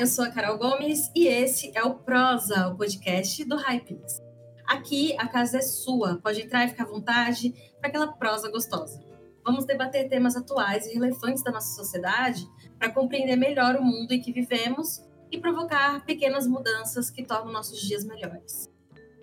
eu 0.00 0.06
sou 0.06 0.24
a 0.24 0.30
Carol 0.30 0.56
Gomes 0.56 1.10
e 1.14 1.26
esse 1.26 1.70
é 1.76 1.82
o 1.82 1.94
Prosa, 1.94 2.68
o 2.68 2.74
podcast 2.74 3.44
do 3.44 3.54
Hypeness. 3.54 4.18
Aqui 4.66 5.14
a 5.18 5.28
casa 5.28 5.58
é 5.58 5.60
sua, 5.60 6.18
pode 6.22 6.40
entrar 6.40 6.64
e 6.64 6.68
ficar 6.68 6.84
à 6.84 6.86
vontade 6.86 7.52
para 7.78 7.90
aquela 7.90 8.10
prosa 8.10 8.50
gostosa. 8.50 8.98
Vamos 9.44 9.66
debater 9.66 10.08
temas 10.08 10.36
atuais 10.36 10.86
e 10.86 10.94
relevantes 10.94 11.42
da 11.42 11.50
nossa 11.50 11.74
sociedade 11.74 12.48
para 12.78 12.90
compreender 12.90 13.36
melhor 13.36 13.76
o 13.76 13.84
mundo 13.84 14.12
em 14.12 14.22
que 14.22 14.32
vivemos 14.32 15.02
e 15.30 15.36
provocar 15.36 16.02
pequenas 16.06 16.46
mudanças 16.46 17.10
que 17.10 17.22
tornam 17.22 17.52
nossos 17.52 17.78
dias 17.82 18.02
melhores. 18.02 18.70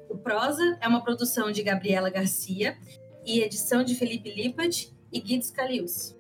O 0.08 0.16
Prosa 0.16 0.78
é 0.80 0.88
uma 0.88 1.04
produção 1.04 1.52
de 1.52 1.64
Gabriela 1.64 2.12
Garcia 2.12 2.78
e 3.26 3.40
edição 3.40 3.84
de 3.84 3.96
Felipe 3.96 4.32
Lippert 4.32 4.92
e 5.12 5.20
Guido 5.20 5.44
Scalius. 5.44 6.16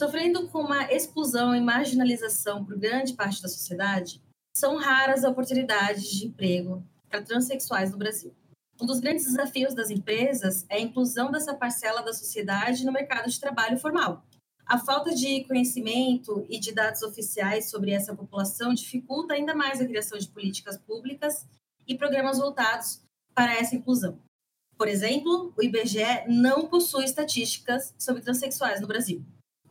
Sofrendo 0.00 0.48
com 0.48 0.62
uma 0.62 0.90
exclusão 0.90 1.54
e 1.54 1.60
marginalização 1.60 2.64
por 2.64 2.74
grande 2.78 3.12
parte 3.12 3.42
da 3.42 3.50
sociedade, 3.50 4.18
são 4.56 4.78
raras 4.78 5.24
as 5.24 5.30
oportunidades 5.30 6.10
de 6.10 6.26
emprego 6.26 6.82
para 7.06 7.20
transexuais 7.20 7.90
no 7.90 7.98
Brasil. 7.98 8.34
Um 8.80 8.86
dos 8.86 8.98
grandes 8.98 9.26
desafios 9.26 9.74
das 9.74 9.90
empresas 9.90 10.64
é 10.70 10.76
a 10.76 10.80
inclusão 10.80 11.30
dessa 11.30 11.54
parcela 11.54 12.00
da 12.00 12.14
sociedade 12.14 12.82
no 12.82 12.92
mercado 12.92 13.28
de 13.28 13.38
trabalho 13.38 13.78
formal. 13.78 14.24
A 14.64 14.78
falta 14.78 15.14
de 15.14 15.44
conhecimento 15.44 16.46
e 16.48 16.58
de 16.58 16.72
dados 16.72 17.02
oficiais 17.02 17.68
sobre 17.68 17.90
essa 17.90 18.16
população 18.16 18.72
dificulta 18.72 19.34
ainda 19.34 19.54
mais 19.54 19.82
a 19.82 19.86
criação 19.86 20.16
de 20.16 20.28
políticas 20.28 20.78
públicas 20.78 21.46
e 21.86 21.94
programas 21.94 22.38
voltados 22.38 23.02
para 23.34 23.52
essa 23.52 23.76
inclusão. 23.76 24.18
Por 24.78 24.88
exemplo, 24.88 25.52
o 25.58 25.62
IBGE 25.62 26.24
não 26.26 26.68
possui 26.68 27.04
estatísticas 27.04 27.94
sobre 27.98 28.22
transexuais 28.22 28.80
no 28.80 28.86
Brasil. 28.86 29.22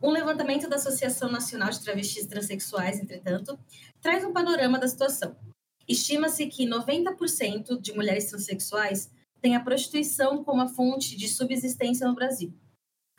Um 0.02 0.10
levantamento 0.10 0.66
da 0.66 0.76
Associação 0.76 1.30
Nacional 1.30 1.68
de 1.68 1.80
Travestis 1.80 2.26
Transsexuais, 2.26 2.98
entretanto, 2.98 3.58
traz 4.00 4.24
um 4.24 4.32
panorama 4.32 4.78
da 4.78 4.88
situação. 4.88 5.36
Estima-se 5.86 6.46
que 6.46 6.66
90% 6.66 7.78
de 7.78 7.92
mulheres 7.92 8.24
transexuais 8.24 9.10
têm 9.42 9.54
a 9.54 9.60
prostituição 9.60 10.42
como 10.42 10.62
a 10.62 10.68
fonte 10.68 11.18
de 11.18 11.28
subsistência 11.28 12.08
no 12.08 12.14
Brasil. 12.14 12.54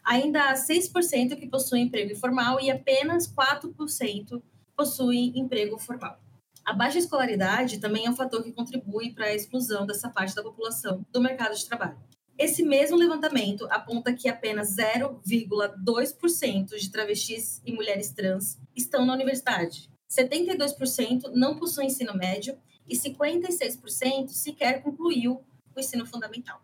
Ainda 0.03 0.49
há 0.49 0.55
6% 0.55 1.35
que 1.35 1.47
possuem 1.47 1.83
emprego 1.83 2.13
informal 2.13 2.59
e 2.59 2.71
apenas 2.71 3.31
4% 3.31 4.41
possuem 4.75 5.37
emprego 5.37 5.77
formal. 5.77 6.19
A 6.65 6.73
baixa 6.73 6.97
escolaridade 6.97 7.79
também 7.79 8.07
é 8.07 8.09
um 8.09 8.15
fator 8.15 8.41
que 8.43 8.53
contribui 8.53 9.13
para 9.13 9.25
a 9.25 9.35
exclusão 9.35 9.85
dessa 9.85 10.09
parte 10.09 10.33
da 10.33 10.41
população 10.41 11.05
do 11.11 11.21
mercado 11.21 11.55
de 11.55 11.65
trabalho. 11.65 11.97
Esse 12.37 12.63
mesmo 12.63 12.97
levantamento 12.97 13.65
aponta 13.69 14.13
que 14.13 14.27
apenas 14.27 14.75
0,2% 14.75 16.77
de 16.77 16.91
travestis 16.91 17.61
e 17.65 17.71
mulheres 17.71 18.11
trans 18.11 18.59
estão 18.75 19.05
na 19.05 19.13
universidade. 19.13 19.89
72% 20.09 21.31
não 21.33 21.57
possuem 21.57 21.87
ensino 21.87 22.13
médio 22.13 22.57
e 22.87 22.97
56% 22.97 24.29
sequer 24.29 24.81
concluiu 24.81 25.43
o 25.75 25.79
ensino 25.79 26.05
fundamental. 26.05 26.61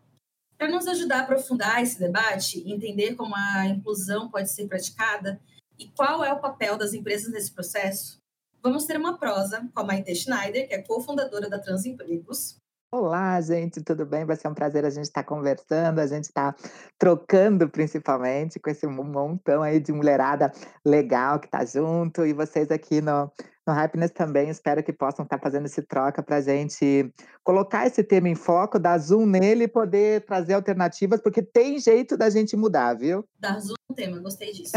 Para 0.58 0.70
nos 0.70 0.88
ajudar 0.88 1.20
a 1.20 1.22
aprofundar 1.22 1.82
esse 1.82 2.00
debate 2.00 2.62
e 2.66 2.74
entender 2.74 3.16
como 3.16 3.36
a 3.36 3.68
inclusão 3.68 4.30
pode 4.30 4.50
ser 4.50 4.68
praticada 4.68 5.40
e 5.78 5.88
qual 5.90 6.26
é 6.26 6.34
o 6.34 6.40
papel 6.40 6.78
das 6.78 6.94
empresas 6.94 7.32
nesse 7.32 7.52
processo, 7.52 8.18
vamos 8.62 8.86
ter 8.86 8.98
uma 8.98 9.18
prosa 9.18 9.70
com 9.74 9.80
a 9.80 9.84
Maite 9.84 10.16
Schneider, 10.16 10.68
que 10.68 10.74
é 10.74 10.82
cofundadora 10.82 11.48
da 11.48 11.60
Transempregos, 11.60 12.58
Olá, 12.90 13.42
gente, 13.42 13.82
tudo 13.82 14.06
bem? 14.06 14.24
Vai 14.24 14.38
ser 14.38 14.48
um 14.48 14.54
prazer 14.54 14.86
a 14.86 14.90
gente 14.90 15.08
estar 15.08 15.22
tá 15.22 15.28
conversando, 15.28 16.00
a 16.00 16.08
gente 16.08 16.24
estar 16.24 16.54
tá 16.54 16.70
trocando 16.98 17.68
principalmente 17.68 18.62
com 18.62 18.70
esse 18.70 18.88
montão 18.88 19.62
aí 19.62 19.78
de 19.78 19.92
mulherada 19.92 20.54
legal 20.86 21.38
que 21.38 21.48
está 21.48 21.66
junto 21.66 22.26
e 22.26 22.32
vocês 22.32 22.72
aqui 22.72 23.02
no, 23.02 23.30
no 23.68 23.74
Happiness 23.74 24.12
também, 24.12 24.50
espero 24.50 24.82
que 24.82 24.94
possam 24.94 25.26
estar 25.26 25.38
tá 25.38 25.44
fazendo 25.44 25.66
esse 25.66 25.82
troca 25.82 26.24
para 26.24 26.38
a 26.38 26.42
gente 26.42 27.14
colocar 27.44 27.86
esse 27.86 28.02
tema 28.06 28.30
em 28.30 28.36
foco, 28.36 28.80
dar 28.80 28.98
zoom 29.00 29.26
nele 29.26 29.66
e 29.66 29.68
poder 29.68 30.26
trazer 30.26 30.54
alternativas, 30.54 31.20
porque 31.20 31.44
tem 31.44 31.78
jeito 31.80 32.16
da 32.16 32.30
gente 32.30 32.56
mudar, 32.56 32.94
viu? 32.94 33.28
Dar 33.38 33.60
zoom 33.60 33.76
no 33.90 33.96
tema, 33.98 34.18
gostei 34.20 34.54
disso. 34.54 34.72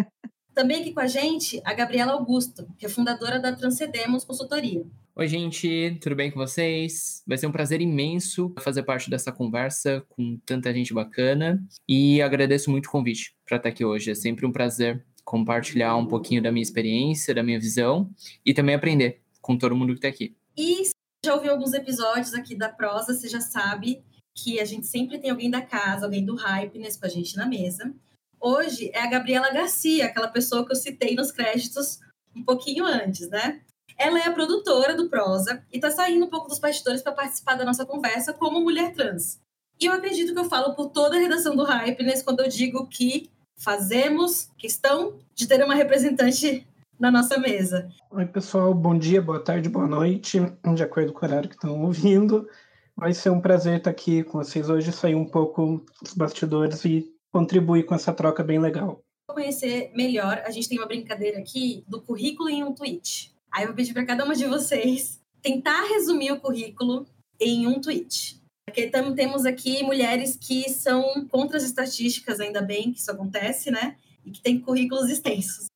Também 0.53 0.81
aqui 0.81 0.93
com 0.93 1.01
a 1.01 1.07
gente, 1.07 1.63
a 1.65 1.73
Gabriela 1.73 2.11
Augusto, 2.11 2.67
que 2.77 2.85
é 2.85 2.89
fundadora 2.89 3.39
da 3.39 3.55
Transcedemos 3.55 4.25
Consultoria. 4.25 4.85
Oi, 5.21 5.29
gente, 5.29 5.99
tudo 6.01 6.17
bem 6.17 6.31
com 6.31 6.41
vocês? 6.41 7.23
Vai 7.27 7.37
ser 7.37 7.47
um 7.47 7.53
prazer 7.53 7.83
imenso 7.83 8.55
fazer 8.59 8.85
parte 8.85 9.11
dessa 9.11 9.31
conversa 9.31 10.03
com 10.09 10.39
tanta 10.47 10.73
gente 10.73 10.95
bacana 10.95 11.63
e 11.87 12.23
agradeço 12.23 12.71
muito 12.71 12.87
o 12.87 12.91
convite 12.91 13.37
para 13.47 13.59
estar 13.59 13.69
aqui 13.69 13.85
hoje. 13.85 14.11
É 14.11 14.15
sempre 14.15 14.47
um 14.47 14.51
prazer 14.51 15.05
compartilhar 15.23 15.95
um 15.95 16.07
pouquinho 16.07 16.43
da 16.43 16.51
minha 16.51 16.63
experiência, 16.63 17.35
da 17.35 17.43
minha 17.43 17.61
visão 17.61 18.11
e 18.47 18.55
também 18.55 18.75
aprender 18.75 19.21
com 19.43 19.59
todo 19.59 19.77
mundo 19.77 19.93
que 19.93 19.99
está 19.99 20.09
aqui. 20.09 20.35
E 20.57 20.87
se 20.87 20.95
já 21.23 21.35
ouviu 21.35 21.53
alguns 21.53 21.75
episódios 21.75 22.33
aqui 22.33 22.55
da 22.55 22.71
prosa, 22.71 23.13
você 23.13 23.29
já 23.29 23.43
sabe 23.43 24.03
que 24.35 24.59
a 24.59 24.65
gente 24.65 24.87
sempre 24.87 25.19
tem 25.19 25.29
alguém 25.29 25.51
da 25.51 25.61
casa, 25.61 26.07
alguém 26.07 26.25
do 26.25 26.35
Hypeness 26.35 26.97
com 26.97 27.05
a 27.05 27.11
gente 27.11 27.37
na 27.37 27.45
mesa 27.45 27.95
hoje 28.41 28.91
é 28.95 29.03
a 29.03 29.11
Gabriela 29.11 29.53
Garcia, 29.53 30.07
aquela 30.07 30.29
pessoa 30.29 30.65
que 30.65 30.73
eu 30.73 30.77
citei 30.77 31.15
nos 31.15 31.31
créditos 31.31 32.01
um 32.35 32.43
pouquinho 32.43 32.87
antes, 32.87 33.29
né? 33.29 33.61
Ela 34.01 34.19
é 34.19 34.27
a 34.27 34.33
produtora 34.33 34.97
do 34.97 35.11
Prosa 35.11 35.63
e 35.71 35.77
está 35.77 35.91
saindo 35.91 36.25
um 36.25 36.31
pouco 36.31 36.49
dos 36.49 36.59
bastidores 36.59 37.03
para 37.03 37.13
participar 37.13 37.55
da 37.55 37.67
nossa 37.67 37.85
conversa 37.85 38.33
como 38.33 38.59
mulher 38.59 38.95
trans. 38.95 39.39
E 39.79 39.85
eu 39.85 39.93
acredito 39.93 40.33
que 40.33 40.41
eu 40.41 40.49
falo 40.49 40.75
por 40.75 40.89
toda 40.89 41.17
a 41.17 41.21
redação 41.21 41.55
do 41.55 41.65
Hypeness 41.65 42.23
quando 42.23 42.41
eu 42.41 42.49
digo 42.49 42.87
que 42.87 43.29
fazemos 43.59 44.49
questão 44.57 45.19
de 45.35 45.47
ter 45.47 45.63
uma 45.63 45.75
representante 45.75 46.67
na 46.99 47.11
nossa 47.11 47.39
mesa. 47.39 47.91
Oi, 48.11 48.25
pessoal, 48.25 48.73
bom 48.73 48.97
dia, 48.97 49.21
boa 49.21 49.39
tarde, 49.39 49.69
boa 49.69 49.87
noite, 49.87 50.41
de 50.75 50.83
acordo 50.83 51.13
com 51.13 51.27
o 51.27 51.29
horário 51.29 51.51
que 51.51 51.57
estão 51.57 51.83
ouvindo. 51.83 52.49
Vai 52.97 53.13
ser 53.13 53.29
um 53.29 53.41
prazer 53.41 53.77
estar 53.77 53.91
aqui 53.91 54.25
com 54.25 54.39
vocês 54.39 54.71
hoje, 54.71 54.93
sair 54.93 55.15
um 55.15 55.27
pouco 55.27 55.85
dos 56.03 56.15
bastidores 56.15 56.83
e 56.87 57.15
contribuir 57.31 57.83
com 57.83 57.95
essa 57.95 58.15
troca 58.15 58.43
bem 58.43 58.59
legal. 58.59 59.03
Para 59.27 59.35
conhecer 59.35 59.93
melhor, 59.95 60.43
a 60.47 60.51
gente 60.51 60.71
tem 60.71 60.79
uma 60.79 60.89
brincadeira 60.89 61.39
aqui 61.39 61.85
do 61.87 62.01
currículo 62.01 62.49
em 62.49 62.65
um 62.65 62.73
tweet. 62.73 63.39
Aí 63.53 63.63
eu 63.63 63.69
vou 63.69 63.77
pedir 63.77 63.93
para 63.93 64.07
cada 64.07 64.25
uma 64.25 64.35
de 64.35 64.47
vocês 64.47 65.21
tentar 65.43 65.83
resumir 65.89 66.33
o 66.33 66.41
currículo 66.41 67.07
em 67.41 67.67
um 67.67 67.81
tweet. 67.81 68.41
Porque 68.67 68.87
temos 68.87 69.45
aqui 69.45 69.83
mulheres 69.83 70.37
que 70.37 70.69
são 70.71 71.27
contra 71.29 71.57
as 71.57 71.65
estatísticas, 71.65 72.39
ainda 72.39 72.63
bem 72.63 72.93
que 72.93 73.01
isso 73.01 73.11
acontece, 73.11 73.71
né? 73.71 73.97
E 74.25 74.31
que 74.31 74.41
têm 74.41 74.61
currículos 74.61 75.11
extensos. 75.11 75.67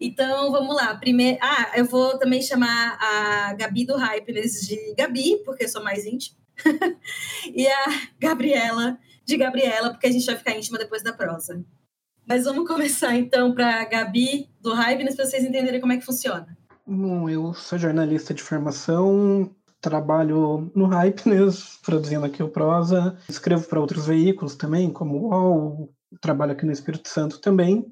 Então, 0.00 0.50
vamos 0.52 0.74
lá. 0.74 0.96
Primeiro, 0.96 1.38
ah, 1.42 1.72
eu 1.76 1.84
vou 1.84 2.18
também 2.18 2.40
chamar 2.40 2.96
a 3.00 3.52
Gabi 3.54 3.84
do 3.84 3.96
Hypeness 3.96 4.66
de 4.66 4.94
Gabi, 4.96 5.42
porque 5.44 5.64
eu 5.64 5.68
sou 5.68 5.82
mais 5.82 6.06
íntima. 6.06 6.38
e 7.54 7.66
a 7.66 8.08
Gabriela 8.18 8.98
de 9.24 9.36
Gabriela, 9.36 9.90
porque 9.90 10.06
a 10.06 10.10
gente 10.10 10.24
vai 10.24 10.36
ficar 10.36 10.56
íntima 10.56 10.78
depois 10.78 11.02
da 11.02 11.12
prosa. 11.12 11.62
Mas 12.26 12.44
vamos 12.44 12.66
começar 12.66 13.14
então 13.14 13.54
para 13.54 13.82
a 13.82 13.84
Gabi 13.84 14.48
do 14.60 14.72
Hypeness 14.72 15.16
para 15.16 15.26
vocês 15.26 15.44
entenderem 15.44 15.80
como 15.80 15.92
é 15.92 15.98
que 15.98 16.04
funciona. 16.04 16.57
Bom, 16.90 17.28
eu 17.28 17.52
sou 17.52 17.78
jornalista 17.78 18.32
de 18.32 18.42
formação, 18.42 19.54
trabalho 19.78 20.72
no 20.74 20.86
Hypeness, 20.86 21.78
produzindo 21.84 22.24
aqui 22.24 22.42
o 22.42 22.48
Prosa, 22.48 23.18
escrevo 23.28 23.68
para 23.68 23.78
outros 23.78 24.06
veículos 24.06 24.56
também, 24.56 24.90
como 24.90 25.18
o 25.18 25.28
UOL, 25.28 25.94
trabalho 26.18 26.52
aqui 26.52 26.64
no 26.64 26.72
Espírito 26.72 27.06
Santo 27.06 27.42
também. 27.42 27.84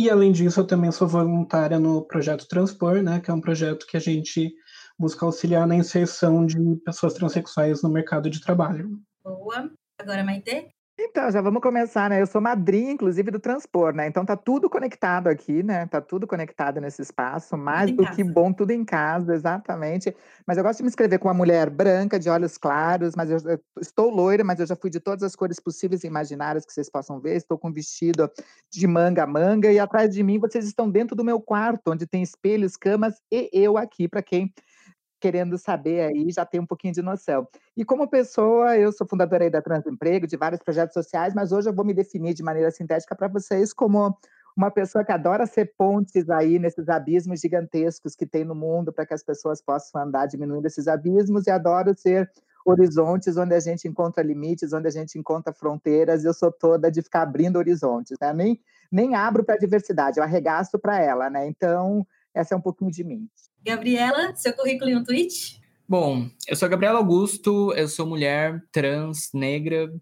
E 0.00 0.08
além 0.08 0.32
disso, 0.32 0.60
eu 0.60 0.66
também 0.66 0.90
sou 0.90 1.06
voluntária 1.06 1.78
no 1.78 2.06
projeto 2.06 2.48
Transpor, 2.48 3.02
né, 3.02 3.20
que 3.20 3.30
é 3.30 3.34
um 3.34 3.40
projeto 3.40 3.86
que 3.86 3.98
a 3.98 4.00
gente 4.00 4.50
busca 4.98 5.26
auxiliar 5.26 5.66
na 5.66 5.76
inserção 5.76 6.46
de 6.46 6.58
pessoas 6.86 7.12
transexuais 7.12 7.82
no 7.82 7.90
mercado 7.90 8.30
de 8.30 8.40
trabalho. 8.40 8.98
Boa. 9.22 9.70
Agora, 10.00 10.24
Maite? 10.24 10.70
Então, 11.00 11.30
já 11.30 11.40
vamos 11.40 11.62
começar, 11.62 12.10
né? 12.10 12.20
Eu 12.20 12.26
sou 12.26 12.40
madrinha, 12.40 12.90
inclusive, 12.90 13.30
do 13.30 13.38
Transpor, 13.38 13.94
né? 13.94 14.08
Então 14.08 14.24
tá 14.24 14.36
tudo 14.36 14.68
conectado 14.68 15.28
aqui, 15.28 15.62
né? 15.62 15.86
Tá 15.86 16.00
tudo 16.00 16.26
conectado 16.26 16.80
nesse 16.80 17.00
espaço, 17.02 17.56
mais 17.56 17.92
do 17.92 18.04
que 18.10 18.24
bom, 18.24 18.52
tudo 18.52 18.72
em 18.72 18.84
casa, 18.84 19.32
exatamente. 19.32 20.12
Mas 20.44 20.58
eu 20.58 20.64
gosto 20.64 20.78
de 20.78 20.82
me 20.82 20.88
inscrever 20.88 21.20
com 21.20 21.28
uma 21.28 21.34
mulher 21.34 21.70
branca, 21.70 22.18
de 22.18 22.28
olhos 22.28 22.58
claros, 22.58 23.14
mas 23.14 23.30
eu, 23.30 23.38
eu 23.48 23.60
estou 23.80 24.10
loira, 24.10 24.42
mas 24.42 24.58
eu 24.58 24.66
já 24.66 24.74
fui 24.74 24.90
de 24.90 24.98
todas 24.98 25.22
as 25.22 25.36
cores 25.36 25.60
possíveis 25.60 26.02
e 26.02 26.08
imaginárias 26.08 26.66
que 26.66 26.72
vocês 26.72 26.90
possam 26.90 27.20
ver. 27.20 27.36
Estou 27.36 27.56
com 27.56 27.72
vestido 27.72 28.28
de 28.68 28.86
manga 28.88 29.22
a 29.22 29.26
manga, 29.26 29.70
e 29.70 29.78
atrás 29.78 30.12
de 30.12 30.20
mim 30.24 30.40
vocês 30.40 30.66
estão 30.66 30.90
dentro 30.90 31.14
do 31.14 31.24
meu 31.24 31.40
quarto, 31.40 31.92
onde 31.92 32.08
tem 32.08 32.24
espelhos, 32.24 32.76
camas 32.76 33.22
e 33.30 33.48
eu 33.52 33.78
aqui, 33.78 34.08
para 34.08 34.20
quem 34.20 34.52
querendo 35.20 35.58
saber 35.58 36.00
aí, 36.02 36.30
já 36.30 36.44
tem 36.44 36.60
um 36.60 36.66
pouquinho 36.66 36.94
de 36.94 37.02
noção. 37.02 37.46
E 37.76 37.84
como 37.84 38.08
pessoa, 38.08 38.76
eu 38.76 38.92
sou 38.92 39.06
fundadora 39.06 39.44
aí 39.44 39.50
da 39.50 39.62
Transemprego, 39.62 40.26
de 40.26 40.36
vários 40.36 40.62
projetos 40.62 40.94
sociais, 40.94 41.34
mas 41.34 41.52
hoje 41.52 41.68
eu 41.68 41.74
vou 41.74 41.84
me 41.84 41.94
definir 41.94 42.34
de 42.34 42.42
maneira 42.42 42.70
sintética 42.70 43.14
para 43.16 43.28
vocês 43.28 43.72
como 43.72 44.16
uma 44.56 44.70
pessoa 44.70 45.04
que 45.04 45.12
adora 45.12 45.46
ser 45.46 45.72
pontes 45.76 46.28
aí 46.28 46.58
nesses 46.58 46.88
abismos 46.88 47.40
gigantescos 47.40 48.16
que 48.16 48.26
tem 48.26 48.44
no 48.44 48.56
mundo 48.56 48.92
para 48.92 49.06
que 49.06 49.14
as 49.14 49.22
pessoas 49.22 49.62
possam 49.62 50.02
andar 50.02 50.26
diminuindo 50.26 50.66
esses 50.66 50.88
abismos 50.88 51.46
e 51.46 51.50
adoro 51.50 51.96
ser 51.96 52.28
horizontes 52.66 53.36
onde 53.36 53.54
a 53.54 53.60
gente 53.60 53.86
encontra 53.86 54.22
limites, 54.22 54.72
onde 54.72 54.88
a 54.88 54.90
gente 54.90 55.18
encontra 55.18 55.52
fronteiras. 55.52 56.24
Eu 56.24 56.34
sou 56.34 56.52
toda 56.52 56.90
de 56.90 57.02
ficar 57.02 57.22
abrindo 57.22 57.56
horizontes, 57.56 58.16
né? 58.20 58.32
Nem, 58.32 58.60
nem 58.90 59.14
abro 59.14 59.44
para 59.44 59.54
a 59.54 59.58
diversidade, 59.58 60.18
eu 60.18 60.24
arregaço 60.24 60.78
para 60.78 61.00
ela, 61.00 61.30
né? 61.30 61.46
Então, 61.46 62.06
essa 62.34 62.54
é 62.54 62.58
um 62.58 62.60
pouquinho 62.60 62.90
de 62.90 63.04
mim. 63.04 63.28
Gabriela, 63.68 64.34
seu 64.34 64.54
currículo 64.54 64.90
em 64.90 64.96
um 64.96 65.04
tweet? 65.04 65.60
Bom, 65.86 66.30
eu 66.46 66.56
sou 66.56 66.64
a 66.64 66.68
Gabriela 66.70 66.98
Augusto, 66.98 67.72
eu 67.74 67.86
sou 67.86 68.06
mulher 68.06 68.64
trans, 68.72 69.30
negra, 69.34 69.92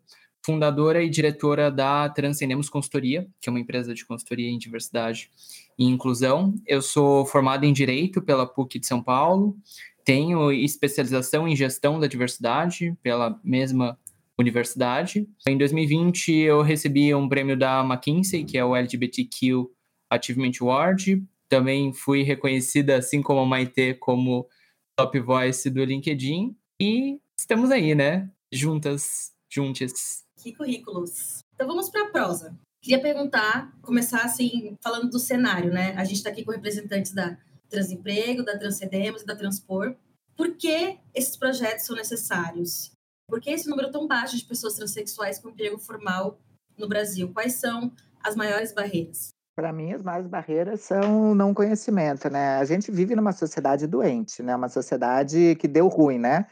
fundadora 0.45 1.03
e 1.03 1.11
diretora 1.11 1.69
da 1.69 2.09
Transcendemos 2.09 2.69
Consultoria, 2.69 3.27
que 3.41 3.49
é 3.49 3.51
uma 3.51 3.59
empresa 3.59 3.93
de 3.93 4.07
consultoria 4.07 4.49
em 4.49 4.57
diversidade 4.57 5.31
e 5.77 5.85
inclusão. 5.85 6.55
Eu 6.65 6.81
sou 6.81 7.27
formada 7.27 7.67
em 7.67 7.73
Direito 7.73 8.23
pela 8.23 8.47
PUC 8.47 8.79
de 8.79 8.87
São 8.87 9.03
Paulo, 9.03 9.57
tenho 10.05 10.53
especialização 10.53 11.49
em 11.49 11.57
gestão 11.57 11.99
da 11.99 12.07
diversidade 12.07 12.97
pela 13.03 13.41
mesma 13.43 13.99
universidade. 14.39 15.29
Em 15.49 15.59
2020, 15.59 16.33
eu 16.33 16.63
recebi 16.63 17.13
um 17.13 17.29
prêmio 17.29 17.59
da 17.59 17.81
McKinsey, 17.81 18.45
que 18.45 18.57
é 18.57 18.65
o 18.65 18.77
LGBTQ 18.77 19.67
Achievement 20.09 20.53
Award. 20.61 21.21
Também 21.49 21.93
fui 21.93 22.23
reconhecida, 22.23 22.97
assim 22.97 23.23
como 23.23 23.41
a 23.41 23.47
Maite, 23.47 23.95
como 23.95 24.49
Top 24.97 25.19
Voice 25.21 25.71
do 25.71 25.85
LinkedIn. 25.85 26.57
E 26.81 27.21
estamos 27.39 27.71
aí, 27.71 27.95
né? 27.95 28.31
Juntas, 28.53 29.33
juntas. 29.49 30.25
Que 30.43 30.53
currículos. 30.53 31.41
Então 31.55 31.67
vamos 31.67 31.89
para 31.89 32.07
a 32.07 32.11
prosa. 32.11 32.59
Queria 32.83 33.01
perguntar, 33.01 33.73
começar 33.83 34.23
assim, 34.23 34.77
falando 34.83 35.11
do 35.11 35.19
cenário, 35.19 35.73
né? 35.73 35.95
A 35.97 36.05
gente 36.05 36.19
está 36.19 36.31
aqui 36.31 36.45
com 36.45 36.53
representantes 36.53 37.13
da 37.13 37.37
Transemprego, 37.69 38.45
da 38.45 38.59
Transcendemos 38.59 39.23
e 39.23 39.27
da 39.27 39.35
Transpor. 39.35 39.97
Por 40.37 40.55
que 40.57 40.99
esses 41.15 41.37
projetos 41.37 41.87
são 41.87 41.97
necessários? 41.97 42.93
Por 43.29 43.41
que 43.41 43.51
esse 43.51 43.69
número 43.69 43.91
tão 43.91 44.07
baixo 44.07 44.37
de 44.37 44.45
pessoas 44.45 44.75
transexuais 44.75 45.39
com 45.39 45.49
emprego 45.49 45.79
formal 45.79 46.39
no 46.77 46.87
Brasil? 46.87 47.33
Quais 47.33 47.55
são 47.55 47.93
as 48.23 48.37
maiores 48.37 48.73
barreiras? 48.73 49.31
Para 49.57 49.73
mim, 49.73 49.91
as 49.95 50.03
maiores 50.03 50.27
barreiras 50.29 50.83
são 50.83 51.31
o 51.31 51.35
não 51.35 51.55
conhecimento, 51.55 52.29
né? 52.29 52.59
A 52.59 52.65
gente 52.67 52.91
vive 52.93 53.17
numa 53.17 53.33
sociedade 53.33 53.87
doente, 53.87 54.43
né? 54.43 54.55
Uma 54.55 54.69
sociedade 54.69 55.57
que 55.59 55.67
deu 55.67 55.89
ruim, 55.89 56.19
né? 56.19 56.47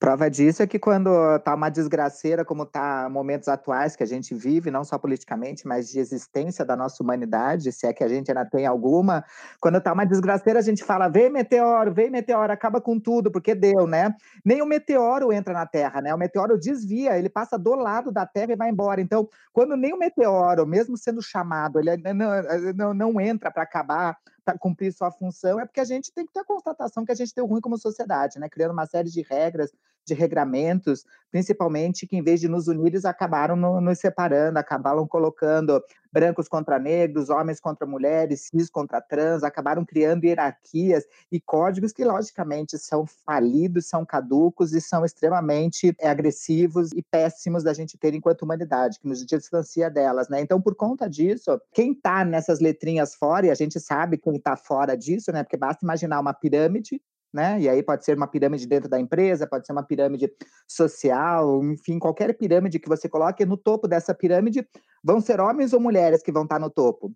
Prova 0.00 0.30
disso 0.30 0.62
é 0.62 0.66
que 0.66 0.78
quando 0.78 1.10
tá 1.40 1.54
uma 1.54 1.68
desgraceira, 1.68 2.42
como 2.42 2.64
tá 2.64 3.06
momentos 3.10 3.48
atuais 3.48 3.94
que 3.94 4.02
a 4.02 4.06
gente 4.06 4.34
vive, 4.34 4.70
não 4.70 4.82
só 4.82 4.96
politicamente, 4.96 5.68
mas 5.68 5.90
de 5.90 5.98
existência 5.98 6.64
da 6.64 6.74
nossa 6.74 7.02
humanidade, 7.02 7.70
se 7.70 7.86
é 7.86 7.92
que 7.92 8.02
a 8.02 8.08
gente 8.08 8.30
ainda 8.30 8.46
tem 8.46 8.64
alguma, 8.64 9.22
quando 9.60 9.78
tá 9.78 9.92
uma 9.92 10.06
desgraceira, 10.06 10.58
a 10.58 10.62
gente 10.62 10.82
fala: 10.82 11.06
vem 11.06 11.28
meteoro, 11.28 11.92
vem 11.92 12.08
meteoro, 12.08 12.50
acaba 12.50 12.80
com 12.80 12.98
tudo, 12.98 13.30
porque 13.30 13.54
deu, 13.54 13.86
né? 13.86 14.14
Nem 14.42 14.62
o 14.62 14.66
meteoro 14.66 15.34
entra 15.34 15.52
na 15.52 15.66
Terra, 15.66 16.00
né? 16.00 16.14
O 16.14 16.18
meteoro 16.18 16.58
desvia, 16.58 17.18
ele 17.18 17.28
passa 17.28 17.58
do 17.58 17.74
lado 17.74 18.10
da 18.10 18.24
Terra 18.24 18.54
e 18.54 18.56
vai 18.56 18.70
embora. 18.70 19.02
Então, 19.02 19.28
quando 19.52 19.76
nem 19.76 19.92
o 19.92 19.98
meteoro, 19.98 20.66
mesmo 20.66 20.96
sendo 20.96 21.20
chamado, 21.20 21.78
ele 21.78 21.98
não, 22.14 22.74
não, 22.74 22.94
não 22.94 23.20
entra 23.20 23.50
para 23.50 23.64
acabar 23.64 24.16
para 24.50 24.58
cumprir 24.58 24.92
sua 24.92 25.10
função, 25.10 25.60
é 25.60 25.66
porque 25.66 25.80
a 25.80 25.84
gente 25.84 26.12
tem 26.12 26.26
que 26.26 26.32
ter 26.32 26.40
a 26.40 26.44
constatação 26.44 27.04
que 27.04 27.12
a 27.12 27.14
gente 27.14 27.32
deu 27.34 27.46
ruim 27.46 27.60
como 27.60 27.78
sociedade, 27.78 28.38
né? 28.38 28.48
Criando 28.48 28.72
uma 28.72 28.86
série 28.86 29.08
de 29.08 29.22
regras, 29.22 29.70
de 30.06 30.14
regramentos, 30.14 31.04
principalmente 31.30 32.06
que 32.06 32.16
em 32.16 32.22
vez 32.22 32.40
de 32.40 32.48
nos 32.48 32.68
unir, 32.68 32.88
eles 32.88 33.04
acabaram 33.04 33.54
no, 33.56 33.80
nos 33.80 33.98
separando, 33.98 34.58
acabaram 34.58 35.06
colocando 35.06 35.82
brancos 36.12 36.48
contra 36.48 36.78
negros, 36.78 37.30
homens 37.30 37.60
contra 37.60 37.86
mulheres, 37.86 38.48
cis 38.50 38.68
contra 38.68 39.00
trans, 39.00 39.44
acabaram 39.44 39.84
criando 39.84 40.24
hierarquias 40.24 41.04
e 41.30 41.40
códigos 41.40 41.92
que, 41.92 42.04
logicamente, 42.04 42.76
são 42.78 43.06
falidos, 43.06 43.86
são 43.86 44.04
caducos 44.04 44.72
e 44.72 44.80
são 44.80 45.04
extremamente 45.04 45.94
é, 46.00 46.08
agressivos 46.08 46.90
e 46.92 47.02
péssimos 47.02 47.62
da 47.62 47.72
gente 47.72 47.96
ter 47.96 48.14
enquanto 48.14 48.42
humanidade, 48.42 48.98
que 48.98 49.06
nos 49.06 49.24
distancia 49.24 49.88
delas, 49.88 50.28
né? 50.28 50.40
Então, 50.40 50.60
por 50.60 50.74
conta 50.74 51.08
disso, 51.08 51.60
quem 51.72 51.92
está 51.92 52.24
nessas 52.24 52.58
letrinhas 52.60 53.14
fora, 53.14 53.46
e 53.46 53.50
a 53.50 53.54
gente 53.54 53.78
sabe 53.78 54.18
quem 54.18 54.36
está 54.36 54.56
fora 54.56 54.96
disso, 54.96 55.30
né? 55.30 55.44
Porque 55.44 55.56
basta 55.56 55.84
imaginar 55.84 56.18
uma 56.18 56.34
pirâmide 56.34 57.00
né? 57.32 57.60
E 57.60 57.68
aí 57.68 57.82
pode 57.82 58.04
ser 58.04 58.16
uma 58.16 58.26
pirâmide 58.26 58.66
dentro 58.66 58.88
da 58.88 58.98
empresa, 58.98 59.46
pode 59.46 59.66
ser 59.66 59.72
uma 59.72 59.82
pirâmide 59.82 60.30
social, 60.66 61.64
enfim, 61.64 61.98
qualquer 61.98 62.36
pirâmide 62.36 62.78
que 62.78 62.88
você 62.88 63.08
coloque, 63.08 63.44
no 63.44 63.56
topo 63.56 63.86
dessa 63.86 64.14
pirâmide 64.14 64.66
vão 65.02 65.20
ser 65.20 65.40
homens 65.40 65.72
ou 65.72 65.80
mulheres 65.80 66.22
que 66.22 66.32
vão 66.32 66.42
estar 66.42 66.58
no 66.58 66.70
topo? 66.70 67.12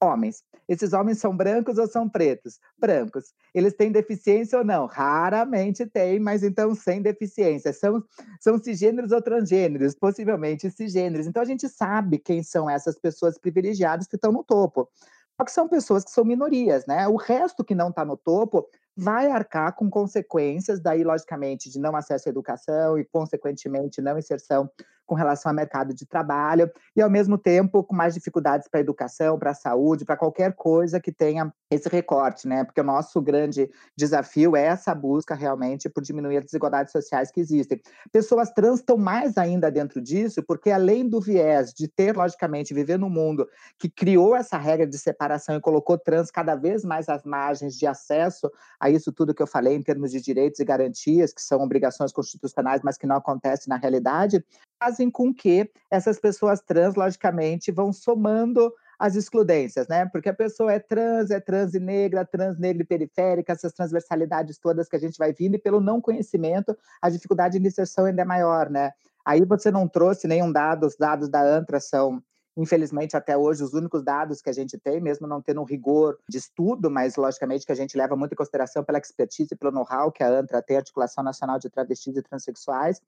Homens. 0.00 0.44
Esses 0.68 0.92
homens 0.92 1.18
são 1.18 1.36
brancos 1.36 1.76
ou 1.76 1.88
são 1.88 2.08
pretos? 2.08 2.60
Brancos. 2.78 3.32
Eles 3.52 3.74
têm 3.74 3.90
deficiência 3.90 4.58
ou 4.58 4.64
não? 4.64 4.86
Raramente 4.86 5.84
têm, 5.86 6.20
mas 6.20 6.44
então 6.44 6.72
sem 6.74 7.02
deficiência. 7.02 7.72
São, 7.72 8.04
são 8.40 8.58
cisgêneros 8.58 9.10
ou 9.10 9.20
transgêneros? 9.20 9.96
Possivelmente 9.96 10.70
cisgêneros. 10.70 11.26
Então 11.26 11.42
a 11.42 11.44
gente 11.44 11.68
sabe 11.68 12.18
quem 12.18 12.44
são 12.44 12.70
essas 12.70 12.96
pessoas 12.96 13.38
privilegiadas 13.38 14.06
que 14.06 14.14
estão 14.14 14.30
no 14.30 14.44
topo. 14.44 14.88
Só 15.36 15.44
que 15.44 15.52
são 15.52 15.68
pessoas 15.68 16.04
que 16.04 16.10
são 16.10 16.24
minorias, 16.24 16.84
né? 16.86 17.06
O 17.06 17.16
resto 17.16 17.64
que 17.64 17.74
não 17.74 17.90
está 17.90 18.04
no 18.04 18.16
topo 18.16 18.68
vai 18.98 19.30
arcar 19.30 19.76
com 19.76 19.88
consequências, 19.88 20.80
daí, 20.80 21.04
logicamente, 21.04 21.70
de 21.70 21.78
não 21.78 21.94
acesso 21.94 22.28
à 22.28 22.30
educação 22.30 22.98
e, 22.98 23.04
consequentemente, 23.04 24.02
não 24.02 24.18
inserção 24.18 24.68
com 25.08 25.14
relação 25.14 25.50
ao 25.50 25.56
mercado 25.56 25.94
de 25.94 26.06
trabalho, 26.06 26.70
e, 26.94 27.00
ao 27.00 27.10
mesmo 27.10 27.38
tempo, 27.38 27.82
com 27.82 27.96
mais 27.96 28.14
dificuldades 28.14 28.68
para 28.68 28.78
a 28.78 28.82
educação, 28.82 29.38
para 29.38 29.50
a 29.50 29.54
saúde, 29.54 30.04
para 30.04 30.16
qualquer 30.16 30.52
coisa 30.54 31.00
que 31.00 31.10
tenha 31.10 31.52
esse 31.70 31.88
recorte, 31.88 32.46
né? 32.46 32.62
Porque 32.62 32.80
o 32.80 32.84
nosso 32.84 33.20
grande 33.20 33.70
desafio 33.96 34.54
é 34.54 34.64
essa 34.64 34.94
busca 34.94 35.34
realmente 35.34 35.88
por 35.88 36.02
diminuir 36.02 36.36
as 36.36 36.44
desigualdades 36.44 36.92
sociais 36.92 37.30
que 37.30 37.40
existem. 37.40 37.80
Pessoas 38.12 38.50
trans 38.50 38.80
estão 38.80 38.96
mais 38.96 39.38
ainda 39.38 39.70
dentro 39.70 40.00
disso, 40.00 40.42
porque 40.42 40.70
além 40.70 41.08
do 41.08 41.20
viés 41.20 41.72
de 41.72 41.88
ter, 41.88 42.14
logicamente, 42.16 42.74
viver 42.74 42.98
num 42.98 43.10
mundo 43.10 43.48
que 43.78 43.88
criou 43.88 44.36
essa 44.36 44.58
regra 44.58 44.86
de 44.86 44.98
separação 44.98 45.56
e 45.56 45.60
colocou 45.60 45.98
trans 45.98 46.30
cada 46.30 46.54
vez 46.54 46.84
mais 46.84 47.08
às 47.08 47.24
margens 47.24 47.76
de 47.76 47.86
acesso 47.86 48.50
a 48.78 48.90
isso 48.90 49.10
tudo 49.12 49.34
que 49.34 49.42
eu 49.42 49.46
falei 49.46 49.74
em 49.74 49.82
termos 49.82 50.10
de 50.10 50.20
direitos 50.20 50.60
e 50.60 50.64
garantias, 50.64 51.32
que 51.32 51.42
são 51.42 51.60
obrigações 51.60 52.12
constitucionais, 52.12 52.82
mas 52.82 52.98
que 52.98 53.06
não 53.06 53.16
acontecem 53.16 53.68
na 53.68 53.76
realidade, 53.76 54.44
fazem 54.78 55.10
com 55.10 55.34
que 55.34 55.70
essas 55.90 56.18
pessoas 56.18 56.60
trans, 56.60 56.94
logicamente, 56.94 57.70
vão 57.72 57.92
somando 57.92 58.72
as 58.98 59.14
excludências, 59.14 59.86
né? 59.86 60.06
Porque 60.06 60.28
a 60.28 60.34
pessoa 60.34 60.72
é 60.72 60.78
trans, 60.78 61.30
é 61.30 61.38
trans 61.38 61.74
e 61.74 61.78
negra, 61.78 62.24
trans, 62.24 62.58
negra 62.58 62.82
e 62.82 62.86
periférica, 62.86 63.52
essas 63.52 63.72
transversalidades 63.72 64.58
todas 64.58 64.88
que 64.88 64.96
a 64.96 64.98
gente 64.98 65.16
vai 65.16 65.32
vindo, 65.32 65.54
e 65.54 65.58
pelo 65.58 65.80
não 65.80 66.00
conhecimento, 66.00 66.76
a 67.00 67.08
dificuldade 67.08 67.58
de 67.58 67.66
inserção 67.66 68.06
ainda 68.06 68.22
é 68.22 68.24
maior, 68.24 68.68
né? 68.68 68.92
Aí 69.24 69.44
você 69.44 69.70
não 69.70 69.86
trouxe 69.86 70.26
nenhum 70.26 70.50
dado, 70.50 70.86
os 70.86 70.96
dados 70.96 71.28
da 71.28 71.40
ANTRA 71.40 71.78
são 71.80 72.22
Infelizmente, 72.60 73.16
até 73.16 73.36
hoje, 73.36 73.62
os 73.62 73.72
únicos 73.72 74.02
dados 74.02 74.42
que 74.42 74.50
a 74.50 74.52
gente 74.52 74.76
tem, 74.76 75.00
mesmo 75.00 75.28
não 75.28 75.40
tendo 75.40 75.60
um 75.60 75.64
rigor 75.64 76.18
de 76.28 76.38
estudo, 76.38 76.90
mas 76.90 77.14
logicamente 77.14 77.64
que 77.64 77.70
a 77.70 77.74
gente 77.74 77.96
leva 77.96 78.16
muito 78.16 78.32
em 78.32 78.36
consideração 78.36 78.82
pela 78.82 78.98
expertise 78.98 79.50
e 79.52 79.56
pelo 79.56 79.70
know-how 79.70 80.10
que 80.10 80.24
a 80.24 80.28
ANTRA 80.28 80.60
tem, 80.60 80.76
a 80.76 80.80
Articulação 80.80 81.22
Nacional 81.22 81.60
de 81.60 81.70
Travestis 81.70 82.16
e 82.16 82.22
Transsexuais, 82.22 83.00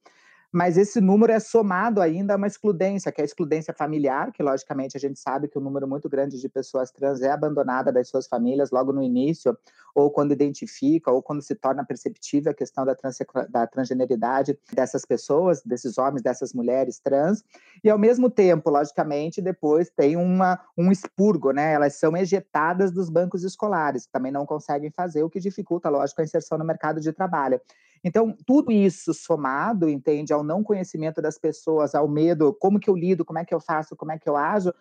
mas 0.52 0.76
esse 0.76 1.00
número 1.00 1.32
é 1.32 1.38
somado 1.38 2.00
ainda 2.00 2.34
a 2.34 2.36
uma 2.36 2.46
excludência, 2.46 3.12
que 3.12 3.20
é 3.20 3.22
a 3.22 3.24
excludência 3.24 3.72
familiar, 3.72 4.32
que 4.32 4.42
logicamente 4.42 4.96
a 4.96 5.00
gente 5.00 5.18
sabe 5.18 5.46
que 5.46 5.58
um 5.58 5.62
número 5.62 5.86
muito 5.86 6.08
grande 6.08 6.40
de 6.40 6.48
pessoas 6.48 6.90
trans 6.90 7.20
é 7.20 7.30
abandonada 7.30 7.92
das 7.92 8.08
suas 8.08 8.26
famílias 8.26 8.70
logo 8.70 8.92
no 8.92 9.02
início, 9.02 9.56
ou 9.94 10.10
quando 10.10 10.32
identifica, 10.32 11.10
ou 11.10 11.22
quando 11.22 11.42
se 11.42 11.54
torna 11.54 11.84
perceptível 11.84 12.50
a 12.50 12.54
questão 12.54 12.84
da, 12.84 12.94
trans, 12.94 13.18
da 13.48 13.66
transgeneridade 13.66 14.58
dessas 14.72 15.04
pessoas, 15.04 15.62
desses 15.62 15.98
homens, 15.98 16.22
dessas 16.22 16.52
mulheres 16.52 16.98
trans, 16.98 17.44
e 17.84 17.90
ao 17.90 17.98
mesmo 17.98 18.28
tempo, 18.28 18.70
logicamente, 18.70 19.40
depois 19.40 19.88
tem 19.90 20.16
uma, 20.16 20.60
um 20.76 20.90
expurgo, 20.90 21.52
né? 21.52 21.72
Elas 21.72 21.96
são 21.96 22.16
ejetadas 22.16 22.90
dos 22.90 23.08
bancos 23.08 23.44
escolares, 23.44 24.06
também 24.06 24.32
não 24.32 24.44
conseguem 24.44 24.90
fazer, 24.90 25.22
o 25.22 25.30
que 25.30 25.38
dificulta, 25.38 25.88
lógico, 25.88 26.20
a 26.20 26.24
inserção 26.24 26.58
no 26.58 26.64
mercado 26.64 27.00
de 27.00 27.12
trabalho. 27.12 27.60
Então, 28.02 28.34
tudo 28.46 28.72
isso 28.72 29.12
somado, 29.12 29.88
entende, 29.88 30.32
ao 30.32 30.42
não 30.42 30.62
conhecimento 30.62 31.20
das 31.20 31.38
pessoas, 31.38 31.94
ao 31.94 32.08
medo, 32.08 32.54
como 32.54 32.80
que 32.80 32.88
eu 32.88 32.96
lido, 32.96 33.24
como 33.24 33.38
é 33.38 33.44
que 33.44 33.54
eu 33.54 33.60
faço, 33.60 33.94
como 33.96 34.12
é 34.12 34.18
que 34.18 34.28
eu 34.28 34.36
ajo, 34.36 34.72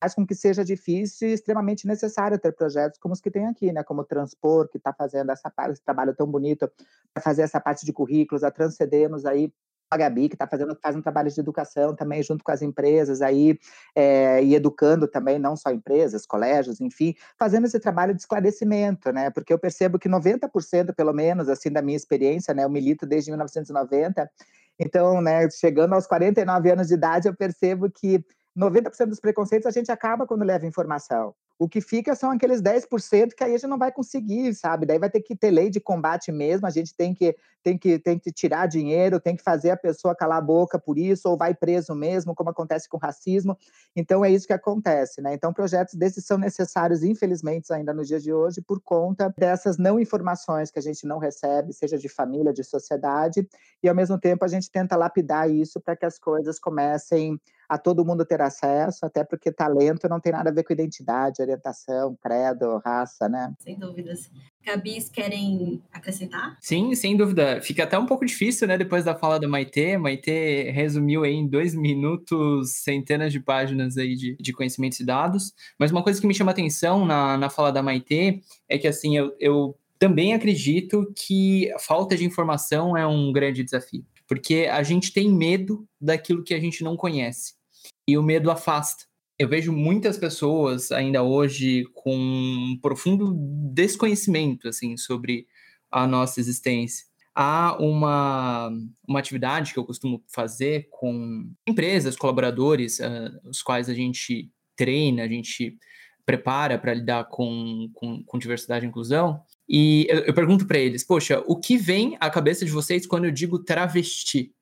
faz 0.00 0.14
com 0.14 0.26
que 0.26 0.34
seja 0.34 0.64
difícil 0.64 1.28
e 1.28 1.32
extremamente 1.32 1.86
necessário 1.86 2.38
ter 2.38 2.52
projetos 2.54 2.98
como 2.98 3.12
os 3.14 3.20
que 3.20 3.30
tem 3.30 3.46
aqui, 3.46 3.72
né? 3.72 3.82
Como 3.82 4.02
o 4.02 4.04
Transpor, 4.04 4.68
que 4.68 4.78
está 4.78 4.92
fazendo 4.92 5.30
essa 5.30 5.50
parte, 5.50 5.72
esse 5.72 5.82
trabalho 5.84 6.14
tão 6.14 6.26
bonito 6.26 6.70
para 7.12 7.22
fazer 7.22 7.42
essa 7.42 7.60
parte 7.60 7.84
de 7.84 7.92
currículos, 7.92 8.44
a 8.44 8.50
Transcedemos 8.50 9.26
aí 9.26 9.52
a 9.90 9.96
Gabi, 9.96 10.28
que 10.28 10.34
está 10.34 10.46
fazendo 10.46 10.76
faz 10.80 10.94
um 10.96 11.02
trabalho 11.02 11.30
de 11.30 11.40
educação 11.40 11.94
também 11.94 12.22
junto 12.22 12.44
com 12.44 12.52
as 12.52 12.62
empresas 12.62 13.22
aí, 13.22 13.58
é, 13.94 14.42
e 14.42 14.54
educando 14.54 15.08
também, 15.08 15.38
não 15.38 15.56
só 15.56 15.70
empresas, 15.70 16.26
colégios, 16.26 16.80
enfim, 16.80 17.14
fazendo 17.38 17.66
esse 17.66 17.80
trabalho 17.80 18.14
de 18.14 18.20
esclarecimento, 18.20 19.12
né? 19.12 19.30
Porque 19.30 19.52
eu 19.52 19.58
percebo 19.58 19.98
que 19.98 20.08
90%, 20.08 20.94
pelo 20.94 21.12
menos, 21.12 21.48
assim, 21.48 21.70
da 21.70 21.82
minha 21.82 21.96
experiência, 21.96 22.52
né? 22.52 22.64
Eu 22.64 22.70
milito 22.70 23.06
desde 23.06 23.30
1990, 23.30 24.30
então, 24.78 25.20
né, 25.20 25.50
chegando 25.50 25.94
aos 25.94 26.06
49 26.06 26.70
anos 26.70 26.88
de 26.88 26.94
idade, 26.94 27.26
eu 27.26 27.34
percebo 27.34 27.90
que 27.90 28.24
90% 28.56 29.08
dos 29.08 29.20
preconceitos 29.20 29.66
a 29.66 29.70
gente 29.70 29.90
acaba 29.90 30.26
quando 30.26 30.44
leva 30.44 30.66
informação. 30.66 31.34
O 31.58 31.68
que 31.68 31.80
fica 31.80 32.14
são 32.14 32.30
aqueles 32.30 32.62
10% 32.62 33.34
que 33.34 33.42
aí 33.42 33.52
a 33.52 33.58
gente 33.58 33.68
não 33.68 33.78
vai 33.78 33.90
conseguir, 33.90 34.54
sabe? 34.54 34.86
Daí 34.86 34.98
vai 34.98 35.10
ter 35.10 35.20
que 35.20 35.34
ter 35.34 35.50
lei 35.50 35.68
de 35.68 35.80
combate 35.80 36.30
mesmo, 36.30 36.68
a 36.68 36.70
gente 36.70 36.94
tem 36.94 37.12
que, 37.12 37.34
tem 37.64 37.76
que, 37.76 37.98
tem 37.98 38.16
que 38.16 38.30
tirar 38.30 38.66
dinheiro, 38.68 39.18
tem 39.18 39.34
que 39.34 39.42
fazer 39.42 39.70
a 39.70 39.76
pessoa 39.76 40.14
calar 40.14 40.38
a 40.38 40.40
boca 40.40 40.78
por 40.78 40.96
isso, 40.96 41.28
ou 41.28 41.36
vai 41.36 41.52
preso 41.52 41.96
mesmo, 41.96 42.32
como 42.32 42.50
acontece 42.50 42.88
com 42.88 42.96
o 42.96 43.00
racismo. 43.00 43.58
Então 43.96 44.24
é 44.24 44.30
isso 44.30 44.46
que 44.46 44.52
acontece, 44.52 45.20
né? 45.20 45.34
Então 45.34 45.52
projetos 45.52 45.94
desses 45.94 46.24
são 46.24 46.38
necessários, 46.38 47.02
infelizmente, 47.02 47.72
ainda 47.72 47.92
nos 47.92 48.06
dias 48.06 48.22
de 48.22 48.32
hoje, 48.32 48.60
por 48.62 48.80
conta 48.80 49.34
dessas 49.36 49.78
não 49.78 49.98
informações 49.98 50.70
que 50.70 50.78
a 50.78 50.82
gente 50.82 51.06
não 51.08 51.18
recebe, 51.18 51.72
seja 51.72 51.98
de 51.98 52.08
família, 52.08 52.52
de 52.52 52.62
sociedade, 52.62 53.48
e 53.82 53.88
ao 53.88 53.94
mesmo 53.96 54.16
tempo 54.16 54.44
a 54.44 54.48
gente 54.48 54.70
tenta 54.70 54.94
lapidar 54.94 55.50
isso 55.50 55.80
para 55.80 55.96
que 55.96 56.06
as 56.06 56.20
coisas 56.20 56.60
comecem 56.60 57.40
a 57.68 57.76
todo 57.76 58.04
mundo 58.04 58.24
ter 58.24 58.40
acesso, 58.40 59.04
até 59.04 59.22
porque 59.22 59.52
talento 59.52 60.08
não 60.08 60.18
tem 60.18 60.32
nada 60.32 60.48
a 60.48 60.52
ver 60.52 60.64
com 60.64 60.72
identidade, 60.72 61.42
orientação, 61.42 62.16
credo, 62.20 62.80
raça, 62.84 63.28
né? 63.28 63.52
Sem 63.58 63.78
dúvidas. 63.78 64.30
Gabis, 64.64 65.08
querem 65.08 65.82
acrescentar? 65.92 66.56
Sim, 66.60 66.94
sem 66.94 67.16
dúvida. 67.16 67.60
Fica 67.60 67.84
até 67.84 67.98
um 67.98 68.06
pouco 68.06 68.24
difícil, 68.24 68.66
né, 68.66 68.76
depois 68.76 69.04
da 69.04 69.14
fala 69.14 69.38
da 69.38 69.46
Maitê. 69.46 69.98
Maitê 69.98 70.70
resumiu 70.70 71.24
aí 71.24 71.34
em 71.34 71.46
dois 71.46 71.74
minutos 71.74 72.72
centenas 72.76 73.32
de 73.32 73.40
páginas 73.40 73.96
aí 73.98 74.14
de, 74.14 74.36
de 74.36 74.52
conhecimentos 74.52 75.00
e 75.00 75.04
dados. 75.04 75.52
Mas 75.78 75.90
uma 75.90 76.02
coisa 76.02 76.20
que 76.20 76.26
me 76.26 76.34
chama 76.34 76.52
atenção 76.52 77.04
na, 77.04 77.36
na 77.36 77.50
fala 77.50 77.70
da 77.70 77.82
Maitê 77.82 78.40
é 78.68 78.78
que, 78.78 78.88
assim, 78.88 79.16
eu, 79.16 79.34
eu 79.38 79.78
também 79.98 80.32
acredito 80.32 81.12
que 81.14 81.70
a 81.72 81.78
falta 81.78 82.16
de 82.16 82.24
informação 82.24 82.96
é 82.96 83.06
um 83.06 83.32
grande 83.32 83.64
desafio, 83.64 84.04
porque 84.26 84.68
a 84.70 84.82
gente 84.82 85.12
tem 85.12 85.30
medo 85.30 85.86
daquilo 86.00 86.44
que 86.44 86.54
a 86.54 86.60
gente 86.60 86.84
não 86.84 86.96
conhece 86.96 87.57
e 88.06 88.16
o 88.16 88.22
medo 88.22 88.50
afasta. 88.50 89.04
Eu 89.38 89.48
vejo 89.48 89.72
muitas 89.72 90.18
pessoas 90.18 90.90
ainda 90.90 91.22
hoje 91.22 91.84
com 91.94 92.16
um 92.16 92.78
profundo 92.80 93.34
desconhecimento 93.72 94.68
assim 94.68 94.96
sobre 94.96 95.46
a 95.90 96.06
nossa 96.06 96.40
existência. 96.40 97.06
Há 97.34 97.76
uma, 97.78 98.68
uma 99.06 99.18
atividade 99.20 99.72
que 99.72 99.78
eu 99.78 99.84
costumo 99.84 100.24
fazer 100.26 100.88
com 100.90 101.48
empresas, 101.66 102.16
colaboradores, 102.16 102.98
uh, 102.98 103.48
os 103.48 103.62
quais 103.62 103.88
a 103.88 103.94
gente 103.94 104.50
treina, 104.74 105.22
a 105.22 105.28
gente 105.28 105.78
prepara 106.26 106.76
para 106.76 106.92
lidar 106.92 107.24
com, 107.28 107.88
com, 107.94 108.22
com, 108.24 108.38
diversidade 108.38 108.84
e 108.84 108.88
inclusão. 108.88 109.40
E 109.68 110.06
eu, 110.10 110.18
eu 110.24 110.34
pergunto 110.34 110.66
para 110.66 110.78
eles: 110.78 111.04
Poxa, 111.04 111.42
o 111.46 111.56
que 111.56 111.78
vem 111.78 112.16
à 112.18 112.28
cabeça 112.28 112.64
de 112.64 112.70
vocês 112.70 113.06
quando 113.06 113.26
eu 113.26 113.30
digo 113.30 113.60
travesti? 113.60 114.52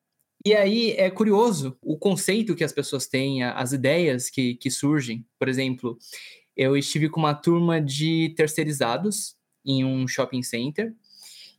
E 0.47 0.55
aí 0.55 0.93
é 0.93 1.11
curioso 1.11 1.77
o 1.83 1.99
conceito 1.99 2.55
que 2.55 2.63
as 2.63 2.73
pessoas 2.73 3.09
têm, 3.09 3.43
as 3.43 3.73
ideias 3.73 4.31
que, 4.31 4.55
que 4.55 4.71
surgem. 4.71 5.27
Por 5.41 5.49
exemplo, 5.49 5.99
eu 6.57 6.77
estive 6.77 7.09
com 7.09 7.19
uma 7.19 7.35
turma 7.35 7.81
de 7.81 8.33
terceirizados 8.37 9.35
em 9.65 9.85
um 9.85 10.07
shopping 10.07 10.45
center 10.45 10.95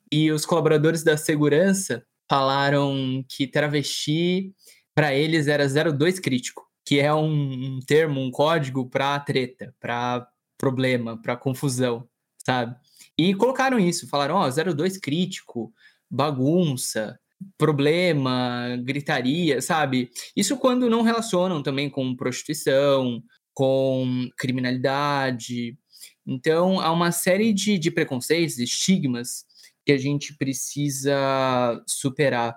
e 0.09 0.31
os 0.31 0.45
colaboradores 0.45 1.03
da 1.03 1.17
segurança 1.17 2.01
falaram 2.29 3.25
que 3.27 3.45
travesti 3.45 4.53
para 4.95 5.13
eles 5.13 5.49
era 5.49 5.67
02 5.67 6.21
crítico, 6.21 6.65
que 6.85 7.01
é 7.01 7.13
um, 7.13 7.75
um 7.75 7.79
termo, 7.85 8.21
um 8.21 8.31
código 8.31 8.89
para 8.89 9.19
treta, 9.19 9.75
para 9.81 10.25
problema, 10.57 11.21
para 11.21 11.35
confusão, 11.35 12.07
sabe? 12.37 12.73
E 13.17 13.35
colocaram 13.35 13.77
isso, 13.77 14.07
falaram, 14.07 14.35
ó, 14.35 14.47
oh, 14.47 14.73
02 14.73 14.97
crítico, 14.97 15.73
bagunça, 16.09 17.19
problema, 17.57 18.77
gritaria, 18.83 19.61
sabe? 19.61 20.09
Isso 20.35 20.57
quando 20.57 20.89
não 20.89 21.01
relacionam 21.01 21.61
também 21.61 21.89
com 21.89 22.15
prostituição, 22.15 23.21
com 23.53 24.29
criminalidade. 24.37 25.77
Então, 26.25 26.79
há 26.79 26.91
uma 26.91 27.11
série 27.11 27.53
de, 27.53 27.77
de 27.77 27.91
preconceitos, 27.91 28.59
estigmas 28.59 29.45
que 29.85 29.91
a 29.91 29.97
gente 29.97 30.35
precisa 30.35 31.81
superar. 31.87 32.55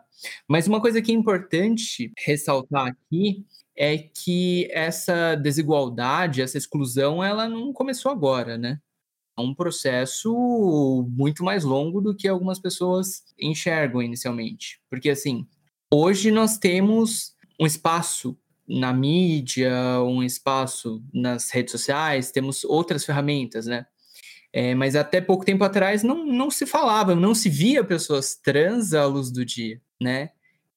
Mas 0.48 0.66
uma 0.66 0.80
coisa 0.80 1.00
que 1.00 1.12
é 1.12 1.14
importante 1.14 2.12
ressaltar 2.18 2.88
aqui 2.88 3.44
é 3.76 3.96
que 3.96 4.68
essa 4.72 5.34
desigualdade, 5.36 6.42
essa 6.42 6.58
exclusão, 6.58 7.24
ela 7.24 7.48
não 7.48 7.72
começou 7.72 8.10
agora, 8.12 8.58
né? 8.58 8.78
Um 9.40 9.54
processo 9.54 11.06
muito 11.10 11.42
mais 11.44 11.64
longo 11.64 12.00
do 12.00 12.14
que 12.14 12.28
algumas 12.28 12.58
pessoas 12.58 13.24
enxergam 13.38 14.02
inicialmente. 14.02 14.80
Porque, 14.88 15.10
assim, 15.10 15.46
hoje 15.92 16.30
nós 16.30 16.58
temos 16.58 17.34
um 17.58 17.66
espaço 17.66 18.36
na 18.68 18.92
mídia, 18.92 19.72
um 20.02 20.22
espaço 20.22 21.02
nas 21.12 21.50
redes 21.50 21.72
sociais, 21.72 22.30
temos 22.30 22.64
outras 22.64 23.04
ferramentas, 23.04 23.66
né? 23.66 23.86
É, 24.52 24.74
mas 24.74 24.96
até 24.96 25.20
pouco 25.20 25.44
tempo 25.44 25.62
atrás 25.62 26.02
não, 26.02 26.24
não 26.26 26.50
se 26.50 26.66
falava, 26.66 27.14
não 27.14 27.34
se 27.34 27.48
via 27.48 27.84
pessoas 27.84 28.34
trans 28.34 28.94
à 28.94 29.06
luz 29.06 29.30
do 29.30 29.44
dia, 29.44 29.80
né? 30.00 30.30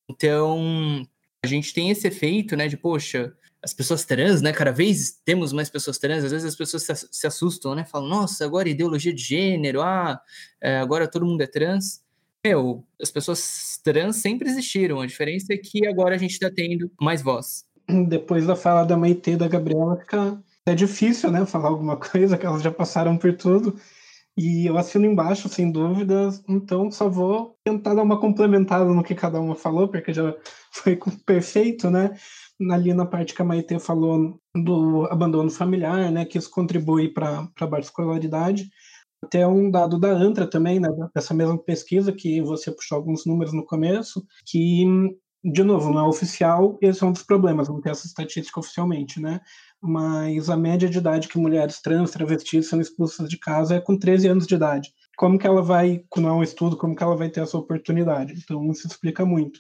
Então, 0.10 1.06
a 1.44 1.48
gente 1.48 1.74
tem 1.74 1.90
esse 1.90 2.08
efeito, 2.08 2.56
né, 2.56 2.68
de, 2.68 2.78
poxa, 2.78 3.34
as 3.64 3.74
pessoas 3.74 4.04
trans, 4.04 4.42
né? 4.42 4.52
Cada 4.52 4.72
vez 4.72 5.22
temos 5.24 5.54
mais 5.54 5.70
pessoas 5.70 5.98
trans, 5.98 6.24
às 6.26 6.32
vezes 6.32 6.46
as 6.46 6.56
pessoas 6.56 7.08
se, 7.12 7.26
assustam, 7.26 7.74
né? 7.74 7.86
Falam, 7.86 8.10
nossa, 8.10 8.44
agora 8.44 8.68
ideologia 8.68 9.14
de 9.14 9.24
gênero, 9.24 9.82
ah, 9.82 10.20
é, 10.62 10.78
agora 10.78 11.08
todo 11.08 11.26
mundo 11.26 11.42
é 11.42 11.48
trans. 11.48 12.04
Meu, 12.46 12.84
as 13.02 13.10
pessoas 13.10 13.80
trans 13.82 14.18
sempre 14.18 14.50
existiram, 14.50 15.00
a 15.00 15.06
diferença 15.06 15.54
é 15.54 15.58
que 15.58 15.88
agora 15.88 16.16
a 16.16 16.18
gente 16.18 16.32
está 16.32 16.52
tendo 16.52 16.92
mais 17.00 17.22
voz. 17.22 17.64
Depois 18.10 18.46
da 18.46 18.56
fala 18.56 18.84
da 18.84 18.98
Maite 18.98 19.32
e 19.32 19.38
da 19.38 19.48
Gabriela, 19.48 19.98
fica 19.98 20.38
é 20.66 20.76
difícil, 20.76 21.32
né? 21.32 21.46
Falar 21.46 21.70
alguma 21.70 21.96
coisa, 21.98 22.38
que 22.38 22.46
elas 22.46 22.62
já 22.62 22.72
passaram 22.72 23.18
por 23.18 23.34
tudo. 23.36 23.78
E 24.36 24.66
eu 24.66 24.78
assino 24.78 25.06
embaixo, 25.06 25.48
sem 25.48 25.72
dúvidas, 25.72 26.44
então 26.50 26.90
só 26.90 27.08
vou 27.08 27.56
tentar 27.64 27.94
dar 27.94 28.02
uma 28.02 28.20
complementada 28.20 28.86
no 28.86 29.04
que 29.04 29.14
cada 29.14 29.40
uma 29.40 29.56
falou, 29.56 29.88
porque 29.88 30.12
já 30.12 30.36
foi 30.72 31.00
perfeito, 31.24 31.90
né? 31.92 32.18
Ali 32.72 32.94
na 32.94 33.06
parte 33.06 33.34
que 33.34 33.42
a 33.42 33.46
Maite 33.46 33.80
falou 33.80 34.40
do 34.56 35.06
abandono 35.06 35.50
familiar, 35.50 36.12
né, 36.12 36.26
que 36.26 36.38
isso 36.38 36.50
contribui 36.50 37.10
para 37.14 37.50
a 37.60 37.68
baixa 37.68 37.88
escolaridade. 37.88 38.70
Até 39.24 39.48
um 39.48 39.72
dado 39.72 40.00
da 40.00 40.10
ANTRA 40.10 40.48
também, 40.48 40.80
né, 40.80 40.90
dessa 41.16 41.34
mesma 41.34 41.58
pesquisa, 41.58 42.12
que 42.12 42.42
você 42.42 42.72
puxou 42.72 42.98
alguns 42.98 43.26
números 43.26 43.54
no 43.54 43.66
começo, 43.66 44.26
que, 44.46 44.86
de 45.44 45.64
novo, 45.64 45.92
não 45.92 46.06
é 46.06 46.08
oficial, 46.08 46.78
esse 46.82 47.04
é 47.04 47.08
um 47.08 47.12
dos 47.12 47.24
problemas, 47.24 47.70
não 47.70 47.82
tem 47.82 47.92
essa 47.92 48.06
estatística 48.06 48.60
oficialmente, 48.60 49.22
né? 49.22 49.40
Mas 49.82 50.50
a 50.50 50.58
média 50.58 50.90
de 50.90 50.98
idade 50.98 51.28
que 51.28 51.38
mulheres 51.38 51.82
trans, 51.82 52.12
travestis 52.12 52.68
são 52.70 52.80
expulsas 52.80 53.28
de 53.30 53.38
casa 53.38 53.76
é 53.76 53.82
com 53.82 53.98
13 53.98 54.28
anos 54.28 54.48
de 54.48 54.56
idade. 54.56 54.90
Como 55.18 55.38
que 55.38 55.48
ela 55.48 55.62
vai, 55.62 56.04
quando 56.10 56.28
é 56.30 56.32
um 56.32 56.44
estudo, 56.44 56.78
como 56.78 56.96
que 56.96 57.04
ela 57.04 57.16
vai 57.16 57.30
ter 57.30 57.42
essa 57.42 57.58
oportunidade? 57.58 58.34
Então, 58.42 58.70
isso 58.72 58.88
explica 58.88 59.26
muito. 59.26 59.60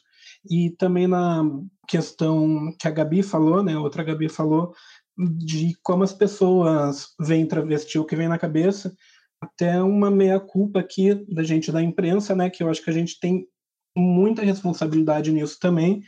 E 0.50 0.72
também 0.72 1.08
na 1.08 1.44
questão 1.88 2.74
que 2.80 2.88
a 2.88 2.92
Gabi 2.92 3.24
falou, 3.24 3.64
né, 3.64 3.78
outra 3.78 4.04
Gabi 4.04 4.30
falou, 4.30 4.74
de 5.18 5.78
como 5.84 6.04
as 6.04 6.14
pessoas 6.14 7.10
veem 7.20 7.46
travesti, 7.46 8.00
o 8.00 8.06
que 8.06 8.16
vem 8.16 8.28
na 8.28 8.38
cabeça, 8.38 8.94
até 9.42 9.82
uma 9.82 10.10
meia-culpa 10.10 10.80
aqui 10.80 11.14
da 11.34 11.44
gente 11.44 11.72
da 11.72 11.82
imprensa, 11.82 12.36
né, 12.36 12.50
que 12.50 12.64
eu 12.64 12.70
acho 12.70 12.84
que 12.84 12.90
a 12.90 12.94
gente 12.94 13.20
tem 13.20 13.46
muita 13.96 14.42
responsabilidade 14.42 15.32
nisso 15.32 15.58
também. 15.60 16.02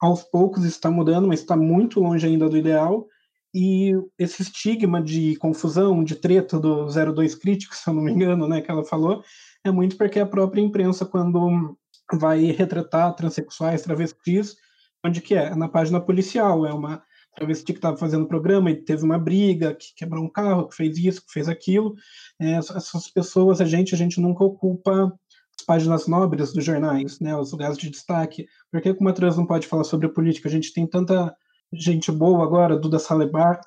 Aos 0.00 0.22
poucos 0.22 0.64
está 0.64 0.90
mudando, 0.90 1.26
mas 1.26 1.40
está 1.40 1.56
muito 1.56 2.00
longe 2.00 2.26
ainda 2.26 2.48
do 2.48 2.56
ideal. 2.56 3.06
E 3.54 3.92
esse 4.18 4.42
estigma 4.42 5.02
de 5.02 5.36
confusão, 5.36 6.04
de 6.04 6.14
treta 6.14 6.58
do 6.58 6.86
02 6.86 7.34
crítico, 7.34 7.74
se 7.76 7.88
eu 7.88 7.94
não 7.94 8.02
me 8.02 8.12
engano, 8.12 8.46
né, 8.48 8.60
que 8.60 8.70
ela 8.70 8.84
falou, 8.84 9.22
é 9.64 9.70
muito 9.70 9.96
porque 9.96 10.20
a 10.20 10.26
própria 10.26 10.60
imprensa, 10.60 11.04
quando 11.04 11.76
vai 12.12 12.44
retratar 12.46 13.14
transexuais, 13.14 13.82
travestis, 13.82 14.56
onde 15.04 15.20
que 15.20 15.34
é? 15.34 15.54
Na 15.54 15.68
página 15.68 16.00
policial, 16.00 16.66
é 16.66 16.72
uma 16.72 17.02
travesti 17.34 17.72
que 17.72 17.78
estava 17.78 17.96
fazendo 17.96 18.26
programa 18.26 18.70
e 18.70 18.76
teve 18.76 19.04
uma 19.04 19.18
briga, 19.18 19.74
que 19.74 19.94
quebrou 19.94 20.24
um 20.24 20.28
carro, 20.28 20.68
que 20.68 20.76
fez 20.76 20.98
isso, 20.98 21.24
que 21.24 21.32
fez 21.32 21.48
aquilo. 21.48 21.94
É, 22.40 22.52
essas 22.54 23.08
pessoas, 23.08 23.60
a 23.60 23.64
gente, 23.64 23.94
a 23.94 23.98
gente 23.98 24.20
nunca 24.20 24.44
ocupa 24.44 25.12
as 25.58 25.64
páginas 25.64 26.06
nobres 26.06 26.52
dos 26.52 26.64
jornais, 26.64 27.20
né, 27.20 27.36
os 27.36 27.52
lugares 27.52 27.78
de 27.78 27.90
destaque. 27.90 28.46
Por 28.70 28.80
que 28.80 28.90
uma 29.00 29.12
trans 29.12 29.36
não 29.36 29.46
pode 29.46 29.66
falar 29.66 29.84
sobre 29.84 30.08
política? 30.08 30.48
A 30.48 30.52
gente 30.52 30.72
tem 30.72 30.86
tanta 30.86 31.34
gente 31.72 32.10
boa 32.10 32.42
agora, 32.42 32.78
Duda 32.78 32.98
Salabert, 32.98 33.60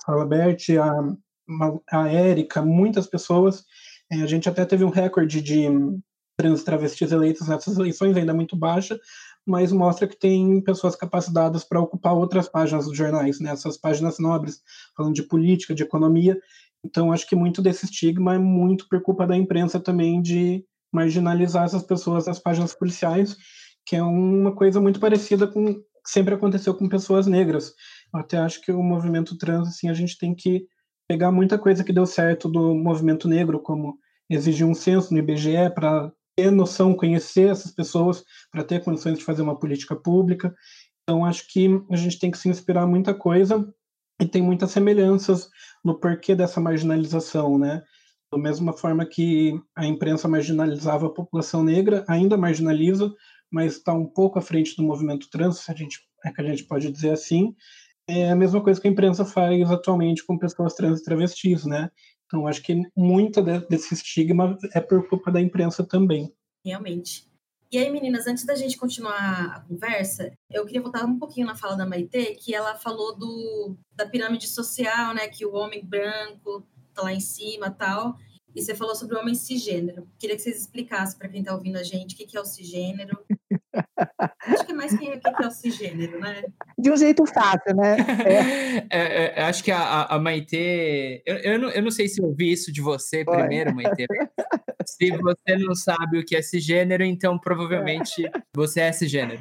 a, 0.80 2.00
a 2.00 2.10
Érica, 2.10 2.62
muitas 2.62 3.08
pessoas. 3.08 3.64
É, 4.12 4.22
a 4.22 4.28
gente 4.28 4.50
até 4.50 4.66
teve 4.66 4.84
um 4.84 4.90
recorde 4.90 5.42
de 5.42 5.70
trans 6.42 6.64
travestis 6.64 7.12
eleitos 7.12 7.48
nessas 7.48 7.78
eleições, 7.78 8.18
ainda 8.18 8.34
muito 8.34 8.56
baixa, 8.56 9.00
mas 9.46 9.72
mostra 9.72 10.08
que 10.08 10.18
tem 10.18 10.60
pessoas 10.62 10.96
capacitadas 10.96 11.64
para 11.64 11.80
ocupar 11.80 12.14
outras 12.14 12.50
páginas 12.50 12.86
dos 12.86 12.98
jornais, 12.98 13.40
né? 13.40 13.52
essas 13.52 13.78
páginas 13.78 14.18
nobres, 14.18 14.62
falando 14.98 15.14
de 15.14 15.24
política, 15.24 15.76
de 15.76 15.84
economia. 15.84 16.40
Então, 16.84 17.12
acho 17.12 17.28
que 17.28 17.36
muito 17.36 17.62
desse 17.62 17.86
estigma 17.86 18.34
é 18.36 18.40
muito 18.40 18.88
por 18.90 19.02
culpa 19.02 19.28
da 19.28 19.38
imprensa 19.38 19.80
também 19.80 20.20
de 20.20 20.66
marginalizar 20.92 21.66
essas 21.66 21.84
pessoas 21.84 22.26
nas 22.26 22.40
páginas 22.40 22.74
policiais, 22.74 23.38
que 23.86 23.96
é 23.96 24.02
uma 24.02 24.54
coisa 24.56 24.82
muito 24.82 25.00
parecida 25.00 25.48
com 25.48 25.80
sempre 26.04 26.34
aconteceu 26.34 26.74
com 26.74 26.90
pessoas 26.90 27.28
negras. 27.28 27.76
Eu 28.12 28.20
até 28.20 28.38
acho 28.38 28.60
que 28.62 28.72
o 28.72 28.82
movimento 28.82 29.38
trans, 29.38 29.68
assim, 29.68 29.88
a 29.88 29.94
gente 29.94 30.18
tem 30.18 30.34
que 30.34 30.66
pegar 31.08 31.32
muita 31.32 31.60
coisa 31.60 31.84
que 31.84 31.94
deu 31.94 32.08
certo 32.08 32.50
do 32.50 32.74
movimento 32.74 33.28
negro, 33.28 33.60
como 33.60 34.00
exigir 34.28 34.66
um 34.66 34.74
censo 34.74 35.14
no 35.14 35.20
IBGE 35.20 35.70
para 35.76 36.12
ter 36.36 36.52
noção, 36.52 36.94
conhecer 36.94 37.50
essas 37.50 37.72
pessoas, 37.72 38.24
para 38.52 38.64
ter 38.64 38.84
condições 38.84 39.20
de 39.20 39.26
fazer 39.26 39.42
uma 39.42 39.58
política 39.58 39.96
pública. 39.96 40.54
Então, 41.04 41.26
acho 41.26 41.46
que 41.52 41.68
a 41.90 41.96
gente 41.96 42.20
tem 42.20 42.32
que 42.32 42.38
se 42.38 42.50
inspirar 42.50 42.86
muita 42.88 43.14
coisa 43.14 43.68
e 44.22 44.26
tem 44.26 44.42
muitas 44.42 44.72
semelhanças 44.72 45.50
no 45.84 46.00
porquê 46.00 46.36
dessa 46.36 46.62
marginalização, 46.62 47.58
né? 47.58 47.82
Da 48.32 48.38
mesma 48.38 48.72
forma 48.72 49.06
que 49.06 49.60
a 49.76 49.86
imprensa 49.86 50.28
marginalizava 50.28 51.08
a 51.08 51.14
população 51.14 51.64
negra, 51.64 52.06
ainda 52.08 52.38
marginaliza, 52.38 53.14
mas 53.52 53.74
está 53.74 53.94
um 53.94 54.06
pouco 54.06 54.40
à 54.40 54.42
frente 54.42 54.76
do 54.78 54.84
movimento 54.84 55.30
trans, 55.30 55.60
se 55.60 55.72
a 55.72 55.76
gente, 55.76 56.00
é 56.24 56.32
que 56.32 56.42
a 56.42 56.46
gente 56.46 56.64
pode 56.64 56.90
dizer 56.90 57.12
assim. 57.12 57.54
É 58.08 58.32
a 58.32 58.36
mesma 58.36 58.62
coisa 58.64 58.80
que 58.80 58.88
a 58.88 58.92
imprensa 58.92 59.26
faz 59.26 59.70
atualmente 59.70 60.26
com 60.26 60.38
pessoas 60.38 60.76
trans 60.76 61.02
e 61.02 61.04
travestis, 61.04 61.66
né? 61.66 61.90
Então, 62.32 62.48
acho 62.48 62.64
que 62.64 62.82
muita 62.96 63.42
desse 63.42 63.94
estigma 63.94 64.58
é 64.74 64.80
por 64.80 65.06
culpa 65.10 65.30
da 65.30 65.42
imprensa 65.42 65.84
também. 65.84 66.34
Realmente. 66.64 67.30
E 67.70 67.78
aí, 67.78 67.90
meninas, 67.90 68.26
antes 68.26 68.46
da 68.46 68.56
gente 68.56 68.78
continuar 68.78 69.56
a 69.56 69.60
conversa, 69.62 70.32
eu 70.50 70.66
queria 70.66 70.82
voltar 70.82 71.04
um 71.04 71.20
pouquinho 71.20 71.48
na 71.48 71.56
fala 71.56 71.76
da 71.76 71.86
Maitê, 71.86 72.36
que 72.36 72.56
ela 72.56 72.76
falou 72.76 73.18
do, 73.18 73.76
da 73.94 74.06
pirâmide 74.06 74.48
social, 74.48 75.14
né? 75.14 75.28
Que 75.28 75.46
o 75.46 75.54
homem 75.54 75.84
branco 75.84 76.66
tá 76.94 77.02
lá 77.02 77.14
em 77.14 77.20
cima 77.20 77.70
tal. 77.70 78.16
E 78.56 78.62
você 78.62 78.74
falou 78.74 78.96
sobre 78.96 79.16
o 79.16 79.20
homem 79.20 79.36
cisgênero. 79.36 80.08
Queria 80.18 80.36
que 80.36 80.42
vocês 80.42 80.60
explicassem 80.60 81.18
para 81.18 81.30
quem 81.30 81.42
está 81.42 81.54
ouvindo 81.54 81.78
a 81.78 81.84
gente 81.84 82.16
o 82.16 82.18
que, 82.18 82.26
que 82.26 82.38
é 82.38 82.42
o 82.42 82.46
cisgênero. 82.46 83.18
acho 84.48 84.66
que 84.66 84.72
é 84.72 84.76
mais 84.76 84.98
que, 84.98 85.06
o 85.06 85.20
que 85.20 85.44
é 85.44 85.48
o 85.48 85.52
cisgênero, 85.52 86.20
né? 86.20 86.44
De 86.78 86.92
um 86.92 86.98
jeito 86.98 87.26
fácil, 87.26 87.76
né? 87.76 87.98
É. 88.26 88.88
é, 88.90 89.40
é, 89.40 89.44
acho 89.44 89.64
que 89.64 89.72
a, 89.72 90.04
a 90.06 90.20
Maitê. 90.20 91.22
Eu, 91.26 91.36
eu, 91.38 91.60
não, 91.60 91.70
eu 91.70 91.82
não 91.82 91.92
sei 91.92 92.08
se 92.08 92.22
eu 92.22 92.28
ouvi 92.28 92.52
isso 92.52 92.72
de 92.72 92.82
você 92.82 93.24
primeiro, 93.24 93.74
Maitê. 93.76 94.06
Se 94.86 95.12
você 95.12 95.56
não 95.58 95.76
sabe 95.76 96.20
o 96.20 96.26
que 96.26 96.36
é 96.36 96.42
cisgênero, 96.42 97.04
então 97.04 97.38
provavelmente 97.38 98.26
é. 98.26 98.32
você 98.56 98.82
é 98.82 98.92
cisgênero. 98.92 99.40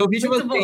o 0.00 0.08
vídeo 0.08 0.28
você, 0.28 0.44
bom, 0.44 0.54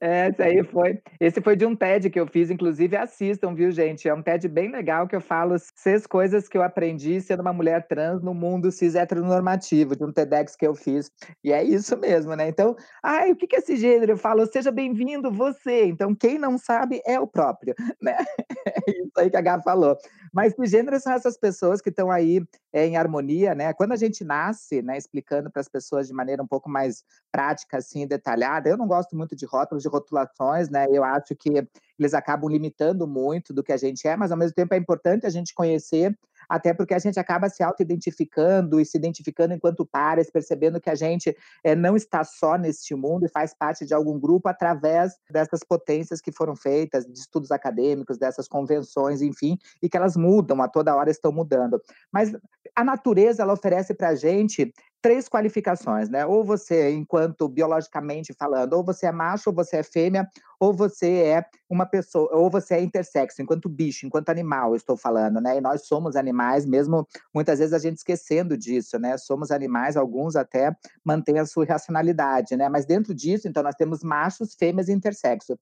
É, 0.00 0.28
esse 0.28 0.42
aí 0.42 0.64
foi. 0.64 0.98
Esse 1.20 1.40
foi 1.40 1.56
de 1.56 1.64
um 1.64 1.74
TED 1.76 2.10
que 2.10 2.18
eu 2.18 2.26
fiz, 2.26 2.50
inclusive 2.50 2.96
assistam, 2.96 3.54
viu, 3.54 3.70
gente? 3.70 4.08
É 4.08 4.14
um 4.14 4.22
TED 4.22 4.48
bem 4.48 4.70
legal 4.70 5.06
que 5.06 5.14
eu 5.14 5.20
falo 5.20 5.56
seis 5.76 6.06
coisas 6.06 6.48
que 6.48 6.56
eu 6.56 6.62
aprendi 6.62 7.20
sendo 7.20 7.40
uma 7.40 7.52
mulher 7.52 7.86
trans 7.86 8.22
no 8.22 8.34
mundo 8.34 8.70
cis 8.70 8.94
heteronormativo, 8.94 9.96
de 9.96 10.04
um 10.04 10.12
TEDx 10.12 10.56
que 10.56 10.66
eu 10.66 10.74
fiz. 10.74 11.10
E 11.42 11.52
é 11.52 11.62
isso 11.62 11.96
mesmo, 11.96 12.34
né? 12.34 12.48
Então, 12.48 12.76
ai, 13.02 13.32
o 13.32 13.36
que 13.36 13.54
é 13.56 13.60
cisgênero? 13.60 14.12
Eu 14.12 14.16
falo, 14.16 14.46
seja 14.46 14.70
bem-vindo 14.70 15.30
você. 15.30 15.86
Então, 15.86 16.14
quem 16.14 16.38
não 16.38 16.58
sabe 16.58 17.02
é 17.04 17.18
o 17.18 17.26
próprio, 17.26 17.74
né? 18.00 18.16
É 18.66 18.90
isso 18.90 19.12
aí 19.16 19.30
que 19.30 19.36
a 19.36 19.40
Gá 19.40 19.60
falou. 19.62 19.96
Mas 20.32 20.54
cisgênero 20.54 20.98
são 21.00 21.12
essas 21.12 21.36
pessoas 21.36 21.80
que 21.80 21.90
estão 21.90 22.10
aí 22.10 22.42
é, 22.72 22.86
em 22.86 22.96
harmonia, 22.96 23.54
né? 23.54 23.72
Quando 23.72 23.92
a 23.92 23.96
gente 23.96 24.24
nasce, 24.24 24.82
né, 24.82 24.96
explicando 24.96 25.50
para 25.50 25.60
as 25.60 25.68
pessoas 25.68 26.08
de 26.08 26.14
maneira 26.14 26.42
um 26.42 26.46
pouco 26.46 26.70
mais 26.70 27.04
prática, 27.30 27.78
assim, 27.78 28.06
detalhada, 28.06 28.68
eu 28.68 28.76
não 28.76 28.86
gosto 28.86 29.16
muito 29.16 29.36
de 29.36 29.44
rótulos, 29.44 29.82
de 29.82 29.88
rotulações, 29.88 30.68
né? 30.68 30.86
Eu 30.90 31.04
acho 31.04 31.34
que 31.36 31.66
eles 31.98 32.14
acabam 32.14 32.50
limitando 32.50 33.06
muito 33.06 33.52
do 33.52 33.62
que 33.62 33.72
a 33.72 33.76
gente 33.76 34.06
é, 34.08 34.16
mas 34.16 34.32
ao 34.32 34.38
mesmo 34.38 34.54
tempo 34.54 34.74
é 34.74 34.76
importante 34.76 35.26
a 35.26 35.30
gente 35.30 35.54
conhecer 35.54 36.16
até 36.48 36.72
porque 36.74 36.94
a 36.94 36.98
gente 36.98 37.18
acaba 37.18 37.48
se 37.48 37.62
auto-identificando 37.62 38.80
e 38.80 38.84
se 38.84 38.96
identificando 38.96 39.54
enquanto 39.54 39.86
pares, 39.86 40.30
percebendo 40.30 40.80
que 40.80 40.90
a 40.90 40.94
gente 40.94 41.36
é, 41.64 41.74
não 41.74 41.96
está 41.96 42.24
só 42.24 42.56
neste 42.56 42.94
mundo 42.94 43.26
e 43.26 43.28
faz 43.28 43.54
parte 43.54 43.84
de 43.84 43.94
algum 43.94 44.18
grupo 44.18 44.48
através 44.48 45.18
dessas 45.30 45.60
potências 45.64 46.20
que 46.20 46.32
foram 46.32 46.54
feitas, 46.54 47.04
de 47.06 47.18
estudos 47.18 47.50
acadêmicos, 47.50 48.18
dessas 48.18 48.48
convenções, 48.48 49.22
enfim, 49.22 49.58
e 49.82 49.88
que 49.88 49.96
elas 49.96 50.16
mudam, 50.16 50.62
a 50.62 50.68
toda 50.68 50.94
hora 50.94 51.10
estão 51.10 51.32
mudando. 51.32 51.80
Mas 52.12 52.32
a 52.74 52.84
natureza, 52.84 53.42
ela 53.42 53.52
oferece 53.52 53.94
para 53.94 54.08
a 54.08 54.14
gente 54.14 54.72
três 55.02 55.28
qualificações, 55.28 56.08
né? 56.08 56.24
Ou 56.24 56.44
você, 56.44 56.90
enquanto 56.92 57.48
biologicamente 57.48 58.32
falando, 58.32 58.74
ou 58.74 58.84
você 58.84 59.06
é 59.06 59.12
macho, 59.12 59.50
ou 59.50 59.54
você 59.56 59.78
é 59.78 59.82
fêmea, 59.82 60.28
ou 60.60 60.72
você 60.72 61.24
é 61.24 61.44
uma 61.68 61.84
pessoa, 61.84 62.30
ou 62.32 62.48
você 62.48 62.74
é 62.74 62.80
intersexo, 62.80 63.42
enquanto 63.42 63.68
bicho, 63.68 64.06
enquanto 64.06 64.30
animal, 64.30 64.76
estou 64.76 64.96
falando, 64.96 65.40
né? 65.40 65.58
E 65.58 65.60
nós 65.60 65.86
somos 65.86 66.14
animais, 66.14 66.64
mesmo 66.64 67.06
muitas 67.34 67.58
vezes 67.58 67.74
a 67.74 67.78
gente 67.78 67.96
esquecendo 67.98 68.56
disso, 68.56 68.98
né? 68.98 69.18
Somos 69.18 69.50
animais, 69.50 69.96
alguns 69.96 70.36
até 70.36 70.74
mantêm 71.04 71.38
a 71.40 71.46
sua 71.46 71.64
racionalidade, 71.66 72.56
né? 72.56 72.68
Mas 72.68 72.86
dentro 72.86 73.12
disso, 73.14 73.48
então, 73.48 73.62
nós 73.62 73.74
temos 73.74 74.04
machos, 74.04 74.54
fêmeas 74.54 74.88
e 74.88 74.92
intersexo. 74.92 75.58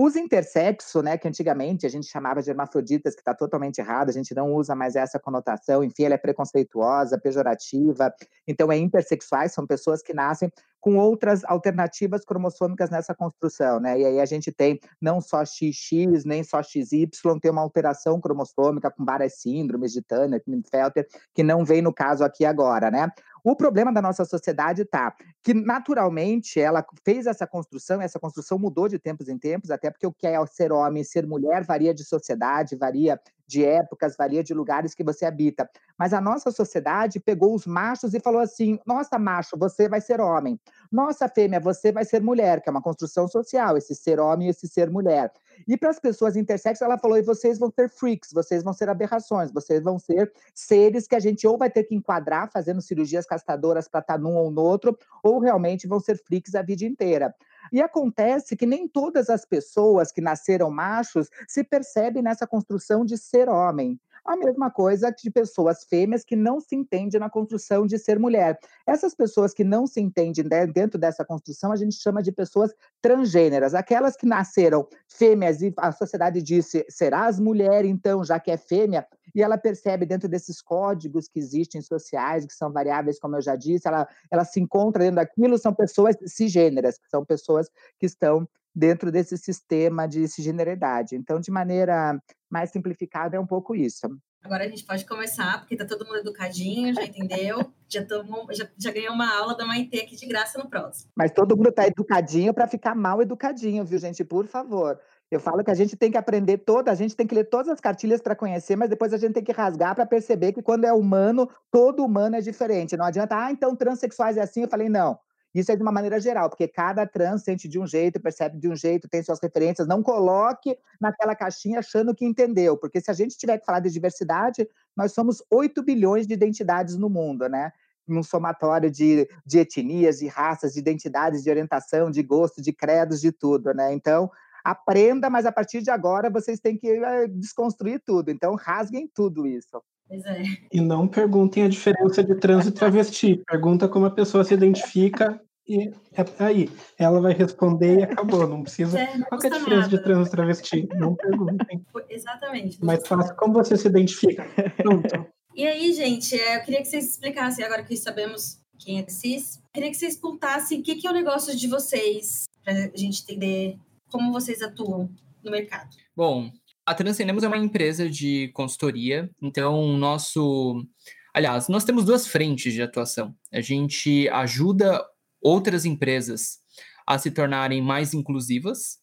Os 0.00 0.14
intersexo, 0.14 1.02
né, 1.02 1.18
que 1.18 1.26
antigamente 1.26 1.84
a 1.84 1.88
gente 1.88 2.06
chamava 2.06 2.40
de 2.40 2.48
hermafroditas, 2.48 3.14
que 3.16 3.20
está 3.20 3.34
totalmente 3.34 3.78
errado, 3.78 4.10
a 4.10 4.12
gente 4.12 4.32
não 4.32 4.52
usa 4.54 4.72
mais 4.72 4.94
essa 4.94 5.18
conotação, 5.18 5.82
enfim, 5.82 6.04
ela 6.04 6.14
é 6.14 6.18
preconceituosa, 6.18 7.18
pejorativa. 7.18 8.14
Então, 8.46 8.70
é 8.70 8.76
intersexuais, 8.76 9.52
são 9.52 9.66
pessoas 9.66 10.00
que 10.00 10.14
nascem 10.14 10.52
com 10.80 10.96
outras 10.96 11.44
alternativas 11.44 12.24
cromossômicas 12.24 12.90
nessa 12.90 13.14
construção, 13.14 13.80
né? 13.80 13.98
E 13.98 14.04
aí 14.04 14.20
a 14.20 14.26
gente 14.26 14.52
tem 14.52 14.78
não 15.00 15.20
só 15.20 15.44
XX, 15.44 16.24
nem 16.24 16.42
só 16.42 16.62
XY, 16.62 17.08
tem 17.40 17.50
uma 17.50 17.62
alteração 17.62 18.20
cromossômica 18.20 18.90
com 18.90 19.04
várias 19.04 19.40
síndromes 19.40 19.92
de 19.92 20.02
Turner, 20.02 20.42
Klinefelter, 20.42 21.06
que 21.34 21.42
não 21.42 21.64
vem 21.64 21.82
no 21.82 21.92
caso 21.92 22.24
aqui 22.24 22.44
agora, 22.44 22.90
né? 22.90 23.08
O 23.44 23.56
problema 23.56 23.92
da 23.92 24.02
nossa 24.02 24.24
sociedade 24.24 24.82
está 24.82 25.14
que, 25.42 25.54
naturalmente, 25.54 26.60
ela 26.60 26.84
fez 27.04 27.26
essa 27.26 27.46
construção, 27.46 28.00
essa 28.00 28.18
construção 28.18 28.58
mudou 28.58 28.88
de 28.88 28.98
tempos 28.98 29.28
em 29.28 29.38
tempos, 29.38 29.70
até 29.70 29.90
porque 29.90 30.06
o 30.06 30.12
que 30.12 30.26
é 30.26 30.46
ser 30.46 30.72
homem 30.72 31.04
ser 31.04 31.26
mulher 31.26 31.64
varia 31.64 31.94
de 31.94 32.04
sociedade, 32.04 32.76
varia 32.76 33.18
de 33.48 33.64
épocas, 33.64 34.14
varia 34.16 34.44
de 34.44 34.52
lugares 34.52 34.94
que 34.94 35.02
você 35.02 35.24
habita. 35.24 35.68
Mas 35.98 36.12
a 36.12 36.20
nossa 36.20 36.50
sociedade 36.52 37.18
pegou 37.18 37.54
os 37.54 37.66
machos 37.66 38.12
e 38.12 38.20
falou 38.20 38.40
assim: 38.40 38.78
nossa, 38.86 39.18
macho, 39.18 39.56
você 39.58 39.88
vai 39.88 40.00
ser 40.00 40.20
homem. 40.20 40.60
Nossa, 40.92 41.28
fêmea, 41.28 41.58
você 41.58 41.90
vai 41.90 42.04
ser 42.04 42.22
mulher, 42.22 42.60
que 42.60 42.68
é 42.68 42.70
uma 42.70 42.82
construção 42.82 43.26
social, 43.26 43.76
esse 43.76 43.94
ser 43.94 44.20
homem 44.20 44.46
e 44.46 44.50
esse 44.50 44.68
ser 44.68 44.90
mulher. 44.90 45.32
E 45.66 45.76
para 45.76 45.90
as 45.90 45.98
pessoas 45.98 46.36
intersexo, 46.36 46.84
ela 46.84 46.98
falou: 46.98 47.16
e 47.16 47.22
vocês 47.22 47.58
vão 47.58 47.72
ser 47.74 47.88
freaks, 47.88 48.32
vocês 48.32 48.62
vão 48.62 48.74
ser 48.74 48.88
aberrações, 48.90 49.50
vocês 49.50 49.82
vão 49.82 49.98
ser 49.98 50.30
seres 50.54 51.08
que 51.08 51.16
a 51.16 51.20
gente 51.20 51.46
ou 51.46 51.56
vai 51.56 51.70
ter 51.70 51.84
que 51.84 51.94
enquadrar 51.94 52.50
fazendo 52.52 52.82
cirurgias 52.82 53.26
castadoras 53.26 53.88
para 53.88 54.00
estar 54.00 54.14
tá 54.14 54.18
num 54.18 54.36
ou 54.36 54.50
no 54.50 54.60
outro, 54.60 54.96
ou 55.22 55.40
realmente 55.40 55.88
vão 55.88 55.98
ser 55.98 56.16
freaks 56.22 56.54
a 56.54 56.62
vida 56.62 56.84
inteira. 56.84 57.34
E 57.72 57.80
acontece 57.80 58.56
que 58.56 58.66
nem 58.66 58.88
todas 58.88 59.28
as 59.28 59.44
pessoas 59.44 60.12
que 60.12 60.20
nasceram 60.20 60.70
machos 60.70 61.28
se 61.46 61.64
percebem 61.64 62.22
nessa 62.22 62.46
construção 62.46 63.04
de 63.04 63.16
ser 63.16 63.48
homem. 63.48 63.98
A 64.28 64.36
mesma 64.36 64.70
coisa 64.70 65.10
de 65.10 65.30
pessoas 65.30 65.84
fêmeas 65.84 66.22
que 66.22 66.36
não 66.36 66.60
se 66.60 66.76
entendem 66.76 67.18
na 67.18 67.30
construção 67.30 67.86
de 67.86 67.98
ser 67.98 68.18
mulher. 68.18 68.58
Essas 68.86 69.14
pessoas 69.14 69.54
que 69.54 69.64
não 69.64 69.86
se 69.86 70.02
entendem 70.02 70.44
dentro 70.70 70.98
dessa 70.98 71.24
construção, 71.24 71.72
a 71.72 71.76
gente 71.76 71.94
chama 71.94 72.22
de 72.22 72.30
pessoas 72.30 72.70
transgêneras. 73.00 73.72
Aquelas 73.74 74.18
que 74.18 74.26
nasceram 74.26 74.86
fêmeas 75.08 75.62
e 75.62 75.72
a 75.78 75.90
sociedade 75.92 76.42
disse: 76.42 76.84
serás 76.90 77.40
mulher, 77.40 77.86
então, 77.86 78.22
já 78.22 78.38
que 78.38 78.50
é 78.50 78.58
fêmea, 78.58 79.06
e 79.34 79.42
ela 79.42 79.56
percebe 79.56 80.04
dentro 80.04 80.28
desses 80.28 80.60
códigos 80.60 81.26
que 81.26 81.38
existem 81.38 81.80
sociais, 81.80 82.44
que 82.44 82.52
são 82.52 82.70
variáveis, 82.70 83.18
como 83.18 83.36
eu 83.36 83.40
já 83.40 83.56
disse, 83.56 83.88
ela, 83.88 84.06
ela 84.30 84.44
se 84.44 84.60
encontra 84.60 85.04
dentro 85.04 85.16
daquilo, 85.16 85.56
são 85.56 85.72
pessoas 85.72 86.16
cisgêneras, 86.26 86.98
que 86.98 87.08
são 87.08 87.24
pessoas 87.24 87.70
que 87.98 88.04
estão 88.04 88.46
dentro 88.74 89.10
desse 89.10 89.38
sistema 89.38 90.06
de 90.06 90.28
cisgeneridade. 90.28 91.16
Então, 91.16 91.40
de 91.40 91.50
maneira 91.50 92.20
mais 92.50 92.70
simplificada, 92.70 93.36
é 93.36 93.40
um 93.40 93.46
pouco 93.46 93.74
isso. 93.74 94.08
Agora 94.42 94.64
a 94.64 94.68
gente 94.68 94.84
pode 94.84 95.04
começar, 95.04 95.58
porque 95.58 95.74
está 95.74 95.84
todo 95.84 96.06
mundo 96.06 96.18
educadinho, 96.18 96.94
já 96.94 97.04
entendeu? 97.04 97.72
já, 97.88 98.04
tomo, 98.04 98.46
já, 98.52 98.68
já 98.78 98.90
ganhei 98.90 99.08
uma 99.08 99.36
aula 99.36 99.56
da 99.56 99.66
Maitê 99.66 100.00
aqui 100.00 100.16
de 100.16 100.26
graça 100.26 100.58
no 100.58 100.68
próximo. 100.68 101.10
Mas 101.16 101.32
todo 101.32 101.56
mundo 101.56 101.70
está 101.70 101.86
educadinho 101.86 102.54
para 102.54 102.68
ficar 102.68 102.94
mal 102.94 103.20
educadinho, 103.20 103.84
viu, 103.84 103.98
gente? 103.98 104.24
Por 104.24 104.46
favor. 104.46 104.98
Eu 105.30 105.40
falo 105.40 105.62
que 105.62 105.70
a 105.70 105.74
gente 105.74 105.94
tem 105.94 106.10
que 106.10 106.16
aprender 106.16 106.58
toda, 106.58 106.90
a 106.90 106.94
gente 106.94 107.14
tem 107.14 107.26
que 107.26 107.34
ler 107.34 107.44
todas 107.44 107.68
as 107.68 107.80
cartilhas 107.80 108.22
para 108.22 108.34
conhecer, 108.34 108.76
mas 108.76 108.88
depois 108.88 109.12
a 109.12 109.18
gente 109.18 109.34
tem 109.34 109.44
que 109.44 109.52
rasgar 109.52 109.94
para 109.94 110.06
perceber 110.06 110.52
que 110.52 110.62
quando 110.62 110.84
é 110.84 110.92
humano, 110.92 111.50
todo 111.70 112.02
humano 112.02 112.36
é 112.36 112.40
diferente. 112.40 112.96
Não 112.96 113.04
adianta, 113.04 113.36
ah, 113.36 113.52
então 113.52 113.76
transexuais 113.76 114.38
é 114.38 114.40
assim. 114.40 114.62
Eu 114.62 114.68
falei, 114.68 114.88
não. 114.88 115.18
Isso 115.54 115.72
é 115.72 115.76
de 115.76 115.82
uma 115.82 115.92
maneira 115.92 116.20
geral, 116.20 116.48
porque 116.50 116.68
cada 116.68 117.06
trans 117.06 117.42
sente 117.42 117.68
de 117.68 117.78
um 117.78 117.86
jeito, 117.86 118.20
percebe 118.20 118.58
de 118.58 118.68
um 118.68 118.76
jeito, 118.76 119.08
tem 119.08 119.22
suas 119.22 119.40
referências. 119.40 119.88
Não 119.88 120.02
coloque 120.02 120.76
naquela 121.00 121.34
caixinha 121.34 121.78
achando 121.78 122.14
que 122.14 122.24
entendeu, 122.24 122.76
porque 122.76 123.00
se 123.00 123.10
a 123.10 123.14
gente 123.14 123.36
tiver 123.36 123.58
que 123.58 123.64
falar 123.64 123.80
de 123.80 123.90
diversidade, 123.90 124.68
nós 124.96 125.12
somos 125.12 125.42
8 125.50 125.82
bilhões 125.82 126.26
de 126.26 126.34
identidades 126.34 126.96
no 126.96 127.08
mundo, 127.08 127.48
né? 127.48 127.72
Num 128.06 128.22
somatório 128.22 128.90
de, 128.90 129.28
de 129.44 129.58
etnias, 129.58 130.18
de 130.18 130.26
raças, 130.26 130.74
de 130.74 130.80
identidades, 130.80 131.42
de 131.42 131.50
orientação, 131.50 132.10
de 132.10 132.22
gosto, 132.22 132.60
de 132.60 132.72
credos, 132.72 133.20
de 133.20 133.32
tudo, 133.32 133.72
né? 133.72 133.92
Então, 133.92 134.30
aprenda, 134.62 135.30
mas 135.30 135.46
a 135.46 135.52
partir 135.52 135.80
de 135.80 135.90
agora 135.90 136.28
vocês 136.28 136.60
têm 136.60 136.76
que 136.76 136.88
eh, 136.88 137.26
desconstruir 137.28 138.02
tudo. 138.04 138.30
Então, 138.30 138.54
rasguem 138.54 139.10
tudo 139.14 139.46
isso. 139.46 139.82
Pois 140.08 140.24
é. 140.24 140.42
E 140.72 140.80
não 140.80 141.06
perguntem 141.06 141.64
a 141.64 141.68
diferença 141.68 142.24
de 142.24 142.34
trans 142.36 142.66
e 142.66 142.72
travesti. 142.72 143.42
Pergunta 143.46 143.88
como 143.88 144.06
a 144.06 144.10
pessoa 144.10 144.42
se 144.42 144.54
identifica 144.54 145.40
E 145.66 145.90
é, 146.14 146.24
aí, 146.38 146.70
ela 146.98 147.20
vai 147.20 147.34
responder 147.34 147.98
e 147.98 148.02
acabou, 148.02 148.48
não 148.48 148.62
precisa. 148.62 148.98
É, 148.98 149.18
não 149.18 149.26
Qual 149.26 149.40
é 149.42 149.46
a 149.46 149.50
diferença 149.50 149.82
nada. 149.82 149.96
de 149.96 150.02
trans 150.02 150.28
e 150.28 150.30
travesti? 150.30 150.88
Não 150.94 151.14
perguntem. 151.14 151.84
Exatamente. 152.08 152.78
custa 152.78 153.06
fácil, 153.06 153.36
como 153.36 153.52
você 153.52 153.76
se 153.76 153.86
identifica? 153.86 154.46
Pronto. 154.78 155.26
E 155.54 155.66
aí, 155.66 155.92
gente, 155.92 156.34
é, 156.40 156.56
eu 156.56 156.62
queria 156.62 156.80
que 156.80 156.86
vocês 156.86 157.10
explicassem, 157.10 157.64
agora 157.64 157.82
que 157.82 157.96
sabemos 157.96 158.60
quem 158.78 159.00
é 159.00 159.08
cis, 159.08 159.56
eu 159.56 159.62
queria 159.74 159.90
que 159.90 159.96
vocês 159.96 160.16
contassem 160.16 160.80
o 160.80 160.82
que, 160.82 160.94
que 160.94 161.06
é 161.06 161.10
o 161.10 161.14
negócio 161.14 161.54
de 161.54 161.66
vocês, 161.66 162.44
para 162.64 162.72
a 162.72 162.96
gente 162.96 163.22
entender 163.22 163.76
como 164.10 164.32
vocês 164.32 164.62
atuam 164.62 165.10
no 165.42 165.50
mercado. 165.50 165.90
Bom, 166.16 166.50
a 166.88 166.94
Transcendemos 166.94 167.42
é 167.42 167.46
uma 167.46 167.58
empresa 167.58 168.08
de 168.08 168.48
consultoria, 168.54 169.30
então 169.42 169.92
nosso. 169.98 170.86
Aliás, 171.34 171.68
nós 171.68 171.84
temos 171.84 172.06
duas 172.06 172.26
frentes 172.26 172.72
de 172.72 172.80
atuação. 172.80 173.34
A 173.52 173.60
gente 173.60 174.26
ajuda 174.30 175.04
outras 175.38 175.84
empresas 175.84 176.60
a 177.06 177.18
se 177.18 177.30
tornarem 177.30 177.82
mais 177.82 178.14
inclusivas 178.14 178.98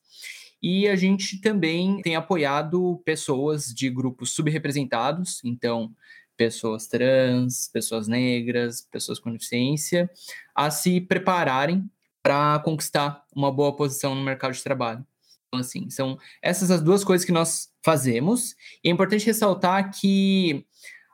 e 0.62 0.88
a 0.88 0.95
gente 0.95 1.39
também 1.39 2.02
tem 2.02 2.15
apoiado 2.15 3.04
pessoas 3.06 3.67
de 3.67 3.88
grupos 3.91 4.32
subrepresentados, 4.32 5.39
então 5.43 5.93
pessoas 6.36 6.88
trans, 6.88 7.69
pessoas 7.71 8.08
negras, 8.08 8.82
pessoas 8.91 9.19
com 9.19 9.32
deficiência, 9.32 10.10
a 10.56 10.71
se 10.71 11.00
prepararem 11.00 11.88
para 12.24 12.58
conquistar 12.65 13.24
uma 13.34 13.52
boa 13.52 13.76
posição 13.76 14.15
no 14.15 14.24
mercado 14.24 14.54
de 14.54 14.63
trabalho. 14.63 15.06
Então, 15.56 15.58
assim, 15.58 15.89
são 15.89 16.18
essas 16.41 16.72
as 16.72 16.82
duas 16.82 17.04
coisas 17.04 17.26
que 17.26 17.32
nós 17.32 17.70
fazemos. 17.84 18.56
E 18.84 18.89
é 18.89 18.91
importante 18.91 19.26
ressaltar 19.26 19.91
que, 19.98 20.65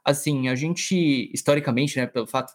assim, 0.04 0.48
a 0.48 0.56
gente, 0.56 1.30
historicamente, 1.34 1.98
né, 1.98 2.08
pelo 2.08 2.28
fato 2.28 2.54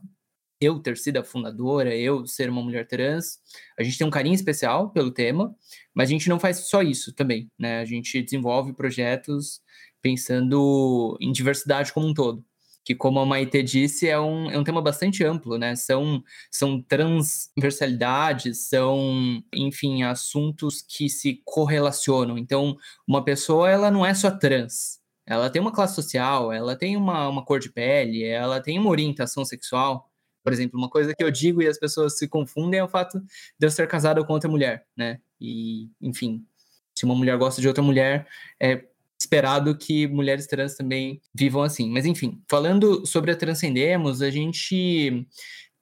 eu 0.60 0.78
ter 0.80 0.96
sido 0.96 1.18
a 1.18 1.24
fundadora, 1.24 1.94
eu 1.94 2.26
ser 2.26 2.48
uma 2.48 2.62
mulher 2.62 2.86
trans, 2.86 3.38
a 3.78 3.82
gente 3.82 3.98
tem 3.98 4.06
um 4.06 4.10
carinho 4.10 4.34
especial 4.34 4.90
pelo 4.90 5.10
tema, 5.10 5.54
mas 5.94 6.08
a 6.08 6.12
gente 6.12 6.30
não 6.30 6.40
faz 6.40 6.68
só 6.68 6.82
isso 6.82 7.12
também, 7.12 7.50
né? 7.58 7.80
A 7.80 7.84
gente 7.84 8.22
desenvolve 8.22 8.72
projetos 8.72 9.60
pensando 10.00 11.16
em 11.20 11.30
diversidade 11.30 11.92
como 11.92 12.06
um 12.06 12.14
todo 12.14 12.42
que, 12.86 12.94
como 12.94 13.18
a 13.18 13.26
Maite 13.26 13.64
disse, 13.64 14.08
é 14.08 14.18
um, 14.18 14.48
é 14.48 14.56
um 14.56 14.62
tema 14.62 14.80
bastante 14.80 15.24
amplo, 15.24 15.58
né? 15.58 15.74
São, 15.74 16.22
são 16.48 16.80
transversalidades, 16.80 18.68
são, 18.68 19.42
enfim, 19.52 20.04
assuntos 20.04 20.82
que 20.82 21.08
se 21.08 21.42
correlacionam. 21.44 22.38
Então, 22.38 22.76
uma 23.04 23.24
pessoa, 23.24 23.68
ela 23.68 23.90
não 23.90 24.06
é 24.06 24.14
só 24.14 24.30
trans. 24.30 25.00
Ela 25.26 25.50
tem 25.50 25.60
uma 25.60 25.72
classe 25.72 25.96
social, 25.96 26.52
ela 26.52 26.76
tem 26.76 26.96
uma, 26.96 27.28
uma 27.28 27.44
cor 27.44 27.58
de 27.58 27.72
pele, 27.72 28.22
ela 28.22 28.60
tem 28.60 28.78
uma 28.78 28.90
orientação 28.90 29.44
sexual. 29.44 30.08
Por 30.44 30.52
exemplo, 30.52 30.78
uma 30.78 30.88
coisa 30.88 31.12
que 31.12 31.24
eu 31.24 31.30
digo 31.32 31.60
e 31.60 31.66
as 31.66 31.78
pessoas 31.80 32.16
se 32.16 32.28
confundem 32.28 32.78
é 32.78 32.84
o 32.84 32.88
fato 32.88 33.18
de 33.18 33.66
eu 33.66 33.70
ser 33.72 33.88
casado 33.88 34.24
com 34.24 34.32
outra 34.32 34.48
mulher, 34.48 34.86
né? 34.96 35.18
E, 35.40 35.90
enfim, 36.00 36.46
se 36.94 37.04
uma 37.04 37.16
mulher 37.16 37.36
gosta 37.36 37.60
de 37.60 37.66
outra 37.66 37.82
mulher, 37.82 38.28
é 38.60 38.84
esperado 39.26 39.76
que 39.76 40.06
mulheres 40.06 40.46
trans 40.46 40.76
também 40.76 41.20
vivam 41.34 41.62
assim. 41.62 41.90
Mas 41.90 42.06
enfim, 42.06 42.40
falando 42.48 43.04
sobre 43.04 43.32
a 43.32 43.36
Transcendemos, 43.36 44.22
a 44.22 44.30
gente 44.30 45.26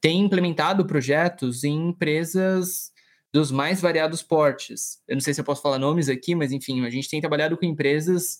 tem 0.01 0.21
implementado 0.21 0.85
projetos 0.87 1.63
em 1.63 1.89
empresas 1.89 2.93
dos 3.33 3.51
mais 3.51 3.81
variados 3.81 4.23
portes. 4.23 4.99
Eu 5.09 5.17
não 5.17 5.21
sei 5.21 5.35
se 5.35 5.41
eu 5.41 5.45
posso 5.45 5.61
falar 5.61 5.79
nomes 5.79 6.09
aqui, 6.09 6.35
mas 6.35 6.53
enfim, 6.53 6.85
a 6.85 6.91
gente 6.91 7.09
tem 7.09 7.21
trabalhado 7.21 7.57
com 7.57 7.67
empresas 7.67 8.39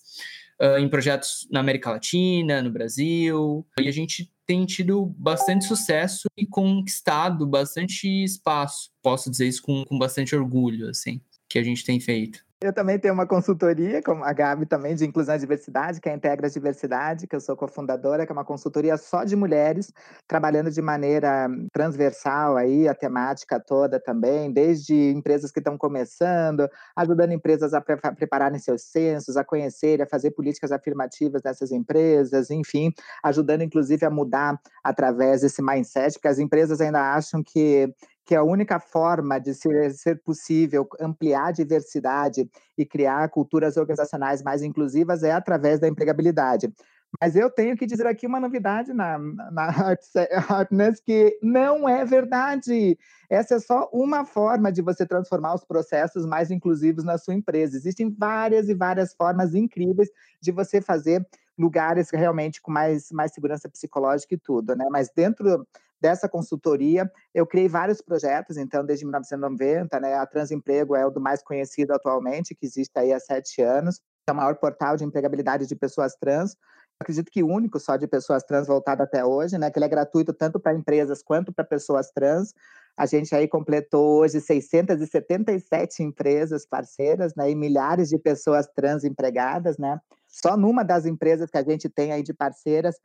uh, 0.61 0.77
em 0.79 0.87
projetos 0.87 1.47
na 1.51 1.59
América 1.59 1.91
Latina, 1.91 2.61
no 2.61 2.71
Brasil, 2.71 3.65
e 3.79 3.87
a 3.87 3.91
gente 3.91 4.31
tem 4.45 4.65
tido 4.65 5.05
bastante 5.17 5.65
sucesso 5.65 6.27
e 6.37 6.45
conquistado 6.45 7.45
bastante 7.45 8.07
espaço. 8.23 8.91
Posso 9.01 9.29
dizer 9.29 9.47
isso 9.47 9.61
com, 9.61 9.83
com 9.83 9.97
bastante 9.97 10.35
orgulho, 10.35 10.89
assim, 10.89 11.19
que 11.49 11.59
a 11.59 11.63
gente 11.63 11.83
tem 11.83 11.99
feito. 11.99 12.44
Eu 12.65 12.73
também 12.73 12.97
tenho 12.97 13.13
uma 13.13 13.27
consultoria, 13.27 14.01
como 14.01 14.23
a 14.23 14.33
Gabi 14.33 14.65
também, 14.65 14.95
de 14.95 15.05
inclusão 15.05 15.35
e 15.35 15.37
diversidade, 15.37 16.01
que 16.01 16.09
é 16.09 16.11
a 16.11 16.15
Integra 16.15 16.49
Diversidade, 16.49 17.27
que 17.27 17.35
eu 17.35 17.39
sou 17.39 17.55
cofundadora, 17.55 18.25
que 18.25 18.31
é 18.31 18.33
uma 18.33 18.43
consultoria 18.43 18.97
só 18.97 19.23
de 19.23 19.35
mulheres, 19.35 19.93
trabalhando 20.27 20.71
de 20.71 20.81
maneira 20.81 21.47
transversal 21.71 22.57
aí, 22.57 22.87
a 22.87 22.95
temática 22.95 23.59
toda 23.59 23.99
também, 23.99 24.51
desde 24.51 25.11
empresas 25.11 25.51
que 25.51 25.59
estão 25.59 25.77
começando, 25.77 26.67
ajudando 26.95 27.33
empresas 27.33 27.71
a 27.71 27.79
pre 27.79 27.97
prepararem 28.15 28.57
seus 28.57 28.81
censos, 28.81 29.37
a 29.37 29.43
conhecer, 29.43 30.01
a 30.01 30.07
fazer 30.07 30.31
políticas 30.31 30.71
afirmativas 30.71 31.43
nessas 31.43 31.71
empresas, 31.71 32.49
enfim, 32.49 32.91
ajudando 33.23 33.61
inclusive 33.61 34.07
a 34.07 34.09
mudar 34.09 34.59
através 34.83 35.41
desse 35.41 35.61
mindset, 35.61 36.13
porque 36.13 36.29
as 36.29 36.39
empresas 36.39 36.81
ainda 36.81 37.13
acham 37.13 37.43
que 37.43 37.93
que 38.25 38.33
a 38.33 38.43
única 38.43 38.79
forma 38.79 39.39
de 39.39 39.53
ser, 39.53 40.19
possível 40.23 40.87
ampliar 40.99 41.47
a 41.47 41.51
diversidade 41.51 42.49
e 42.77 42.85
criar 42.85 43.29
culturas 43.29 43.77
organizacionais 43.77 44.41
mais 44.41 44.63
inclusivas 44.63 45.21
é 45.21 45.31
através 45.31 45.79
da 45.79 45.87
empregabilidade. 45.87 46.73
Mas 47.21 47.35
eu 47.35 47.49
tenho 47.49 47.77
que 47.77 47.85
dizer 47.85 48.07
aqui 48.07 48.27
uma 48.27 48.39
novidade 48.39 48.93
na, 48.93 49.17
na 49.17 49.69
Artness 50.49 50.99
que 50.99 51.37
não 51.41 51.87
é 51.87 52.03
verdade. 52.03 52.97
Essa 53.29 53.55
é 53.55 53.59
só 53.59 53.89
uma 53.93 54.25
forma 54.25 54.71
de 54.71 54.81
você 54.81 55.05
transformar 55.05 55.53
os 55.53 55.63
processos 55.63 56.25
mais 56.25 56.51
inclusivos 56.51 57.03
na 57.03 57.17
sua 57.17 57.35
empresa. 57.35 57.77
Existem 57.77 58.09
várias 58.09 58.67
e 58.69 58.73
várias 58.73 59.13
formas 59.13 59.53
incríveis 59.53 60.09
de 60.41 60.51
você 60.51 60.81
fazer 60.81 61.25
lugares 61.57 62.09
realmente 62.11 62.61
com 62.61 62.71
mais, 62.71 63.11
mais 63.11 63.33
segurança 63.33 63.69
psicológica 63.69 64.33
e 64.33 64.37
tudo, 64.37 64.75
né? 64.75 64.85
Mas 64.91 65.09
dentro 65.15 65.65
dessa 66.05 66.29
consultoria, 66.29 67.11
eu 67.33 67.47
criei 67.47 67.67
vários 67.67 67.99
projetos, 67.99 68.57
então, 68.57 68.85
desde 68.85 69.03
1990, 69.05 69.99
né? 69.99 70.13
A 70.13 70.25
Transemprego 70.27 70.95
é 70.95 71.03
o 71.03 71.09
do 71.09 71.19
mais 71.19 71.41
conhecido 71.41 71.93
atualmente, 71.93 72.53
que 72.53 72.63
existe 72.63 72.91
aí 72.95 73.11
há 73.11 73.19
sete 73.19 73.59
anos. 73.63 73.99
É 74.27 74.31
o 74.31 74.35
maior 74.35 74.55
portal 74.55 74.95
de 74.95 75.03
empregabilidade 75.03 75.65
de 75.65 75.75
pessoas 75.75 76.15
trans. 76.15 76.55
Acredito 76.99 77.31
que 77.31 77.41
único 77.41 77.79
só 77.79 77.97
de 77.97 78.05
pessoas 78.05 78.43
trans 78.43 78.67
voltado 78.67 79.01
até 79.01 79.25
hoje, 79.25 79.57
né? 79.57 79.71
Que 79.71 79.79
ele 79.79 79.85
é 79.85 79.89
gratuito 79.89 80.31
tanto 80.31 80.59
para 80.59 80.75
empresas 80.75 81.23
quanto 81.23 81.51
para 81.51 81.65
pessoas 81.65 82.11
trans. 82.11 82.53
A 82.95 83.07
gente 83.07 83.33
aí 83.33 83.47
completou 83.47 84.19
hoje 84.19 84.39
677 84.39 86.03
empresas 86.03 86.67
parceiras, 86.67 87.33
né? 87.35 87.49
E 87.49 87.55
milhares 87.55 88.09
de 88.09 88.19
pessoas 88.19 88.67
trans 88.75 89.03
empregadas, 89.03 89.79
né? 89.79 89.99
Só 90.27 90.55
numa 90.55 90.83
das 90.83 91.07
empresas 91.07 91.49
que 91.49 91.57
a 91.57 91.63
gente 91.63 91.89
tem 91.89 92.11
aí 92.11 92.21
de 92.21 92.33
parceiras, 92.33 92.95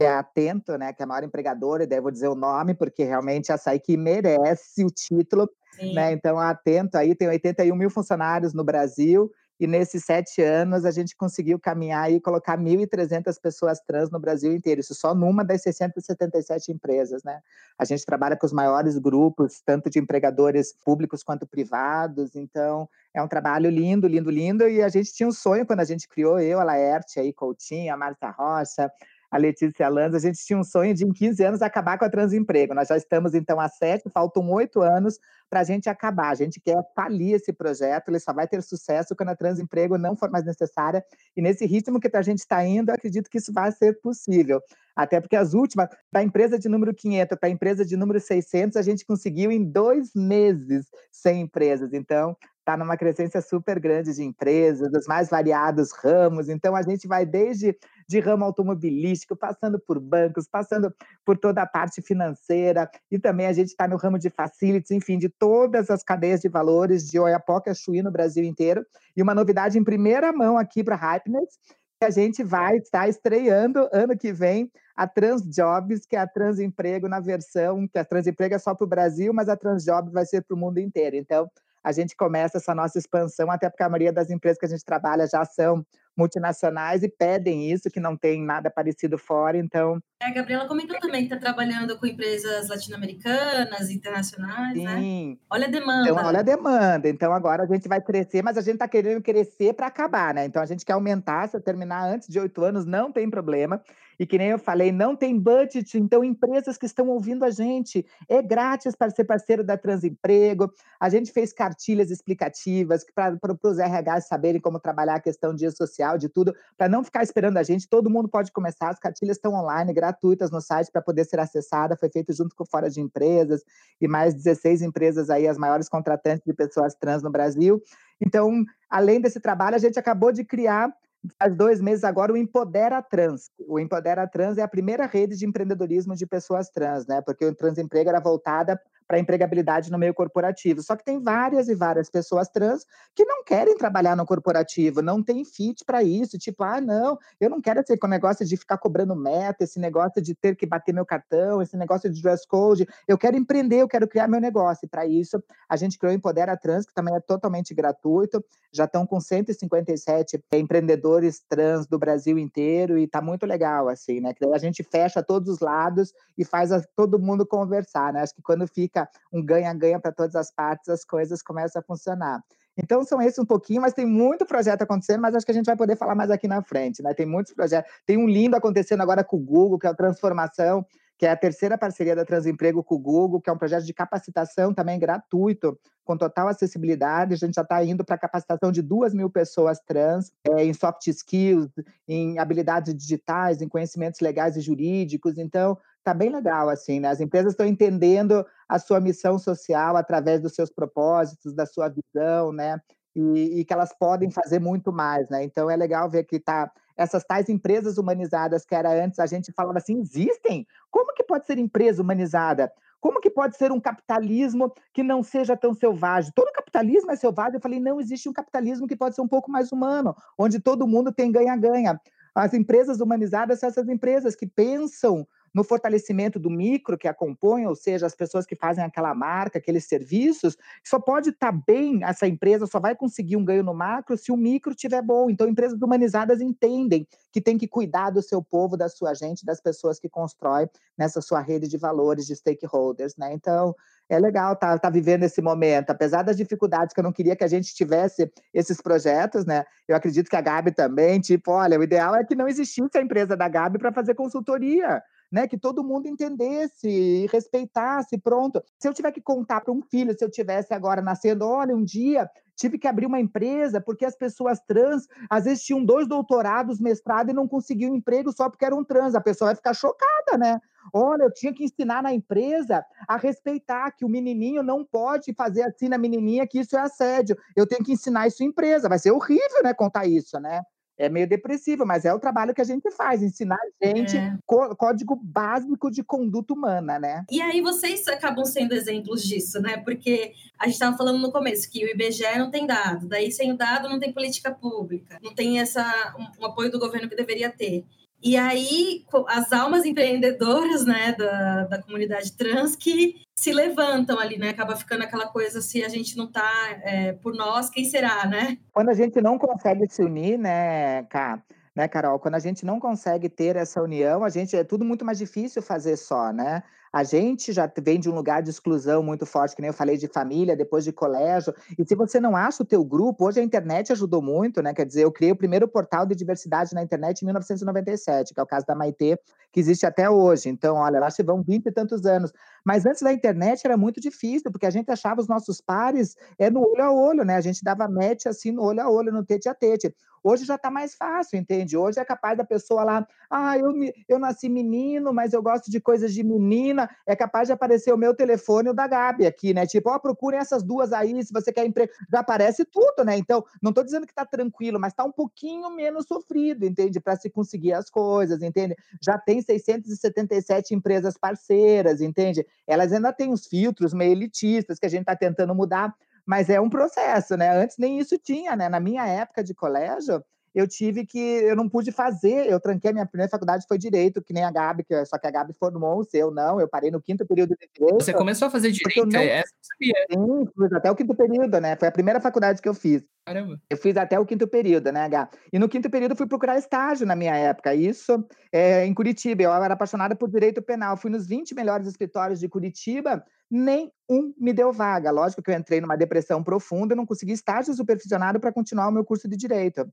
é 0.00 0.08
Atento, 0.08 0.76
né? 0.76 0.92
Que 0.92 1.02
é 1.02 1.04
a 1.04 1.06
maior 1.06 1.24
empregadora, 1.24 1.84
e 1.84 1.86
daí 1.86 2.00
vou 2.00 2.10
dizer 2.10 2.28
o 2.28 2.34
nome, 2.34 2.74
porque 2.74 3.04
realmente 3.04 3.52
a 3.52 3.58
que 3.78 3.96
merece 3.96 4.84
o 4.84 4.88
título, 4.88 5.48
Sim. 5.72 5.94
né? 5.94 6.12
Então, 6.12 6.38
Atento 6.38 6.96
aí 6.96 7.14
tem 7.14 7.28
81 7.28 7.74
mil 7.76 7.90
funcionários 7.90 8.52
no 8.52 8.64
Brasil, 8.64 9.30
e 9.58 9.66
nesses 9.68 10.04
sete 10.04 10.42
anos 10.42 10.84
a 10.84 10.90
gente 10.90 11.16
conseguiu 11.16 11.60
caminhar 11.60 12.10
e 12.10 12.20
colocar 12.20 12.58
1.300 12.58 13.40
pessoas 13.40 13.80
trans 13.80 14.10
no 14.10 14.18
Brasil 14.18 14.52
inteiro, 14.52 14.80
isso 14.80 14.94
só 14.94 15.14
numa 15.14 15.44
das 15.44 15.62
677 15.62 16.72
empresas, 16.72 17.22
né? 17.22 17.40
A 17.78 17.84
gente 17.84 18.04
trabalha 18.04 18.36
com 18.36 18.46
os 18.46 18.52
maiores 18.52 18.98
grupos, 18.98 19.62
tanto 19.64 19.88
de 19.88 20.00
empregadores 20.00 20.74
públicos 20.84 21.22
quanto 21.22 21.46
privados, 21.46 22.34
então 22.34 22.88
é 23.14 23.22
um 23.22 23.28
trabalho 23.28 23.70
lindo, 23.70 24.08
lindo, 24.08 24.28
lindo, 24.28 24.68
e 24.68 24.82
a 24.82 24.88
gente 24.88 25.14
tinha 25.14 25.28
um 25.28 25.32
sonho 25.32 25.64
quando 25.64 25.80
a 25.80 25.84
gente 25.84 26.08
criou, 26.08 26.40
eu, 26.40 26.58
a 26.58 26.64
Laerte, 26.64 27.20
aí, 27.20 27.32
Coutinho, 27.32 27.94
a 27.94 27.96
Marta 27.96 28.30
Rocha, 28.30 28.90
a 29.34 29.36
Letícia 29.36 29.88
Lanz, 29.88 30.14
a 30.14 30.20
gente 30.20 30.38
tinha 30.46 30.56
um 30.56 30.62
sonho 30.62 30.94
de 30.94 31.04
em 31.04 31.12
15 31.12 31.42
anos 31.42 31.60
acabar 31.60 31.98
com 31.98 32.04
a 32.04 32.08
transemprego. 32.08 32.72
Nós 32.72 32.86
já 32.86 32.96
estamos 32.96 33.34
então 33.34 33.58
há 33.58 33.68
sete, 33.68 34.08
faltam 34.08 34.48
oito 34.52 34.80
anos 34.80 35.18
para 35.50 35.58
a 35.58 35.64
gente 35.64 35.88
acabar. 35.88 36.30
A 36.30 36.36
gente 36.36 36.60
quer 36.60 36.80
falir 36.94 37.34
esse 37.34 37.52
projeto, 37.52 38.10
ele 38.10 38.20
só 38.20 38.32
vai 38.32 38.46
ter 38.46 38.62
sucesso 38.62 39.12
quando 39.16 39.30
a 39.30 39.34
transemprego 39.34 39.98
não 39.98 40.14
for 40.16 40.30
mais 40.30 40.44
necessária. 40.44 41.04
E 41.36 41.42
nesse 41.42 41.66
ritmo 41.66 41.98
que 41.98 42.16
a 42.16 42.22
gente 42.22 42.38
está 42.38 42.64
indo, 42.64 42.90
acredito 42.90 43.28
que 43.28 43.38
isso 43.38 43.52
vai 43.52 43.72
ser 43.72 44.00
possível. 44.00 44.62
Até 44.94 45.20
porque 45.20 45.34
as 45.34 45.52
últimas, 45.52 45.88
da 46.12 46.22
empresa 46.22 46.56
de 46.56 46.68
número 46.68 46.94
500 46.94 47.36
para 47.36 47.48
a 47.48 47.52
empresa 47.52 47.84
de 47.84 47.96
número 47.96 48.20
600, 48.20 48.76
a 48.76 48.82
gente 48.82 49.04
conseguiu 49.04 49.50
em 49.50 49.64
dois 49.64 50.14
meses 50.14 50.86
100 51.10 51.40
empresas. 51.40 51.92
Então, 51.92 52.36
está 52.60 52.76
numa 52.76 52.96
crescência 52.96 53.42
super 53.42 53.80
grande 53.80 54.14
de 54.14 54.22
empresas, 54.22 54.92
dos 54.92 55.08
mais 55.08 55.28
variados 55.28 55.90
ramos. 55.92 56.48
Então, 56.48 56.76
a 56.76 56.82
gente 56.82 57.08
vai 57.08 57.26
desde 57.26 57.76
de 58.08 58.20
ramo 58.20 58.44
automobilístico, 58.44 59.36
passando 59.36 59.78
por 59.78 59.98
bancos, 60.00 60.48
passando 60.48 60.94
por 61.24 61.38
toda 61.38 61.62
a 61.62 61.66
parte 61.66 62.02
financeira, 62.02 62.90
e 63.10 63.18
também 63.18 63.46
a 63.46 63.52
gente 63.52 63.68
está 63.68 63.86
no 63.88 63.96
ramo 63.96 64.18
de 64.18 64.30
facilities, 64.30 64.90
enfim, 64.90 65.18
de 65.18 65.28
todas 65.28 65.90
as 65.90 66.02
cadeias 66.02 66.40
de 66.40 66.48
valores 66.48 67.10
de 67.10 67.18
Oiapoque 67.18 67.70
a 67.70 67.74
Chuí 67.74 68.02
no 68.02 68.10
Brasil 68.10 68.44
inteiro. 68.44 68.84
E 69.16 69.22
uma 69.22 69.34
novidade 69.34 69.78
em 69.78 69.84
primeira 69.84 70.32
mão 70.32 70.58
aqui 70.58 70.82
para 70.82 70.96
a 70.96 71.14
Hypeness, 71.14 71.58
que 71.98 72.04
a 72.04 72.10
gente 72.10 72.42
vai 72.42 72.76
estar 72.76 73.08
estreando 73.08 73.88
ano 73.92 74.16
que 74.16 74.32
vem 74.32 74.70
a 74.96 75.08
Transjobs, 75.08 76.06
que 76.06 76.16
é 76.16 76.20
a 76.20 76.26
Transemprego 76.26 77.08
na 77.08 77.20
versão, 77.20 77.88
que 77.88 77.98
a 77.98 78.04
Transemprego 78.04 78.54
é 78.54 78.58
só 78.58 78.74
para 78.74 78.84
o 78.84 78.88
Brasil, 78.88 79.32
mas 79.32 79.48
a 79.48 79.56
Transjob 79.56 80.10
vai 80.10 80.24
ser 80.24 80.42
para 80.42 80.54
o 80.54 80.58
mundo 80.58 80.78
inteiro. 80.78 81.16
Então, 81.16 81.50
a 81.84 81.92
gente 81.92 82.16
começa 82.16 82.56
essa 82.56 82.74
nossa 82.74 82.98
expansão, 82.98 83.50
até 83.50 83.68
porque 83.68 83.82
a 83.82 83.88
maioria 83.88 84.12
das 84.12 84.30
empresas 84.30 84.58
que 84.58 84.64
a 84.64 84.68
gente 84.68 84.84
trabalha 84.84 85.26
já 85.26 85.44
são 85.44 85.84
multinacionais 86.16 87.02
e 87.02 87.08
pedem 87.08 87.70
isso, 87.70 87.90
que 87.90 88.00
não 88.00 88.16
tem 88.16 88.42
nada 88.42 88.70
parecido 88.70 89.18
fora, 89.18 89.58
então... 89.58 89.98
É, 90.22 90.26
a 90.26 90.32
Gabriela 90.32 90.66
comentou 90.66 90.98
também 91.00 91.26
que 91.26 91.34
está 91.34 91.36
trabalhando 91.36 91.98
com 91.98 92.06
empresas 92.06 92.68
latino-americanas, 92.68 93.90
internacionais, 93.90 94.80
né? 94.80 94.98
Sim. 94.98 95.30
né? 95.30 95.36
Olha 95.50 95.66
a 95.66 95.70
demanda. 95.70 96.10
Então, 96.10 96.24
olha 96.24 96.38
a 96.38 96.42
demanda. 96.42 97.08
Então, 97.08 97.32
agora 97.32 97.64
a 97.64 97.66
gente 97.66 97.88
vai 97.88 98.00
crescer, 98.00 98.42
mas 98.42 98.56
a 98.56 98.62
gente 98.62 98.74
está 98.74 98.88
querendo 98.88 99.20
crescer 99.20 99.74
para 99.74 99.88
acabar, 99.88 100.32
né? 100.32 100.44
Então, 100.44 100.62
a 100.62 100.66
gente 100.66 100.84
quer 100.84 100.92
aumentar, 100.92 101.48
se 101.48 101.56
eu 101.56 101.60
terminar 101.60 102.08
antes 102.08 102.28
de 102.28 102.38
oito 102.38 102.62
anos, 102.62 102.86
não 102.86 103.12
tem 103.12 103.28
problema. 103.28 103.82
E 104.18 104.26
que 104.26 104.38
nem 104.38 104.48
eu 104.48 104.58
falei, 104.58 104.92
não 104.92 105.16
tem 105.16 105.38
budget, 105.38 105.98
então 105.98 106.24
empresas 106.24 106.76
que 106.76 106.86
estão 106.86 107.08
ouvindo 107.08 107.44
a 107.44 107.50
gente, 107.50 108.06
é 108.28 108.40
grátis 108.42 108.94
para 108.94 109.10
ser 109.10 109.24
parceiro 109.24 109.64
da 109.64 109.76
Transemprego. 109.76 110.72
A 111.00 111.08
gente 111.08 111.32
fez 111.32 111.52
cartilhas 111.52 112.10
explicativas 112.10 113.04
para 113.14 113.38
os 113.62 113.78
RH 113.78 114.22
saberem 114.22 114.60
como 114.60 114.78
trabalhar 114.78 115.16
a 115.16 115.20
questão 115.20 115.54
de 115.54 115.70
social, 115.70 116.18
de 116.18 116.28
tudo, 116.28 116.54
para 116.76 116.88
não 116.88 117.02
ficar 117.02 117.22
esperando 117.22 117.56
a 117.56 117.62
gente, 117.62 117.88
todo 117.88 118.10
mundo 118.10 118.28
pode 118.28 118.52
começar, 118.52 118.90
as 118.90 118.98
cartilhas 118.98 119.36
estão 119.36 119.54
online, 119.54 119.92
gratuitas 119.92 120.50
no 120.50 120.60
site 120.60 120.90
para 120.90 121.02
poder 121.02 121.24
ser 121.24 121.40
acessada, 121.40 121.96
foi 121.96 122.08
feito 122.08 122.32
junto 122.32 122.54
com 122.54 122.64
Fora 122.64 122.90
de 122.90 123.00
Empresas 123.00 123.62
e 124.00 124.08
mais 124.08 124.34
16 124.34 124.82
empresas 124.82 125.30
aí, 125.30 125.46
as 125.46 125.58
maiores 125.58 125.88
contratantes 125.88 126.44
de 126.44 126.52
pessoas 126.52 126.94
trans 126.94 127.22
no 127.22 127.30
Brasil. 127.30 127.82
Então, 128.20 128.64
além 128.88 129.20
desse 129.20 129.40
trabalho, 129.40 129.76
a 129.76 129.78
gente 129.78 129.98
acabou 129.98 130.32
de 130.32 130.44
criar 130.44 130.92
faz 131.38 131.56
dois 131.56 131.80
meses 131.80 132.04
agora 132.04 132.32
o 132.32 132.36
Empodera 132.36 133.02
Trans. 133.02 133.50
O 133.66 133.78
Empodera 133.78 134.26
Trans 134.26 134.58
é 134.58 134.62
a 134.62 134.68
primeira 134.68 135.06
rede 135.06 135.36
de 135.36 135.46
empreendedorismo 135.46 136.14
de 136.14 136.26
pessoas 136.26 136.68
trans, 136.70 137.06
né? 137.06 137.22
Porque 137.22 137.44
o 137.44 137.54
Transemprego 137.54 138.08
era 138.10 138.20
voltada 138.20 138.80
para 139.06 139.18
empregabilidade 139.18 139.90
no 139.90 139.98
meio 139.98 140.14
corporativo. 140.14 140.82
Só 140.82 140.96
que 140.96 141.04
tem 141.04 141.20
várias 141.20 141.68
e 141.68 141.74
várias 141.74 142.08
pessoas 142.08 142.48
trans 142.48 142.84
que 143.14 143.24
não 143.24 143.44
querem 143.44 143.76
trabalhar 143.76 144.16
no 144.16 144.26
corporativo, 144.26 145.02
não 145.02 145.22
tem 145.22 145.44
fit 145.44 145.84
para 145.84 146.02
isso. 146.02 146.38
Tipo, 146.38 146.64
ah, 146.64 146.80
não, 146.80 147.18
eu 147.40 147.50
não 147.50 147.60
quero 147.60 147.80
esse 147.80 147.96
negócio 148.08 148.46
de 148.46 148.56
ficar 148.56 148.78
cobrando 148.78 149.14
meta, 149.14 149.64
esse 149.64 149.78
negócio 149.78 150.22
de 150.22 150.34
ter 150.34 150.56
que 150.56 150.66
bater 150.66 150.92
meu 150.92 151.04
cartão, 151.04 151.60
esse 151.60 151.76
negócio 151.76 152.10
de 152.10 152.22
dress 152.22 152.46
code. 152.46 152.86
Eu 153.06 153.18
quero 153.18 153.36
empreender, 153.36 153.82
eu 153.82 153.88
quero 153.88 154.08
criar 154.08 154.28
meu 154.28 154.40
negócio. 154.40 154.86
E 154.86 154.88
para 154.88 155.06
isso, 155.06 155.42
a 155.68 155.76
gente 155.76 155.98
criou 155.98 156.12
o 156.12 156.16
Empodera 156.16 156.56
Trans, 156.56 156.86
que 156.86 156.94
também 156.94 157.14
é 157.14 157.20
totalmente 157.20 157.74
gratuito. 157.74 158.42
Já 158.72 158.84
estão 158.84 159.06
com 159.06 159.20
157 159.20 160.42
empreendedores 160.52 161.40
trans 161.48 161.86
do 161.86 161.98
Brasil 161.98 162.38
inteiro 162.38 162.98
e 162.98 163.04
está 163.04 163.20
muito 163.20 163.46
legal, 163.46 163.88
assim, 163.88 164.20
né? 164.20 164.32
A 164.52 164.58
gente 164.58 164.82
fecha 164.82 165.22
todos 165.22 165.48
os 165.48 165.60
lados 165.60 166.12
e 166.36 166.44
faz 166.44 166.70
todo 166.96 167.18
mundo 167.18 167.46
conversar, 167.46 168.12
né? 168.12 168.20
Acho 168.22 168.34
que 168.34 168.42
quando 168.42 168.66
fica 168.66 168.93
fica 168.94 169.08
um 169.32 169.44
ganha-ganha 169.44 169.98
para 169.98 170.12
todas 170.12 170.36
as 170.36 170.50
partes, 170.52 170.88
as 170.88 171.04
coisas 171.04 171.42
começam 171.42 171.80
a 171.80 171.84
funcionar. 171.84 172.40
Então, 172.76 173.04
são 173.04 173.20
esses 173.20 173.38
um 173.38 173.44
pouquinho, 173.44 173.82
mas 173.82 173.92
tem 173.92 174.06
muito 174.06 174.46
projeto 174.46 174.82
acontecendo, 174.82 175.20
mas 175.20 175.34
acho 175.34 175.46
que 175.46 175.52
a 175.52 175.54
gente 175.54 175.66
vai 175.66 175.76
poder 175.76 175.96
falar 175.96 176.14
mais 176.14 176.30
aqui 176.30 176.48
na 176.48 176.62
frente, 176.62 177.02
né? 177.02 177.14
Tem 177.14 177.26
muitos 177.26 177.52
projetos. 177.52 177.90
Tem 178.04 178.16
um 178.16 178.26
lindo 178.26 178.56
acontecendo 178.56 179.00
agora 179.00 179.22
com 179.22 179.36
o 179.36 179.40
Google, 179.40 179.78
que 179.78 179.86
é 179.86 179.90
a 179.90 179.94
transformação, 179.94 180.84
que 181.16 181.24
é 181.24 181.30
a 181.30 181.36
terceira 181.36 181.78
parceria 181.78 182.16
da 182.16 182.24
Transemprego 182.24 182.82
com 182.82 182.96
o 182.96 182.98
Google, 182.98 183.40
que 183.40 183.48
é 183.48 183.52
um 183.52 183.58
projeto 183.58 183.84
de 183.84 183.94
capacitação 183.94 184.74
também 184.74 184.98
gratuito, 184.98 185.78
com 186.04 186.16
total 186.16 186.48
acessibilidade. 186.48 187.34
A 187.34 187.36
gente 187.36 187.54
já 187.54 187.62
está 187.62 187.82
indo 187.84 188.04
para 188.04 188.16
a 188.16 188.18
capacitação 188.18 188.72
de 188.72 188.82
duas 188.82 189.14
mil 189.14 189.30
pessoas 189.30 189.78
trans 189.78 190.32
é, 190.50 190.64
em 190.64 190.74
soft 190.74 191.06
skills, 191.06 191.70
em 192.08 192.40
habilidades 192.40 192.92
digitais, 192.92 193.62
em 193.62 193.68
conhecimentos 193.68 194.20
legais 194.20 194.56
e 194.56 194.60
jurídicos. 194.60 195.38
Então, 195.38 195.78
tá 196.04 196.12
bem 196.12 196.30
legal, 196.30 196.68
assim, 196.68 197.00
né? 197.00 197.08
As 197.08 197.20
empresas 197.20 197.52
estão 197.52 197.66
entendendo 197.66 198.44
a 198.68 198.78
sua 198.78 199.00
missão 199.00 199.38
social 199.38 199.96
através 199.96 200.40
dos 200.40 200.54
seus 200.54 200.70
propósitos, 200.70 201.54
da 201.54 201.64
sua 201.64 201.88
visão, 201.88 202.52
né? 202.52 202.78
E, 203.16 203.60
e, 203.60 203.64
que 203.64 203.72
elas 203.72 203.96
podem 203.96 204.30
fazer 204.30 204.58
muito 204.58 204.92
mais, 204.92 205.28
né? 205.30 205.42
Então 205.44 205.70
é 205.70 205.76
legal 205.76 206.10
ver 206.10 206.24
que 206.24 206.38
tá 206.38 206.70
essas 206.96 207.24
tais 207.24 207.48
empresas 207.48 207.96
humanizadas 207.96 208.64
que 208.64 208.74
era 208.74 208.90
antes 208.92 209.18
a 209.18 209.26
gente 209.26 209.52
falava 209.52 209.78
assim, 209.78 210.00
existem? 210.00 210.66
Como 210.90 211.12
que 211.14 211.24
pode 211.24 211.46
ser 211.46 211.58
empresa 211.58 212.02
humanizada? 212.02 212.70
Como 213.00 213.20
que 213.20 213.30
pode 213.30 213.56
ser 213.56 213.70
um 213.70 213.80
capitalismo 213.80 214.72
que 214.92 215.02
não 215.02 215.22
seja 215.22 215.56
tão 215.56 215.74
selvagem? 215.74 216.32
Todo 216.34 216.52
capitalismo 216.52 217.10
é 217.10 217.16
selvagem. 217.16 217.56
Eu 217.56 217.60
falei, 217.60 217.78
não 217.78 218.00
existe 218.00 218.28
um 218.28 218.32
capitalismo 218.32 218.86
que 218.86 218.96
pode 218.96 219.14
ser 219.14 219.20
um 219.20 219.28
pouco 219.28 219.50
mais 219.50 219.72
humano, 219.72 220.14
onde 220.38 220.58
todo 220.58 220.86
mundo 220.86 221.12
tem 221.12 221.30
ganha-ganha. 221.30 222.00
As 222.34 222.52
empresas 222.52 223.00
humanizadas 223.00 223.60
são 223.60 223.68
essas 223.68 223.88
empresas 223.88 224.34
que 224.34 224.46
pensam 224.46 225.26
no 225.54 225.62
fortalecimento 225.62 226.38
do 226.38 226.50
micro 226.50 226.98
que 226.98 227.06
a 227.06 227.14
compõe, 227.14 227.64
ou 227.66 227.76
seja, 227.76 228.06
as 228.06 228.14
pessoas 228.14 228.44
que 228.44 228.56
fazem 228.56 228.82
aquela 228.82 229.14
marca, 229.14 229.58
aqueles 229.58 229.84
serviços, 229.84 230.56
só 230.82 230.98
pode 230.98 231.30
estar 231.30 231.52
tá 231.52 231.62
bem, 231.66 232.02
essa 232.02 232.26
empresa 232.26 232.66
só 232.66 232.80
vai 232.80 232.96
conseguir 232.96 233.36
um 233.36 233.44
ganho 233.44 233.62
no 233.62 233.72
macro 233.72 234.18
se 234.18 234.32
o 234.32 234.36
micro 234.36 234.72
estiver 234.72 235.00
bom. 235.00 235.30
Então, 235.30 235.48
empresas 235.48 235.80
humanizadas 235.80 236.40
entendem 236.40 237.06
que 237.30 237.40
tem 237.40 237.56
que 237.56 237.68
cuidar 237.68 238.10
do 238.10 238.20
seu 238.20 238.42
povo, 238.42 238.76
da 238.76 238.88
sua 238.88 239.14
gente, 239.14 239.46
das 239.46 239.60
pessoas 239.60 240.00
que 240.00 240.08
constrói 240.08 240.68
nessa 240.98 241.20
sua 241.20 241.40
rede 241.40 241.68
de 241.68 241.78
valores, 241.78 242.26
de 242.26 242.34
stakeholders, 242.34 243.16
né? 243.16 243.32
Então, 243.32 243.74
é 244.08 244.18
legal 244.18 244.54
estar 244.54 244.72
tá, 244.72 244.78
tá 244.78 244.90
vivendo 244.90 245.22
esse 245.22 245.40
momento, 245.40 245.90
apesar 245.90 246.22
das 246.22 246.36
dificuldades 246.36 246.92
que 246.92 247.00
eu 247.00 247.04
não 247.04 247.12
queria 247.12 247.36
que 247.36 247.44
a 247.44 247.48
gente 247.48 247.74
tivesse 247.74 248.30
esses 248.52 248.80
projetos, 248.80 249.46
né? 249.46 249.64
Eu 249.88 249.96
acredito 249.96 250.28
que 250.28 250.36
a 250.36 250.40
Gabi 250.40 250.72
também, 250.72 251.20
tipo, 251.20 251.52
olha, 251.52 251.78
o 251.78 251.82
ideal 251.82 252.14
é 252.14 252.24
que 252.24 252.34
não 252.34 252.48
existisse 252.48 252.98
a 252.98 253.00
empresa 253.00 253.36
da 253.36 253.48
Gabi 253.48 253.78
para 253.78 253.92
fazer 253.92 254.14
consultoria 254.14 255.02
né? 255.34 255.48
Que 255.48 255.58
todo 255.58 255.82
mundo 255.82 256.06
entendesse 256.06 256.88
e 256.88 257.26
respeitasse, 257.26 258.16
pronto. 258.16 258.62
Se 258.78 258.86
eu 258.86 258.94
tiver 258.94 259.10
que 259.10 259.20
contar 259.20 259.62
para 259.62 259.74
um 259.74 259.82
filho, 259.82 260.16
se 260.16 260.24
eu 260.24 260.30
tivesse 260.30 260.72
agora 260.72 261.02
nascendo, 261.02 261.44
olha, 261.44 261.74
um 261.74 261.82
dia 261.82 262.30
tive 262.54 262.78
que 262.78 262.86
abrir 262.86 263.06
uma 263.06 263.18
empresa 263.18 263.80
porque 263.80 264.04
as 264.04 264.16
pessoas 264.16 264.60
trans 264.60 265.08
às 265.28 265.42
vezes 265.42 265.64
tinham 265.64 265.84
dois 265.84 266.06
doutorados, 266.06 266.78
mestrado 266.80 267.30
e 267.30 267.34
não 267.34 267.48
conseguiam 267.48 267.96
emprego 267.96 268.30
só 268.30 268.48
porque 268.48 268.64
eram 268.64 268.84
trans. 268.84 269.16
A 269.16 269.20
pessoa 269.20 269.48
vai 269.48 269.56
ficar 269.56 269.74
chocada, 269.74 270.38
né? 270.38 270.60
Olha, 270.92 271.24
eu 271.24 271.32
tinha 271.32 271.52
que 271.52 271.64
ensinar 271.64 272.00
na 272.00 272.14
empresa 272.14 272.84
a 273.08 273.16
respeitar 273.16 273.90
que 273.90 274.04
o 274.04 274.08
menininho 274.08 274.62
não 274.62 274.84
pode 274.84 275.34
fazer 275.34 275.62
assim 275.62 275.88
na 275.88 275.98
menininha, 275.98 276.46
que 276.46 276.60
isso 276.60 276.76
é 276.76 276.80
assédio. 276.80 277.36
Eu 277.56 277.66
tenho 277.66 277.82
que 277.82 277.92
ensinar 277.92 278.28
isso 278.28 278.44
em 278.44 278.46
empresa. 278.46 278.88
Vai 278.88 279.00
ser 279.00 279.10
horrível, 279.10 279.64
né, 279.64 279.74
contar 279.74 280.06
isso, 280.06 280.38
né? 280.38 280.62
É 280.96 281.08
meio 281.08 281.28
depressivo, 281.28 281.84
mas 281.84 282.04
é 282.04 282.12
o 282.12 282.18
trabalho 282.18 282.54
que 282.54 282.60
a 282.60 282.64
gente 282.64 282.90
faz, 282.90 283.22
ensinar 283.22 283.58
a 283.82 283.86
gente 283.86 284.16
é. 284.16 284.36
código 284.46 285.16
básico 285.16 285.90
de 285.90 286.02
conduta 286.02 286.54
humana, 286.54 286.98
né? 286.98 287.24
E 287.30 287.40
aí 287.40 287.60
vocês 287.60 288.06
acabam 288.08 288.44
sendo 288.44 288.74
exemplos 288.74 289.22
disso, 289.22 289.60
né? 289.60 289.78
Porque 289.78 290.32
a 290.58 290.66
gente 290.66 290.74
estava 290.74 290.96
falando 290.96 291.18
no 291.18 291.32
começo 291.32 291.70
que 291.70 291.84
o 291.84 291.88
IBGE 291.88 292.38
não 292.38 292.50
tem 292.50 292.66
dado, 292.66 293.08
daí 293.08 293.30
sem 293.32 293.52
o 293.52 293.56
dado 293.56 293.88
não 293.88 293.98
tem 293.98 294.12
política 294.12 294.50
pública, 294.50 295.18
não 295.22 295.34
tem 295.34 295.60
essa 295.60 296.14
um, 296.18 296.44
um 296.44 296.46
apoio 296.46 296.70
do 296.70 296.78
governo 296.78 297.08
que 297.08 297.16
deveria 297.16 297.50
ter. 297.50 297.84
E 298.22 298.38
aí, 298.38 299.04
as 299.28 299.52
almas 299.52 299.84
empreendedoras 299.84 300.86
né, 300.86 301.12
da, 301.12 301.64
da 301.64 301.82
comunidade 301.82 302.32
trans 302.32 302.74
que 302.74 303.20
se 303.44 303.52
levantam 303.52 304.18
ali, 304.18 304.38
né? 304.38 304.48
Acaba 304.48 304.74
ficando 304.74 305.04
aquela 305.04 305.26
coisa, 305.26 305.60
se 305.60 305.84
a 305.84 305.88
gente 305.88 306.16
não 306.16 306.26
tá 306.26 306.50
é, 306.82 307.12
por 307.12 307.34
nós, 307.34 307.68
quem 307.68 307.84
será, 307.84 308.26
né? 308.26 308.56
Quando 308.72 308.88
a 308.88 308.94
gente 308.94 309.20
não 309.20 309.38
consegue 309.38 309.86
se 309.86 310.02
unir, 310.02 310.38
né, 310.38 311.02
Cá? 311.04 311.42
Né, 311.76 311.86
Carol? 311.86 312.18
Quando 312.18 312.36
a 312.36 312.38
gente 312.38 312.64
não 312.64 312.80
consegue 312.80 313.28
ter 313.28 313.56
essa 313.56 313.82
união, 313.82 314.24
a 314.24 314.30
gente 314.30 314.56
é 314.56 314.64
tudo 314.64 314.84
muito 314.84 315.04
mais 315.04 315.18
difícil 315.18 315.60
fazer 315.60 315.96
só, 315.96 316.32
né? 316.32 316.62
A 316.94 317.02
gente 317.02 317.52
já 317.52 317.68
vem 317.82 317.98
de 317.98 318.08
um 318.08 318.14
lugar 318.14 318.40
de 318.40 318.50
exclusão 318.50 319.02
muito 319.02 319.26
forte, 319.26 319.56
que 319.56 319.60
nem 319.60 319.66
eu 319.66 319.74
falei 319.74 319.96
de 319.96 320.06
família, 320.06 320.54
depois 320.54 320.84
de 320.84 320.92
colégio. 320.92 321.52
E 321.76 321.84
se 321.84 321.92
você 321.96 322.20
não 322.20 322.36
acha 322.36 322.62
o 322.62 322.64
teu 322.64 322.84
grupo, 322.84 323.26
hoje 323.26 323.40
a 323.40 323.42
internet 323.42 323.90
ajudou 323.90 324.22
muito, 324.22 324.62
né? 324.62 324.72
Quer 324.72 324.86
dizer, 324.86 325.02
eu 325.02 325.10
criei 325.10 325.32
o 325.32 325.36
primeiro 325.36 325.66
portal 325.66 326.06
de 326.06 326.14
diversidade 326.14 326.72
na 326.72 326.84
internet 326.84 327.20
em 327.20 327.24
1997, 327.24 328.32
que 328.32 328.38
é 328.38 328.42
o 328.44 328.46
caso 328.46 328.64
da 328.64 328.76
Maitê, 328.76 329.18
que 329.50 329.58
existe 329.58 329.84
até 329.84 330.08
hoje. 330.08 330.48
Então, 330.48 330.76
olha, 330.76 331.00
lá 331.00 331.10
se 331.10 331.20
vão 331.24 331.42
20 331.42 331.66
e 331.66 331.72
tantos 331.72 332.06
anos. 332.06 332.32
Mas 332.64 332.86
antes 332.86 333.02
da 333.02 333.12
internet 333.12 333.62
era 333.64 333.76
muito 333.76 334.00
difícil, 334.00 334.52
porque 334.52 334.66
a 334.66 334.70
gente 334.70 334.88
achava 334.88 335.20
os 335.20 335.26
nossos 335.26 335.60
pares 335.60 336.14
é 336.38 336.48
no 336.48 336.60
olho 336.60 336.84
a 336.84 336.92
olho, 336.92 337.24
né? 337.24 337.34
A 337.34 337.40
gente 337.40 337.64
dava 337.64 337.88
match 337.88 338.26
assim 338.26 338.52
no 338.52 338.62
olho 338.62 338.80
a 338.80 338.88
olho, 338.88 339.12
no 339.12 339.24
tete 339.24 339.48
a 339.48 339.54
tete. 339.54 339.92
Hoje 340.26 340.46
já 340.46 340.54
está 340.54 340.70
mais 340.70 340.94
fácil, 340.94 341.38
entende? 341.38 341.76
Hoje 341.76 342.00
é 342.00 342.04
capaz 342.04 342.38
da 342.38 342.44
pessoa 342.44 342.82
lá, 342.82 343.06
ah, 343.28 343.58
eu, 343.58 343.70
me, 343.74 343.92
eu 344.08 344.18
nasci 344.18 344.48
menino, 344.48 345.12
mas 345.12 345.34
eu 345.34 345.42
gosto 345.42 345.70
de 345.70 345.78
coisas 345.78 346.14
de 346.14 346.24
menina. 346.24 346.88
É 347.06 347.14
capaz 347.14 347.48
de 347.48 347.52
aparecer 347.52 347.92
o 347.92 347.98
meu 347.98 348.14
telefone 348.14 348.68
e 348.68 348.70
o 348.70 348.74
da 348.74 348.86
Gabi 348.86 349.26
aqui, 349.26 349.52
né? 349.52 349.66
Tipo, 349.66 349.90
ó, 349.90 349.96
oh, 349.96 350.00
procurem 350.00 350.40
essas 350.40 350.62
duas 350.62 350.94
aí, 350.94 351.22
se 351.22 351.30
você 351.30 351.52
quer 351.52 351.66
emprego. 351.66 351.92
Já 352.10 352.20
aparece 352.20 352.64
tudo, 352.64 353.04
né? 353.04 353.18
Então, 353.18 353.44
não 353.60 353.68
estou 353.68 353.84
dizendo 353.84 354.06
que 354.06 354.12
está 354.12 354.24
tranquilo, 354.24 354.80
mas 354.80 354.94
está 354.94 355.04
um 355.04 355.12
pouquinho 355.12 355.68
menos 355.68 356.06
sofrido, 356.06 356.64
entende? 356.64 356.98
Para 357.00 357.16
se 357.16 357.28
conseguir 357.28 357.74
as 357.74 357.90
coisas, 357.90 358.42
entende? 358.42 358.74
Já 359.02 359.18
tem 359.18 359.42
677 359.42 360.74
empresas 360.74 361.18
parceiras, 361.18 362.00
entende? 362.00 362.46
Elas 362.66 362.94
ainda 362.94 363.12
têm 363.12 363.30
os 363.30 363.46
filtros 363.46 363.92
meio 363.92 364.12
elitistas 364.12 364.78
que 364.78 364.86
a 364.86 364.88
gente 364.88 365.02
está 365.02 365.14
tentando 365.14 365.54
mudar, 365.54 365.94
mas 366.26 366.48
é 366.50 366.60
um 366.60 366.70
processo, 366.70 367.36
né? 367.36 367.50
Antes 367.50 367.76
nem 367.78 367.98
isso 367.98 368.18
tinha, 368.18 368.56
né? 368.56 368.68
Na 368.68 368.80
minha 368.80 369.06
época 369.06 369.42
de 369.44 369.54
colégio, 369.54 370.24
eu 370.54 370.68
tive 370.68 371.04
que, 371.04 371.18
eu 371.18 371.56
não 371.56 371.68
pude 371.68 371.90
fazer, 371.90 372.46
eu 372.48 372.60
tranquei 372.60 372.90
a 372.90 372.92
minha 372.92 373.06
primeira 373.06 373.30
faculdade, 373.30 373.66
foi 373.66 373.76
Direito, 373.76 374.22
que 374.22 374.32
nem 374.32 374.44
a 374.44 374.50
Gabi, 374.50 374.84
que, 374.84 375.04
só 375.04 375.18
que 375.18 375.26
a 375.26 375.30
Gabi 375.30 375.52
formou-se, 375.52 376.16
eu 376.16 376.30
não, 376.30 376.60
eu 376.60 376.68
parei 376.68 376.90
no 376.90 377.02
quinto 377.02 377.26
período 377.26 377.56
de 377.58 377.68
Direito. 377.74 378.02
Você 378.02 378.12
começou 378.12 378.46
a 378.46 378.50
fazer 378.50 378.70
Direito, 378.70 379.06
não, 379.06 379.20
é, 379.20 379.40
essa 379.40 379.52
eu 379.52 379.62
sabia. 379.62 380.06
Sim, 380.12 380.76
até 380.76 380.90
o 380.90 380.94
quinto 380.94 381.14
período, 381.14 381.60
né, 381.60 381.76
foi 381.76 381.88
a 381.88 381.92
primeira 381.92 382.20
faculdade 382.20 382.62
que 382.62 382.68
eu 382.68 382.74
fiz. 382.74 383.02
Caramba. 383.26 383.58
Eu 383.68 383.76
fiz 383.76 383.96
até 383.96 384.18
o 384.18 384.26
quinto 384.26 384.46
período, 384.46 384.92
né, 384.92 385.08
Gá? 385.08 385.28
E 385.52 385.58
no 385.58 385.68
quinto 385.68 385.90
período 385.90 386.14
fui 386.14 386.26
procurar 386.26 386.58
estágio 386.58 387.06
na 387.06 387.16
minha 387.16 387.34
época, 387.34 387.74
isso 387.74 388.24
é, 388.52 388.84
em 388.86 388.94
Curitiba, 388.94 389.42
eu 389.42 389.52
era 389.52 389.74
apaixonada 389.74 390.14
por 390.14 390.30
Direito 390.30 390.62
Penal, 390.62 390.96
fui 390.96 391.10
nos 391.10 391.26
20 391.26 391.54
melhores 391.54 391.86
escritórios 391.86 392.38
de 392.38 392.48
Curitiba, 392.48 393.24
nem 393.50 393.90
um 394.08 394.32
me 394.38 394.52
deu 394.52 394.72
vaga. 394.72 395.10
Lógico 395.10 395.42
que 395.42 395.50
eu 395.50 395.56
entrei 395.56 395.80
numa 395.80 395.96
depressão 395.96 396.42
profunda, 396.42 396.94
não 396.94 397.06
consegui 397.06 397.32
estágio 397.32 397.74
supervisionado 397.74 398.40
para 398.40 398.52
continuar 398.52 398.88
o 398.88 398.92
meu 398.92 399.04
curso 399.04 399.28
de 399.28 399.36
direito. 399.36 399.86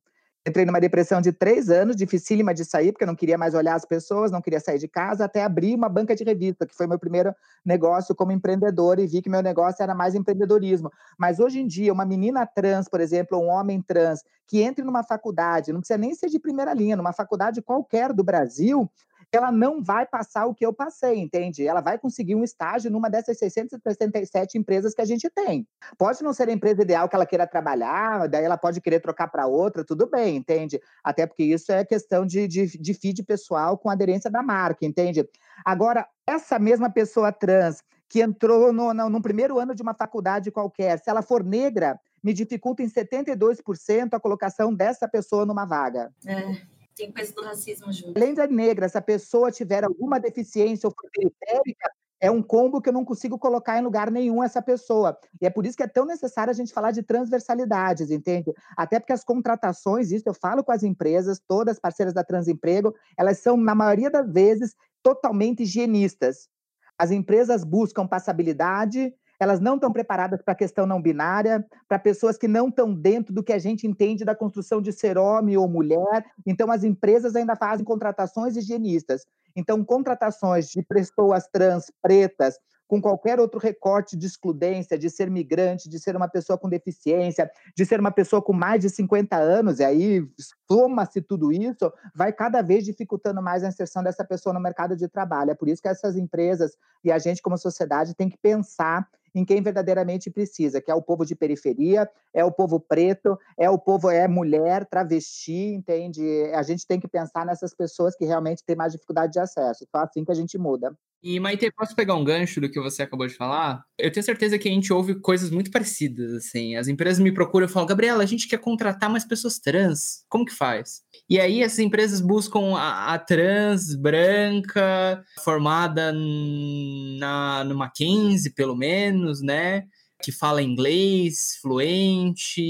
Entrei 0.47 0.65
numa 0.65 0.79
depressão 0.79 1.21
de 1.21 1.31
três 1.31 1.69
anos, 1.69 1.95
dificílima 1.95 2.51
de 2.51 2.65
sair, 2.65 2.91
porque 2.91 3.03
eu 3.03 3.07
não 3.07 3.15
queria 3.15 3.37
mais 3.37 3.53
olhar 3.53 3.75
as 3.75 3.85
pessoas, 3.85 4.31
não 4.31 4.41
queria 4.41 4.59
sair 4.59 4.79
de 4.79 4.87
casa, 4.87 5.25
até 5.25 5.43
abrir 5.43 5.75
uma 5.75 5.87
banca 5.87 6.15
de 6.15 6.23
revista, 6.23 6.65
que 6.65 6.75
foi 6.75 6.87
meu 6.87 6.97
primeiro 6.97 7.31
negócio 7.63 8.15
como 8.15 8.31
empreendedor, 8.31 8.97
e 8.97 9.05
vi 9.05 9.21
que 9.21 9.29
meu 9.29 9.43
negócio 9.43 9.83
era 9.83 9.93
mais 9.93 10.15
empreendedorismo. 10.15 10.91
Mas 11.15 11.39
hoje 11.39 11.59
em 11.59 11.67
dia, 11.67 11.93
uma 11.93 12.05
menina 12.05 12.43
trans, 12.43 12.89
por 12.89 12.99
exemplo, 12.99 13.37
um 13.37 13.49
homem 13.49 13.83
trans, 13.83 14.23
que 14.47 14.63
entre 14.63 14.83
numa 14.83 15.03
faculdade, 15.03 15.71
não 15.71 15.79
precisa 15.79 15.99
nem 15.99 16.15
ser 16.15 16.27
de 16.27 16.39
primeira 16.39 16.73
linha, 16.73 16.95
numa 16.95 17.13
faculdade 17.13 17.61
qualquer 17.61 18.11
do 18.11 18.23
Brasil, 18.23 18.89
ela 19.37 19.51
não 19.51 19.81
vai 19.81 20.05
passar 20.05 20.45
o 20.45 20.53
que 20.53 20.65
eu 20.65 20.73
passei, 20.73 21.17
entende? 21.17 21.65
Ela 21.65 21.81
vai 21.81 21.97
conseguir 21.97 22.35
um 22.35 22.43
estágio 22.43 22.91
numa 22.91 23.09
dessas 23.09 23.37
667 23.37 24.57
empresas 24.57 24.93
que 24.93 25.01
a 25.01 25.05
gente 25.05 25.29
tem. 25.29 25.67
Pode 25.97 26.21
não 26.23 26.33
ser 26.33 26.49
a 26.49 26.51
empresa 26.51 26.81
ideal 26.81 27.07
que 27.07 27.15
ela 27.15 27.25
queira 27.25 27.47
trabalhar, 27.47 28.27
daí 28.27 28.43
ela 28.43 28.57
pode 28.57 28.81
querer 28.81 28.99
trocar 28.99 29.27
para 29.29 29.47
outra, 29.47 29.85
tudo 29.85 30.09
bem, 30.09 30.35
entende? 30.35 30.81
Até 31.03 31.25
porque 31.25 31.43
isso 31.43 31.71
é 31.71 31.85
questão 31.85 32.25
de, 32.25 32.47
de, 32.47 32.77
de 32.77 32.93
feed 32.93 33.23
pessoal 33.23 33.77
com 33.77 33.89
aderência 33.89 34.29
da 34.29 34.43
marca, 34.43 34.85
entende? 34.85 35.27
Agora, 35.63 36.05
essa 36.27 36.59
mesma 36.59 36.89
pessoa 36.89 37.31
trans 37.31 37.81
que 38.09 38.21
entrou 38.21 38.73
no, 38.73 38.93
no, 38.93 39.09
no 39.09 39.21
primeiro 39.21 39.57
ano 39.57 39.73
de 39.73 39.81
uma 39.81 39.93
faculdade 39.93 40.51
qualquer, 40.51 40.99
se 40.99 41.09
ela 41.09 41.21
for 41.21 41.41
negra, 41.41 41.97
me 42.21 42.33
dificulta 42.33 42.83
em 42.83 42.89
72% 42.89 44.13
a 44.13 44.19
colocação 44.19 44.73
dessa 44.73 45.07
pessoa 45.07 45.45
numa 45.45 45.65
vaga. 45.65 46.11
É 46.25 46.80
tem 47.01 47.11
coisa 47.11 47.33
do 47.33 47.41
racismo 47.41 47.91
junto. 47.91 48.15
Além 48.15 48.33
da 48.33 48.45
negra, 48.45 48.87
se 48.87 48.97
a 48.97 49.01
pessoa 49.01 49.51
tiver 49.51 49.83
alguma 49.83 50.19
deficiência 50.19 50.87
ou 50.87 50.93
periférica, 50.93 51.91
é 52.19 52.29
um 52.29 52.43
combo 52.43 52.79
que 52.79 52.89
eu 52.89 52.93
não 52.93 53.03
consigo 53.03 53.39
colocar 53.39 53.79
em 53.79 53.81
lugar 53.81 54.11
nenhum 54.11 54.43
essa 54.43 54.61
pessoa. 54.61 55.17
E 55.41 55.47
é 55.47 55.49
por 55.49 55.65
isso 55.65 55.75
que 55.75 55.81
é 55.81 55.87
tão 55.87 56.05
necessário 56.05 56.51
a 56.51 56.53
gente 56.53 56.71
falar 56.71 56.91
de 56.91 57.01
transversalidades, 57.01 58.11
entende? 58.11 58.53
Até 58.77 58.99
porque 58.99 59.13
as 59.13 59.23
contratações, 59.23 60.11
isso 60.11 60.29
eu 60.29 60.33
falo 60.33 60.63
com 60.63 60.71
as 60.71 60.83
empresas, 60.83 61.41
todas 61.47 61.79
parceiras 61.79 62.13
da 62.13 62.23
Transemprego, 62.23 62.93
elas 63.17 63.39
são, 63.39 63.57
na 63.57 63.73
maioria 63.73 64.11
das 64.11 64.31
vezes, 64.31 64.75
totalmente 65.01 65.63
higienistas. 65.63 66.47
As 66.95 67.09
empresas 67.09 67.63
buscam 67.63 68.05
passabilidade, 68.05 69.11
elas 69.41 69.59
não 69.59 69.73
estão 69.73 69.91
preparadas 69.91 70.39
para 70.39 70.51
a 70.51 70.55
questão 70.55 70.85
não 70.85 71.01
binária, 71.01 71.65
para 71.87 71.97
pessoas 71.97 72.37
que 72.37 72.47
não 72.47 72.67
estão 72.67 72.93
dentro 72.93 73.33
do 73.33 73.41
que 73.41 73.51
a 73.51 73.57
gente 73.57 73.87
entende 73.87 74.23
da 74.23 74.35
construção 74.35 74.79
de 74.79 74.93
ser 74.93 75.17
homem 75.17 75.57
ou 75.57 75.67
mulher. 75.67 76.23
Então, 76.45 76.71
as 76.71 76.83
empresas 76.83 77.35
ainda 77.35 77.55
fazem 77.55 77.83
contratações 77.83 78.55
higienistas. 78.55 79.25
Então, 79.55 79.83
contratações 79.83 80.69
de 80.69 80.83
pessoas 80.83 81.47
trans, 81.51 81.91
pretas, 82.03 82.59
com 82.87 83.01
qualquer 83.01 83.39
outro 83.39 83.59
recorte 83.59 84.15
de 84.15 84.27
excludência, 84.27 84.95
de 84.95 85.09
ser 85.09 85.31
migrante, 85.31 85.89
de 85.89 85.97
ser 85.97 86.15
uma 86.15 86.27
pessoa 86.27 86.55
com 86.55 86.69
deficiência, 86.69 87.49
de 87.75 87.83
ser 87.83 87.99
uma 87.99 88.11
pessoa 88.11 88.43
com 88.43 88.53
mais 88.53 88.81
de 88.81 88.89
50 88.89 89.37
anos, 89.37 89.79
e 89.79 89.83
aí 89.83 90.27
soma-se 90.69 91.19
tudo 91.19 91.51
isso, 91.51 91.91
vai 92.13 92.31
cada 92.31 92.61
vez 92.61 92.83
dificultando 92.83 93.41
mais 93.41 93.63
a 93.63 93.69
inserção 93.69 94.03
dessa 94.03 94.23
pessoa 94.23 94.53
no 94.53 94.59
mercado 94.59 94.95
de 94.95 95.07
trabalho. 95.07 95.51
É 95.51 95.55
por 95.55 95.67
isso 95.67 95.81
que 95.81 95.87
essas 95.87 96.15
empresas 96.15 96.77
e 97.03 97.11
a 97.11 97.17
gente, 97.17 97.41
como 97.41 97.57
sociedade, 97.57 98.13
tem 98.13 98.29
que 98.29 98.37
pensar 98.37 99.07
em 99.33 99.45
quem 99.45 99.61
verdadeiramente 99.61 100.29
precisa, 100.29 100.81
que 100.81 100.91
é 100.91 100.95
o 100.95 101.01
povo 101.01 101.25
de 101.25 101.35
periferia, 101.35 102.09
é 102.33 102.43
o 102.43 102.51
povo 102.51 102.79
preto, 102.79 103.37
é 103.57 103.69
o 103.69 103.79
povo 103.79 104.09
é 104.09 104.27
mulher, 104.27 104.85
travesti, 104.85 105.73
entende? 105.73 106.21
A 106.53 106.63
gente 106.63 106.85
tem 106.85 106.99
que 106.99 107.07
pensar 107.07 107.45
nessas 107.45 107.73
pessoas 107.73 108.15
que 108.15 108.25
realmente 108.25 108.63
têm 108.65 108.75
mais 108.75 108.93
dificuldade 108.93 109.33
de 109.33 109.39
acesso. 109.39 109.85
Só 109.89 110.03
assim 110.03 110.25
que 110.25 110.31
a 110.31 110.35
gente 110.35 110.57
muda. 110.57 110.95
E 111.23 111.39
Maite, 111.39 111.71
posso 111.71 111.95
pegar 111.95 112.15
um 112.15 112.23
gancho 112.23 112.59
do 112.59 112.69
que 112.69 112.79
você 112.79 113.03
acabou 113.03 113.27
de 113.27 113.35
falar? 113.35 113.83
Eu 113.95 114.11
tenho 114.11 114.23
certeza 114.23 114.57
que 114.57 114.67
a 114.67 114.71
gente 114.71 114.91
ouve 114.91 115.13
coisas 115.19 115.51
muito 115.51 115.69
parecidas, 115.69 116.33
assim. 116.33 116.75
As 116.75 116.87
empresas 116.87 117.19
me 117.19 117.31
procuram 117.31 117.67
e 117.67 117.69
falam, 117.69 117.87
Gabriela, 117.87 118.23
a 118.23 118.25
gente 118.25 118.47
quer 118.47 118.57
contratar 118.57 119.07
mais 119.07 119.23
pessoas 119.23 119.59
trans. 119.59 120.25
Como 120.27 120.45
que 120.45 120.53
faz? 120.53 121.01
E 121.29 121.39
aí 121.39 121.61
essas 121.61 121.77
empresas 121.77 122.21
buscam 122.21 122.75
a, 122.75 123.13
a 123.13 123.19
trans 123.19 123.95
branca, 123.95 125.23
formada 125.43 126.11
na, 126.11 127.63
no 127.65 127.75
Mackenzie, 127.75 128.53
pelo 128.55 128.75
menos, 128.75 129.41
né? 129.41 129.83
Que 130.23 130.31
fala 130.31 130.63
inglês, 130.63 131.57
fluente, 131.61 132.61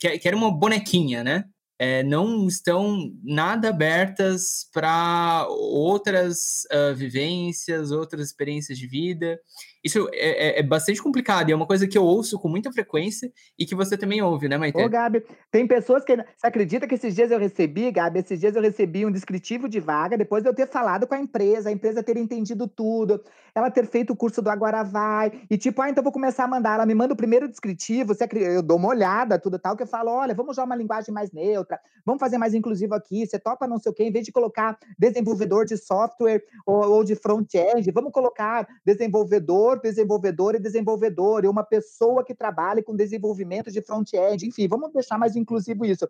que, 0.00 0.18
que 0.18 0.26
era 0.28 0.36
uma 0.36 0.50
bonequinha, 0.50 1.22
né? 1.22 1.44
É, 1.82 2.02
não 2.02 2.46
estão 2.46 3.10
nada 3.24 3.70
abertas 3.70 4.68
para 4.70 5.46
outras 5.48 6.66
uh, 6.66 6.94
vivências, 6.94 7.90
outras 7.90 8.26
experiências 8.26 8.76
de 8.76 8.86
vida. 8.86 9.40
Isso 9.82 10.08
é, 10.12 10.58
é, 10.58 10.60
é, 10.60 10.62
bastante 10.62 11.02
complicado 11.02 11.48
e 11.48 11.52
é 11.52 11.56
uma 11.56 11.66
coisa 11.66 11.88
que 11.88 11.96
eu 11.96 12.04
ouço 12.04 12.38
com 12.38 12.48
muita 12.48 12.70
frequência 12.70 13.32
e 13.58 13.64
que 13.64 13.74
você 13.74 13.96
também 13.96 14.20
ouve, 14.20 14.46
né, 14.46 14.58
Maite? 14.58 14.78
Ô, 14.78 14.88
Gabi, 14.88 15.24
tem 15.50 15.66
pessoas 15.66 16.04
que. 16.04 16.14
Você 16.16 16.46
acredita 16.46 16.86
que 16.86 16.94
esses 16.94 17.14
dias 17.14 17.30
eu 17.30 17.38
recebi, 17.38 17.90
Gabi? 17.90 18.18
Esses 18.18 18.38
dias 18.38 18.54
eu 18.54 18.60
recebi 18.60 19.06
um 19.06 19.10
descritivo 19.10 19.68
de 19.68 19.80
vaga, 19.80 20.18
depois 20.18 20.42
de 20.42 20.50
eu 20.50 20.54
ter 20.54 20.68
falado 20.68 21.06
com 21.06 21.14
a 21.14 21.18
empresa, 21.18 21.70
a 21.70 21.72
empresa 21.72 22.02
ter 22.02 22.18
entendido 22.18 22.68
tudo, 22.68 23.22
ela 23.54 23.70
ter 23.70 23.86
feito 23.86 24.12
o 24.12 24.16
curso 24.16 24.42
do 24.42 24.50
Agora 24.50 24.82
Vai, 24.82 25.32
e 25.50 25.56
tipo, 25.56 25.80
ah, 25.80 25.88
então 25.88 26.04
vou 26.04 26.12
começar 26.12 26.44
a 26.44 26.48
mandar. 26.48 26.74
Ela 26.74 26.86
me 26.86 26.94
manda 26.94 27.14
o 27.14 27.16
primeiro 27.16 27.48
descritivo, 27.48 28.12
eu 28.34 28.62
dou 28.62 28.76
uma 28.76 28.88
olhada, 28.88 29.38
tudo 29.38 29.58
tal, 29.58 29.76
que 29.76 29.82
eu 29.82 29.86
falo: 29.86 30.10
olha, 30.10 30.34
vamos 30.34 30.52
usar 30.52 30.64
uma 30.64 30.76
linguagem 30.76 31.12
mais 31.12 31.32
neutra, 31.32 31.80
vamos 32.04 32.20
fazer 32.20 32.36
mais 32.36 32.52
inclusivo 32.52 32.94
aqui, 32.94 33.26
você 33.26 33.38
topa 33.38 33.66
não 33.66 33.78
sei 33.78 33.92
o 33.92 33.94
quê, 33.94 34.04
em 34.04 34.12
vez 34.12 34.26
de 34.26 34.32
colocar 34.32 34.78
desenvolvedor 34.98 35.64
de 35.64 35.78
software 35.78 36.42
ou, 36.66 36.90
ou 36.90 37.04
de 37.04 37.14
front-end, 37.14 37.90
vamos 37.92 38.12
colocar 38.12 38.68
desenvolvedor 38.84 39.69
desenvolvedor, 39.78 40.10
desenvolvedor 40.10 40.54
e 40.54 40.58
desenvolvedor, 40.58 41.44
e 41.44 41.48
uma 41.48 41.64
pessoa 41.64 42.24
que 42.24 42.34
trabalha 42.34 42.82
com 42.82 42.96
desenvolvimento 42.96 43.70
de 43.70 43.82
front-end, 43.82 44.46
enfim, 44.46 44.68
vamos 44.68 44.92
deixar 44.92 45.18
mais 45.18 45.36
inclusivo 45.36 45.84
isso. 45.84 46.08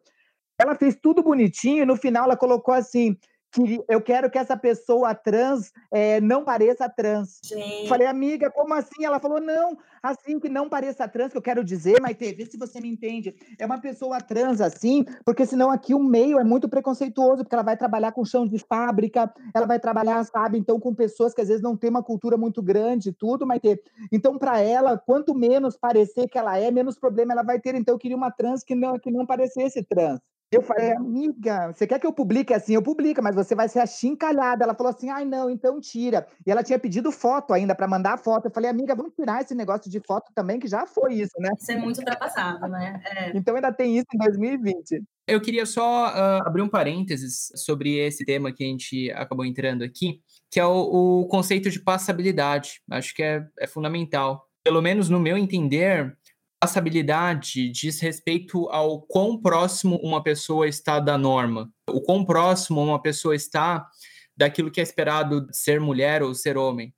Ela 0.59 0.75
fez 0.75 0.96
tudo 1.01 1.23
bonitinho 1.23 1.83
e 1.83 1.87
no 1.87 1.96
final 1.96 2.25
ela 2.25 2.37
colocou 2.37 2.75
assim: 2.75 3.16
que 3.52 3.82
eu 3.88 4.00
quero 4.00 4.30
que 4.30 4.38
essa 4.38 4.56
pessoa 4.56 5.14
trans 5.14 5.72
é, 5.90 6.20
não 6.20 6.44
pareça 6.44 6.88
trans. 6.88 7.40
Gente. 7.44 7.88
Falei, 7.88 8.06
amiga, 8.06 8.50
como 8.50 8.72
assim? 8.74 9.04
Ela 9.04 9.18
falou, 9.18 9.40
não, 9.40 9.76
assim 10.02 10.38
que 10.38 10.48
não 10.48 10.68
pareça 10.68 11.08
trans, 11.08 11.32
que 11.32 11.38
eu 11.38 11.42
quero 11.42 11.64
dizer, 11.64 12.00
Maite, 12.00 12.32
vê 12.32 12.46
se 12.46 12.56
você 12.56 12.80
me 12.80 12.88
entende. 12.88 13.34
É 13.58 13.66
uma 13.66 13.80
pessoa 13.80 14.20
trans 14.20 14.60
assim, 14.60 15.04
porque 15.24 15.44
senão 15.44 15.70
aqui 15.70 15.94
o 15.94 16.02
meio 16.02 16.38
é 16.38 16.44
muito 16.44 16.68
preconceituoso, 16.68 17.42
porque 17.42 17.54
ela 17.54 17.64
vai 17.64 17.76
trabalhar 17.76 18.12
com 18.12 18.24
chão 18.24 18.46
de 18.46 18.58
fábrica, 18.58 19.32
ela 19.54 19.66
vai 19.66 19.80
trabalhar, 19.80 20.24
sabe, 20.24 20.58
então 20.58 20.78
com 20.78 20.94
pessoas 20.94 21.34
que 21.34 21.40
às 21.40 21.48
vezes 21.48 21.62
não 21.62 21.76
têm 21.76 21.90
uma 21.90 22.02
cultura 22.02 22.36
muito 22.36 22.62
grande, 22.62 23.12
tudo, 23.12 23.46
Maite. 23.46 23.80
Então, 24.12 24.38
para 24.38 24.60
ela, 24.60 24.96
quanto 24.96 25.34
menos 25.34 25.76
parecer 25.76 26.28
que 26.28 26.38
ela 26.38 26.58
é, 26.58 26.70
menos 26.70 26.98
problema 26.98 27.32
ela 27.32 27.42
vai 27.42 27.58
ter. 27.58 27.74
Então, 27.74 27.94
eu 27.94 27.98
queria 27.98 28.16
uma 28.16 28.30
trans 28.30 28.62
que 28.62 28.74
não, 28.74 28.98
que 28.98 29.10
não 29.10 29.26
parecesse 29.26 29.82
trans. 29.82 30.20
Eu 30.52 30.62
falei, 30.62 30.90
amiga, 30.92 31.72
você 31.72 31.86
quer 31.86 32.00
que 32.00 32.06
eu 32.06 32.12
publique 32.12 32.52
assim? 32.52 32.74
Eu 32.74 32.82
publico, 32.82 33.22
mas 33.22 33.36
você 33.36 33.54
vai 33.54 33.68
ser 33.68 33.78
achincalhada. 33.78 34.64
Ela 34.64 34.74
falou 34.74 34.90
assim, 34.92 35.08
ai 35.08 35.24
não, 35.24 35.48
então 35.48 35.80
tira. 35.80 36.26
E 36.44 36.50
ela 36.50 36.64
tinha 36.64 36.76
pedido 36.76 37.12
foto 37.12 37.54
ainda 37.54 37.72
para 37.72 37.86
mandar 37.86 38.18
foto. 38.18 38.46
Eu 38.46 38.50
falei, 38.50 38.68
amiga, 38.68 38.96
vamos 38.96 39.14
tirar 39.14 39.42
esse 39.42 39.54
negócio 39.54 39.88
de 39.88 40.00
foto 40.00 40.32
também, 40.34 40.58
que 40.58 40.66
já 40.66 40.88
foi 40.88 41.14
isso, 41.14 41.34
né? 41.38 41.50
Isso 41.56 41.70
é 41.70 41.76
muito 41.76 41.98
ultrapassado, 41.98 42.66
né? 42.66 43.00
É. 43.04 43.36
Então 43.36 43.54
ainda 43.54 43.72
tem 43.72 43.96
isso 43.96 44.08
em 44.12 44.18
2020. 44.18 45.04
Eu 45.24 45.40
queria 45.40 45.64
só 45.64 46.08
uh, 46.08 46.42
abrir 46.44 46.62
um 46.62 46.68
parênteses 46.68 47.52
sobre 47.54 47.98
esse 47.98 48.24
tema 48.24 48.52
que 48.52 48.64
a 48.64 48.66
gente 48.66 49.08
acabou 49.12 49.44
entrando 49.44 49.84
aqui, 49.84 50.20
que 50.50 50.58
é 50.58 50.66
o, 50.66 51.20
o 51.20 51.28
conceito 51.28 51.70
de 51.70 51.78
passabilidade. 51.78 52.82
Acho 52.90 53.14
que 53.14 53.22
é, 53.22 53.46
é 53.60 53.68
fundamental. 53.68 54.44
Pelo 54.64 54.82
menos 54.82 55.08
no 55.08 55.20
meu 55.20 55.38
entender, 55.38 56.12
passabilidade 56.61 57.70
diz 57.70 57.99
respeito 58.01 58.68
ao 58.68 59.01
quão 59.01 59.40
próximo 59.40 59.96
uma 60.03 60.23
pessoa 60.23 60.68
está 60.68 61.01
da 61.01 61.16
norma, 61.16 61.73
o 61.88 62.03
quão 62.03 62.23
próximo 62.25 62.83
uma 62.83 63.01
pessoa 63.01 63.35
está 63.35 63.88
daquilo 64.37 64.70
que 64.70 64.79
é 64.79 64.83
esperado 64.83 65.46
ser 65.53 65.81
mulher 65.81 66.23
ou 66.23 66.35
ser 66.35 66.59
homem. 66.59 66.94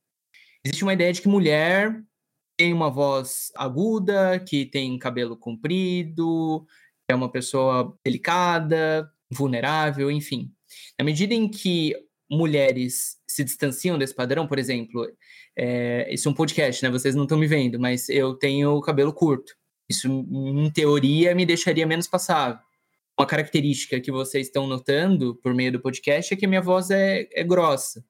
Existe 0.64 0.82
uma 0.82 0.92
ideia 0.92 1.12
de 1.12 1.22
que 1.22 1.28
mulher 1.28 2.02
tem 2.56 2.72
uma 2.72 2.90
voz 2.90 3.50
aguda, 3.56 4.38
que 4.40 4.66
tem 4.66 4.98
cabelo 4.98 5.36
comprido, 5.36 6.66
é 7.08 7.14
uma 7.14 7.30
pessoa 7.30 7.96
delicada, 8.04 9.10
vulnerável, 9.30 10.10
enfim. 10.10 10.52
Na 10.98 11.04
medida 11.04 11.34
em 11.34 11.48
que 11.48 11.94
mulheres 12.30 13.16
se 13.26 13.44
distanciam 13.44 13.98
desse 13.98 14.14
padrão, 14.14 14.46
por 14.46 14.58
exemplo, 14.58 15.06
é, 15.56 16.12
isso 16.12 16.28
é 16.28 16.30
um 16.30 16.34
podcast, 16.34 16.82
né? 16.82 16.90
Vocês 16.90 17.14
não 17.14 17.24
estão 17.24 17.38
me 17.38 17.46
vendo, 17.46 17.78
mas 17.78 18.08
eu 18.08 18.34
tenho 18.34 18.80
cabelo 18.80 19.12
curto. 19.12 19.54
Isso, 19.88 20.08
em 20.08 20.70
teoria, 20.70 21.34
me 21.34 21.44
deixaria 21.44 21.86
menos 21.86 22.06
passável. 22.06 22.58
uma 23.18 23.26
característica 23.26 24.00
que 24.00 24.10
vocês 24.10 24.46
estão 24.46 24.66
notando 24.66 25.36
por 25.42 25.54
meio 25.54 25.72
do 25.72 25.80
podcast 25.80 26.32
é 26.32 26.36
que 26.36 26.46
a 26.46 26.48
minha 26.48 26.62
voz 26.62 26.90
é, 26.90 27.28
é 27.32 27.44
grossa. 27.44 28.04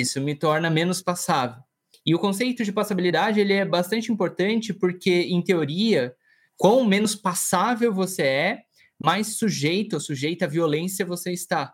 Isso 0.00 0.20
me 0.20 0.34
torna 0.34 0.70
menos 0.70 1.02
passável. 1.02 1.62
E 2.06 2.14
o 2.14 2.18
conceito 2.18 2.64
de 2.64 2.72
passabilidade 2.72 3.40
ele 3.40 3.52
é 3.52 3.64
bastante 3.64 4.10
importante 4.10 4.72
porque, 4.72 5.10
em 5.10 5.42
teoria, 5.42 6.14
quão 6.56 6.84
menos 6.84 7.14
passável 7.14 7.92
você 7.92 8.22
é, 8.22 8.62
mais 8.98 9.36
sujeito 9.36 9.94
ou 9.94 10.00
sujeita 10.00 10.44
à 10.44 10.48
violência 10.48 11.04
você 11.04 11.32
está. 11.32 11.72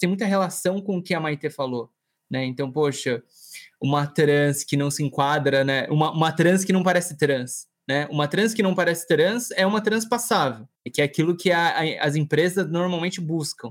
Tem 0.00 0.08
muita 0.08 0.24
relação 0.24 0.80
com 0.80 0.98
o 0.98 1.02
que 1.02 1.14
a 1.14 1.20
Maite 1.20 1.50
falou. 1.50 1.90
Né? 2.30 2.44
Então, 2.46 2.70
poxa, 2.70 3.22
uma 3.80 4.06
trans 4.06 4.64
que 4.64 4.76
não 4.76 4.90
se 4.90 5.04
enquadra, 5.04 5.62
né? 5.62 5.86
uma, 5.88 6.10
uma 6.10 6.32
trans 6.32 6.64
que 6.64 6.72
não 6.72 6.82
parece 6.82 7.16
trans. 7.16 7.66
Né? 7.86 8.06
Uma 8.10 8.26
trans 8.26 8.54
que 8.54 8.62
não 8.62 8.74
parece 8.74 9.06
trans 9.06 9.50
é 9.50 9.66
uma 9.66 9.80
trans 9.80 10.06
passável, 10.06 10.66
que 10.92 11.02
é 11.02 11.04
aquilo 11.04 11.36
que 11.36 11.50
a, 11.50 11.68
a, 11.68 11.82
as 12.06 12.16
empresas 12.16 12.70
normalmente 12.70 13.20
buscam. 13.20 13.68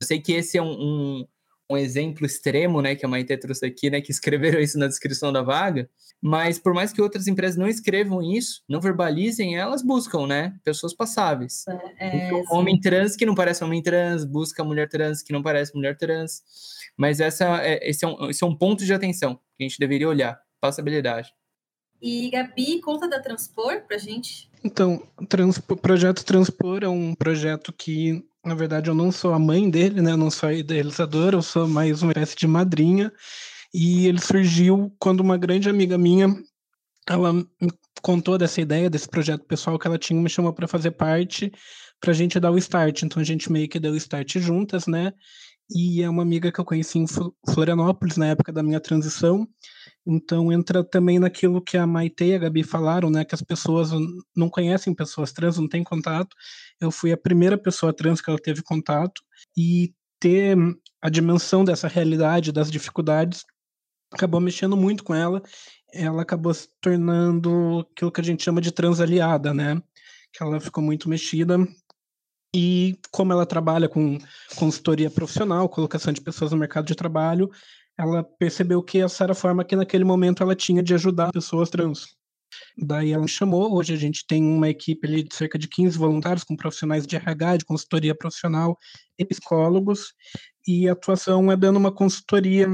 Eu 0.00 0.06
sei 0.06 0.18
que 0.18 0.32
esse 0.32 0.56
é 0.56 0.62
um, 0.62 0.72
um, 0.72 1.26
um, 1.72 1.76
exemplo 1.76 2.24
extremo, 2.24 2.80
né, 2.80 2.94
que 2.94 3.04
a 3.04 3.08
Maite 3.08 3.36
trouxe 3.36 3.66
aqui, 3.66 3.90
né, 3.90 4.00
que 4.00 4.10
escreveram 4.10 4.58
isso 4.60 4.78
na 4.78 4.86
descrição 4.86 5.30
da 5.30 5.42
vaga, 5.42 5.90
mas 6.22 6.58
por 6.58 6.72
mais 6.72 6.90
que 6.90 7.02
outras 7.02 7.26
empresas 7.26 7.58
não 7.58 7.68
escrevam 7.68 8.22
isso, 8.22 8.62
não 8.66 8.80
verbalizem, 8.80 9.56
elas 9.58 9.82
buscam, 9.82 10.26
né, 10.26 10.54
pessoas 10.64 10.94
passáveis. 10.94 11.66
É, 11.98 12.26
então, 12.26 12.44
homem 12.50 12.80
trans 12.80 13.14
que 13.14 13.26
não 13.26 13.34
parece 13.34 13.62
homem 13.62 13.82
trans, 13.82 14.24
busca 14.24 14.64
mulher 14.64 14.88
trans 14.88 15.22
que 15.22 15.34
não 15.34 15.42
parece 15.42 15.74
mulher 15.74 15.98
trans, 15.98 16.42
mas 16.96 17.20
essa, 17.20 17.62
é, 17.62 17.86
esse, 17.86 18.06
é 18.06 18.08
um, 18.08 18.30
esse 18.30 18.42
é 18.42 18.46
um 18.46 18.56
ponto 18.56 18.86
de 18.86 18.94
atenção 18.94 19.38
que 19.54 19.64
a 19.64 19.68
gente 19.68 19.78
deveria 19.78 20.08
olhar, 20.08 20.40
passabilidade. 20.62 21.30
E 22.02 22.30
Gabi, 22.30 22.80
conta 22.80 23.08
da 23.08 23.20
Transpor 23.20 23.82
pra 23.86 23.98
gente. 23.98 24.50
Então, 24.64 25.02
o 25.68 25.76
projeto 25.76 26.24
Transpor 26.24 26.82
é 26.82 26.88
um 26.88 27.14
projeto 27.14 27.72
que, 27.72 28.24
na 28.44 28.54
verdade, 28.54 28.88
eu 28.88 28.94
não 28.94 29.12
sou 29.12 29.32
a 29.32 29.38
mãe 29.38 29.68
dele, 29.68 30.00
né? 30.00 30.12
Eu 30.12 30.16
não 30.16 30.30
sou 30.30 30.48
a 30.48 30.54
idealizadora, 30.54 31.36
eu 31.36 31.42
sou 31.42 31.68
mais 31.68 32.02
uma 32.02 32.12
espécie 32.12 32.36
de 32.36 32.46
madrinha. 32.46 33.12
E 33.72 34.06
ele 34.06 34.20
surgiu 34.20 34.94
quando 34.98 35.20
uma 35.20 35.36
grande 35.36 35.68
amiga 35.68 35.96
minha, 35.96 36.34
ela 37.08 37.32
me 37.32 37.46
contou 38.02 38.36
dessa 38.38 38.60
ideia, 38.60 38.90
desse 38.90 39.08
projeto 39.08 39.44
pessoal 39.44 39.78
que 39.78 39.86
ela 39.86 39.98
tinha, 39.98 40.20
me 40.20 40.28
chamou 40.28 40.52
para 40.52 40.66
fazer 40.66 40.92
parte, 40.92 41.52
para 42.00 42.10
a 42.10 42.14
gente 42.14 42.40
dar 42.40 42.50
o 42.50 42.58
start. 42.58 43.02
Então 43.02 43.20
a 43.20 43.24
gente 43.24 43.52
meio 43.52 43.68
que 43.68 43.78
deu 43.78 43.92
o 43.92 43.96
start 43.96 44.38
juntas, 44.38 44.86
né? 44.86 45.12
E 45.70 46.02
é 46.02 46.10
uma 46.10 46.22
amiga 46.22 46.50
que 46.50 46.58
eu 46.58 46.64
conheci 46.64 46.98
em 46.98 47.06
Florianópolis 47.48 48.16
na 48.16 48.26
época 48.26 48.52
da 48.52 48.62
minha 48.62 48.80
transição. 48.80 49.46
Então 50.06 50.50
entra 50.50 50.82
também 50.82 51.18
naquilo 51.18 51.60
que 51.60 51.76
a 51.76 51.86
Maite 51.86 52.24
e 52.24 52.34
a 52.34 52.38
Gabi 52.38 52.62
falaram, 52.62 53.10
né, 53.10 53.24
que 53.24 53.34
as 53.34 53.42
pessoas 53.42 53.90
não 54.34 54.48
conhecem 54.48 54.94
pessoas 54.94 55.32
trans, 55.32 55.58
não 55.58 55.68
têm 55.68 55.84
contato. 55.84 56.34
Eu 56.80 56.90
fui 56.90 57.12
a 57.12 57.16
primeira 57.16 57.58
pessoa 57.58 57.92
trans 57.92 58.20
que 58.20 58.30
ela 58.30 58.38
teve 58.38 58.62
contato 58.62 59.22
e 59.56 59.94
ter 60.18 60.56
a 61.02 61.08
dimensão 61.08 61.64
dessa 61.64 61.88
realidade, 61.88 62.52
das 62.52 62.70
dificuldades, 62.70 63.44
acabou 64.12 64.40
mexendo 64.40 64.76
muito 64.76 65.04
com 65.04 65.14
ela. 65.14 65.42
Ela 65.92 66.22
acabou 66.22 66.52
se 66.52 66.68
tornando 66.80 67.86
aquilo 67.92 68.12
que 68.12 68.20
a 68.20 68.24
gente 68.24 68.42
chama 68.42 68.60
de 68.60 68.72
transaliada, 68.72 69.52
né? 69.54 69.80
Que 70.32 70.42
ela 70.42 70.60
ficou 70.60 70.82
muito 70.82 71.08
mexida 71.08 71.58
e 72.54 72.98
como 73.12 73.32
ela 73.32 73.46
trabalha 73.46 73.88
com 73.88 74.18
consultoria 74.56 75.10
profissional, 75.10 75.68
colocação 75.68 76.12
de 76.12 76.20
pessoas 76.20 76.50
no 76.50 76.58
mercado 76.58 76.86
de 76.86 76.94
trabalho, 76.94 77.50
ela 78.00 78.24
percebeu 78.24 78.82
que 78.82 78.98
essa 78.98 79.24
era 79.24 79.32
a 79.32 79.36
forma 79.36 79.62
que 79.62 79.76
naquele 79.76 80.04
momento 80.04 80.42
ela 80.42 80.56
tinha 80.56 80.82
de 80.82 80.94
ajudar 80.94 81.30
pessoas 81.32 81.68
trans. 81.68 82.16
Daí 82.76 83.12
ela 83.12 83.22
me 83.22 83.28
chamou, 83.28 83.74
hoje 83.74 83.92
a 83.92 83.96
gente 83.96 84.26
tem 84.26 84.42
uma 84.42 84.70
equipe 84.70 85.06
ali 85.06 85.22
de 85.22 85.34
cerca 85.34 85.58
de 85.58 85.68
15 85.68 85.98
voluntários 85.98 86.42
com 86.42 86.56
profissionais 86.56 87.06
de 87.06 87.14
RH, 87.14 87.58
de 87.58 87.64
consultoria 87.66 88.14
profissional 88.14 88.76
e 89.18 89.24
psicólogos, 89.24 90.14
e 90.66 90.88
a 90.88 90.92
atuação 90.92 91.52
é 91.52 91.56
dando 91.56 91.76
uma 91.76 91.92
consultoria 91.92 92.66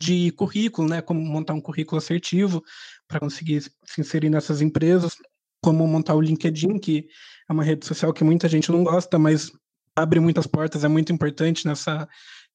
de 0.00 0.32
currículo, 0.32 0.88
né, 0.88 1.00
como 1.00 1.20
montar 1.20 1.54
um 1.54 1.60
currículo 1.60 1.98
assertivo 1.98 2.62
para 3.06 3.20
conseguir 3.20 3.62
se 3.62 4.00
inserir 4.00 4.28
nessas 4.28 4.60
empresas, 4.60 5.16
como 5.62 5.86
montar 5.86 6.14
o 6.14 6.20
LinkedIn, 6.20 6.78
que 6.78 7.06
é 7.48 7.52
uma 7.52 7.64
rede 7.64 7.86
social 7.86 8.12
que 8.12 8.24
muita 8.24 8.48
gente 8.48 8.70
não 8.72 8.82
gosta, 8.82 9.18
mas 9.18 9.52
abre 9.96 10.20
muitas 10.20 10.46
portas, 10.46 10.84
é 10.84 10.88
muito 10.88 11.12
importante 11.12 11.66
nessa 11.66 12.08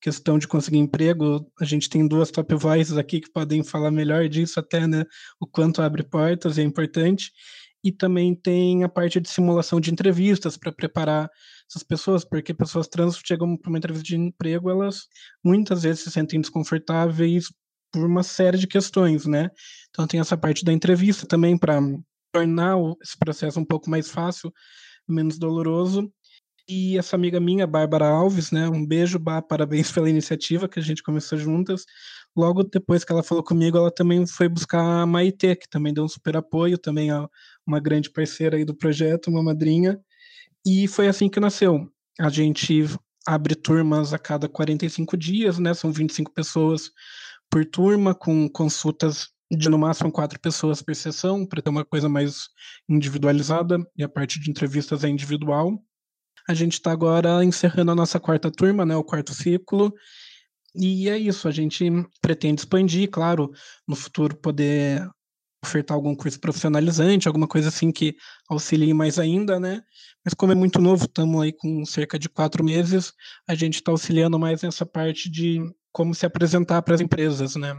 questão 0.03 0.37
de 0.37 0.49
conseguir 0.49 0.79
emprego, 0.79 1.49
a 1.57 1.63
gente 1.63 1.89
tem 1.89 2.05
duas 2.05 2.29
top 2.29 2.53
voices 2.55 2.97
aqui 2.97 3.21
que 3.21 3.31
podem 3.31 3.63
falar 3.63 3.89
melhor 3.89 4.27
disso 4.27 4.59
até, 4.59 4.85
né? 4.85 5.05
O 5.39 5.47
quanto 5.47 5.81
abre 5.81 6.03
portas 6.03 6.57
é 6.57 6.61
importante. 6.61 7.31
E 7.81 7.89
também 7.89 8.35
tem 8.35 8.83
a 8.83 8.89
parte 8.89 9.21
de 9.21 9.29
simulação 9.29 9.79
de 9.79 9.91
entrevistas 9.91 10.57
para 10.57 10.73
preparar 10.73 11.29
essas 11.69 11.83
pessoas, 11.83 12.25
porque 12.25 12.53
pessoas 12.53 12.87
trans 12.87 13.17
chegam 13.25 13.55
para 13.55 13.69
uma 13.69 13.77
entrevista 13.77 14.05
de 14.05 14.17
emprego, 14.17 14.69
elas 14.69 15.07
muitas 15.43 15.83
vezes 15.83 16.03
se 16.03 16.11
sentem 16.11 16.41
desconfortáveis 16.41 17.45
por 17.91 18.05
uma 18.05 18.23
série 18.23 18.57
de 18.57 18.67
questões, 18.67 19.25
né? 19.25 19.49
Então 19.89 20.05
tem 20.05 20.19
essa 20.19 20.35
parte 20.35 20.65
da 20.65 20.73
entrevista 20.73 21.25
também 21.25 21.57
para 21.57 21.79
tornar 22.33 22.77
esse 23.01 23.17
processo 23.17 23.57
um 23.57 23.65
pouco 23.65 23.89
mais 23.89 24.09
fácil, 24.09 24.51
menos 25.07 25.37
doloroso. 25.37 26.11
E 26.67 26.97
essa 26.97 27.15
amiga 27.17 27.39
minha, 27.41 27.67
Bárbara 27.67 28.07
Alves, 28.07 28.51
né? 28.51 28.69
Um 28.69 28.85
beijo, 28.85 29.19
Bá, 29.19 29.41
parabéns 29.41 29.91
pela 29.91 30.09
iniciativa 30.09 30.67
que 30.67 30.79
a 30.79 30.81
gente 30.81 31.03
começou 31.03 31.37
juntas. 31.37 31.85
Logo 32.35 32.63
depois 32.63 33.03
que 33.03 33.11
ela 33.11 33.21
falou 33.21 33.43
comigo, 33.43 33.77
ela 33.77 33.91
também 33.91 34.25
foi 34.25 34.47
buscar 34.47 34.81
a 34.81 35.05
Maite, 35.05 35.55
que 35.57 35.69
também 35.69 35.93
deu 35.93 36.05
um 36.05 36.07
super 36.07 36.37
apoio, 36.37 36.77
também 36.77 37.11
é 37.11 37.27
uma 37.67 37.79
grande 37.81 38.09
parceira 38.09 38.55
aí 38.55 38.63
do 38.63 38.75
projeto, 38.75 39.29
uma 39.29 39.43
madrinha. 39.43 39.99
E 40.65 40.87
foi 40.87 41.07
assim 41.07 41.29
que 41.29 41.39
nasceu. 41.39 41.89
A 42.19 42.29
gente 42.29 42.85
abre 43.27 43.55
turmas 43.55 44.13
a 44.13 44.19
cada 44.19 44.47
45 44.47 45.17
dias, 45.17 45.59
né? 45.59 45.73
São 45.73 45.91
25 45.91 46.33
pessoas 46.33 46.91
por 47.51 47.65
turma, 47.65 48.15
com 48.15 48.49
consultas 48.49 49.29
de 49.51 49.69
no 49.69 49.77
máximo 49.77 50.11
quatro 50.11 50.39
pessoas 50.39 50.81
por 50.81 50.95
sessão, 50.95 51.45
para 51.45 51.61
ter 51.61 51.69
uma 51.69 51.85
coisa 51.85 52.09
mais 52.09 52.47
individualizada, 52.89 53.77
e 53.97 54.03
a 54.03 54.09
parte 54.09 54.39
de 54.39 54.49
entrevistas 54.49 55.03
é 55.03 55.09
individual. 55.09 55.79
A 56.47 56.53
gente 56.53 56.73
está 56.73 56.91
agora 56.91 57.43
encerrando 57.43 57.91
a 57.91 57.95
nossa 57.95 58.19
quarta 58.19 58.51
turma, 58.51 58.85
né, 58.85 58.95
o 58.95 59.03
quarto 59.03 59.33
ciclo, 59.33 59.93
e 60.75 61.07
é 61.07 61.17
isso, 61.17 61.47
a 61.47 61.51
gente 61.51 61.85
pretende 62.21 62.61
expandir, 62.61 63.09
claro, 63.09 63.51
no 63.87 63.95
futuro 63.95 64.35
poder 64.35 65.07
ofertar 65.63 65.95
algum 65.95 66.15
curso 66.15 66.39
profissionalizante, 66.39 67.27
alguma 67.27 67.47
coisa 67.47 67.69
assim 67.69 67.91
que 67.91 68.15
auxilie 68.49 68.93
mais 68.93 69.17
ainda, 69.17 69.59
né? 69.59 69.81
Mas 70.25 70.33
como 70.33 70.51
é 70.51 70.55
muito 70.55 70.81
novo, 70.81 71.05
estamos 71.05 71.41
aí 71.41 71.53
com 71.53 71.85
cerca 71.85 72.19
de 72.19 72.27
quatro 72.27 72.63
meses, 72.63 73.13
a 73.47 73.55
gente 73.55 73.75
está 73.75 73.91
auxiliando 73.91 74.37
mais 74.37 74.61
nessa 74.61 74.85
parte 74.85 75.29
de 75.29 75.61
como 75.91 76.13
se 76.13 76.25
apresentar 76.25 76.81
para 76.81 76.95
as 76.95 77.01
empresas, 77.01 77.55
né? 77.55 77.73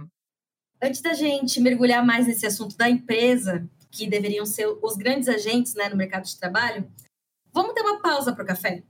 Antes 0.81 1.03
da 1.03 1.15
gente 1.15 1.61
mergulhar 1.61 2.05
mais 2.05 2.27
nesse 2.27 2.47
assunto 2.47 2.77
da 2.77 2.89
empresa, 2.89 3.69
que 3.91 4.09
deveriam 4.09 4.47
ser 4.47 4.67
os 4.83 4.97
grandes 4.97 5.29
agentes 5.29 5.75
né, 5.75 5.89
no 5.89 5.97
mercado 5.97 6.25
de 6.25 6.39
trabalho, 6.39 6.89
Vamos 7.55 7.73
ter 7.73 7.83
uma 7.83 8.01
pausa 8.01 8.35
para 8.35 8.43
o 8.43 8.47
café? 8.47 8.83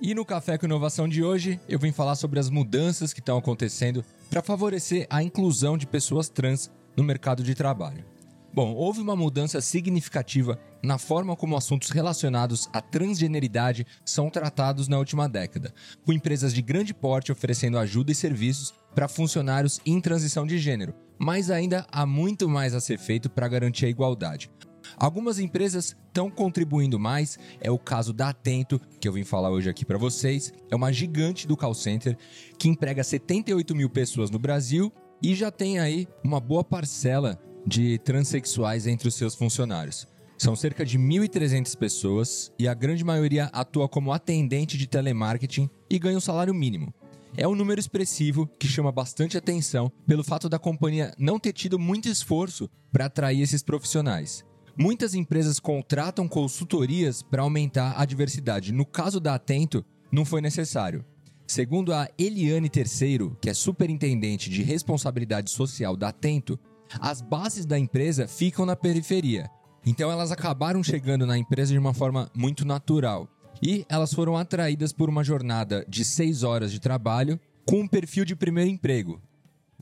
E 0.00 0.14
no 0.14 0.24
Café 0.24 0.56
com 0.56 0.66
Inovação 0.66 1.08
de 1.08 1.24
hoje, 1.24 1.60
eu 1.68 1.78
vim 1.78 1.90
falar 1.90 2.14
sobre 2.14 2.38
as 2.38 2.48
mudanças 2.48 3.12
que 3.12 3.18
estão 3.18 3.36
acontecendo 3.36 4.04
para 4.30 4.42
favorecer 4.42 5.08
a 5.10 5.22
inclusão 5.24 5.76
de 5.76 5.88
pessoas 5.88 6.28
trans 6.28 6.70
no 6.96 7.02
mercado 7.02 7.42
de 7.42 7.54
trabalho. 7.54 8.04
Bom, 8.52 8.74
houve 8.74 9.00
uma 9.00 9.14
mudança 9.14 9.60
significativa 9.60 10.58
na 10.82 10.98
forma 10.98 11.36
como 11.36 11.56
assuntos 11.56 11.90
relacionados 11.90 12.68
à 12.72 12.80
transgeneridade 12.80 13.86
são 14.04 14.28
tratados 14.28 14.88
na 14.88 14.98
última 14.98 15.28
década, 15.28 15.72
com 16.04 16.12
empresas 16.12 16.52
de 16.52 16.60
grande 16.60 16.92
porte 16.92 17.30
oferecendo 17.30 17.78
ajuda 17.78 18.10
e 18.10 18.14
serviços 18.14 18.74
para 18.92 19.06
funcionários 19.06 19.80
em 19.86 20.00
transição 20.00 20.44
de 20.44 20.58
gênero, 20.58 20.94
mas 21.16 21.48
ainda 21.48 21.86
há 21.92 22.04
muito 22.04 22.48
mais 22.48 22.74
a 22.74 22.80
ser 22.80 22.98
feito 22.98 23.30
para 23.30 23.46
garantir 23.46 23.86
a 23.86 23.90
igualdade. 23.90 24.50
Algumas 24.96 25.38
empresas 25.38 25.96
estão 26.08 26.28
contribuindo 26.28 26.98
mais, 26.98 27.38
é 27.60 27.70
o 27.70 27.78
caso 27.78 28.12
da 28.12 28.30
Atento, 28.30 28.80
que 29.00 29.06
eu 29.06 29.12
vim 29.12 29.22
falar 29.22 29.50
hoje 29.50 29.70
aqui 29.70 29.84
para 29.84 29.96
vocês. 29.96 30.52
É 30.68 30.74
uma 30.74 30.92
gigante 30.92 31.46
do 31.46 31.56
call 31.56 31.74
center 31.74 32.16
que 32.58 32.68
emprega 32.68 33.04
78 33.04 33.76
mil 33.76 33.88
pessoas 33.88 34.30
no 34.30 34.38
Brasil 34.38 34.92
e 35.22 35.34
já 35.34 35.50
tem 35.50 35.78
aí 35.78 36.08
uma 36.24 36.40
boa 36.40 36.64
parcela 36.64 37.38
de 37.66 37.98
transexuais 37.98 38.86
entre 38.86 39.08
os 39.08 39.14
seus 39.14 39.34
funcionários. 39.34 40.06
São 40.38 40.56
cerca 40.56 40.86
de 40.86 40.98
1.300 40.98 41.76
pessoas 41.76 42.50
e 42.58 42.66
a 42.66 42.72
grande 42.72 43.04
maioria 43.04 43.44
atua 43.52 43.88
como 43.88 44.12
atendente 44.12 44.78
de 44.78 44.86
telemarketing 44.86 45.68
e 45.88 45.98
ganha 45.98 46.16
um 46.16 46.20
salário 46.20 46.54
mínimo. 46.54 46.94
É 47.36 47.46
um 47.46 47.54
número 47.54 47.78
expressivo 47.78 48.48
que 48.58 48.66
chama 48.66 48.90
bastante 48.90 49.36
atenção 49.36 49.92
pelo 50.06 50.24
fato 50.24 50.48
da 50.48 50.58
companhia 50.58 51.14
não 51.18 51.38
ter 51.38 51.52
tido 51.52 51.78
muito 51.78 52.08
esforço 52.08 52.68
para 52.92 53.04
atrair 53.04 53.42
esses 53.42 53.62
profissionais. 53.62 54.44
Muitas 54.76 55.14
empresas 55.14 55.60
contratam 55.60 56.26
consultorias 56.26 57.22
para 57.22 57.42
aumentar 57.42 57.94
a 58.00 58.04
diversidade. 58.04 58.72
No 58.72 58.86
caso 58.86 59.20
da 59.20 59.34
Atento, 59.34 59.84
não 60.10 60.24
foi 60.24 60.40
necessário. 60.40 61.04
Segundo 61.46 61.92
a 61.92 62.08
Eliane 62.18 62.68
Terceiro, 62.68 63.36
que 63.42 63.50
é 63.50 63.54
superintendente 63.54 64.48
de 64.48 64.62
responsabilidade 64.62 65.50
social 65.50 65.96
da 65.96 66.08
Atento, 66.08 66.58
as 66.98 67.20
bases 67.20 67.66
da 67.66 67.78
empresa 67.78 68.26
ficam 68.26 68.64
na 68.66 68.74
periferia. 68.74 69.48
Então 69.84 70.10
elas 70.10 70.32
acabaram 70.32 70.82
chegando 70.82 71.26
na 71.26 71.38
empresa 71.38 71.72
de 71.72 71.78
uma 71.78 71.94
forma 71.94 72.30
muito 72.34 72.64
natural. 72.64 73.28
E 73.62 73.84
elas 73.88 74.12
foram 74.14 74.36
atraídas 74.36 74.92
por 74.92 75.08
uma 75.08 75.22
jornada 75.22 75.84
de 75.88 76.04
seis 76.04 76.42
horas 76.42 76.72
de 76.72 76.80
trabalho 76.80 77.38
com 77.66 77.80
um 77.80 77.88
perfil 77.88 78.24
de 78.24 78.34
primeiro 78.34 78.70
emprego. 78.70 79.20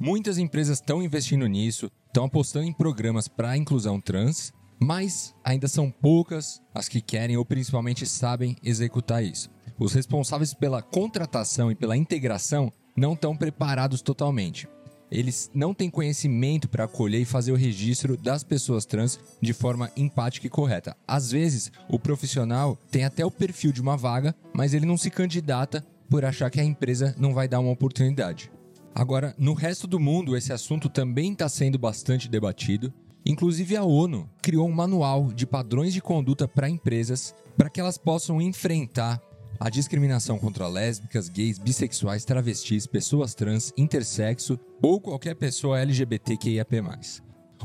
Muitas 0.00 0.38
empresas 0.38 0.78
estão 0.78 1.02
investindo 1.02 1.46
nisso, 1.46 1.90
estão 2.06 2.24
apostando 2.24 2.66
em 2.66 2.72
programas 2.72 3.28
para 3.28 3.56
inclusão 3.56 4.00
trans, 4.00 4.52
mas 4.80 5.34
ainda 5.44 5.66
são 5.66 5.90
poucas 5.90 6.60
as 6.74 6.88
que 6.88 7.00
querem 7.00 7.36
ou 7.36 7.44
principalmente 7.44 8.06
sabem 8.06 8.56
executar 8.62 9.24
isso. 9.24 9.50
Os 9.78 9.92
responsáveis 9.92 10.54
pela 10.54 10.82
contratação 10.82 11.70
e 11.70 11.74
pela 11.74 11.96
integração 11.96 12.72
não 12.96 13.14
estão 13.14 13.36
preparados 13.36 14.02
totalmente. 14.02 14.68
Eles 15.10 15.50
não 15.54 15.72
têm 15.72 15.90
conhecimento 15.90 16.68
para 16.68 16.84
acolher 16.84 17.20
e 17.20 17.24
fazer 17.24 17.52
o 17.52 17.56
registro 17.56 18.16
das 18.16 18.44
pessoas 18.44 18.84
trans 18.84 19.18
de 19.40 19.52
forma 19.52 19.90
empática 19.96 20.46
e 20.46 20.50
correta. 20.50 20.96
Às 21.06 21.30
vezes, 21.30 21.72
o 21.88 21.98
profissional 21.98 22.78
tem 22.90 23.04
até 23.04 23.24
o 23.24 23.30
perfil 23.30 23.72
de 23.72 23.80
uma 23.80 23.96
vaga, 23.96 24.34
mas 24.52 24.74
ele 24.74 24.86
não 24.86 24.96
se 24.96 25.10
candidata 25.10 25.84
por 26.08 26.24
achar 26.24 26.50
que 26.50 26.60
a 26.60 26.64
empresa 26.64 27.14
não 27.18 27.34
vai 27.34 27.48
dar 27.48 27.60
uma 27.60 27.72
oportunidade. 27.72 28.50
Agora, 28.94 29.34
no 29.38 29.54
resto 29.54 29.86
do 29.86 30.00
mundo, 30.00 30.36
esse 30.36 30.52
assunto 30.52 30.88
também 30.88 31.32
está 31.32 31.48
sendo 31.48 31.78
bastante 31.78 32.28
debatido. 32.28 32.92
Inclusive, 33.24 33.76
a 33.76 33.84
ONU 33.84 34.28
criou 34.42 34.66
um 34.66 34.72
manual 34.72 35.32
de 35.32 35.46
padrões 35.46 35.92
de 35.92 36.00
conduta 36.00 36.48
para 36.48 36.68
empresas 36.68 37.34
para 37.56 37.68
que 37.68 37.80
elas 37.80 37.98
possam 37.98 38.40
enfrentar 38.40 39.20
a 39.60 39.68
discriminação 39.68 40.38
contra 40.38 40.68
lésbicas, 40.68 41.28
gays, 41.28 41.58
bissexuais, 41.58 42.24
travestis, 42.24 42.86
pessoas 42.86 43.34
trans, 43.34 43.72
intersexo 43.76 44.58
ou 44.80 45.00
qualquer 45.00 45.34
pessoa 45.34 45.80
LGBTQIAP+. 45.80 46.82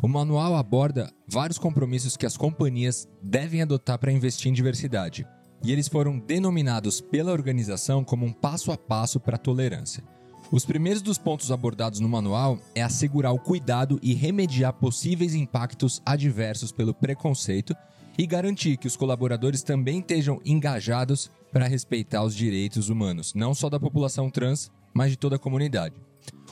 O 0.01 0.07
manual 0.07 0.55
aborda 0.55 1.11
vários 1.27 1.59
compromissos 1.59 2.17
que 2.17 2.25
as 2.25 2.35
companhias 2.35 3.07
devem 3.21 3.61
adotar 3.61 3.99
para 3.99 4.11
investir 4.11 4.49
em 4.49 4.53
diversidade, 4.53 5.25
e 5.63 5.71
eles 5.71 5.87
foram 5.87 6.19
denominados 6.19 6.99
pela 6.99 7.31
organização 7.31 8.03
como 8.03 8.25
um 8.25 8.33
passo 8.33 8.71
a 8.71 8.77
passo 8.77 9.19
para 9.19 9.35
a 9.35 9.39
tolerância. 9.39 10.03
Os 10.51 10.65
primeiros 10.65 11.01
dos 11.01 11.17
pontos 11.17 11.51
abordados 11.51 11.99
no 11.99 12.09
manual 12.09 12.59
é 12.75 12.81
assegurar 12.81 13.33
o 13.33 13.39
cuidado 13.39 13.99
e 14.03 14.13
remediar 14.13 14.73
possíveis 14.73 15.33
impactos 15.33 16.01
adversos 16.05 16.71
pelo 16.71 16.93
preconceito 16.93 17.75
e 18.17 18.27
garantir 18.27 18.77
que 18.77 18.85
os 18.85 18.95
colaboradores 18.95 19.63
também 19.63 19.99
estejam 19.99 20.39
engajados 20.45 21.31
para 21.53 21.67
respeitar 21.67 22.23
os 22.23 22.35
direitos 22.35 22.89
humanos, 22.89 23.33
não 23.35 23.53
só 23.53 23.69
da 23.69 23.79
população 23.79 24.29
trans, 24.29 24.71
mas 24.93 25.11
de 25.11 25.17
toda 25.17 25.35
a 25.35 25.39
comunidade. 25.39 25.95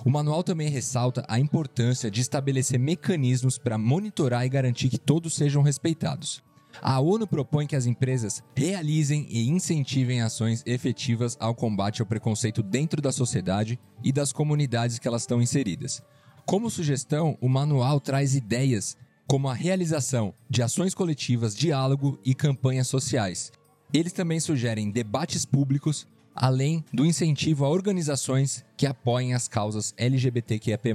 O 0.06 0.10
manual 0.10 0.44
também 0.44 0.70
ressalta 0.70 1.26
a 1.28 1.40
importância 1.40 2.10
de 2.10 2.22
estabelecer 2.22 2.80
mecanismos 2.80 3.58
para 3.58 3.78
monitorar 3.78 4.46
e 4.46 4.50
garantir 4.50 4.90
que 4.90 4.98
todos 4.98 5.34
sejam 5.34 5.62
respeitados. 5.64 6.44
A 6.82 7.00
ONU 7.00 7.28
propõe 7.28 7.68
que 7.68 7.76
as 7.76 7.86
empresas 7.86 8.42
realizem 8.56 9.28
e 9.30 9.50
incentivem 9.50 10.22
ações 10.22 10.64
efetivas 10.66 11.36
ao 11.40 11.54
combate 11.54 12.02
ao 12.02 12.08
preconceito 12.08 12.64
dentro 12.64 13.02
da 13.02 13.12
sociedade 13.12 13.80
e 14.04 14.12
das 14.12 14.32
comunidades 14.32 14.98
que 14.98 15.08
elas 15.08 15.24
estão 15.24 15.42
inseridas. 15.42 16.02
Como 16.46 16.70
sugestão, 16.70 17.38
o 17.42 17.50
manual 17.50 18.00
traz 18.00 18.36
ideias 18.36 18.96
como 19.28 19.48
a 19.48 19.54
realização 19.54 20.34
de 20.50 20.62
ações 20.62 20.94
coletivas, 20.94 21.56
diálogo 21.56 22.20
e 22.26 22.34
campanhas 22.34 22.88
sociais. 22.88 23.52
Eles 23.94 24.14
também 24.14 24.40
sugerem 24.40 24.90
debates 24.90 25.46
públicos, 25.46 26.08
além 26.34 26.84
do 26.94 27.06
incentivo 27.06 27.66
a 27.66 27.70
organizações 27.70 28.64
que 28.78 28.86
apoiem 28.86 29.34
as 29.34 29.48
causas 29.48 29.94
LGBTQIAP+. 29.98 30.94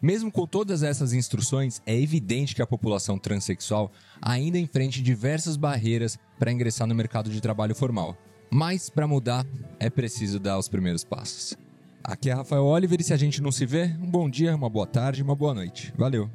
Mesmo 0.00 0.30
com 0.30 0.46
todas 0.46 0.82
essas 0.82 1.12
instruções, 1.12 1.82
é 1.86 1.98
evidente 1.98 2.54
que 2.54 2.62
a 2.62 2.66
população 2.66 3.18
transexual 3.18 3.90
ainda 4.20 4.58
enfrenta 4.58 5.02
diversas 5.02 5.56
barreiras 5.56 6.18
para 6.38 6.52
ingressar 6.52 6.86
no 6.86 6.94
mercado 6.94 7.30
de 7.30 7.40
trabalho 7.40 7.74
formal. 7.74 8.16
Mas, 8.50 8.88
para 8.88 9.06
mudar, 9.06 9.44
é 9.80 9.90
preciso 9.90 10.38
dar 10.38 10.58
os 10.58 10.68
primeiros 10.68 11.02
passos. 11.02 11.56
Aqui 12.04 12.30
é 12.30 12.34
Rafael 12.34 12.64
Oliver 12.64 13.00
e 13.00 13.04
se 13.04 13.12
a 13.12 13.16
gente 13.16 13.42
não 13.42 13.50
se 13.50 13.66
vê, 13.66 13.96
um 14.00 14.08
bom 14.08 14.30
dia, 14.30 14.54
uma 14.54 14.70
boa 14.70 14.86
tarde, 14.86 15.22
uma 15.22 15.34
boa 15.34 15.52
noite. 15.52 15.92
Valeu! 15.96 16.30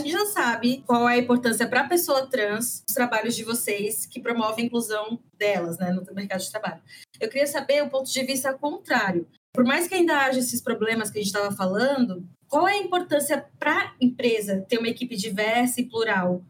Gente 0.00 0.12
já 0.12 0.26
sabe 0.26 0.82
qual 0.86 1.08
é 1.08 1.14
a 1.14 1.18
importância 1.18 1.66
para 1.66 1.82
a 1.82 1.88
pessoa 1.88 2.26
trans 2.26 2.82
os 2.88 2.94
trabalhos 2.94 3.36
de 3.36 3.44
vocês 3.44 4.06
que 4.06 4.20
promovem 4.20 4.64
a 4.64 4.66
inclusão 4.66 5.18
delas 5.36 5.78
né, 5.78 5.90
no 5.92 6.04
mercado 6.14 6.40
de 6.40 6.50
trabalho. 6.50 6.82
Eu 7.20 7.28
queria 7.28 7.46
saber 7.46 7.82
o 7.82 7.90
ponto 7.90 8.10
de 8.10 8.22
vista 8.24 8.52
contrário. 8.54 9.26
Por 9.52 9.64
mais 9.64 9.88
que 9.88 9.94
ainda 9.94 10.18
haja 10.18 10.38
esses 10.38 10.60
problemas 10.60 11.10
que 11.10 11.18
a 11.18 11.22
gente 11.22 11.34
estava 11.34 11.54
falando, 11.54 12.24
qual 12.48 12.66
é 12.66 12.74
a 12.74 12.82
importância 12.82 13.46
para 13.58 13.78
a 13.78 13.94
empresa 14.00 14.64
ter 14.68 14.78
uma 14.78 14.88
equipe 14.88 15.16
diversa 15.16 15.80
e 15.80 15.88
plural? 15.88 16.42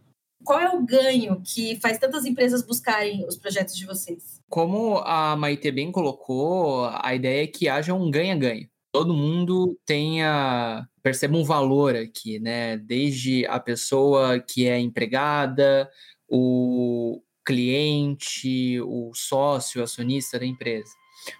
Qual 0.45 0.59
é 0.59 0.71
o 0.71 0.83
ganho 0.83 1.43
que 1.45 1.79
faz 1.81 1.99
tantas 1.99 2.25
empresas 2.25 2.63
buscarem 2.63 3.27
os 3.27 3.37
projetos 3.37 3.77
de 3.77 3.85
vocês? 3.85 4.41
Como 4.49 4.99
a 4.99 5.37
Maite 5.37 5.71
bem 5.71 5.93
colocou, 5.93 6.87
a 6.93 7.15
ideia 7.15 7.45
é 7.45 7.47
que 7.47 7.69
haja 7.69 7.93
um 7.93 8.11
ganha-ganha. 8.11 8.69
Todo 8.93 9.15
mundo 9.15 9.79
tenha 9.87 10.87
perceba 11.03 11.37
um 11.37 11.45
valor 11.45 11.97
aqui, 11.97 12.39
né? 12.39 12.77
Desde 12.77 13.47
a 13.47 13.59
pessoa 13.59 14.39
que 14.41 14.67
é 14.67 14.79
empregada, 14.79 15.91
o 16.29 17.23
cliente, 17.45 18.81
o 18.83 19.13
sócio, 19.15 19.83
acionista 19.83 20.39
da 20.39 20.47
empresa. 20.47 20.93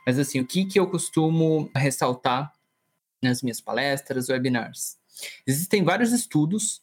Mas 0.07 0.19
assim, 0.19 0.41
o 0.41 0.47
que, 0.47 0.65
que 0.65 0.79
eu 0.79 0.89
costumo 0.89 1.71
ressaltar 1.75 2.53
nas 3.23 3.43
minhas 3.43 3.61
palestras, 3.61 4.29
webinars? 4.29 4.99
Existem 5.47 5.85
vários 5.85 6.13
estudos 6.13 6.83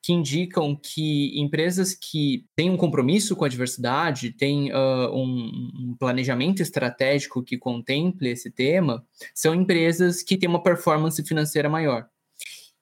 que 0.00 0.12
indicam 0.12 0.74
que 0.74 1.38
empresas 1.38 1.94
que 1.94 2.46
têm 2.54 2.70
um 2.70 2.76
compromisso 2.76 3.36
com 3.36 3.44
a 3.44 3.48
diversidade, 3.48 4.32
têm 4.32 4.72
uh, 4.72 5.12
um, 5.12 5.70
um, 5.74 5.96
planejamento 5.98 6.62
estratégico 6.62 7.42
que 7.42 7.58
contemple 7.58 8.30
esse 8.30 8.50
tema, 8.50 9.04
são 9.34 9.54
empresas 9.54 10.22
que 10.22 10.36
têm 10.36 10.48
uma 10.48 10.62
performance 10.62 11.22
financeira 11.24 11.68
maior. 11.68 12.08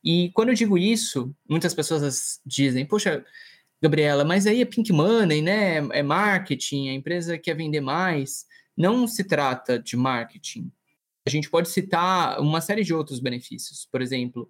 E 0.07 0.30
quando 0.34 0.50
eu 0.50 0.54
digo 0.54 0.78
isso, 0.78 1.34
muitas 1.50 1.74
pessoas 1.74 2.40
dizem, 2.46 2.86
poxa, 2.86 3.24
Gabriela, 3.82 4.24
mas 4.24 4.46
aí 4.46 4.61
é 4.61 4.64
pink 4.64 4.92
money, 4.92 5.42
né? 5.42 5.78
É 5.90 6.00
marketing, 6.00 6.90
a 6.90 6.94
empresa 6.94 7.36
quer 7.36 7.57
vender 7.57 7.80
mais. 7.80 8.46
Não 8.76 9.09
se 9.09 9.24
trata 9.24 9.80
de 9.80 9.96
marketing. 9.96 10.70
A 11.26 11.30
gente 11.30 11.50
pode 11.50 11.68
citar 11.70 12.40
uma 12.40 12.61
série 12.61 12.84
de 12.84 12.94
outros 12.94 13.18
benefícios. 13.18 13.88
Por 13.90 14.00
exemplo, 14.00 14.48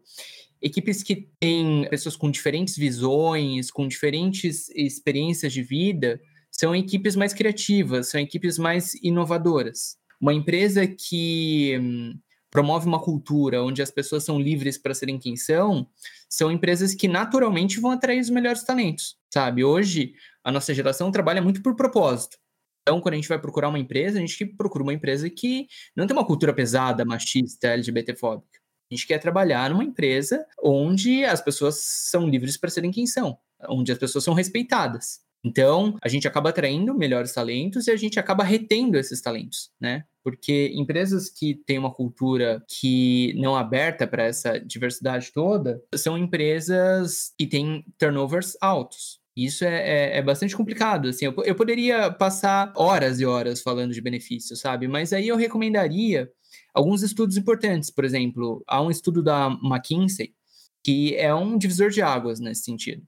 equipes 0.61 1.03
que 1.03 1.31
têm 1.41 1.89
pessoas 1.89 2.17
com 2.17 2.31
diferentes 2.31 2.77
visões, 2.77 3.71
com 3.71 3.89
diferentes 3.89 4.69
experiências 4.69 5.55
de 5.55 5.63
vida, 5.63 6.21
são 6.51 6.77
equipes 6.77 7.17
mais 7.17 7.33
criativas, 7.33 8.11
são 8.11 8.21
equipes 8.21 8.59
mais 8.59 8.93
inovadoras. 9.03 9.97
Uma 10.21 10.35
empresa 10.35 10.87
que 10.87 11.79
hum, 11.81 12.19
promove 12.51 12.87
uma 12.87 13.01
cultura 13.01 13.63
onde 13.63 13.83
as 13.83 13.91
pessoas 13.91 14.25
são 14.25 14.41
livres 14.41 14.79
para 14.79 14.95
serem 14.95 15.19
quem 15.19 15.37
são, 15.37 15.87
são 16.29 16.51
empresas 16.51 16.95
que 16.95 17.09
naturalmente 17.09 17.81
vão 17.81 17.91
atrair 17.91 18.21
os 18.21 18.31
melhores 18.31 18.63
talentos, 18.65 19.17
sabe? 19.33 19.65
Hoje, 19.65 20.15
a 20.43 20.51
nossa 20.51 20.73
geração 20.73 21.11
trabalha 21.11 21.43
muito 21.43 21.63
por 21.63 21.75
propósito. 21.77 22.39
Então, 22.83 23.01
quando 23.01 23.15
a 23.15 23.17
gente 23.17 23.29
vai 23.29 23.39
procurar 23.39 23.69
uma 23.69 23.81
empresa, 23.81 24.19
a 24.19 24.21
gente 24.21 24.47
procura 24.47 24.85
uma 24.85 24.95
empresa 24.95 25.29
que 25.29 25.67
não 25.95 26.07
tem 26.07 26.17
uma 26.17 26.25
cultura 26.25 26.55
pesada, 26.55 27.05
machista, 27.05 27.69
LGBTfóbica. 27.69 28.61
A 28.91 28.95
gente 28.95 29.07
quer 29.09 29.19
trabalhar 29.19 29.71
numa 29.71 29.83
empresa 29.83 30.47
onde 30.63 31.25
as 31.25 31.41
pessoas 31.41 31.81
são 31.83 32.29
livres 32.29 32.57
para 32.57 32.71
serem 32.71 32.93
quem 32.93 33.05
são, 33.05 33.37
onde 33.69 33.91
as 33.91 33.99
pessoas 33.99 34.23
são 34.23 34.35
respeitadas. 34.35 35.26
Então, 35.47 35.97
a 36.03 36.09
gente 36.09 36.27
acaba 36.27 36.51
atraindo 36.51 36.93
melhores 36.93 37.33
talentos 37.33 37.87
e 37.87 37.93
a 37.93 37.97
gente 37.97 38.19
acaba 38.19 38.43
retendo 38.43 38.99
esses 38.99 39.21
talentos, 39.21 39.71
né? 39.81 40.03
Porque 40.25 40.73
empresas 40.75 41.31
que 41.31 41.55
têm 41.65 41.79
uma 41.79 41.95
cultura 41.95 42.65
que 42.69 43.33
não 43.37 43.57
é 43.57 43.61
aberta 43.61 44.09
para 44.09 44.25
essa 44.25 44.59
diversidade 44.59 45.31
toda 45.33 45.81
são 45.95 46.19
empresas 46.19 47.33
que 47.39 47.47
têm 47.47 47.85
turnovers 47.97 48.57
altos. 48.61 49.21
Isso 49.37 49.65
é, 49.65 49.89
é, 49.89 50.19
é, 50.19 50.23
bastante 50.23 50.57
complicado. 50.57 51.11
Assim, 51.11 51.27
eu, 51.27 51.35
eu, 51.45 51.55
poderia 51.55 52.11
passar 52.11 52.73
horas 52.75 53.21
e 53.21 53.25
horas 53.25 53.63
falando 53.63 53.93
de 53.93 54.01
benefícios, 54.01 54.59
sabe? 54.59 54.89
Mas 54.89 55.13
aí 55.13 55.29
eu 55.29 55.37
recomendaria 55.37 56.29
alguns 56.75 57.05
estudos 57.05 57.37
importantes. 57.37 57.89
Por 57.89 58.05
exemplo, 58.05 58.65
há 58.67 58.83
um 58.83 58.91
estudo 58.91 59.23
da 59.23 59.57
McKinsey 59.63 60.35
que 60.83 61.15
é 61.15 61.33
um 61.33 61.57
divisor 61.57 61.91
de 61.91 62.03
águas 62.03 62.41
nesse 62.41 62.63
sentido 62.63 63.07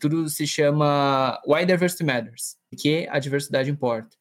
estudo 0.00 0.26
se 0.30 0.46
chama 0.46 1.38
Why 1.46 1.66
Diversity 1.66 2.04
Matters, 2.04 2.56
que 2.78 3.06
a 3.10 3.18
diversidade 3.18 3.70
importa. 3.70 4.16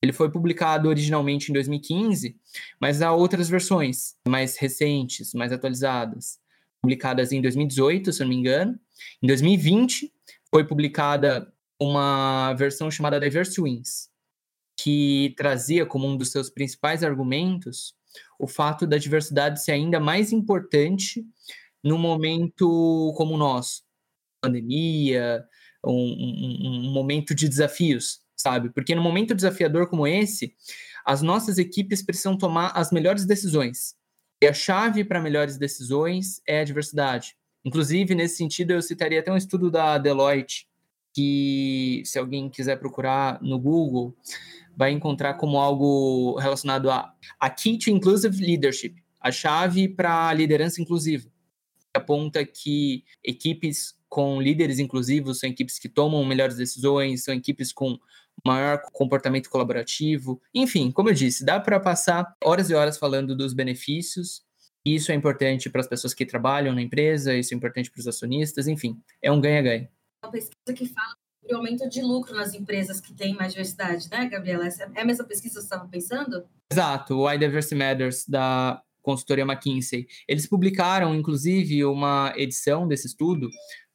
Ele 0.00 0.12
foi 0.12 0.30
publicado 0.30 0.88
originalmente 0.88 1.50
em 1.50 1.52
2015, 1.52 2.36
mas 2.80 3.02
há 3.02 3.12
outras 3.12 3.48
versões 3.48 4.14
mais 4.28 4.56
recentes, 4.56 5.34
mais 5.34 5.50
atualizadas, 5.50 6.38
publicadas 6.80 7.32
em 7.32 7.42
2018, 7.42 8.12
se 8.12 8.20
não 8.20 8.28
me 8.28 8.36
engano. 8.36 8.78
Em 9.20 9.26
2020 9.26 10.12
foi 10.50 10.64
publicada 10.64 11.52
uma 11.80 12.52
versão 12.54 12.88
chamada 12.90 13.18
Diverse 13.18 13.60
Wins, 13.60 14.08
que 14.78 15.34
trazia 15.36 15.84
como 15.84 16.06
um 16.06 16.16
dos 16.16 16.30
seus 16.30 16.48
principais 16.48 17.02
argumentos 17.02 17.94
o 18.38 18.46
fato 18.46 18.86
da 18.86 18.98
diversidade 18.98 19.64
ser 19.64 19.72
ainda 19.72 19.98
mais 19.98 20.30
importante 20.30 21.26
num 21.82 21.98
momento 21.98 23.12
como 23.16 23.34
o 23.34 23.38
nosso, 23.38 23.82
pandemia, 24.46 25.44
um, 25.84 25.92
um, 25.92 26.88
um 26.88 26.92
momento 26.92 27.34
de 27.34 27.48
desafios, 27.48 28.20
sabe? 28.36 28.70
Porque 28.70 28.94
num 28.94 29.02
momento 29.02 29.34
desafiador 29.34 29.88
como 29.88 30.06
esse, 30.06 30.54
as 31.04 31.22
nossas 31.22 31.58
equipes 31.58 32.02
precisam 32.02 32.36
tomar 32.36 32.72
as 32.74 32.90
melhores 32.90 33.26
decisões. 33.26 33.94
E 34.42 34.46
a 34.46 34.52
chave 34.52 35.04
para 35.04 35.20
melhores 35.20 35.56
decisões 35.56 36.40
é 36.46 36.60
a 36.60 36.64
diversidade. 36.64 37.36
Inclusive, 37.64 38.14
nesse 38.14 38.36
sentido, 38.36 38.72
eu 38.72 38.82
citaria 38.82 39.20
até 39.20 39.32
um 39.32 39.36
estudo 39.36 39.70
da 39.70 39.96
Deloitte, 39.96 40.66
que, 41.14 42.02
se 42.04 42.18
alguém 42.18 42.50
quiser 42.50 42.76
procurar 42.76 43.40
no 43.40 43.58
Google, 43.58 44.14
vai 44.76 44.90
encontrar 44.90 45.34
como 45.34 45.58
algo 45.58 46.36
relacionado 46.38 46.90
a, 46.90 47.14
a 47.38 47.48
Key 47.48 47.78
to 47.78 47.90
Inclusive 47.90 48.44
Leadership, 48.44 48.96
a 49.20 49.30
chave 49.30 49.88
para 49.88 50.28
a 50.28 50.34
liderança 50.34 50.82
inclusiva. 50.82 51.30
Aponta 51.94 52.44
que 52.44 53.04
equipes 53.22 53.94
com 54.14 54.40
líderes 54.40 54.78
inclusivos 54.78 55.40
são 55.40 55.50
equipes 55.50 55.76
que 55.76 55.88
tomam 55.88 56.24
melhores 56.24 56.54
decisões, 56.56 57.24
são 57.24 57.34
equipes 57.34 57.72
com 57.72 57.98
maior 58.46 58.80
comportamento 58.92 59.50
colaborativo. 59.50 60.40
Enfim, 60.54 60.92
como 60.92 61.08
eu 61.08 61.14
disse, 61.14 61.44
dá 61.44 61.58
para 61.58 61.80
passar 61.80 62.32
horas 62.40 62.70
e 62.70 62.74
horas 62.74 62.96
falando 62.96 63.36
dos 63.36 63.52
benefícios. 63.52 64.44
Isso 64.86 65.10
é 65.10 65.16
importante 65.16 65.68
para 65.68 65.80
as 65.80 65.88
pessoas 65.88 66.14
que 66.14 66.24
trabalham 66.24 66.72
na 66.72 66.80
empresa, 66.80 67.34
isso 67.34 67.52
é 67.52 67.56
importante 67.56 67.90
para 67.90 67.98
os 67.98 68.06
acionistas, 68.06 68.68
enfim, 68.68 69.00
é 69.20 69.32
um 69.32 69.40
ganha-ganha. 69.40 69.90
Uma 70.24 70.30
pesquisa 70.30 70.72
que 70.72 70.86
fala 70.86 71.16
sobre 71.40 71.56
o 71.56 71.58
aumento 71.58 71.88
de 71.88 72.00
lucro 72.00 72.36
nas 72.36 72.54
empresas 72.54 73.00
que 73.00 73.12
têm 73.12 73.34
mais 73.34 73.52
diversidade, 73.52 74.08
né, 74.08 74.28
Gabriela? 74.28 74.64
Essa 74.64 74.88
é 74.94 75.00
a 75.00 75.04
mesma 75.04 75.24
pesquisa 75.24 75.54
que 75.54 75.60
você 75.60 75.66
estava 75.66 75.88
pensando? 75.88 76.44
Exato, 76.70 77.16
o 77.16 77.32
iDiversity 77.32 77.74
Matters, 77.74 78.24
da 78.28 78.80
consultoria 79.02 79.44
McKinsey. 79.44 80.06
Eles 80.26 80.46
publicaram, 80.46 81.14
inclusive, 81.14 81.84
uma 81.84 82.32
edição 82.36 82.88
desse 82.88 83.06
estudo 83.06 83.50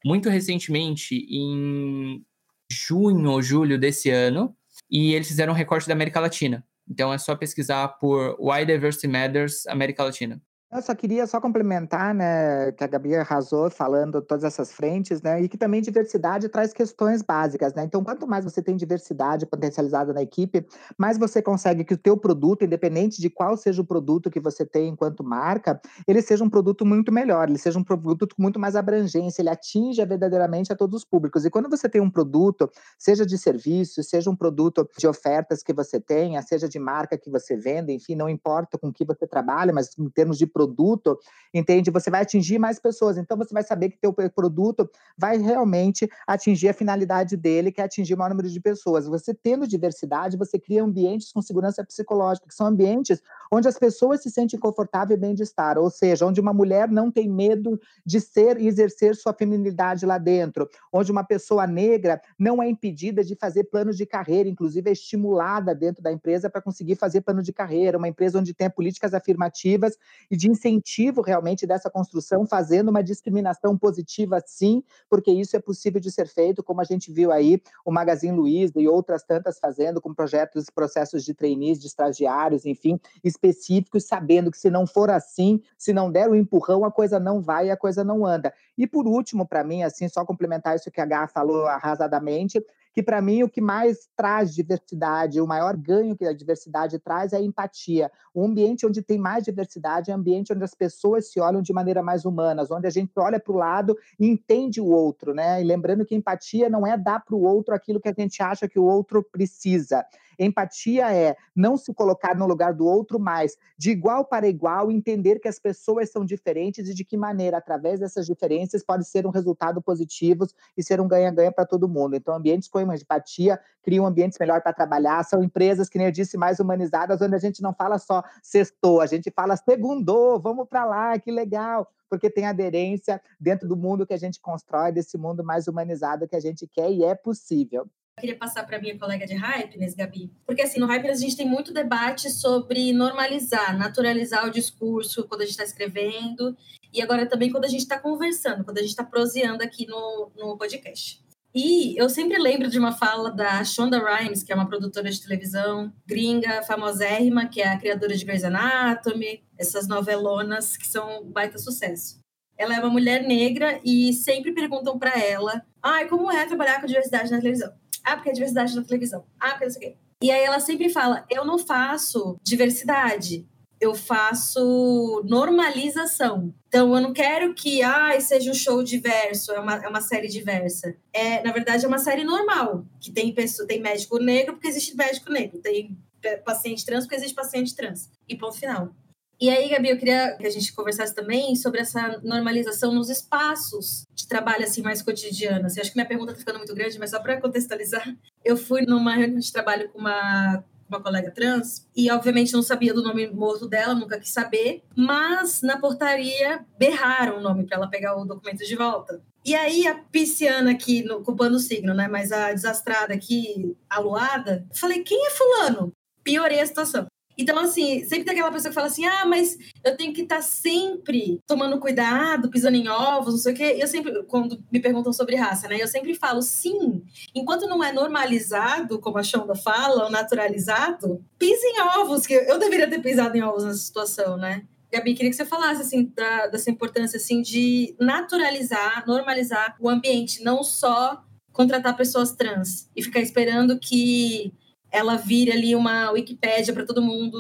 muito 0.06 0.30
recentemente, 0.30 1.16
em 1.30 2.24
junho 2.72 3.32
ou 3.32 3.42
julho 3.42 3.80
desse 3.80 4.10
ano, 4.10 4.56
e 4.90 5.14
eles 5.14 5.28
fizeram 5.28 5.54
um 5.54 5.56
recorte 5.56 5.88
da 5.88 5.94
América 5.94 6.20
Latina. 6.20 6.66
Então 6.90 7.14
é 7.14 7.18
só 7.18 7.36
pesquisar 7.36 7.88
por 8.00 8.36
Why 8.40 8.66
Diversity 8.66 9.08
Matters 9.08 9.68
América 9.68 10.04
Latina. 10.04 10.42
Eu 10.72 10.84
só 10.84 10.94
queria 10.94 11.26
só 11.26 11.42
complementar, 11.42 12.14
né, 12.14 12.72
que 12.74 12.84
a 12.84 12.88
Gabi 12.88 13.16
arrasou 13.16 13.72
falando 13.72 14.22
todas 14.22 14.44
essas 14.44 14.72
frentes, 14.72 15.20
né, 15.20 15.42
e 15.42 15.50
que 15.50 15.58
também 15.58 15.82
diversidade 15.82 16.48
traz 16.48 16.72
questões 16.72 17.24
básicas, 17.24 17.74
né? 17.74 17.84
Então, 17.84 18.04
quanto 18.04 18.28
mais 18.28 18.44
você 18.46 18.62
tem 18.62 18.76
diversidade 18.76 19.48
potencializada 19.48 20.14
na 20.14 20.22
equipe, 20.22 20.64
mais 20.96 21.18
você 21.18 21.42
consegue 21.42 21.84
que 21.84 21.96
o 21.96 21.98
teu 21.98 22.16
produto, 22.16 22.64
independente 22.64 23.20
de 23.20 23.32
qual 23.32 23.58
seja 23.58 23.82
o 23.82 23.86
produto 23.86 24.30
que 24.30 24.40
você 24.40 24.64
tem 24.64 24.90
enquanto 24.90 25.24
marca, 25.24 25.82
ele 26.08 26.22
seja 26.22 26.44
um 26.44 26.50
produto 26.50 26.86
muito 26.86 27.12
melhor, 27.12 27.50
ele 27.50 27.58
seja 27.58 27.80
um 27.80 27.84
produto 27.84 28.28
com 28.36 28.42
muito 28.44 28.60
mais 28.60 28.76
abrangência, 28.76 29.42
ele 29.42 29.50
atinja 29.50 30.06
verdadeiramente 30.06 30.72
a 30.72 30.76
todos 30.76 30.98
os 30.98 31.06
públicos. 31.06 31.46
E 31.46 31.50
quando 31.50 31.68
você 31.68 31.90
tem 31.90 32.00
um 32.00 32.12
produto, 32.12 32.70
seja 32.96 33.26
de 33.26 33.40
serviço, 33.40 34.04
seja 34.04 34.30
um 34.30 34.36
produto 34.36 34.88
de 35.00 35.08
ofertas 35.08 35.64
que 35.64 35.74
você 35.74 36.00
tenha, 36.00 36.44
seja 36.44 36.70
de 36.70 36.78
marca 36.78 37.18
que 37.18 37.32
você 37.32 37.58
vende, 37.58 37.92
enfim, 37.92 38.14
não 38.14 38.30
importa 38.30 38.78
com 38.78 38.94
que 38.94 39.04
você 39.04 39.26
trabalha, 39.26 39.74
mas 39.74 39.98
em 39.98 40.10
termos 40.12 40.38
de 40.38 40.46
produto, 40.60 41.18
entende? 41.54 41.90
Você 41.90 42.10
vai 42.10 42.22
atingir 42.22 42.60
mais 42.60 42.80
pessoas. 42.80 43.18
Então 43.18 43.38
você 43.38 43.54
vai 43.54 43.64
saber 43.64 43.90
que 43.90 43.98
teu 43.98 44.14
produto 44.14 44.90
vai 45.18 45.38
realmente 45.38 46.10
atingir 46.28 46.68
a 46.70 46.74
finalidade 46.74 47.38
dele, 47.38 47.72
que 47.72 47.80
é 47.80 47.86
atingir 47.86 48.14
o 48.14 48.18
maior 48.18 48.32
número 48.32 48.50
de 48.50 48.60
pessoas. 48.60 49.08
Você 49.08 49.34
tendo 49.34 49.66
diversidade, 49.66 50.38
você 50.38 50.60
cria 50.60 50.84
ambientes 50.84 51.32
com 51.32 51.42
segurança 51.42 51.84
psicológica, 51.84 52.48
que 52.48 52.54
são 52.54 52.68
ambientes 52.68 53.22
onde 53.52 53.68
as 53.68 53.80
pessoas 53.80 54.22
se 54.22 54.30
sentem 54.30 54.60
confortáveis 54.60 55.18
e 55.18 55.22
bem 55.22 55.34
de 55.34 55.44
estar, 55.44 55.78
ou 55.78 55.90
seja, 55.90 56.26
onde 56.26 56.42
uma 56.42 56.54
mulher 56.54 56.90
não 56.90 57.10
tem 57.10 57.30
medo 57.30 57.80
de 58.06 58.20
ser 58.20 58.60
e 58.60 58.68
exercer 58.68 59.16
sua 59.16 59.34
feminilidade 59.34 60.06
lá 60.06 60.18
dentro, 60.18 60.70
onde 60.92 61.12
uma 61.12 61.24
pessoa 61.24 61.66
negra 61.66 62.22
não 62.38 62.62
é 62.62 62.70
impedida 62.70 63.24
de 63.24 63.36
fazer 63.36 63.64
planos 63.66 63.96
de 63.96 64.06
carreira, 64.06 64.50
inclusive 64.50 64.90
é 64.90 64.94
estimulada 64.94 65.74
dentro 65.74 66.04
da 66.04 66.12
empresa 66.12 66.50
para 66.50 66.62
conseguir 66.62 66.96
fazer 66.96 67.22
plano 67.22 67.42
de 67.42 67.54
carreira, 67.54 67.98
uma 67.98 68.08
empresa 68.08 68.40
onde 68.40 68.54
tem 68.54 68.70
políticas 68.70 69.14
afirmativas 69.14 69.98
e 70.30 70.36
de 70.36 70.49
incentivo 70.50 71.22
realmente 71.22 71.66
dessa 71.68 71.90
construção, 71.90 72.46
fazendo 72.46 72.90
uma 72.90 73.04
discriminação 73.04 73.78
positiva, 73.78 74.42
sim, 74.46 74.84
porque 75.10 75.32
isso 75.32 75.56
é 75.56 75.60
possível 75.60 76.00
de 76.02 76.12
ser 76.12 76.28
feito, 76.28 76.64
como 76.64 76.82
a 76.82 76.84
gente 76.84 77.12
viu 77.12 77.32
aí 77.32 77.62
o 77.86 77.92
Magazine 77.92 78.36
Luiza 78.36 78.80
e 78.80 78.88
outras 78.88 79.24
tantas 79.24 79.60
fazendo, 79.60 80.02
com 80.02 80.14
projetos, 80.14 80.70
processos 80.70 81.24
de 81.24 81.34
trainees, 81.34 81.80
de 81.80 81.88
estagiários, 81.88 82.66
enfim, 82.66 83.00
específicos, 83.24 84.06
sabendo 84.06 84.52
que 84.52 84.58
se 84.58 84.70
não 84.70 84.86
for 84.86 85.10
assim, 85.10 85.62
se 85.78 85.94
não 85.94 86.12
der 86.12 86.30
o 86.30 86.36
empurrão, 86.36 86.86
a 86.86 86.92
coisa 86.92 87.20
não 87.20 87.42
vai 87.42 87.68
e 87.68 87.72
a 87.72 87.78
coisa 87.78 88.04
não 88.04 88.26
anda. 88.26 88.54
E 88.78 88.88
por 88.88 89.08
último, 89.08 89.48
para 89.48 89.64
mim, 89.64 89.84
assim, 89.84 90.08
só 90.08 90.26
complementar 90.26 90.76
isso 90.76 90.92
que 90.92 91.02
a 91.02 91.06
Gá 91.06 91.28
falou 91.28 91.66
arrasadamente, 91.66 92.64
que 92.94 93.04
para 93.04 93.22
mim 93.22 93.44
o 93.44 93.50
que 93.50 93.62
mais 93.62 94.08
traz 94.16 94.54
diversidade, 94.54 95.40
o 95.40 95.48
maior 95.48 95.76
ganho 95.78 96.16
que 96.16 96.26
a 96.26 96.34
diversidade 96.34 97.00
traz 97.00 97.34
é 97.34 97.38
a 97.38 97.42
empatia. 97.42 98.12
O 98.34 98.44
ambiente 98.46 98.86
onde 98.86 99.02
tem 99.02 99.18
mais 99.18 99.44
diversidade 99.44 100.12
é 100.12 100.16
um 100.16 100.20
ambiente 100.20 100.54
onde 100.54 100.64
as 100.64 100.74
pessoas 100.74 101.32
se 101.32 101.40
olham 101.40 101.62
de 101.62 101.74
maneira 101.74 102.02
mais 102.02 102.26
humana, 102.26 102.66
onde 102.72 102.88
a 102.88 102.92
gente 102.92 103.12
olha 103.18 103.40
para 103.40 103.54
o 103.54 103.58
lado 103.58 103.98
e 104.20 104.28
entende 104.28 104.82
o 104.82 104.88
outro, 104.88 105.34
né? 105.34 105.62
E 105.62 105.64
lembrando 105.64 106.06
que 106.06 106.16
empatia 106.16 106.70
não 106.70 106.86
é 106.86 106.98
dar 106.98 107.24
para 107.24 107.36
o 107.36 107.42
outro 107.42 107.74
aquilo 107.74 108.00
que 108.00 108.10
a 108.10 108.14
gente 108.18 108.42
acha 108.42 108.68
que 108.68 108.80
o 108.80 108.86
outro 108.86 109.24
precisa. 109.24 110.06
Empatia 110.40 111.14
é 111.14 111.36
não 111.54 111.76
se 111.76 111.94
colocar 111.94 112.36
no 112.36 112.48
lugar 112.48 112.74
do 112.74 112.86
outro, 112.86 113.20
mas 113.20 113.58
de 113.78 113.92
igual 113.92 114.24
para 114.24 114.48
igual 114.48 114.90
entender 114.90 115.40
que 115.40 115.48
as 115.48 115.60
pessoas 115.60 116.10
são 116.10 116.24
diferentes 116.24 116.88
e 116.88 116.94
de 116.94 117.04
que 117.04 117.18
maneira, 117.18 117.58
através 117.58 118.00
dessas 118.00 118.26
diferenças, 118.26 118.84
pode 118.84 119.06
ser 119.06 119.28
um 119.28 119.32
resultado 119.32 119.82
positivo 119.82 120.48
e 120.78 120.82
ser 120.82 121.02
um 121.02 121.08
ganha-ganha 121.08 121.52
para 121.52 121.66
todo 121.66 121.90
mundo. 121.90 122.16
Então, 122.16 122.34
ambientes 122.34 122.70
com 122.70 122.80
empatia 122.80 123.60
criam 123.84 124.06
ambientes 124.06 124.38
melhor 124.40 124.62
para 124.62 124.72
trabalhar, 124.74 125.24
são 125.24 125.44
empresas, 125.44 125.90
que 125.90 125.98
nem 125.98 126.08
eu 126.08 126.12
disse, 126.12 126.38
mais 126.38 126.60
humanizadas, 126.60 127.22
onde 127.22 127.36
a 127.36 127.40
gente 127.40 127.62
não 127.62 127.74
fala 127.74 127.98
só 127.98 128.24
sextou, 128.42 129.02
a 129.02 129.06
gente 129.06 129.30
fala 129.32 129.58
segundou, 129.58 130.40
vamos 130.40 130.68
para 130.68 130.86
lá, 130.86 131.20
que 131.20 131.32
legal 131.32 131.92
porque 132.10 132.28
tem 132.30 132.48
aderência 132.48 133.22
dentro 133.40 133.68
do 133.68 133.78
mundo 133.78 134.06
que 134.06 134.14
a 134.14 134.18
gente 134.18 134.42
constrói, 134.42 134.92
desse 134.92 135.16
mundo 135.16 135.44
mais 135.44 135.68
humanizado 135.68 136.28
que 136.28 136.36
a 136.36 136.40
gente 136.40 136.66
quer 136.66 136.92
e 136.92 137.04
é 137.04 137.14
possível 137.14 137.88
queria 138.20 138.36
passar 138.36 138.66
para 138.66 138.80
minha 138.80 138.98
colega 138.98 139.26
de 139.26 139.34
Hypeness, 139.34 139.96
Gabi, 139.96 140.32
porque 140.46 140.62
assim, 140.62 140.80
no 140.80 140.86
Hypeness 140.86 141.20
a 141.20 141.22
gente 141.22 141.38
tem 141.38 141.48
muito 141.48 141.74
debate 141.74 142.30
sobre 142.30 142.94
normalizar, 142.94 143.78
naturalizar 143.78 144.46
o 144.46 144.52
discurso 144.52 145.24
quando 145.28 145.42
a 145.42 145.46
gente 145.46 145.52
está 145.52 145.64
escrevendo 145.64 146.56
e 146.94 147.02
agora 147.02 147.26
também 147.26 147.52
quando 147.52 147.66
a 147.66 147.70
gente 147.70 147.82
está 147.82 147.98
conversando, 147.98 148.64
quando 148.64 148.78
a 148.78 148.82
gente 148.82 148.92
está 148.92 149.04
proseando 149.04 149.64
aqui 149.64 149.88
no, 149.88 150.32
no 150.36 150.58
podcast. 150.58 151.24
E 151.54 152.00
eu 152.00 152.08
sempre 152.10 152.38
lembro 152.38 152.70
de 152.70 152.78
uma 152.78 152.92
fala 152.92 153.32
da 153.32 153.64
Shonda 153.64 153.98
Rhimes, 153.98 154.44
que 154.44 154.52
é 154.52 154.56
uma 154.56 154.68
produtora 154.68 155.10
de 155.10 155.20
televisão 155.20 155.92
gringa, 156.06 156.62
famosérrima, 156.62 157.48
que 157.48 157.60
é 157.60 157.70
a 157.70 157.78
criadora 157.78 158.16
de 158.16 158.24
Grey's 158.24 158.44
Anatomy, 158.44 159.44
essas 159.58 159.88
novelonas 159.88 160.78
que 160.78 160.88
são 160.88 161.24
um 161.24 161.32
baita 161.32 161.58
sucesso. 161.58 162.20
Ela 162.56 162.76
é 162.76 162.80
uma 162.80 162.90
mulher 162.90 163.24
negra 163.24 163.80
e 163.84 164.14
sempre 164.14 164.52
perguntam 164.52 165.00
para 165.00 165.18
ela: 165.20 165.66
"Ai, 165.82 166.08
como 166.08 166.32
é 166.32 166.46
trabalhar 166.46 166.80
com 166.82 166.88
diversidade 166.88 167.32
na 167.32 167.40
televisão?" 167.40 167.74
Ah, 168.10 168.16
porque 168.16 168.30
é 168.30 168.34
diversidade 168.34 168.76
na 168.76 168.84
televisão. 168.84 169.24
Ah, 169.40 169.52
porque 169.52 169.66
não 169.66 169.72
sei 169.72 169.80
o 169.80 169.92
quê. 169.92 169.98
E 170.22 170.32
aí 170.32 170.44
ela 170.44 170.60
sempre 170.60 170.90
fala: 170.90 171.26
eu 171.30 171.46
não 171.46 171.58
faço 171.60 172.38
diversidade, 172.44 173.48
eu 173.80 173.96
faço 173.96 175.22
normalização. 175.26 176.54
Então, 176.68 176.94
eu 176.94 177.02
não 177.02 177.14
quero 177.14 177.54
que 177.54 177.82
ah, 177.82 178.20
seja 178.20 178.52
um 178.52 178.54
show 178.54 178.84
diverso, 178.84 179.52
é 179.52 179.60
uma, 179.60 179.76
é 179.76 179.88
uma 179.88 180.02
série 180.02 180.28
diversa. 180.28 180.96
É, 181.14 181.42
na 181.44 181.52
verdade, 181.52 181.86
é 181.86 181.88
uma 181.88 181.98
série 181.98 182.24
normal, 182.24 182.86
que 183.00 183.12
tem 183.12 183.34
pessoa, 183.34 183.68
tem 183.68 183.80
médico 183.80 184.20
negro 184.20 184.54
porque 184.54 184.68
existe 184.68 184.96
médico 184.96 185.32
negro, 185.32 185.60
tem 185.60 185.98
paciente 186.44 186.86
trans 186.86 187.06
porque 187.06 187.16
existe 187.16 187.34
paciente 187.34 187.76
trans. 187.76 188.10
E 188.28 188.36
ponto 188.36 188.58
final. 188.58 188.94
E 189.42 189.50
aí, 189.50 189.70
Gabi, 189.70 189.90
eu 189.90 189.98
queria 189.98 190.36
que 190.36 190.46
a 190.46 190.50
gente 190.50 190.74
conversasse 190.74 191.16
também 191.16 191.56
sobre 191.56 191.80
essa 191.80 192.20
normalização 192.24 192.94
nos 192.94 193.10
espaços 193.10 194.06
de 194.14 194.28
trabalho 194.28 194.66
assim 194.66 194.82
mais 194.82 195.02
cotidianos. 195.02 195.72
Assim, 195.72 195.80
acho 195.80 195.92
que 195.92 195.98
minha 195.98 196.08
pergunta 196.08 196.32
está 196.32 196.40
ficando 196.40 196.58
muito 196.58 196.76
grande, 196.76 197.00
mas 197.00 197.12
só 197.12 197.20
para 197.22 197.40
contextualizar, 197.40 198.04
eu 198.44 198.58
fui 198.58 198.82
numa 198.82 199.16
reunião 199.16 199.40
de 199.40 199.52
trabalho 199.52 199.90
com 199.90 200.00
uma 200.00 200.64
uma 200.90 201.00
colega 201.02 201.30
trans 201.30 201.88
e 201.96 202.10
obviamente 202.10 202.52
não 202.52 202.64
sabia 202.64 202.94
do 202.94 203.04
nome 203.04 203.28
morto 203.28 203.68
dela, 203.68 203.94
nunca 203.94 204.20
quis 204.20 204.32
saber, 204.32 204.82
mas 204.96 205.62
na 205.62 205.78
portaria 205.78 206.66
berraram 206.80 207.38
o 207.38 207.42
nome 207.42 207.64
para 207.66 207.78
ela 207.78 207.88
pegar 207.88 208.18
o 208.18 208.26
documento 208.26 208.66
de 208.66 208.76
volta. 208.76 209.22
E 209.46 209.56
aí 209.56 209.88
a 209.88 209.96
pisciana 209.96 210.72
aqui, 210.72 211.04
no, 211.04 211.24
culpando 211.24 211.58
o 211.58 211.60
signo, 211.60 211.94
né, 211.94 212.08
mas 212.08 212.32
a 212.32 212.52
desastrada 212.52 213.14
aqui, 213.14 213.78
aluada, 213.90 214.66
falei: 214.74 215.04
"Quem 215.04 215.28
é 215.28 215.30
fulano?" 215.30 215.94
Piorei 216.24 216.60
a 216.60 216.66
situação. 216.66 217.06
Então, 217.40 217.58
assim, 217.58 218.04
sempre 218.04 218.26
tem 218.26 218.34
aquela 218.34 218.52
pessoa 218.52 218.70
que 218.70 218.76
fala 218.76 218.88
assim: 218.88 219.06
ah, 219.06 219.26
mas 219.26 219.58
eu 219.82 219.96
tenho 219.96 220.12
que 220.14 220.24
estar 220.24 220.36
tá 220.36 220.42
sempre 220.42 221.40
tomando 221.48 221.80
cuidado, 221.80 222.50
pisando 222.50 222.76
em 222.76 222.90
ovos, 222.90 223.34
não 223.34 223.40
sei 223.40 223.54
o 223.54 223.56
quê. 223.56 223.78
Eu 223.80 223.88
sempre, 223.88 224.24
quando 224.24 224.62
me 224.70 224.82
perguntam 224.82 225.14
sobre 225.14 225.38
raça, 225.38 225.70
né? 225.70 225.82
Eu 225.82 225.88
sempre 225.88 226.14
falo: 226.14 226.42
sim, 226.42 227.02
enquanto 227.34 227.66
não 227.66 227.82
é 227.82 227.94
normalizado, 227.94 229.00
como 229.00 229.18
a 229.18 229.24
Shonda 229.24 229.56
fala, 229.56 230.04
ou 230.04 230.12
naturalizado, 230.12 231.24
pise 231.38 231.66
em 231.66 231.82
ovos, 232.02 232.28
que 232.28 232.34
eu 232.34 232.60
deveria 232.60 232.90
ter 232.90 233.02
pisado 233.02 233.38
em 233.38 233.42
ovos 233.42 233.64
nessa 233.64 233.80
situação, 233.80 234.36
né? 234.36 234.64
Gabi, 234.92 235.14
queria 235.14 235.30
que 235.30 235.38
você 235.38 235.46
falasse 235.46 235.82
assim 235.82 236.12
da, 236.14 236.48
dessa 236.48 236.70
importância 236.70 237.16
assim 237.16 237.42
de 237.42 237.96
naturalizar, 237.98 239.06
normalizar 239.08 239.78
o 239.80 239.88
ambiente, 239.88 240.44
não 240.44 240.62
só 240.62 241.24
contratar 241.54 241.96
pessoas 241.96 242.34
trans 242.34 242.90
e 242.96 243.02
ficar 243.02 243.22
esperando 243.22 243.80
que 243.80 244.52
ela 244.92 245.16
vire 245.16 245.52
ali 245.52 245.76
uma 245.76 246.12
Wikipédia 246.12 246.74
para 246.74 246.86
todo 246.86 247.02
mundo 247.02 247.40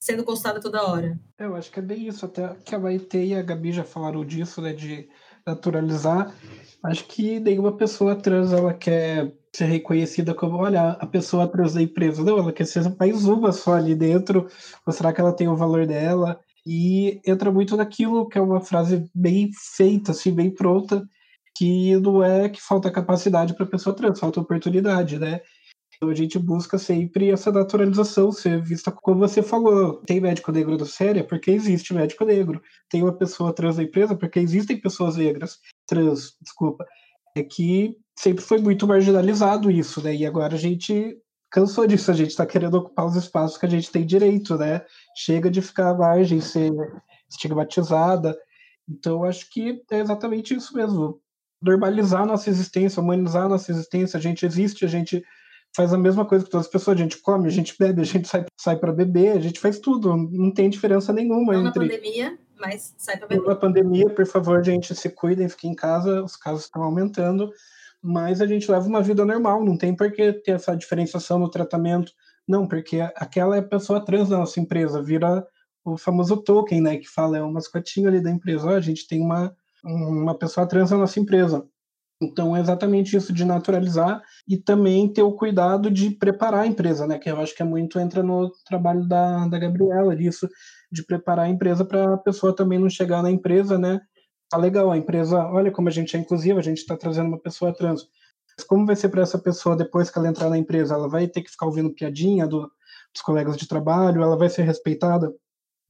sendo 0.00 0.24
consultada 0.24 0.60
toda 0.60 0.82
hora. 0.82 1.18
É, 1.38 1.44
eu 1.44 1.54
acho 1.54 1.70
que 1.70 1.78
é 1.78 1.82
bem 1.82 2.08
isso, 2.08 2.24
até 2.24 2.54
que 2.64 2.74
a 2.74 2.78
Maite 2.78 3.18
e 3.18 3.34
a 3.34 3.42
Gabi 3.42 3.70
já 3.70 3.84
falaram 3.84 4.24
disso, 4.24 4.62
né, 4.62 4.72
de 4.72 5.08
naturalizar. 5.46 6.34
Acho 6.82 7.04
que 7.04 7.38
nenhuma 7.38 7.76
pessoa 7.76 8.16
trans 8.16 8.52
ela 8.52 8.72
quer 8.72 9.30
ser 9.54 9.66
reconhecida 9.66 10.34
como, 10.34 10.56
olha, 10.56 10.92
a 10.92 11.06
pessoa 11.06 11.46
trans 11.46 11.74
da 11.74 11.82
empresa. 11.82 12.24
Não, 12.24 12.38
ela 12.38 12.52
quer 12.52 12.66
ser 12.66 12.82
mais 12.98 13.26
uma 13.26 13.52
só 13.52 13.74
ali 13.74 13.94
dentro, 13.94 14.48
mostrar 14.86 15.12
que 15.12 15.20
ela 15.20 15.34
tem 15.34 15.48
o 15.48 15.56
valor 15.56 15.86
dela. 15.86 16.40
E 16.66 17.20
entra 17.26 17.50
muito 17.50 17.76
naquilo 17.76 18.28
que 18.28 18.38
é 18.38 18.40
uma 18.40 18.60
frase 18.60 19.04
bem 19.14 19.50
feita, 19.76 20.12
assim, 20.12 20.32
bem 20.32 20.50
pronta, 20.50 21.06
que 21.56 21.96
não 21.96 22.22
é 22.22 22.48
que 22.48 22.60
falta 22.60 22.90
capacidade 22.90 23.54
para 23.54 23.66
a 23.66 23.68
pessoa 23.68 23.94
trans, 23.94 24.18
falta 24.18 24.40
oportunidade, 24.40 25.18
né? 25.18 25.40
Então 26.00 26.08
a 26.08 26.14
gente 26.14 26.38
busca 26.38 26.78
sempre 26.78 27.30
essa 27.30 27.52
naturalização, 27.52 28.32
ser 28.32 28.62
vista 28.62 28.90
como 28.90 29.18
você 29.18 29.42
falou. 29.42 30.00
Tem 30.06 30.18
médico 30.18 30.50
negro 30.50 30.78
da 30.78 30.86
série 30.86 31.22
porque 31.22 31.50
existe 31.50 31.92
médico 31.92 32.24
negro. 32.24 32.62
Tem 32.88 33.02
uma 33.02 33.12
pessoa 33.12 33.52
trans 33.52 33.76
na 33.76 33.82
empresa 33.82 34.16
porque 34.16 34.38
existem 34.38 34.80
pessoas 34.80 35.16
negras, 35.16 35.58
trans, 35.86 36.38
desculpa. 36.40 36.86
É 37.36 37.42
que 37.42 37.98
sempre 38.18 38.42
foi 38.42 38.56
muito 38.56 38.86
marginalizado 38.86 39.70
isso, 39.70 40.02
né? 40.02 40.16
E 40.16 40.24
agora 40.24 40.54
a 40.54 40.58
gente 40.58 41.18
cansou 41.50 41.86
disso, 41.86 42.10
a 42.10 42.14
gente 42.14 42.30
está 42.30 42.46
querendo 42.46 42.76
ocupar 42.76 43.04
os 43.04 43.16
espaços 43.16 43.58
que 43.58 43.66
a 43.66 43.70
gente 43.70 43.90
tem 43.90 44.06
direito, 44.06 44.56
né? 44.56 44.82
Chega 45.14 45.50
de 45.50 45.60
ficar 45.60 45.90
à 45.90 45.94
margem, 45.94 46.40
ser 46.40 46.72
estigmatizada. 47.28 48.34
Então, 48.88 49.22
acho 49.22 49.50
que 49.50 49.82
é 49.90 49.98
exatamente 49.98 50.54
isso 50.54 50.74
mesmo. 50.74 51.20
Normalizar 51.60 52.24
nossa 52.24 52.48
existência, 52.48 53.02
humanizar 53.02 53.50
nossa 53.50 53.70
existência. 53.70 54.16
A 54.16 54.20
gente 54.20 54.46
existe, 54.46 54.82
a 54.82 54.88
gente 54.88 55.22
faz 55.74 55.92
a 55.92 55.98
mesma 55.98 56.24
coisa 56.24 56.44
que 56.44 56.50
todas 56.50 56.66
as 56.66 56.72
pessoas. 56.72 56.96
A 56.96 57.02
gente 57.02 57.18
come, 57.18 57.46
a 57.46 57.50
gente 57.50 57.74
bebe, 57.78 58.00
a 58.00 58.04
gente 58.04 58.28
sai, 58.28 58.44
sai 58.56 58.76
para 58.76 58.92
beber, 58.92 59.32
a 59.32 59.40
gente 59.40 59.60
faz 59.60 59.78
tudo. 59.78 60.16
Não 60.16 60.52
tem 60.52 60.68
diferença 60.68 61.12
nenhuma 61.12 61.52
Não 61.52 61.66
entre. 61.66 61.86
Na 61.86 61.92
pandemia, 61.92 62.38
mas 62.58 62.94
sai 62.98 63.16
para 63.16 63.28
beber. 63.28 63.46
Na 63.46 63.56
pandemia, 63.56 64.10
por 64.10 64.26
favor, 64.26 64.62
gente, 64.64 64.94
se 64.94 65.08
cuidem, 65.10 65.48
fiquem 65.48 65.72
em 65.72 65.76
casa, 65.76 66.22
os 66.22 66.36
casos 66.36 66.64
estão 66.64 66.82
aumentando. 66.82 67.50
Mas 68.02 68.40
a 68.40 68.46
gente 68.46 68.70
leva 68.70 68.88
uma 68.88 69.02
vida 69.02 69.24
normal, 69.24 69.64
não 69.64 69.76
tem 69.76 69.94
por 69.94 70.10
que 70.10 70.32
ter 70.32 70.52
essa 70.52 70.74
diferenciação 70.74 71.38
no 71.38 71.50
tratamento. 71.50 72.12
Não, 72.48 72.66
porque 72.66 73.00
aquela 73.14 73.56
é 73.56 73.58
a 73.60 73.62
pessoa 73.62 74.04
trans 74.04 74.30
da 74.30 74.38
nossa 74.38 74.58
empresa, 74.58 75.02
vira 75.02 75.46
o 75.84 75.96
famoso 75.96 76.36
token, 76.38 76.80
né, 76.80 76.96
que 76.96 77.08
fala, 77.08 77.38
é 77.38 77.42
um 77.42 77.52
mascotinho 77.52 78.08
ali 78.08 78.20
da 78.22 78.30
empresa. 78.30 78.70
A 78.70 78.80
gente 78.80 79.06
tem 79.06 79.20
uma, 79.20 79.54
uma 79.84 80.34
pessoa 80.34 80.66
trans 80.66 80.90
na 80.90 80.98
nossa 80.98 81.20
empresa. 81.20 81.64
Então, 82.22 82.54
é 82.54 82.60
exatamente 82.60 83.16
isso 83.16 83.32
de 83.32 83.46
naturalizar 83.46 84.22
e 84.46 84.58
também 84.58 85.10
ter 85.10 85.22
o 85.22 85.32
cuidado 85.32 85.90
de 85.90 86.10
preparar 86.10 86.60
a 86.60 86.66
empresa, 86.66 87.06
né? 87.06 87.18
Que 87.18 87.30
eu 87.30 87.40
acho 87.40 87.54
que 87.54 87.62
é 87.62 87.64
muito 87.64 87.98
entra 87.98 88.22
no 88.22 88.52
trabalho 88.66 89.08
da, 89.08 89.48
da 89.48 89.58
Gabriela, 89.58 90.14
disso, 90.14 90.46
de 90.92 91.02
preparar 91.02 91.46
a 91.46 91.48
empresa 91.48 91.82
para 91.82 92.14
a 92.14 92.18
pessoa 92.18 92.54
também 92.54 92.78
não 92.78 92.90
chegar 92.90 93.22
na 93.22 93.30
empresa, 93.30 93.78
né? 93.78 94.00
Tá 94.50 94.58
legal, 94.58 94.90
a 94.90 94.98
empresa, 94.98 95.46
olha 95.46 95.70
como 95.70 95.88
a 95.88 95.92
gente 95.92 96.14
é 96.14 96.20
inclusiva, 96.20 96.58
a 96.58 96.62
gente 96.62 96.78
está 96.78 96.94
trazendo 96.94 97.28
uma 97.28 97.40
pessoa 97.40 97.72
trans. 97.72 98.02
Mas 98.56 98.66
como 98.66 98.84
vai 98.84 98.96
ser 98.96 99.08
para 99.08 99.22
essa 99.22 99.38
pessoa 99.38 99.74
depois 99.74 100.10
que 100.10 100.18
ela 100.18 100.28
entrar 100.28 100.50
na 100.50 100.58
empresa? 100.58 100.94
Ela 100.94 101.08
vai 101.08 101.26
ter 101.26 101.40
que 101.40 101.50
ficar 101.50 101.66
ouvindo 101.66 101.94
piadinha 101.94 102.46
do, 102.46 102.70
dos 103.14 103.22
colegas 103.24 103.56
de 103.56 103.66
trabalho? 103.66 104.22
Ela 104.22 104.36
vai 104.36 104.50
ser 104.50 104.62
respeitada? 104.64 105.32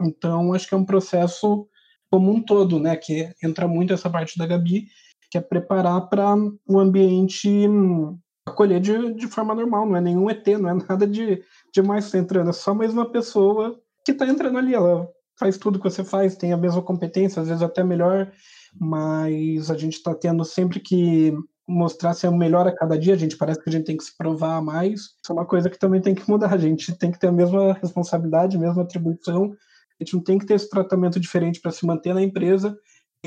Então, 0.00 0.52
acho 0.52 0.68
que 0.68 0.74
é 0.74 0.76
um 0.76 0.84
processo 0.84 1.66
como 2.08 2.30
um 2.30 2.40
todo, 2.40 2.78
né? 2.78 2.94
Que 2.96 3.32
entra 3.42 3.66
muito 3.66 3.92
essa 3.92 4.08
parte 4.08 4.38
da 4.38 4.46
Gabi 4.46 4.86
que 5.30 5.38
é 5.38 5.40
preparar 5.40 6.08
para 6.08 6.34
o 6.66 6.78
ambiente 6.78 7.48
hum, 7.48 8.18
acolher 8.46 8.80
de, 8.80 9.14
de 9.14 9.26
forma 9.28 9.54
normal, 9.54 9.86
não 9.86 9.96
é 9.96 10.00
nenhum 10.00 10.28
ET, 10.28 10.46
não 10.58 10.70
é 10.70 10.74
nada 10.88 11.06
de 11.06 11.42
demais 11.72 12.06
que 12.06 12.12
tá 12.12 12.18
entrando, 12.18 12.50
é 12.50 12.52
só 12.52 12.74
mais 12.74 12.92
uma 12.92 13.10
pessoa 13.10 13.78
que 14.04 14.12
está 14.12 14.26
entrando 14.26 14.58
ali, 14.58 14.74
ela 14.74 15.08
faz 15.38 15.56
tudo 15.56 15.78
que 15.78 15.88
você 15.88 16.04
faz, 16.04 16.36
tem 16.36 16.52
a 16.52 16.56
mesma 16.56 16.82
competência, 16.82 17.40
às 17.40 17.48
vezes 17.48 17.62
até 17.62 17.82
melhor, 17.82 18.30
mas 18.78 19.70
a 19.70 19.76
gente 19.76 19.94
está 19.94 20.14
tendo 20.14 20.44
sempre 20.44 20.80
que 20.80 21.32
mostrar 21.66 22.14
ser 22.14 22.28
o 22.28 22.36
melhor 22.36 22.66
a 22.66 22.74
cada 22.74 22.98
dia, 22.98 23.14
a 23.14 23.16
gente 23.16 23.36
parece 23.36 23.62
que 23.62 23.70
a 23.70 23.72
gente 23.72 23.84
tem 23.84 23.96
que 23.96 24.04
se 24.04 24.16
provar 24.16 24.60
mais. 24.60 25.00
Isso 25.00 25.30
é 25.30 25.32
uma 25.32 25.46
coisa 25.46 25.70
que 25.70 25.78
também 25.78 26.00
tem 26.00 26.14
que 26.14 26.28
mudar, 26.28 26.52
a 26.52 26.58
gente 26.58 26.92
tem 26.98 27.12
que 27.12 27.18
ter 27.18 27.28
a 27.28 27.32
mesma 27.32 27.74
responsabilidade, 27.74 28.56
a 28.56 28.60
mesma 28.60 28.82
atribuição, 28.82 29.44
a 29.44 30.04
gente 30.04 30.14
não 30.14 30.22
tem 30.22 30.38
que 30.38 30.46
ter 30.46 30.54
esse 30.54 30.68
tratamento 30.68 31.20
diferente 31.20 31.60
para 31.60 31.70
se 31.70 31.86
manter 31.86 32.12
na 32.12 32.22
empresa 32.22 32.76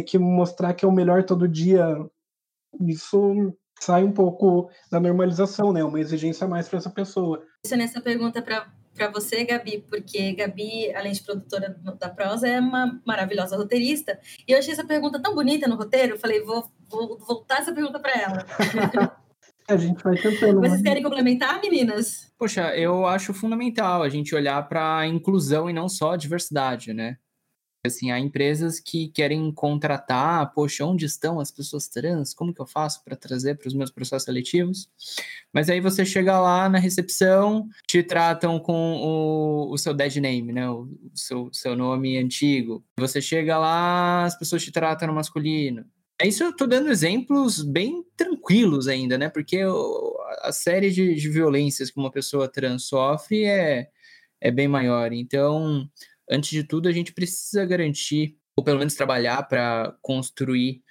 que 0.02 0.18
mostrar 0.18 0.74
que 0.74 0.84
é 0.84 0.88
o 0.88 0.92
melhor 0.92 1.24
todo 1.24 1.48
dia, 1.48 1.86
isso 2.82 3.54
sai 3.80 4.04
um 4.04 4.12
pouco 4.12 4.70
da 4.90 5.00
normalização, 5.00 5.72
né? 5.72 5.84
Uma 5.84 6.00
exigência 6.00 6.46
a 6.46 6.48
mais 6.48 6.68
para 6.68 6.80
essa 6.80 6.90
pessoa. 6.90 7.44
Isso 7.66 7.76
nessa 7.76 8.02
pergunta 8.02 8.42
para 8.42 8.72
para 8.94 9.10
você, 9.10 9.44
Gabi, 9.44 9.84
porque 9.90 10.34
Gabi, 10.34 10.94
além 10.94 11.14
de 11.14 11.24
produtora 11.24 11.76
da 12.00 12.10
prosa, 12.10 12.48
é 12.48 12.60
uma 12.60 13.02
maravilhosa 13.06 13.58
roteirista. 13.58 14.20
E 14.48 14.52
eu 14.52 14.60
achei 14.60 14.74
essa 14.74 14.86
pergunta 14.86 15.20
tão 15.22 15.34
bonita 15.34 15.68
no 15.68 15.76
roteiro, 15.76 16.14
eu 16.14 16.20
falei, 16.20 16.42
vou, 16.42 16.64
vou 16.90 17.18
voltar 17.18 17.60
essa 17.60 17.74
pergunta 17.74 18.00
para 18.00 18.14
ela. 18.14 18.46
a 19.68 19.78
gente 19.78 20.04
vai 20.04 20.16
tentando. 20.16 20.60
Vocês 20.60 20.82
né? 20.82 20.90
querem 20.90 21.04
complementar, 21.04 21.60
meninas? 21.60 22.32
Poxa, 22.38 22.76
eu 22.76 23.06
acho 23.06 23.34
fundamental 23.34 24.04
a 24.04 24.10
gente 24.10 24.36
olhar 24.36 24.62
para 24.68 25.00
a 25.00 25.08
inclusão 25.08 25.70
e 25.70 25.74
não 25.74 25.90
só 25.90 26.12
a 26.12 26.18
diversidade, 26.18 26.94
né? 26.94 27.18
Assim, 27.86 28.12
há 28.12 28.18
empresas 28.18 28.80
que 28.80 29.10
querem 29.10 29.52
contratar, 29.52 30.54
poxa, 30.54 30.86
onde 30.86 31.06
estão 31.06 31.38
as 31.38 31.52
pessoas 31.52 31.90
trans? 31.90 32.34
Como 32.34 32.54
que 32.54 32.62
eu 32.62 32.66
faço 32.66 33.04
para 33.04 33.14
trazer 33.14 33.58
para 33.58 33.68
os 33.68 33.74
meus 33.74 33.92
processos 33.92 34.24
seletivos? 34.24 34.90
Mas 35.52 35.70
aí 35.70 35.82
você 35.82 36.06
chega 36.06 36.40
lá 36.40 36.70
na 36.70 36.80
recepção, 36.80 37.68
te 37.86 38.02
tratam 38.02 38.58
com 38.58 38.96
o, 38.96 39.74
o 39.74 39.78
seu 39.78 39.94
dead 39.94 40.16
name, 40.16 40.54
né? 40.54 40.70
O, 40.70 40.84
o 40.84 41.12
seu, 41.14 41.50
seu 41.52 41.76
nome 41.76 42.18
antigo. 42.18 42.82
Você 42.98 43.22
chega 43.22 43.58
lá, 43.58 44.24
as 44.24 44.40
pessoas 44.40 44.64
te 44.64 44.72
tratam 44.72 45.10
no 45.10 45.14
masculino. 45.14 45.86
É 46.22 46.26
isso 46.26 46.42
eu 46.42 46.52
estou 46.52 46.68
dando 46.68 46.90
exemplos 46.90 47.62
bem 47.62 48.02
tranquilos 48.16 48.88
ainda, 48.88 49.18
né? 49.18 49.28
Porque 49.28 49.60
a 50.42 50.54
série 50.54 50.90
de, 50.90 51.16
de 51.16 51.30
violências 51.30 51.92
que 51.92 52.00
uma 52.00 52.12
pessoa 52.12 52.48
trans 52.48 52.86
sofre 52.86 53.44
é, 53.44 53.90
é 54.40 54.50
bem 54.50 54.70
maior. 54.70 55.12
Então, 55.12 55.86
antes 56.30 56.50
de 56.50 56.64
tudo, 56.64 56.88
a 56.88 56.92
gente 56.92 57.14
precisa 57.14 57.66
garantir, 57.66 58.38
ou 58.56 58.64
pelo 58.64 58.80
menos 58.80 58.96
trabalhar 58.96 59.44
para 59.44 59.96
construir 60.02 60.82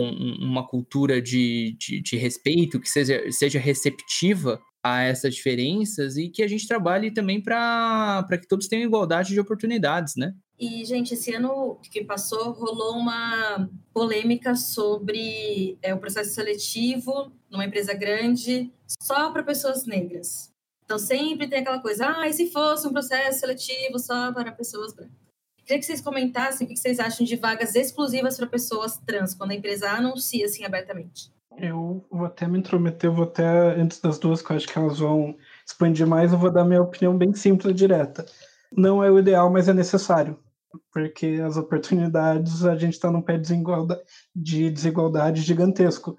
um, 0.00 0.46
uma 0.46 0.66
cultura 0.66 1.20
de, 1.20 1.76
de, 1.78 2.00
de, 2.00 2.16
respeito 2.16 2.80
que 2.80 2.88
seja, 2.88 3.30
seja 3.30 3.58
receptiva 3.58 4.60
a 4.82 5.02
essas 5.02 5.34
diferenças 5.34 6.16
e 6.16 6.28
que 6.28 6.42
a 6.42 6.48
gente 6.48 6.66
trabalhe 6.66 7.10
também 7.10 7.40
para 7.40 8.26
que 8.40 8.48
todos 8.48 8.66
tenham 8.66 8.86
igualdade 8.86 9.34
de 9.34 9.40
oportunidades, 9.40 10.16
né? 10.16 10.34
E, 10.58 10.84
gente, 10.84 11.14
esse 11.14 11.34
ano 11.34 11.78
que 11.90 12.04
passou, 12.04 12.52
rolou 12.52 12.96
uma 12.96 13.68
polêmica 13.94 14.54
sobre 14.54 15.78
é, 15.82 15.94
o 15.94 15.98
processo 15.98 16.34
seletivo 16.34 17.32
numa 17.50 17.64
empresa 17.64 17.94
grande 17.94 18.70
só 19.02 19.30
para 19.30 19.42
pessoas 19.42 19.86
negras. 19.86 20.49
Então 20.90 20.98
sempre 20.98 21.46
tem 21.46 21.60
aquela 21.60 21.78
coisa, 21.78 22.04
ah, 22.04 22.26
e 22.26 22.32
se 22.32 22.50
fosse 22.50 22.84
um 22.84 22.92
processo 22.92 23.38
seletivo 23.38 23.96
só 23.96 24.32
para 24.32 24.50
pessoas 24.50 24.92
brancas? 24.92 25.14
Queria 25.58 25.78
que 25.78 25.86
vocês 25.86 26.00
comentassem 26.00 26.66
o 26.66 26.68
que 26.68 26.74
vocês 26.74 26.98
acham 26.98 27.24
de 27.24 27.36
vagas 27.36 27.76
exclusivas 27.76 28.36
para 28.36 28.48
pessoas 28.48 28.96
trans, 29.06 29.32
quando 29.32 29.52
a 29.52 29.54
empresa 29.54 29.88
anuncia 29.88 30.46
assim 30.46 30.64
abertamente. 30.64 31.32
Eu 31.56 32.04
vou 32.10 32.26
até 32.26 32.48
me 32.48 32.58
intrometer, 32.58 33.08
vou 33.08 33.22
até, 33.22 33.46
antes 33.80 34.00
das 34.00 34.18
duas, 34.18 34.42
que 34.42 34.50
eu 34.50 34.56
acho 34.56 34.66
que 34.66 34.76
elas 34.76 34.98
vão 34.98 35.36
expandir 35.64 36.08
mais, 36.08 36.32
eu 36.32 36.38
vou 36.40 36.50
dar 36.50 36.64
minha 36.64 36.82
opinião 36.82 37.16
bem 37.16 37.32
simples 37.34 37.70
e 37.70 37.74
direta. 37.74 38.26
Não 38.76 39.04
é 39.04 39.08
o 39.08 39.18
ideal, 39.20 39.48
mas 39.48 39.68
é 39.68 39.72
necessário. 39.72 40.36
Porque 40.92 41.40
as 41.46 41.56
oportunidades, 41.56 42.64
a 42.64 42.74
gente 42.74 42.94
está 42.94 43.12
num 43.12 43.22
pé 43.22 43.38
de 44.34 44.70
desigualdade 44.70 45.40
gigantesco. 45.40 46.18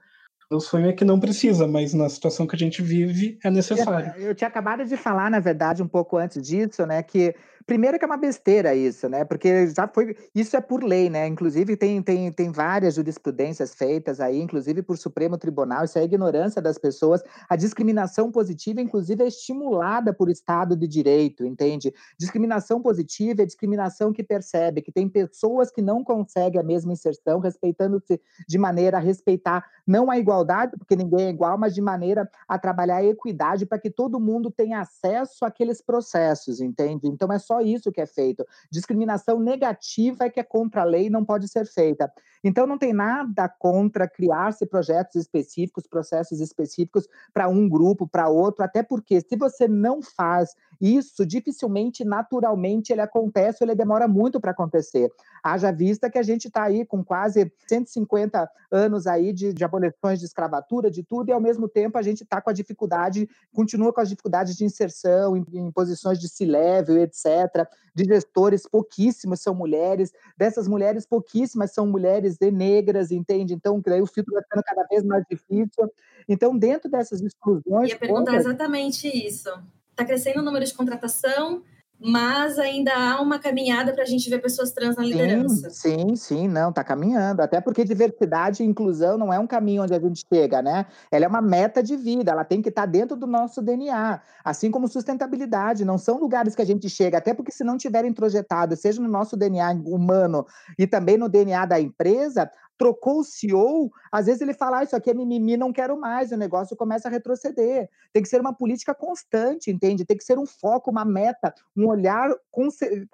O 0.52 0.60
sonho 0.60 0.90
é 0.90 0.94
que 0.94 1.06
não 1.06 1.18
precisa, 1.18 1.66
mas 1.66 1.94
na 1.94 2.10
situação 2.10 2.46
que 2.46 2.56
a 2.56 2.60
gente 2.60 2.82
vive 2.82 3.40
é 3.42 3.50
necessário. 3.50 4.14
Eu, 4.18 4.28
eu 4.28 4.36
tinha 4.36 4.50
acabado 4.50 4.84
de 4.84 4.98
falar, 4.98 5.32
na 5.32 5.40
verdade, 5.40 5.82
um 5.82 5.88
pouco 5.88 6.18
antes 6.18 6.46
disso, 6.46 6.86
né, 6.86 7.02
que 7.02 7.34
Primeiro 7.66 7.98
que 7.98 8.06
é 8.06 8.08
uma 8.08 8.18
besteira 8.18 8.74
isso, 8.76 9.08
né? 9.10 9.26
Porque 9.26 9.68
já 9.68 9.88
foi. 9.88 10.16
Isso 10.34 10.56
é 10.56 10.62
por 10.62 10.84
lei, 10.84 11.10
né? 11.10 11.28
Inclusive, 11.28 11.76
tem, 11.76 12.02
tem, 12.02 12.32
tem 12.32 12.52
várias 12.52 12.96
jurisprudências 12.96 13.74
feitas 13.74 14.20
aí, 14.20 14.42
inclusive 14.42 14.82
por 14.82 14.98
Supremo 14.98 15.38
Tribunal, 15.38 15.86
isso 15.86 15.98
é 15.98 16.02
a 16.02 16.06
ignorância 16.06 16.62
das 16.62 16.78
pessoas. 16.78 17.22
A 17.50 17.56
discriminação 17.56 18.32
positiva, 18.32 18.82
inclusive, 18.82 19.24
é 19.24 19.28
estimulada 19.28 20.14
por 20.14 20.30
Estado 20.30 20.76
de 20.76 20.88
Direito, 20.88 21.46
entende? 21.46 21.94
Discriminação 22.18 22.82
positiva 22.82 23.42
é 23.42 23.46
discriminação 23.46 24.14
que 24.14 24.24
percebe 24.24 24.82
que 24.82 24.92
tem 24.92 25.08
pessoas 25.08 25.72
que 25.72 25.82
não 25.82 26.04
conseguem 26.04 26.60
a 26.60 26.64
mesma 26.64 26.94
inserção, 26.94 27.40
respeitando-se 27.40 28.20
de 28.48 28.58
maneira 28.58 28.98
a 28.98 29.00
respeitar 29.00 29.66
não 29.86 30.10
a 30.12 30.18
igualdade, 30.18 30.78
porque 30.78 30.96
ninguém 30.96 31.28
é 31.28 31.30
igual, 31.30 31.58
mas 31.58 31.74
de 31.74 31.82
maneira 31.82 32.30
a 32.48 32.58
trabalhar 32.58 32.98
a 32.98 33.06
equidade 33.06 33.66
para 33.66 33.80
que 33.80 33.90
todo 33.90 34.20
mundo 34.20 34.52
tenha 34.52 34.80
acesso 34.80 35.46
àqueles 35.46 35.82
processos, 35.82 36.62
entende? 36.62 37.08
Então 37.08 37.32
é 37.32 37.40
só 37.40 37.61
isso 37.62 37.92
que 37.92 38.02
é 38.02 38.06
feito. 38.06 38.46
Discriminação 38.70 39.40
negativa 39.40 40.26
é 40.26 40.30
que 40.30 40.40
é 40.40 40.44
contra 40.44 40.82
a 40.82 40.86
lei 40.86 41.10
não 41.10 41.24
pode 41.24 41.48
ser 41.48 41.66
feita. 41.66 42.12
Então 42.44 42.66
não 42.66 42.78
tem 42.78 42.94
nada 42.94 43.48
contra 43.48 44.08
criar-se 44.08 44.66
projetos 44.66 45.16
específicos, 45.16 45.88
processos 45.88 46.40
específicos 46.40 47.08
para 47.34 47.48
um 47.48 47.70
grupo, 47.70 48.08
para 48.08 48.30
outro, 48.30 48.64
até 48.64 48.82
porque 48.82 49.22
se 49.22 49.36
você 49.36 49.68
não 49.68 50.02
faz 50.02 50.56
isso, 50.82 51.24
dificilmente, 51.26 52.04
naturalmente, 52.04 52.92
ele 52.92 53.02
acontece, 53.02 53.64
ele 53.64 53.76
demora 53.76 54.08
muito 54.08 54.40
para 54.40 54.50
acontecer. 54.50 55.12
Haja 55.44 55.72
vista 55.72 56.10
que 56.10 56.18
a 56.18 56.24
gente 56.24 56.48
está 56.48 56.64
aí 56.64 56.84
com 56.84 57.04
quase 57.04 57.52
150 57.68 58.50
anos 58.72 59.06
aí 59.06 59.32
de, 59.32 59.54
de 59.54 59.64
abolições 59.64 60.20
de 60.20 60.26
escravatura, 60.26 60.90
de 60.90 61.04
tudo, 61.04 61.30
e 61.30 61.32
ao 61.32 61.40
mesmo 61.40 61.68
tempo 61.68 62.00
a 62.00 62.02
gente 62.02 62.24
está 62.24 62.42
com 62.42 62.50
a 62.50 62.54
dificuldade, 62.54 63.30
continua 63.54 63.94
com 63.94 64.02
as 64.02 64.10
dificuldades 64.10 64.56
de 64.58 64.66
inserção 64.66 65.38
em, 65.38 65.46
em 65.54 65.72
posições 65.72 66.20
de 66.20 66.28
C-level, 66.28 66.98
etc. 66.98 67.68
De 67.94 68.04
gestores, 68.06 68.68
pouquíssimos 68.68 69.40
são 69.40 69.54
mulheres, 69.54 70.12
dessas 70.36 70.68
mulheres, 70.68 71.06
pouquíssimas 71.06 71.74
são 71.74 71.86
mulheres 71.86 72.40
negras, 72.40 73.12
entende? 73.12 73.54
Então, 73.54 73.78
o 73.78 74.08
filtro 74.08 74.34
vai 74.34 74.42
ficando 74.42 74.64
cada 74.64 74.84
vez 74.88 75.04
mais 75.04 75.24
difícil. 75.30 75.92
Então, 76.28 76.58
dentro 76.58 76.90
dessas 76.90 77.22
exclusões. 77.22 77.66
Eu 77.68 77.96
ia 77.96 78.00
perguntar 78.00 78.36
exatamente 78.36 79.08
isso. 79.08 79.50
Está 79.92 80.06
crescendo 80.06 80.40
o 80.40 80.44
número 80.44 80.66
de 80.66 80.74
contratação, 80.74 81.62
mas 82.04 82.58
ainda 82.58 82.92
há 82.96 83.22
uma 83.22 83.38
caminhada 83.38 83.94
para 83.94 84.02
a 84.02 84.08
gente 84.08 84.28
ver 84.28 84.40
pessoas 84.40 84.72
trans 84.72 84.96
na 84.96 85.04
liderança. 85.04 85.70
Sim, 85.70 86.16
sim, 86.16 86.48
não, 86.48 86.72
está 86.72 86.84
caminhando. 86.84 87.42
Até 87.42 87.62
porque 87.62 87.84
diversidade 87.84 88.64
e 88.64 88.66
inclusão 88.66 89.20
não 89.20 89.32
é 89.32 89.38
um 89.38 89.46
caminho 89.46 89.84
onde 89.84 89.94
a 89.94 90.00
gente 90.00 90.26
chega, 90.34 90.64
né? 90.64 90.88
Ela 91.12 91.26
é 91.26 91.28
uma 91.28 91.44
meta 91.44 91.84
de 91.84 91.96
vida, 91.96 92.32
ela 92.32 92.44
tem 92.44 92.60
que 92.60 92.70
estar 92.70 92.84
tá 92.84 92.88
dentro 92.88 93.16
do 93.16 93.28
nosso 93.28 93.62
DNA. 93.62 94.20
Assim 94.44 94.72
como 94.72 94.88
sustentabilidade, 94.88 95.86
não 95.86 96.00
são 96.00 96.18
lugares 96.18 96.56
que 96.56 96.62
a 96.64 96.66
gente 96.66 96.90
chega, 96.90 97.20
até 97.20 97.36
porque 97.36 97.52
se 97.52 97.64
não 97.64 97.78
tiver 97.78 98.04
introjetado, 98.04 98.76
seja 98.76 99.00
no 99.00 99.08
nosso 99.08 99.38
DNA 99.38 99.72
humano 99.86 100.48
e 100.80 100.88
também 100.88 101.18
no 101.18 101.30
DNA 101.30 101.68
da 101.68 101.80
empresa, 101.80 102.50
trocou 102.82 103.20
o 103.20 103.24
CEO, 103.24 103.92
às 104.12 104.26
vezes 104.26 104.42
ele 104.42 104.56
fala, 104.56 104.80
ah, 104.80 104.84
isso 104.84 104.96
aqui 104.96 105.12
é 105.12 105.14
mimimi, 105.14 105.56
não 105.56 105.72
quero 105.72 105.96
mais, 106.00 106.32
o 106.32 106.36
negócio 106.36 106.76
começa 106.76 107.08
a 107.08 107.12
retroceder. 107.12 107.88
Tem 108.12 108.24
que 108.24 108.28
ser 108.28 108.42
uma 108.42 108.56
política 108.56 108.92
constante, 108.96 109.70
entende? 109.70 110.04
Tem 110.04 110.18
que 110.18 110.24
ser 110.24 110.40
um 110.40 110.48
foco, 110.48 110.90
uma 110.90 111.06
meta, 111.06 111.54
um 111.78 111.86
olhar 111.86 112.32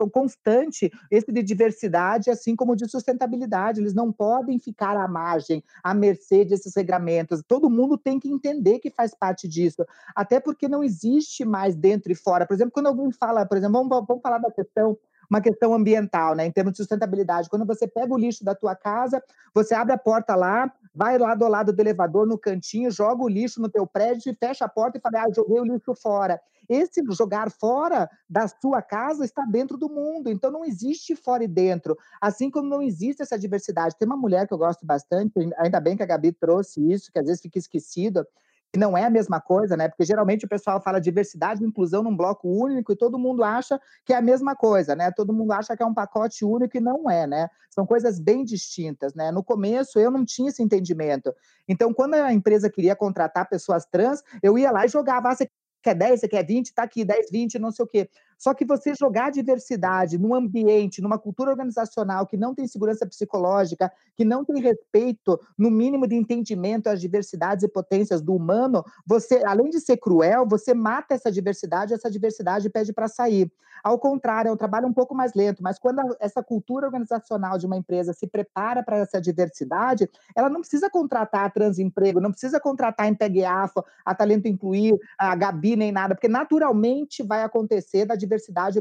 constante, 0.09 0.89
esse 1.11 1.33
de 1.33 1.43
diversidade, 1.43 2.29
assim 2.29 2.55
como 2.55 2.77
de 2.77 2.89
sustentabilidade. 2.89 3.81
Eles 3.81 3.93
não 3.93 4.09
podem 4.09 4.57
ficar 4.57 4.95
à 4.95 5.05
margem, 5.05 5.61
à 5.83 5.93
mercê 5.93 6.45
desses 6.45 6.73
regramentos. 6.73 7.43
Todo 7.45 7.69
mundo 7.69 7.97
tem 7.97 8.21
que 8.21 8.29
entender 8.29 8.79
que 8.79 8.89
faz 8.89 9.13
parte 9.13 9.49
disso, 9.49 9.85
até 10.15 10.39
porque 10.39 10.69
não 10.69 10.81
existe 10.81 11.43
mais 11.43 11.75
dentro 11.75 12.09
e 12.09 12.15
fora. 12.15 12.47
Por 12.47 12.53
exemplo, 12.53 12.71
quando 12.71 12.87
alguém 12.87 13.11
fala, 13.11 13.45
por 13.45 13.57
exemplo, 13.57 13.73
vamos, 13.73 14.07
vamos 14.07 14.23
falar 14.23 14.37
da 14.37 14.49
questão 14.49 14.97
uma 15.29 15.41
questão 15.41 15.73
ambiental, 15.73 16.35
né, 16.35 16.45
em 16.45 16.51
termos 16.51 16.73
de 16.73 16.77
sustentabilidade. 16.77 17.49
Quando 17.49 17.65
você 17.65 17.87
pega 17.87 18.13
o 18.13 18.17
lixo 18.17 18.43
da 18.43 18.55
tua 18.55 18.75
casa, 18.75 19.21
você 19.53 19.73
abre 19.73 19.93
a 19.93 19.97
porta 19.97 20.35
lá, 20.35 20.71
vai 20.93 21.17
lá 21.17 21.35
do 21.35 21.47
lado 21.47 21.73
do 21.73 21.81
elevador, 21.81 22.25
no 22.25 22.37
cantinho, 22.37 22.89
joga 22.89 23.23
o 23.23 23.27
lixo 23.27 23.61
no 23.61 23.69
teu 23.69 23.85
prédio 23.85 24.31
e 24.31 24.35
fecha 24.35 24.65
a 24.65 24.69
porta 24.69 24.97
e 24.97 25.01
fala, 25.01 25.23
ah, 25.23 25.33
joguei 25.33 25.59
o 25.59 25.65
lixo 25.65 25.93
fora. 25.95 26.39
Esse 26.69 27.01
jogar 27.11 27.49
fora 27.49 28.09
da 28.29 28.47
sua 28.47 28.81
casa 28.81 29.23
está 29.23 29.45
dentro 29.45 29.77
do 29.77 29.87
mundo, 29.87 30.29
então 30.29 30.51
não 30.51 30.65
existe 30.65 31.15
fora 31.15 31.43
e 31.43 31.47
dentro, 31.47 31.97
assim 32.19 32.49
como 32.51 32.67
não 32.67 32.81
existe 32.81 33.21
essa 33.21 33.39
diversidade. 33.39 33.95
Tem 33.97 34.05
uma 34.05 34.17
mulher 34.17 34.47
que 34.47 34.53
eu 34.53 34.57
gosto 34.57 34.85
bastante, 34.85 35.31
ainda 35.57 35.79
bem 35.79 35.95
que 35.95 36.03
a 36.03 36.05
Gabi 36.05 36.33
trouxe 36.33 36.81
isso, 36.91 37.11
que 37.11 37.19
às 37.19 37.25
vezes 37.25 37.41
fica 37.41 37.57
esquecido, 37.57 38.25
que 38.71 38.79
não 38.79 38.97
é 38.97 39.03
a 39.05 39.09
mesma 39.09 39.39
coisa, 39.39 39.77
né? 39.77 39.87
Porque 39.87 40.05
geralmente 40.05 40.45
o 40.45 40.49
pessoal 40.49 40.81
fala 40.81 40.99
diversidade 40.99 41.63
e 41.63 41.67
inclusão 41.67 42.03
num 42.03 42.15
bloco 42.15 42.47
único 42.47 42.91
e 42.91 42.95
todo 42.95 43.17
mundo 43.17 43.43
acha 43.43 43.79
que 44.05 44.13
é 44.13 44.17
a 44.17 44.21
mesma 44.21 44.55
coisa, 44.55 44.95
né? 44.95 45.11
Todo 45.11 45.33
mundo 45.33 45.51
acha 45.51 45.75
que 45.75 45.83
é 45.83 45.85
um 45.85 45.93
pacote 45.93 46.43
único 46.43 46.75
e 46.77 46.79
não 46.79 47.09
é, 47.09 47.25
né? 47.25 47.49
São 47.69 47.85
coisas 47.85 48.19
bem 48.19 48.43
distintas, 48.43 49.13
né? 49.13 49.31
No 49.31 49.43
começo 49.43 49.99
eu 49.99 50.11
não 50.11 50.25
tinha 50.25 50.49
esse 50.49 50.61
entendimento. 50.61 51.33
Então, 51.67 51.93
quando 51.93 52.15
a 52.15 52.33
empresa 52.33 52.69
queria 52.69 52.95
contratar 52.95 53.47
pessoas 53.49 53.85
trans, 53.85 54.21
eu 54.43 54.57
ia 54.57 54.71
lá 54.71 54.85
e 54.85 54.89
jogava, 54.89 55.29
ah, 55.29 55.35
você 55.35 55.49
quer 55.81 55.95
10, 55.95 56.19
você 56.19 56.27
quer 56.27 56.45
20, 56.45 56.73
tá 56.73 56.83
aqui, 56.83 57.05
10, 57.05 57.31
20, 57.31 57.59
não 57.59 57.71
sei 57.71 57.85
o 57.85 57.87
quê. 57.87 58.09
Só 58.37 58.53
que 58.53 58.63
você 58.63 58.93
jogar 58.93 59.31
diversidade 59.31 60.17
num 60.17 60.35
ambiente, 60.35 61.01
numa 61.01 61.17
cultura 61.17 61.49
organizacional 61.49 62.27
que 62.27 62.37
não 62.37 62.53
tem 62.53 62.67
segurança 62.67 63.05
psicológica, 63.05 63.91
que 64.15 64.23
não 64.23 64.45
tem 64.45 64.61
respeito, 64.61 65.39
no 65.57 65.71
mínimo 65.71 66.07
de 66.07 66.15
entendimento 66.15 66.87
às 66.87 67.01
diversidades 67.01 67.63
e 67.63 67.67
potências 67.67 68.21
do 68.21 68.35
humano, 68.35 68.83
você, 69.05 69.41
além 69.45 69.69
de 69.69 69.79
ser 69.79 69.97
cruel, 69.97 70.45
você 70.47 70.73
mata 70.73 71.15
essa 71.15 71.31
diversidade, 71.31 71.93
essa 71.93 72.11
diversidade 72.11 72.69
pede 72.69 72.93
para 72.93 73.07
sair. 73.07 73.51
Ao 73.83 73.97
contrário, 73.99 74.49
é 74.49 74.51
um 74.51 74.57
trabalho 74.57 74.87
um 74.87 74.93
pouco 74.93 75.15
mais 75.15 75.33
lento, 75.33 75.61
mas 75.61 75.77
quando 75.77 75.99
a, 75.99 76.15
essa 76.19 76.43
cultura 76.43 76.87
organizacional 76.87 77.57
de 77.57 77.65
uma 77.65 77.77
empresa 77.77 78.11
se 78.11 78.27
prepara 78.27 78.83
para 78.83 78.97
essa 78.97 79.21
diversidade, 79.21 80.09
ela 80.35 80.49
não 80.49 80.61
precisa 80.61 80.89
contratar 80.89 81.51
transemprego, 81.53 82.19
não 82.19 82.31
precisa 82.31 82.59
contratar 82.59 83.05
a 83.05 83.09
Empegueafo, 83.09 83.83
a 84.03 84.15
Talento 84.15 84.47
Incluir, 84.47 84.95
a 85.17 85.35
Gabi, 85.35 85.75
nem 85.75 85.91
nada, 85.91 86.15
porque 86.15 86.27
naturalmente 86.27 87.23
vai 87.23 87.43
acontecer 87.43 88.05
da 88.05 88.15
diversidade 88.15 88.26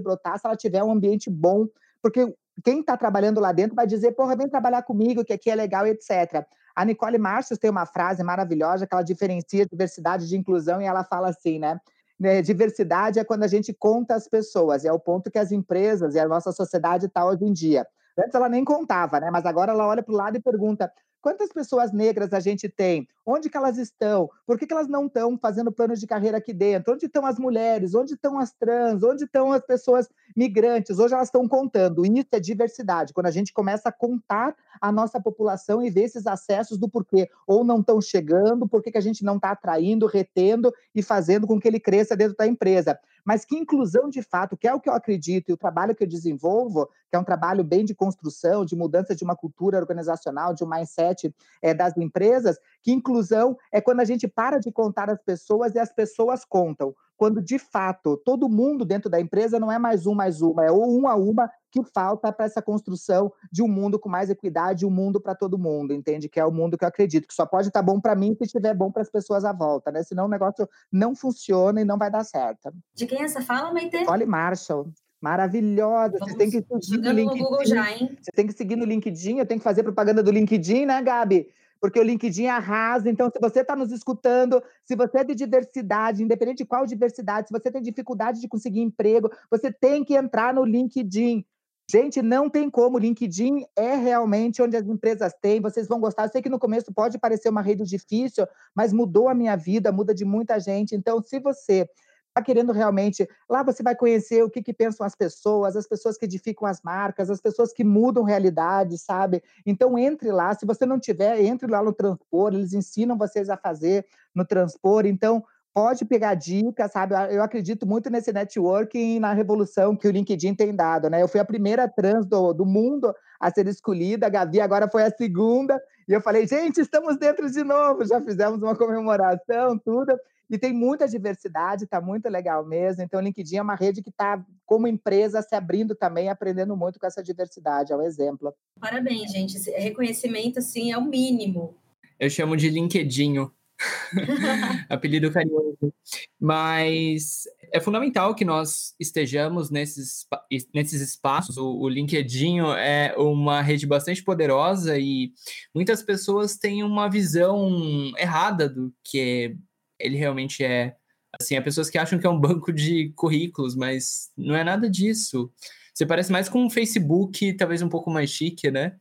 brotar 0.00 0.38
se 0.38 0.46
ela 0.46 0.56
tiver 0.56 0.82
um 0.82 0.90
ambiente 0.90 1.30
bom, 1.30 1.66
porque 2.02 2.34
quem 2.64 2.80
está 2.80 2.96
trabalhando 2.96 3.40
lá 3.40 3.52
dentro 3.52 3.74
vai 3.74 3.86
dizer, 3.86 4.12
porra, 4.12 4.36
vem 4.36 4.48
trabalhar 4.48 4.82
comigo, 4.82 5.24
que 5.24 5.32
aqui 5.32 5.50
é 5.50 5.54
legal, 5.54 5.86
etc. 5.86 6.44
A 6.74 6.84
Nicole 6.84 7.18
Marcius 7.18 7.58
tem 7.58 7.70
uma 7.70 7.86
frase 7.86 8.22
maravilhosa 8.22 8.86
que 8.86 8.94
ela 8.94 9.02
diferencia 9.02 9.66
diversidade 9.66 10.28
de 10.28 10.36
inclusão 10.36 10.80
e 10.80 10.84
ela 10.84 11.04
fala 11.04 11.28
assim, 11.28 11.58
né? 11.58 11.80
né? 12.18 12.42
Diversidade 12.42 13.18
é 13.18 13.24
quando 13.24 13.44
a 13.44 13.48
gente 13.48 13.72
conta 13.72 14.14
as 14.14 14.28
pessoas, 14.28 14.84
é 14.84 14.92
o 14.92 14.98
ponto 14.98 15.30
que 15.30 15.38
as 15.38 15.52
empresas 15.52 16.14
e 16.14 16.18
a 16.18 16.28
nossa 16.28 16.52
sociedade 16.52 17.06
está 17.06 17.24
hoje 17.24 17.44
em 17.44 17.52
dia. 17.52 17.86
Antes 18.18 18.34
ela 18.34 18.48
nem 18.48 18.64
contava, 18.64 19.20
né? 19.20 19.30
Mas 19.30 19.44
agora 19.44 19.72
ela 19.72 19.86
olha 19.86 20.02
para 20.02 20.12
o 20.12 20.16
lado 20.16 20.36
e 20.36 20.40
pergunta: 20.40 20.90
Quantas 21.26 21.48
pessoas 21.52 21.92
negras 21.92 22.32
a 22.32 22.38
gente 22.38 22.68
tem? 22.68 23.08
Onde 23.26 23.50
que 23.50 23.56
elas 23.56 23.78
estão? 23.78 24.30
Por 24.46 24.56
que, 24.56 24.64
que 24.64 24.72
elas 24.72 24.86
não 24.86 25.06
estão 25.06 25.36
fazendo 25.36 25.72
planos 25.72 25.98
de 25.98 26.06
carreira 26.06 26.38
aqui 26.38 26.52
dentro? 26.52 26.94
Onde 26.94 27.06
estão 27.06 27.26
as 27.26 27.36
mulheres? 27.36 27.96
Onde 27.96 28.14
estão 28.14 28.38
as 28.38 28.52
trans? 28.52 29.02
Onde 29.02 29.24
estão 29.24 29.50
as 29.50 29.60
pessoas 29.66 30.08
migrantes? 30.36 31.00
Hoje 31.00 31.14
elas 31.14 31.26
estão 31.26 31.48
contando. 31.48 32.06
Isso 32.06 32.28
é 32.30 32.38
diversidade. 32.38 33.12
Quando 33.12 33.26
a 33.26 33.32
gente 33.32 33.52
começa 33.52 33.88
a 33.88 33.92
contar 33.92 34.54
a 34.80 34.92
nossa 34.92 35.20
população 35.20 35.82
e 35.82 35.90
ver 35.90 36.02
esses 36.02 36.28
acessos 36.28 36.78
do 36.78 36.88
porquê 36.88 37.28
ou 37.44 37.64
não 37.64 37.80
estão 37.80 38.00
chegando, 38.00 38.68
por 38.68 38.80
que, 38.80 38.92
que 38.92 38.98
a 38.98 39.00
gente 39.00 39.24
não 39.24 39.34
está 39.34 39.50
atraindo, 39.50 40.06
retendo 40.06 40.72
e 40.94 41.02
fazendo 41.02 41.44
com 41.44 41.58
que 41.58 41.66
ele 41.66 41.80
cresça 41.80 42.16
dentro 42.16 42.36
da 42.36 42.46
empresa 42.46 42.96
mas 43.26 43.44
que 43.44 43.56
inclusão 43.56 44.08
de 44.08 44.22
fato, 44.22 44.56
que 44.56 44.68
é 44.68 44.72
o 44.72 44.80
que 44.80 44.88
eu 44.88 44.94
acredito, 44.94 45.48
e 45.48 45.52
o 45.52 45.56
trabalho 45.56 45.96
que 45.96 46.04
eu 46.04 46.08
desenvolvo, 46.08 46.86
que 47.10 47.16
é 47.16 47.18
um 47.18 47.24
trabalho 47.24 47.64
bem 47.64 47.84
de 47.84 47.92
construção, 47.92 48.64
de 48.64 48.76
mudança 48.76 49.16
de 49.16 49.24
uma 49.24 49.34
cultura 49.34 49.78
organizacional, 49.78 50.54
de 50.54 50.62
um 50.62 50.68
mindset 50.68 51.34
é, 51.60 51.74
das 51.74 51.96
empresas, 51.96 52.56
que 52.80 52.92
inclusão 52.92 53.58
é 53.72 53.80
quando 53.80 53.98
a 53.98 54.04
gente 54.04 54.28
para 54.28 54.60
de 54.60 54.70
contar 54.70 55.10
as 55.10 55.20
pessoas 55.20 55.74
e 55.74 55.78
as 55.80 55.92
pessoas 55.92 56.44
contam 56.44 56.94
quando 57.16 57.42
de 57.42 57.58
fato 57.58 58.16
todo 58.24 58.48
mundo 58.48 58.84
dentro 58.84 59.10
da 59.10 59.20
empresa 59.20 59.58
não 59.58 59.70
é 59.70 59.78
mais 59.78 60.06
um 60.06 60.14
mais 60.14 60.42
uma, 60.42 60.64
é 60.64 60.70
ou 60.70 61.00
um 61.00 61.08
a 61.08 61.14
uma 61.14 61.50
que 61.70 61.82
falta 61.82 62.32
para 62.32 62.46
essa 62.46 62.62
construção 62.62 63.32
de 63.52 63.62
um 63.62 63.68
mundo 63.68 63.98
com 63.98 64.08
mais 64.08 64.30
equidade, 64.30 64.86
um 64.86 64.90
mundo 64.90 65.20
para 65.20 65.34
todo 65.34 65.58
mundo, 65.58 65.92
entende? 65.92 66.28
Que 66.28 66.40
é 66.40 66.44
o 66.44 66.52
mundo 66.52 66.78
que 66.78 66.84
eu 66.84 66.88
acredito, 66.88 67.28
que 67.28 67.34
só 67.34 67.44
pode 67.44 67.68
estar 67.68 67.80
tá 67.80 67.86
bom 67.86 68.00
para 68.00 68.14
mim 68.14 68.34
se 68.34 68.44
estiver 68.44 68.74
bom 68.74 68.90
para 68.90 69.02
as 69.02 69.10
pessoas 69.10 69.44
à 69.44 69.52
volta, 69.52 69.90
né? 69.90 70.02
Senão 70.02 70.26
o 70.26 70.28
negócio 70.28 70.68
não 70.90 71.14
funciona 71.14 71.80
e 71.80 71.84
não 71.84 71.98
vai 71.98 72.10
dar 72.10 72.24
certo. 72.24 72.72
De 72.94 73.06
quem 73.06 73.20
é 73.20 73.24
essa 73.24 73.42
fala, 73.42 73.72
Maite? 73.72 73.96
Olhe 74.08 74.24
Marshall. 74.24 74.86
Maravilhosa. 75.20 76.18
Vamos 76.18 76.34
Você 76.34 76.38
tem 76.38 76.50
que 76.50 76.62
seguir 76.62 76.98
no 76.98 77.10
LinkedIn. 77.10 77.38
No 77.38 77.44
Google 77.44 77.66
já, 77.66 77.90
hein? 77.90 78.16
Você 78.20 78.30
tem 78.32 78.46
que 78.46 78.52
seguir 78.52 78.76
no 78.76 78.84
LinkedIn, 78.84 79.38
eu 79.38 79.46
tenho 79.46 79.60
que 79.60 79.64
fazer 79.64 79.82
propaganda 79.82 80.22
do 80.22 80.30
LinkedIn, 80.30 80.86
né, 80.86 81.02
Gabi? 81.02 81.48
Porque 81.80 81.98
o 81.98 82.02
LinkedIn 82.02 82.46
arrasa. 82.46 83.08
Então, 83.08 83.30
se 83.30 83.38
você 83.40 83.60
está 83.60 83.76
nos 83.76 83.92
escutando, 83.92 84.62
se 84.84 84.96
você 84.96 85.18
é 85.18 85.24
de 85.24 85.34
diversidade, 85.34 86.22
independente 86.22 86.58
de 86.58 86.64
qual 86.64 86.86
diversidade, 86.86 87.48
se 87.48 87.52
você 87.52 87.70
tem 87.70 87.82
dificuldade 87.82 88.40
de 88.40 88.48
conseguir 88.48 88.80
emprego, 88.80 89.30
você 89.50 89.72
tem 89.72 90.04
que 90.04 90.14
entrar 90.14 90.54
no 90.54 90.64
LinkedIn. 90.64 91.44
Gente, 91.88 92.20
não 92.20 92.50
tem 92.50 92.68
como. 92.68 92.96
O 92.96 93.00
LinkedIn 93.00 93.64
é 93.76 93.94
realmente 93.94 94.60
onde 94.60 94.76
as 94.76 94.86
empresas 94.86 95.32
têm. 95.40 95.60
Vocês 95.60 95.86
vão 95.86 96.00
gostar. 96.00 96.24
Eu 96.24 96.30
sei 96.30 96.42
que 96.42 96.48
no 96.48 96.58
começo 96.58 96.92
pode 96.92 97.16
parecer 97.16 97.48
uma 97.48 97.62
rede 97.62 97.84
difícil, 97.84 98.44
mas 98.74 98.92
mudou 98.92 99.28
a 99.28 99.34
minha 99.34 99.54
vida, 99.54 99.92
muda 99.92 100.12
de 100.12 100.24
muita 100.24 100.58
gente. 100.58 100.96
Então, 100.96 101.22
se 101.22 101.38
você 101.38 101.88
está 102.36 102.42
querendo 102.42 102.72
realmente. 102.72 103.26
Lá 103.48 103.62
você 103.62 103.82
vai 103.82 103.96
conhecer 103.96 104.42
o 104.42 104.50
que, 104.50 104.62
que 104.62 104.72
pensam 104.72 105.06
as 105.06 105.14
pessoas, 105.14 105.74
as 105.74 105.86
pessoas 105.86 106.18
que 106.18 106.26
edificam 106.26 106.68
as 106.68 106.82
marcas, 106.82 107.30
as 107.30 107.40
pessoas 107.40 107.72
que 107.72 107.82
mudam 107.82 108.22
realidade, 108.22 108.98
sabe? 108.98 109.42
Então 109.64 109.98
entre 109.98 110.30
lá. 110.30 110.54
Se 110.54 110.66
você 110.66 110.84
não 110.84 111.00
tiver, 111.00 111.40
entre 111.40 111.66
lá 111.66 111.82
no 111.82 111.92
Transpor, 111.92 112.52
eles 112.52 112.74
ensinam 112.74 113.16
vocês 113.16 113.48
a 113.48 113.56
fazer 113.56 114.06
no 114.34 114.44
Transpor. 114.44 115.06
Então, 115.06 115.42
pode 115.72 116.06
pegar 116.06 116.34
dicas, 116.34 116.90
sabe? 116.90 117.14
Eu 117.30 117.42
acredito 117.42 117.86
muito 117.86 118.08
nesse 118.08 118.32
networking 118.32 119.18
na 119.18 119.32
revolução 119.32 119.94
que 119.94 120.08
o 120.08 120.10
LinkedIn 120.10 120.54
tem 120.54 120.74
dado, 120.74 121.10
né? 121.10 121.22
Eu 121.22 121.28
fui 121.28 121.38
a 121.38 121.44
primeira 121.44 121.86
trans 121.86 122.24
do, 122.24 122.54
do 122.54 122.64
mundo 122.64 123.14
a 123.38 123.50
ser 123.50 123.66
escolhida, 123.66 124.26
a 124.26 124.30
Gabi 124.30 124.58
agora 124.58 124.88
foi 124.90 125.02
a 125.02 125.10
segunda, 125.10 125.78
e 126.08 126.14
eu 126.14 126.22
falei, 126.22 126.46
gente, 126.46 126.80
estamos 126.80 127.18
dentro 127.18 127.50
de 127.50 127.62
novo, 127.62 128.06
já 128.06 128.22
fizemos 128.22 128.62
uma 128.62 128.74
comemoração, 128.74 129.78
tudo, 129.78 130.18
e 130.48 130.58
tem 130.58 130.72
muita 130.72 131.08
diversidade, 131.08 131.84
está 131.84 132.00
muito 132.00 132.28
legal 132.28 132.64
mesmo. 132.64 133.02
Então, 133.02 133.20
o 133.20 133.22
LinkedIn 133.22 133.56
é 133.56 133.62
uma 133.62 133.74
rede 133.74 134.02
que 134.02 134.10
está, 134.10 134.44
como 134.64 134.86
empresa, 134.86 135.42
se 135.42 135.54
abrindo 135.54 135.94
também, 135.94 136.28
aprendendo 136.28 136.76
muito 136.76 136.98
com 136.98 137.06
essa 137.06 137.22
diversidade, 137.22 137.92
é 137.92 137.96
um 137.96 138.02
exemplo. 138.02 138.54
Parabéns, 138.80 139.32
gente. 139.32 139.56
Esse 139.56 139.70
reconhecimento, 139.72 140.58
assim, 140.58 140.92
é 140.92 140.98
o 140.98 141.04
mínimo. 141.04 141.76
Eu 142.18 142.30
chamo 142.30 142.56
de 142.56 142.70
LinkedIn. 142.70 143.50
apelido 144.88 145.30
carinhoso. 145.30 145.92
Mas 146.40 147.44
é 147.72 147.80
fundamental 147.80 148.34
que 148.34 148.44
nós 148.44 148.94
estejamos 148.98 149.70
nesses, 149.70 150.26
nesses 150.74 151.00
espaços. 151.00 151.56
O, 151.56 151.80
o 151.80 151.88
LinkedIn 151.88 152.60
é 152.78 153.14
uma 153.18 153.60
rede 153.60 153.86
bastante 153.86 154.22
poderosa 154.22 154.98
e 154.98 155.32
muitas 155.74 156.02
pessoas 156.02 156.56
têm 156.56 156.82
uma 156.82 157.08
visão 157.08 157.68
errada 158.16 158.68
do 158.68 158.92
que 159.04 159.56
ele 159.98 160.16
realmente 160.16 160.64
é. 160.64 160.96
Assim, 161.38 161.56
há 161.56 161.62
pessoas 161.62 161.90
que 161.90 161.98
acham 161.98 162.18
que 162.18 162.26
é 162.26 162.30
um 162.30 162.38
banco 162.40 162.72
de 162.72 163.12
currículos, 163.14 163.74
mas 163.74 164.30
não 164.36 164.56
é 164.56 164.64
nada 164.64 164.88
disso. 164.88 165.52
Você 165.94 166.04
parece 166.04 166.30
mais 166.30 166.48
com 166.48 166.64
um 166.64 166.70
Facebook, 166.70 167.54
talvez 167.54 167.82
um 167.82 167.88
pouco 167.88 168.10
mais 168.10 168.30
chique, 168.30 168.70
né? 168.70 168.96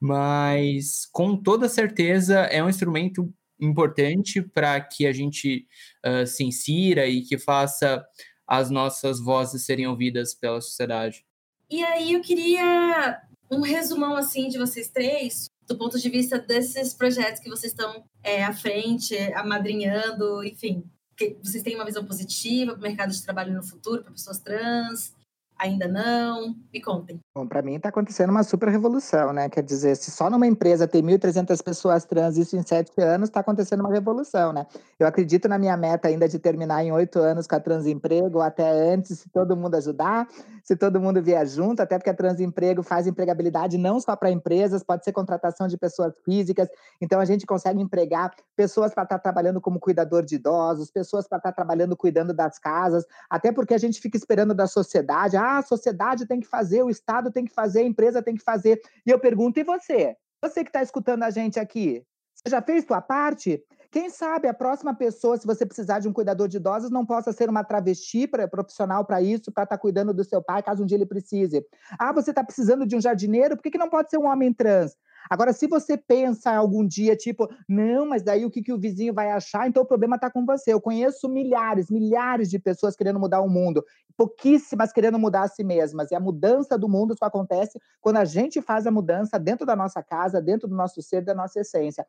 Mas 0.00 1.06
com 1.12 1.36
toda 1.36 1.68
certeza 1.68 2.40
é 2.40 2.62
um 2.62 2.68
instrumento 2.68 3.32
importante 3.60 4.40
para 4.40 4.80
que 4.80 5.06
a 5.06 5.12
gente 5.12 5.66
uh, 6.06 6.26
se 6.26 6.44
insira 6.44 7.06
e 7.06 7.22
que 7.22 7.36
faça 7.36 8.02
as 8.46 8.70
nossas 8.70 9.20
vozes 9.20 9.64
serem 9.64 9.86
ouvidas 9.86 10.34
pela 10.34 10.60
sociedade. 10.60 11.24
E 11.70 11.84
aí 11.84 12.14
eu 12.14 12.20
queria 12.20 13.20
um 13.50 13.60
resumão 13.60 14.16
assim 14.16 14.48
de 14.48 14.58
vocês 14.58 14.88
três, 14.88 15.50
do 15.70 15.76
ponto 15.76 15.96
de 15.96 16.10
vista 16.10 16.36
desses 16.36 16.92
projetos 16.92 17.40
que 17.40 17.48
vocês 17.48 17.72
estão 17.72 18.02
é, 18.24 18.42
à 18.42 18.52
frente, 18.52 19.16
amadrinhando, 19.34 20.42
enfim, 20.42 20.82
que 21.16 21.36
vocês 21.40 21.62
têm 21.62 21.76
uma 21.76 21.84
visão 21.84 22.04
positiva 22.04 22.72
para 22.72 22.80
o 22.80 22.82
mercado 22.82 23.12
de 23.12 23.22
trabalho 23.22 23.54
no 23.54 23.62
futuro, 23.62 24.02
para 24.02 24.10
pessoas 24.10 24.40
trans, 24.40 25.14
Ainda 25.60 25.86
não? 25.86 26.56
Me 26.72 26.80
contem. 26.80 27.20
Bom, 27.34 27.46
para 27.46 27.60
mim 27.60 27.74
está 27.74 27.90
acontecendo 27.90 28.30
uma 28.30 28.42
super 28.42 28.70
revolução, 28.70 29.30
né? 29.30 29.46
Quer 29.50 29.62
dizer, 29.62 29.94
se 29.94 30.10
só 30.10 30.30
numa 30.30 30.46
empresa 30.46 30.88
tem 30.88 31.02
1.300 31.02 31.62
pessoas 31.62 32.06
trans, 32.06 32.38
isso 32.38 32.56
em 32.56 32.62
sete 32.62 32.98
anos, 32.98 33.28
está 33.28 33.40
acontecendo 33.40 33.80
uma 33.80 33.92
revolução, 33.92 34.54
né? 34.54 34.66
Eu 34.98 35.06
acredito 35.06 35.50
na 35.50 35.58
minha 35.58 35.76
meta 35.76 36.08
ainda 36.08 36.26
de 36.26 36.38
terminar 36.38 36.82
em 36.82 36.92
oito 36.92 37.18
anos 37.18 37.46
com 37.46 37.56
a 37.56 37.60
Transemprego, 37.60 38.38
ou 38.38 38.42
até 38.42 38.70
antes, 38.70 39.18
se 39.18 39.28
todo 39.28 39.54
mundo 39.54 39.74
ajudar, 39.74 40.26
se 40.64 40.74
todo 40.76 40.98
mundo 40.98 41.22
vier 41.22 41.46
junto, 41.46 41.82
até 41.82 41.98
porque 41.98 42.08
a 42.08 42.14
Transemprego 42.14 42.82
faz 42.82 43.06
empregabilidade 43.06 43.76
não 43.76 44.00
só 44.00 44.16
para 44.16 44.30
empresas, 44.30 44.82
pode 44.82 45.04
ser 45.04 45.12
contratação 45.12 45.68
de 45.68 45.76
pessoas 45.76 46.14
físicas, 46.24 46.70
então 47.02 47.20
a 47.20 47.24
gente 47.26 47.44
consegue 47.44 47.82
empregar 47.82 48.34
pessoas 48.56 48.94
para 48.94 49.02
estar 49.02 49.18
tá 49.18 49.22
trabalhando 49.22 49.60
como 49.60 49.78
cuidador 49.78 50.24
de 50.24 50.36
idosos, 50.36 50.90
pessoas 50.90 51.28
para 51.28 51.36
estar 51.36 51.50
tá 51.50 51.54
trabalhando 51.54 51.94
cuidando 51.94 52.32
das 52.32 52.58
casas, 52.58 53.04
até 53.28 53.52
porque 53.52 53.74
a 53.74 53.78
gente 53.78 54.00
fica 54.00 54.16
esperando 54.16 54.54
da 54.54 54.66
sociedade, 54.66 55.36
ah, 55.36 55.49
a 55.58 55.62
sociedade 55.62 56.26
tem 56.26 56.40
que 56.40 56.46
fazer, 56.46 56.82
o 56.82 56.90
Estado 56.90 57.30
tem 57.30 57.44
que 57.44 57.52
fazer, 57.52 57.80
a 57.80 57.84
empresa 57.84 58.22
tem 58.22 58.34
que 58.34 58.42
fazer. 58.42 58.80
E 59.06 59.10
eu 59.10 59.18
pergunto, 59.18 59.58
e 59.58 59.64
você? 59.64 60.16
Você 60.42 60.64
que 60.64 60.70
está 60.70 60.82
escutando 60.82 61.22
a 61.22 61.30
gente 61.30 61.58
aqui, 61.60 62.02
você 62.34 62.50
já 62.50 62.62
fez 62.62 62.84
sua 62.84 63.00
parte? 63.00 63.62
Quem 63.90 64.08
sabe 64.08 64.46
a 64.46 64.54
próxima 64.54 64.94
pessoa, 64.94 65.36
se 65.36 65.46
você 65.46 65.66
precisar 65.66 65.98
de 65.98 66.08
um 66.08 66.12
cuidador 66.12 66.46
de 66.46 66.58
idosos, 66.58 66.90
não 66.90 67.04
possa 67.04 67.32
ser 67.32 67.50
uma 67.50 67.64
travesti 67.64 68.26
pra, 68.26 68.46
profissional 68.46 69.04
para 69.04 69.20
isso, 69.20 69.50
para 69.50 69.64
estar 69.64 69.76
tá 69.76 69.80
cuidando 69.80 70.14
do 70.14 70.24
seu 70.24 70.40
pai, 70.40 70.62
caso 70.62 70.82
um 70.82 70.86
dia 70.86 70.96
ele 70.96 71.06
precise. 71.06 71.66
Ah, 71.98 72.12
você 72.12 72.30
está 72.30 72.44
precisando 72.44 72.86
de 72.86 72.94
um 72.94 73.00
jardineiro, 73.00 73.56
por 73.56 73.62
que, 73.62 73.70
que 73.72 73.78
não 73.78 73.90
pode 73.90 74.08
ser 74.08 74.18
um 74.18 74.26
homem 74.26 74.52
trans? 74.52 74.96
Agora, 75.28 75.52
se 75.52 75.66
você 75.66 75.96
pensa 75.96 76.52
algum 76.52 76.86
dia, 76.86 77.16
tipo, 77.16 77.48
não, 77.68 78.06
mas 78.06 78.22
daí 78.22 78.44
o 78.44 78.50
que, 78.50 78.62
que 78.62 78.72
o 78.72 78.78
vizinho 78.78 79.12
vai 79.12 79.30
achar? 79.30 79.68
Então 79.68 79.82
o 79.82 79.86
problema 79.86 80.16
está 80.16 80.30
com 80.30 80.44
você. 80.46 80.72
Eu 80.72 80.80
conheço 80.80 81.28
milhares, 81.28 81.90
milhares 81.90 82.48
de 82.48 82.58
pessoas 82.58 82.96
querendo 82.96 83.20
mudar 83.20 83.40
o 83.40 83.48
mundo, 83.48 83.84
pouquíssimas 84.16 84.92
querendo 84.92 85.18
mudar 85.18 85.42
a 85.42 85.48
si 85.48 85.64
mesmas. 85.64 86.10
E 86.10 86.14
a 86.14 86.20
mudança 86.20 86.78
do 86.78 86.88
mundo 86.88 87.16
só 87.18 87.26
acontece 87.26 87.80
quando 88.00 88.16
a 88.16 88.24
gente 88.24 88.62
faz 88.62 88.86
a 88.86 88.90
mudança 88.90 89.38
dentro 89.38 89.66
da 89.66 89.76
nossa 89.76 90.02
casa, 90.02 90.40
dentro 90.40 90.68
do 90.68 90.74
nosso 90.74 91.02
ser, 91.02 91.22
da 91.22 91.34
nossa 91.34 91.60
essência. 91.60 92.06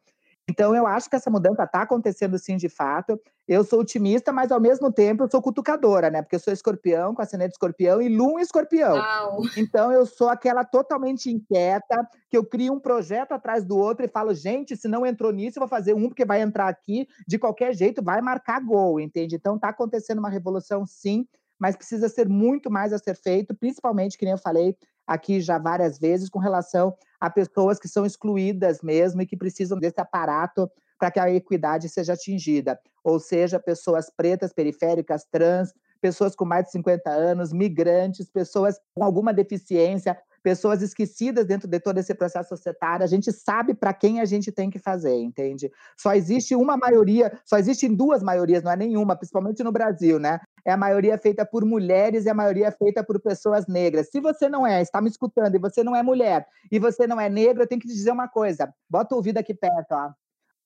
Então, 0.50 0.76
eu 0.76 0.86
acho 0.86 1.10
que 1.10 1.16
essa 1.16 1.30
mudança 1.30 1.64
está 1.64 1.84
acontecendo 1.84 2.38
sim, 2.38 2.58
de 2.58 2.68
fato. 2.68 3.20
Eu 3.48 3.64
sou 3.64 3.82
otimista, 3.82 4.32
mas 4.34 4.52
ao 4.52 4.60
mesmo 4.60 4.92
tempo 4.92 5.24
eu 5.24 5.30
sou 5.30 5.42
cutucadora, 5.42 6.10
né? 6.10 6.22
Porque 6.22 6.36
eu 6.36 6.40
sou 6.40 6.52
escorpião, 6.52 7.14
com 7.14 7.22
ascendente 7.22 7.54
escorpião 7.54 8.02
e 8.02 8.10
lua 8.10 8.42
escorpião. 8.42 8.96
Uau. 8.96 9.42
Então, 9.58 9.92
eu 9.92 10.06
sou 10.06 10.30
aquela 10.30 10.64
totalmente 10.66 11.30
inquieta, 11.30 12.08
que 12.30 12.38
eu 12.38 12.46
crio 12.46 12.74
um 12.74 12.80
projeto 12.80 13.34
atrás 13.34 13.64
do 13.64 13.78
outro 13.78 14.06
e 14.06 14.10
falo, 14.10 14.34
gente, 14.34 14.76
se 14.76 14.88
não 14.88 15.06
entrou 15.06 15.32
nisso, 15.32 15.58
eu 15.58 15.62
vou 15.62 15.70
fazer 15.70 15.94
um, 15.94 16.08
porque 16.08 16.26
vai 16.26 16.42
entrar 16.42 16.68
aqui, 16.68 17.08
de 17.28 17.38
qualquer 17.38 17.74
jeito, 17.74 18.04
vai 18.04 18.22
marcar 18.22 18.60
gol, 18.62 19.00
entende? 19.00 19.36
Então, 19.36 19.56
está 19.56 19.70
acontecendo 19.70 20.20
uma 20.20 20.30
revolução 20.30 20.86
sim, 20.86 21.26
mas 21.60 21.76
precisa 21.76 22.10
ser 22.10 22.28
muito 22.28 22.72
mais 22.72 22.92
a 22.92 22.98
ser 22.98 23.16
feito, 23.16 23.56
principalmente, 23.56 24.18
que 24.18 24.26
nem 24.26 24.32
eu 24.32 24.38
falei 24.38 24.76
aqui 25.06 25.42
já 25.42 25.58
várias 25.58 26.00
vezes, 26.00 26.30
com 26.30 26.40
relação 26.40 26.96
a 27.20 27.30
pessoas 27.30 27.80
que 27.80 27.88
são 27.88 28.06
excluídas 28.06 28.82
mesmo 28.82 29.22
e 29.22 29.26
que 29.26 29.38
precisam 29.38 29.78
desse 29.78 30.00
aparato 30.00 30.70
para 30.98 31.12
que 31.12 31.20
a 31.20 31.32
equidade 31.32 31.90
seja 31.90 32.14
atingida. 32.14 32.80
Ou 33.04 33.20
seja, 33.20 33.60
pessoas 33.60 34.10
pretas, 34.10 34.54
periféricas, 34.54 35.26
trans, 35.32 35.74
pessoas 36.00 36.36
com 36.36 36.46
mais 36.46 36.66
de 36.66 36.72
50 36.72 37.10
anos, 37.10 37.52
migrantes, 37.52 38.30
pessoas 38.30 38.80
com 38.94 39.04
alguma 39.04 39.34
deficiência, 39.34 40.18
pessoas 40.44 40.82
esquecidas 40.82 41.46
dentro 41.46 41.68
de 41.68 41.80
todo 41.80 41.98
esse 41.98 42.14
processo 42.14 42.50
societário. 42.50 43.04
A 43.04 43.08
gente 43.08 43.32
sabe 43.32 43.74
para 43.74 43.94
quem 43.94 44.20
a 44.20 44.26
gente 44.26 44.52
tem 44.52 44.70
que 44.70 44.80
fazer, 44.80 45.16
entende? 45.16 45.72
Só 45.98 46.14
existe 46.14 46.56
uma 46.56 46.78
maioria, 46.78 47.32
só 47.46 47.58
existem 47.58 47.94
duas 47.94 48.24
maiorias, 48.24 48.64
não 48.64 48.72
é 48.72 48.76
nenhuma, 48.76 49.16
principalmente 49.16 49.64
no 49.64 49.72
Brasil, 49.72 50.20
né? 50.20 50.40
É 50.66 50.72
a 50.72 50.78
maioria 50.78 51.18
feita 51.18 51.46
por 51.46 51.66
mulheres 51.66 52.26
e 52.26 52.30
a 52.30 52.34
maioria 52.34 52.72
feita 52.72 53.04
por 53.04 53.20
pessoas 53.20 53.68
negras. 53.68 54.10
Se 54.10 54.20
você 54.20 54.48
não 54.48 54.66
é, 54.66 54.82
está 54.82 55.02
me 55.02 55.10
escutando, 55.10 55.56
e 55.56 55.60
você 55.60 55.84
não 55.84 55.96
é 55.96 56.04
mulher, 56.04 56.46
e 56.72 56.80
você 56.80 57.08
não 57.08 57.20
é 57.20 57.30
negro, 57.30 57.64
eu 57.64 57.68
tenho 57.68 57.82
que 57.82 57.88
te 57.88 57.94
dizer 57.94 58.12
uma 58.12 58.28
coisa. 58.28 58.74
Bota 58.90 59.16
o 59.16 59.18
ouvido 59.18 59.38
aqui 59.38 59.54
perto, 59.54 59.92
ó. 59.92 60.12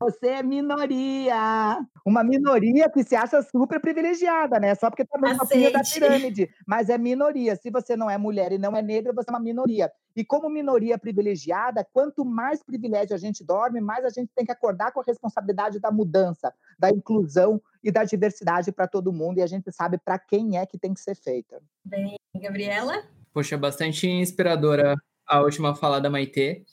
Você 0.05 0.27
é 0.27 0.43
minoria. 0.43 1.79
Uma 2.05 2.23
minoria 2.23 2.87
que 2.91 3.03
se 3.03 3.15
acha 3.15 3.41
super 3.41 3.81
privilegiada, 3.81 4.59
né? 4.59 4.75
Só 4.75 4.87
porque 4.87 5.03
tá 5.03 5.17
no 5.17 5.35
topinho 5.35 5.73
da 5.73 5.81
pirâmide. 5.81 6.47
Mas 6.67 6.89
é 6.89 6.97
minoria. 6.97 7.55
Se 7.55 7.71
você 7.71 7.97
não 7.97 8.07
é 8.07 8.15
mulher 8.15 8.51
e 8.51 8.59
não 8.59 8.77
é 8.77 8.83
negra, 8.83 9.11
você 9.11 9.31
é 9.31 9.33
uma 9.33 9.39
minoria. 9.39 9.91
E 10.15 10.23
como 10.23 10.47
minoria 10.47 10.95
privilegiada, 10.99 11.83
quanto 11.91 12.23
mais 12.23 12.61
privilégio 12.61 13.15
a 13.15 13.17
gente 13.17 13.43
dorme, 13.43 13.81
mais 13.81 14.05
a 14.05 14.09
gente 14.09 14.29
tem 14.35 14.45
que 14.45 14.51
acordar 14.51 14.91
com 14.91 14.99
a 14.99 15.03
responsabilidade 15.03 15.79
da 15.79 15.89
mudança, 15.89 16.53
da 16.77 16.91
inclusão 16.91 17.59
e 17.83 17.91
da 17.91 18.03
diversidade 18.03 18.71
para 18.71 18.87
todo 18.87 19.11
mundo. 19.11 19.39
E 19.39 19.41
a 19.41 19.47
gente 19.47 19.71
sabe 19.71 19.97
para 19.97 20.19
quem 20.19 20.59
é 20.59 20.67
que 20.67 20.77
tem 20.77 20.93
que 20.93 21.01
ser 21.01 21.15
feita. 21.15 21.59
Bem, 21.83 22.15
Gabriela? 22.35 23.03
Poxa, 23.33 23.57
bastante 23.57 24.07
inspiradora 24.07 24.95
a 25.25 25.41
última 25.41 25.73
fala 25.73 25.99
da 25.99 26.11
Maitê. 26.11 26.63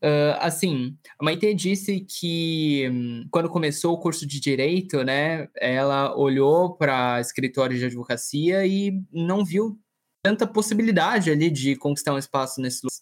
Uh, 0.00 0.38
assim, 0.38 0.96
a 1.18 1.24
Maite 1.24 1.52
disse 1.54 2.00
que 2.00 2.88
hum, 2.88 3.26
quando 3.32 3.48
começou 3.48 3.94
o 3.94 3.98
curso 3.98 4.24
de 4.24 4.38
direito, 4.38 5.02
né, 5.02 5.48
ela 5.56 6.16
olhou 6.16 6.76
para 6.76 7.20
escritórios 7.20 7.80
de 7.80 7.86
advocacia 7.86 8.64
e 8.64 9.02
não 9.12 9.44
viu 9.44 9.76
tanta 10.22 10.46
possibilidade 10.46 11.30
ali 11.30 11.50
de 11.50 11.74
conquistar 11.74 12.14
um 12.14 12.18
espaço 12.18 12.60
nesse 12.60 12.80
lugar. 12.84 12.98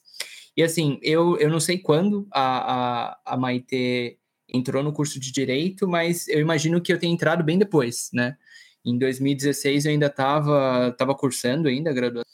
E 0.57 0.63
assim, 0.63 0.99
eu, 1.03 1.37
eu 1.39 1.51
não 1.51 1.61
sei 1.61 1.79
quando 1.79 2.27
a, 2.33 3.11
a, 3.11 3.21
a 3.27 3.37
Maite 3.37 4.19
entrou 4.49 4.83
no 4.83 4.93
curso 4.93 5.21
de 5.21 5.31
direito, 5.31 5.87
mas 5.87 6.27
eu 6.29 6.41
imagino 6.41 6.81
que 6.81 6.93
eu 6.93 6.99
tenha 6.99 7.13
entrado 7.13 7.45
bem 7.45 7.59
depois, 7.59 8.09
né? 8.13 8.39
Em 8.85 8.97
2016 8.99 9.85
eu 9.85 9.93
ainda 9.93 10.07
estava 10.07 10.95
tava 10.97 11.15
cursando 11.15 11.69
ainda 11.69 11.93
graduação. 11.93 12.31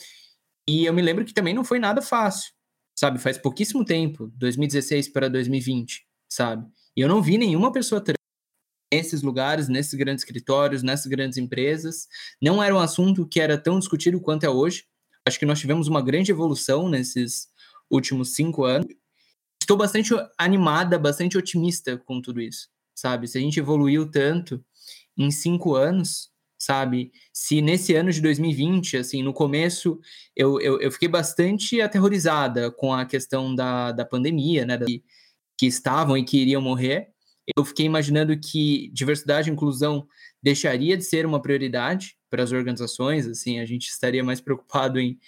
E 0.69 0.85
eu 0.85 0.93
me 0.93 1.03
lembro 1.03 1.25
que 1.25 1.35
também 1.35 1.55
não 1.55 1.65
foi 1.65 1.79
nada 1.81 2.01
fácil 2.01 2.53
sabe? 2.95 3.19
Faz 3.19 3.39
pouquíssimo 3.39 3.85
tempo, 3.85 4.33
2016 4.37 5.09
para 5.09 5.29
2020, 5.29 6.07
sabe? 6.29 6.67
E 6.97 7.01
eu 7.01 7.09
não 7.09 7.23
vi 7.23 7.39
nenhuma 7.39 7.73
pessoa 7.73 8.01
trans 8.01 8.17
nesses 8.93 9.23
lugares, 9.23 9.69
nesses 9.69 9.95
grandes 9.95 10.23
escritórios, 10.23 10.83
nessas 10.83 11.07
grandes 11.07 11.39
empresas. 11.39 12.07
Não 12.41 12.63
era 12.63 12.75
um 12.75 12.79
assunto 12.79 13.27
que 13.27 13.41
era 13.41 13.57
tão 13.57 13.79
discutido 13.79 14.21
quanto 14.21 14.45
é 14.45 14.51
hoje. 14.51 14.85
Acho 15.27 15.39
que 15.39 15.47
nós 15.47 15.59
tivemos 15.59 15.89
uma 15.89 16.03
grande 16.03 16.31
evolução 16.31 16.89
nesses 16.89 17.49
últimos 17.91 18.35
cinco 18.35 18.65
anos. 18.65 18.89
Estou 19.61 19.77
bastante 19.77 20.13
animada, 20.37 20.99
bastante 20.99 21.39
otimista 21.39 21.97
com 21.97 22.21
tudo 22.21 22.41
isso, 22.41 22.69
sabe? 22.95 23.29
Se 23.29 23.39
a 23.39 23.41
gente 23.41 23.59
evoluiu 23.59 24.11
tanto 24.11 24.63
em 25.17 25.31
cinco 25.31 25.75
anos, 25.75 26.32
sabe? 26.63 27.11
Se 27.33 27.61
nesse 27.61 27.93
ano 27.93 28.13
de 28.13 28.21
2020, 28.21 28.99
assim, 28.99 29.21
no 29.21 29.33
começo, 29.33 29.99
eu, 30.37 30.61
eu, 30.61 30.81
eu 30.81 30.93
fiquei 30.93 31.09
bastante 31.09 31.81
aterrorizada 31.81 32.71
com 32.71 32.95
a 32.95 33.05
questão 33.05 33.53
da, 33.53 33.91
da 33.91 34.05
pandemia, 34.05 34.65
né? 34.65 34.79
Que, 35.59 35.67
estavam 35.67 36.17
e 36.17 36.25
que 36.25 36.39
iriam 36.39 36.63
morrer. 36.63 37.09
Eu 37.57 37.65
fiquei 37.65 37.85
imaginando 37.85 38.39
que 38.39 38.91
diversidade 38.93 39.51
e 39.51 39.53
inclusão 39.53 40.07
deixaria 40.41 40.97
de 40.97 41.05
ser 41.05 41.27
uma 41.27 41.43
prioridade 41.43 42.17
para 42.31 42.45
as 42.45 42.53
organizações, 42.53 43.27
assim, 43.27 43.59
a 43.59 43.65
gente 43.65 43.89
estaria 43.89 44.23
mais 44.23 44.41
preocupado 44.41 45.01
em, 45.01 45.19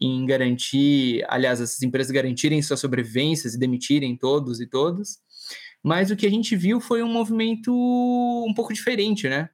em 0.00 0.26
garantir, 0.26 1.24
aliás, 1.28 1.60
essas 1.60 1.82
empresas 1.82 2.10
garantirem 2.10 2.60
suas 2.60 2.80
sobrevivências 2.80 3.54
e 3.54 3.58
demitirem 3.58 4.16
todos 4.16 4.60
e 4.60 4.66
todas. 4.66 5.20
Mas 5.82 6.10
o 6.10 6.16
que 6.16 6.26
a 6.26 6.30
gente 6.30 6.56
viu 6.56 6.80
foi 6.80 7.02
um 7.02 7.12
movimento 7.12 7.72
um 7.72 8.52
pouco 8.54 8.72
diferente, 8.72 9.28
né? 9.28 9.48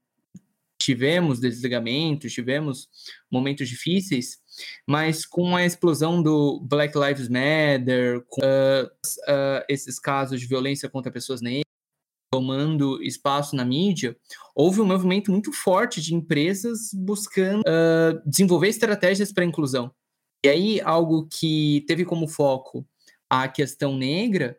Tivemos 0.89 1.39
desligamentos, 1.39 2.33
tivemos 2.33 2.89
momentos 3.31 3.69
difíceis, 3.69 4.39
mas 4.87 5.27
com 5.27 5.55
a 5.55 5.67
explosão 5.67 6.23
do 6.23 6.61
Black 6.61 6.99
Lives 6.99 7.29
Matter, 7.29 8.25
com 8.27 8.41
uh, 8.41 8.87
uh, 8.87 9.65
esses 9.69 9.99
casos 9.99 10.41
de 10.41 10.47
violência 10.47 10.89
contra 10.89 11.13
pessoas 11.13 11.43
negras, 11.43 11.65
tomando 12.33 13.03
espaço 13.03 13.55
na 13.55 13.67
mídia, 13.67 14.17
houve 14.55 14.81
um 14.81 14.87
movimento 14.87 15.31
muito 15.31 15.53
forte 15.53 16.01
de 16.01 16.15
empresas 16.15 16.91
buscando 16.95 17.61
uh, 17.61 18.23
desenvolver 18.25 18.69
estratégias 18.69 19.31
para 19.31 19.45
inclusão. 19.45 19.93
E 20.43 20.49
aí, 20.49 20.81
algo 20.81 21.29
que 21.31 21.85
teve 21.87 22.07
como 22.07 22.27
foco 22.27 22.87
a 23.29 23.47
questão 23.47 23.95
negra 23.95 24.59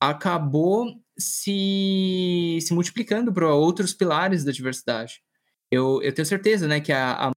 acabou 0.00 0.86
se, 1.18 2.58
se 2.60 2.72
multiplicando 2.72 3.32
para 3.32 3.52
outros 3.52 3.92
pilares 3.92 4.44
da 4.44 4.52
diversidade 4.52 5.24
eu, 5.74 6.00
eu 6.02 6.12
tenho 6.12 6.26
certeza, 6.26 6.66
né, 6.66 6.80
que 6.80 6.92
a, 6.92 7.28
a 7.28 7.32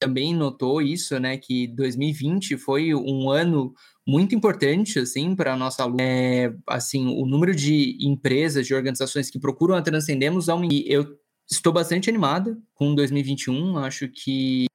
também 0.00 0.34
notou 0.34 0.80
isso, 0.80 1.18
né, 1.20 1.36
que 1.36 1.66
2020 1.68 2.56
foi 2.56 2.94
um 2.94 3.30
ano 3.30 3.74
muito 4.06 4.34
importante, 4.34 4.98
assim, 4.98 5.36
para 5.36 5.52
a 5.52 5.56
nossa 5.56 5.84
luta. 5.84 6.02
É, 6.02 6.52
assim, 6.66 7.06
o 7.06 7.26
número 7.26 7.54
de 7.54 7.98
empresas, 8.00 8.66
de 8.66 8.74
organizações 8.74 9.30
que 9.30 9.38
procuram 9.38 9.74
a 9.74 9.82
Transcendemos 9.82 10.48
aumentou. 10.48 10.82
Eu 10.86 11.18
estou 11.50 11.72
bastante 11.72 12.08
animada 12.08 12.58
com 12.74 12.94
2021, 12.94 13.76
acho 13.78 14.08
que 14.08 14.66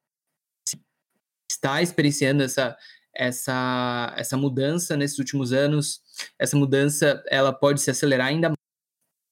está 1.49 1.81
experienciando 1.81 2.43
essa, 2.43 2.77
essa, 3.15 4.13
essa 4.17 4.37
mudança 4.37 4.95
nesses 4.95 5.17
últimos 5.17 5.51
anos, 5.51 6.01
essa 6.37 6.55
mudança, 6.55 7.23
ela 7.27 7.51
pode 7.51 7.81
se 7.81 7.89
acelerar 7.89 8.27
ainda 8.27 8.54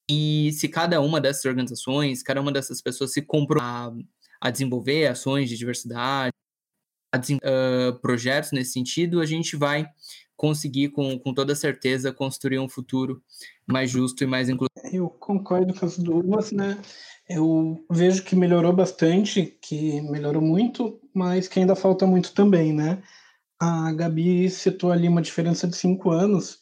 e 0.10 0.52
se 0.54 0.68
cada 0.68 1.00
uma 1.02 1.22
dessas 1.22 1.46
organizações, 1.46 2.24
cada 2.24 2.42
uma 2.42 2.52
dessas 2.52 2.82
pessoas 2.82 3.14
se 3.14 3.22
comprou 3.22 3.62
a, 3.62 3.92
a 4.42 4.52
desenvolver 4.52 5.08
ações 5.08 5.50
de 5.50 5.58
diversidade, 5.58 6.34
a, 7.14 7.18
uh, 7.18 8.00
projetos 8.00 8.52
nesse 8.52 8.72
sentido, 8.72 9.22
a 9.22 9.26
gente 9.26 9.56
vai 9.56 9.88
conseguir, 10.36 10.90
com, 10.90 11.18
com 11.20 11.34
toda 11.34 11.56
certeza, 11.56 12.12
construir 12.12 12.60
um 12.60 12.68
futuro 12.68 13.22
mais 13.66 13.90
justo 13.90 14.24
e 14.24 14.28
mais 14.28 14.50
inclusivo. 14.50 14.70
Eu 14.92 15.10
concordo 15.10 15.74
com 15.74 15.86
as 15.86 15.98
duas, 15.98 16.52
né? 16.52 16.78
Eu 17.30 17.86
vejo 17.90 18.24
que 18.24 18.36
melhorou 18.36 18.74
bastante, 18.74 19.58
que 19.62 20.02
melhorou 20.02 20.42
muito, 20.42 21.00
mas 21.14 21.48
que 21.48 21.60
ainda 21.60 21.76
falta 21.76 22.06
muito 22.06 22.34
também, 22.34 22.74
né? 22.74 23.02
A 23.60 23.94
Gabi 23.94 24.50
citou 24.50 24.92
ali 24.92 25.08
uma 25.08 25.22
diferença 25.22 25.66
de 25.66 25.78
cinco 25.78 26.12
anos, 26.12 26.60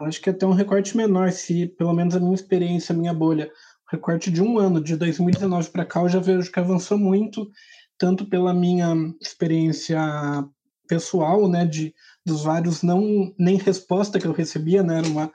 Acho 0.00 0.20
que 0.20 0.30
até 0.30 0.46
um 0.46 0.52
recorte 0.52 0.96
menor, 0.96 1.30
se 1.30 1.66
pelo 1.66 1.92
menos 1.92 2.16
a 2.16 2.20
minha 2.20 2.34
experiência, 2.34 2.94
a 2.94 2.98
minha 2.98 3.12
bolha, 3.12 3.50
recorte 3.90 4.30
de 4.30 4.42
um 4.42 4.58
ano, 4.58 4.82
de 4.82 4.96
2019 4.96 5.70
para 5.70 5.84
cá, 5.84 6.00
eu 6.00 6.08
já 6.08 6.20
vejo 6.20 6.50
que 6.50 6.58
avançou 6.58 6.96
muito, 6.96 7.50
tanto 7.98 8.24
pela 8.28 8.54
minha 8.54 8.94
experiência 9.20 10.00
pessoal, 10.88 11.48
né, 11.48 11.64
de 11.66 11.94
dos 12.24 12.44
vários 12.44 12.82
não 12.82 13.32
nem 13.38 13.56
resposta 13.56 14.18
que 14.18 14.26
eu 14.26 14.32
recebia, 14.32 14.82
né, 14.82 14.98
era 14.98 15.06
uma 15.06 15.30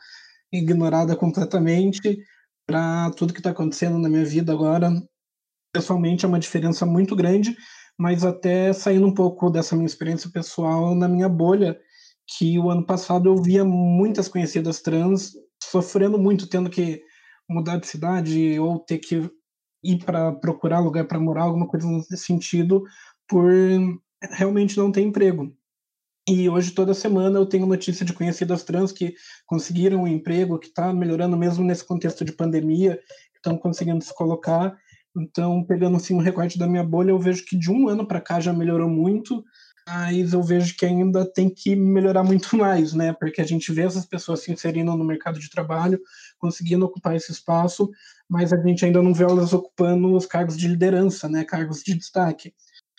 ignorada 0.51 1.15
completamente 1.15 2.17
para 2.65 3.11
tudo 3.11 3.33
que 3.33 3.39
está 3.39 3.51
acontecendo 3.51 3.97
na 3.99 4.09
minha 4.09 4.25
vida 4.25 4.51
agora. 4.51 4.91
Pessoalmente 5.71 6.25
é 6.25 6.27
uma 6.27 6.39
diferença 6.39 6.85
muito 6.85 7.15
grande, 7.15 7.55
mas 7.97 8.23
até 8.23 8.73
saindo 8.73 9.05
um 9.05 9.13
pouco 9.13 9.49
dessa 9.49 9.75
minha 9.75 9.85
experiência 9.85 10.29
pessoal 10.31 10.95
na 10.95 11.07
minha 11.07 11.29
bolha, 11.29 11.77
que 12.27 12.57
o 12.57 12.69
ano 12.69 12.85
passado 12.85 13.29
eu 13.29 13.41
via 13.41 13.63
muitas 13.63 14.27
conhecidas 14.27 14.81
trans 14.81 15.33
sofrendo 15.61 16.17
muito, 16.17 16.47
tendo 16.47 16.69
que 16.69 17.01
mudar 17.49 17.77
de 17.77 17.87
cidade 17.87 18.59
ou 18.59 18.79
ter 18.79 18.97
que 18.99 19.29
ir 19.83 20.03
para 20.03 20.31
procurar 20.31 20.79
lugar 20.79 21.07
para 21.07 21.19
morar, 21.19 21.43
alguma 21.43 21.67
coisa 21.67 21.87
nesse 21.87 22.17
sentido, 22.17 22.83
por 23.27 23.51
realmente 24.31 24.77
não 24.77 24.91
ter 24.91 25.01
emprego. 25.01 25.53
E 26.27 26.49
hoje, 26.49 26.71
toda 26.71 26.95
semana, 26.95 27.37
eu 27.37 27.45
tenho 27.45 27.67
notícia 27.67 28.03
de 28.03 28.11
conhecidas 28.11 28.63
trans 28.63 28.91
que 28.91 29.13
conseguiram 29.45 30.03
um 30.03 30.07
emprego, 30.07 30.57
que 30.57 30.67
está 30.67 30.91
melhorando 30.91 31.37
mesmo 31.37 31.63
nesse 31.63 31.85
contexto 31.85 32.25
de 32.25 32.31
pandemia, 32.31 32.99
estão 33.35 33.55
conseguindo 33.57 34.03
se 34.03 34.13
colocar. 34.15 34.75
Então, 35.15 35.63
pegando 35.63 35.97
assim 35.97 36.15
um 36.15 36.19
recorte 36.19 36.57
da 36.57 36.67
minha 36.67 36.83
bolha, 36.83 37.11
eu 37.11 37.19
vejo 37.19 37.45
que 37.45 37.55
de 37.55 37.71
um 37.71 37.87
ano 37.87 38.07
para 38.07 38.19
cá 38.19 38.39
já 38.39 38.51
melhorou 38.51 38.89
muito 38.89 39.43
mas 39.87 40.33
eu 40.33 40.41
vejo 40.41 40.75
que 40.75 40.85
ainda 40.85 41.25
tem 41.25 41.49
que 41.49 41.75
melhorar 41.75 42.23
muito 42.23 42.55
mais, 42.57 42.93
né? 42.93 43.13
Porque 43.13 43.41
a 43.41 43.45
gente 43.45 43.71
vê 43.71 43.83
essas 43.83 44.05
pessoas 44.05 44.41
se 44.41 44.51
inserindo 44.51 44.95
no 44.95 45.05
mercado 45.05 45.39
de 45.39 45.49
trabalho, 45.49 46.01
conseguindo 46.37 46.85
ocupar 46.85 47.15
esse 47.15 47.31
espaço, 47.31 47.89
mas 48.27 48.51
a 48.51 48.57
gente 48.57 48.83
ainda 48.83 49.01
não 49.01 49.13
vê 49.13 49.23
elas 49.23 49.53
ocupando 49.53 50.15
os 50.15 50.25
cargos 50.25 50.57
de 50.57 50.67
liderança, 50.67 51.29
né? 51.29 51.43
Cargos 51.43 51.83
de 51.83 51.93
destaque. 51.93 52.53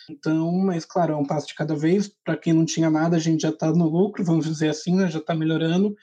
Então, 0.08 0.52
mas 0.52 0.84
claro, 0.84 1.14
é 1.14 1.16
um 1.16 1.26
passo 1.26 1.48
de 1.48 1.54
cada 1.54 1.74
vez. 1.74 2.08
Para 2.24 2.36
quem 2.36 2.52
não 2.52 2.64
tinha 2.64 2.88
nada, 2.88 3.16
a 3.16 3.20
gente 3.20 3.42
já 3.42 3.50
está 3.50 3.72
no 3.72 3.88
lucro, 3.88 4.24
vamos 4.24 4.46
dizer 4.46 4.68
assim, 4.68 4.94
né? 4.94 5.10
Já 5.10 5.18
está 5.18 5.34
melhorando 5.34 5.96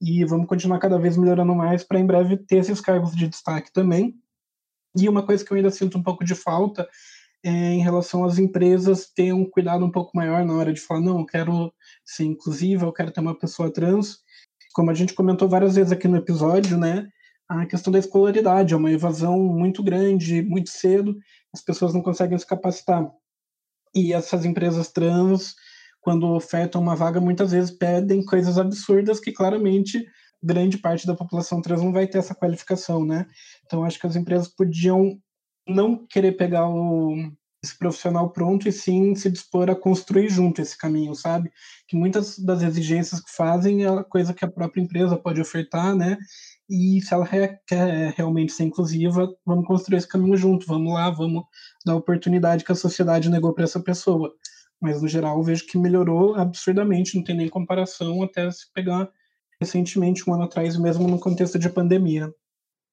e 0.00 0.24
vamos 0.24 0.46
continuar 0.46 0.78
cada 0.78 0.98
vez 0.98 1.16
melhorando 1.16 1.54
mais 1.54 1.84
para 1.84 2.00
em 2.00 2.06
breve 2.06 2.38
ter 2.38 2.56
esses 2.56 2.80
cargos 2.80 3.14
de 3.14 3.28
destaque 3.28 3.70
também. 3.70 4.14
E 4.96 5.08
uma 5.08 5.24
coisa 5.24 5.44
que 5.44 5.52
eu 5.52 5.56
ainda 5.56 5.70
sinto 5.70 5.98
um 5.98 6.02
pouco 6.02 6.24
de 6.24 6.34
falta 6.34 6.88
é, 7.44 7.50
em 7.50 7.80
relação 7.80 8.24
às 8.24 8.38
empresas 8.38 9.10
ter 9.10 9.32
um 9.32 9.48
cuidado 9.48 9.84
um 9.84 9.90
pouco 9.90 10.10
maior 10.14 10.44
na 10.44 10.54
hora 10.54 10.72
de 10.72 10.80
falar, 10.80 11.00
não, 11.00 11.20
eu 11.20 11.26
quero 11.26 11.72
ser 12.04 12.24
inclusiva, 12.24 12.86
eu 12.86 12.92
quero 12.92 13.10
ter 13.10 13.20
uma 13.20 13.38
pessoa 13.38 13.72
trans. 13.72 14.18
Como 14.74 14.90
a 14.90 14.94
gente 14.94 15.14
comentou 15.14 15.48
várias 15.48 15.74
vezes 15.74 15.92
aqui 15.92 16.06
no 16.06 16.16
episódio, 16.16 16.76
né, 16.76 17.08
a 17.48 17.66
questão 17.66 17.92
da 17.92 17.98
escolaridade 17.98 18.74
é 18.74 18.76
uma 18.76 18.92
evasão 18.92 19.38
muito 19.38 19.82
grande, 19.82 20.42
muito 20.42 20.70
cedo, 20.70 21.16
as 21.52 21.60
pessoas 21.60 21.92
não 21.92 22.02
conseguem 22.02 22.38
se 22.38 22.46
capacitar. 22.46 23.10
E 23.94 24.12
essas 24.12 24.44
empresas 24.44 24.92
trans, 24.92 25.54
quando 26.00 26.28
ofertam 26.28 26.80
uma 26.80 26.94
vaga, 26.94 27.20
muitas 27.20 27.50
vezes 27.50 27.70
pedem 27.70 28.24
coisas 28.24 28.56
absurdas 28.56 29.18
que 29.18 29.32
claramente 29.32 30.06
grande 30.42 30.78
parte 30.78 31.06
da 31.06 31.14
população 31.14 31.60
trans 31.60 31.82
não 31.82 31.92
vai 31.92 32.06
ter 32.06 32.18
essa 32.18 32.34
qualificação, 32.34 33.04
né? 33.04 33.26
Então 33.66 33.84
acho 33.84 33.98
que 33.98 34.06
as 34.06 34.16
empresas 34.16 34.48
podiam 34.48 35.18
não 35.68 36.06
querer 36.06 36.32
pegar 36.32 36.68
o, 36.68 37.14
esse 37.62 37.76
profissional 37.76 38.30
pronto 38.30 38.68
e 38.68 38.72
sim 38.72 39.14
se 39.14 39.30
dispor 39.30 39.70
a 39.70 39.76
construir 39.76 40.28
junto 40.28 40.62
esse 40.62 40.76
caminho, 40.76 41.14
sabe? 41.14 41.50
Que 41.86 41.96
muitas 41.96 42.38
das 42.38 42.62
exigências 42.62 43.20
que 43.20 43.30
fazem 43.30 43.84
é 43.84 44.02
coisa 44.04 44.32
que 44.32 44.44
a 44.44 44.50
própria 44.50 44.80
empresa 44.80 45.16
pode 45.16 45.40
ofertar, 45.40 45.94
né? 45.94 46.16
E 46.68 47.00
se 47.02 47.12
ela 47.12 47.26
quer 47.26 48.14
realmente 48.16 48.52
ser 48.52 48.64
inclusiva, 48.64 49.28
vamos 49.44 49.66
construir 49.66 49.98
esse 49.98 50.08
caminho 50.08 50.36
junto, 50.36 50.66
vamos 50.66 50.94
lá, 50.94 51.10
vamos 51.10 51.42
dar 51.84 51.92
a 51.92 51.96
oportunidade 51.96 52.64
que 52.64 52.72
a 52.72 52.76
sociedade 52.76 53.28
negou 53.28 53.52
para 53.52 53.64
essa 53.64 53.80
pessoa. 53.80 54.32
Mas 54.80 55.02
no 55.02 55.08
geral, 55.08 55.36
eu 55.36 55.42
vejo 55.42 55.66
que 55.66 55.76
melhorou 55.76 56.36
absurdamente, 56.36 57.16
não 57.16 57.24
tem 57.24 57.36
nem 57.36 57.48
comparação 57.48 58.22
até 58.22 58.50
se 58.50 58.72
pegar 58.72 59.10
recentemente, 59.60 60.28
um 60.28 60.32
ano 60.32 60.44
atrás, 60.44 60.76
mesmo 60.78 61.06
no 61.06 61.20
contexto 61.20 61.58
de 61.58 61.68
pandemia. 61.68 62.32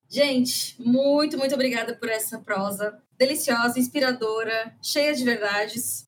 Gente, 0.09 0.81
muito, 0.81 1.37
muito 1.37 1.53
obrigada 1.53 1.95
por 1.95 2.09
essa 2.09 2.39
prosa 2.39 2.97
deliciosa, 3.17 3.79
inspiradora, 3.79 4.75
cheia 4.81 5.13
de 5.13 5.23
verdades. 5.23 6.05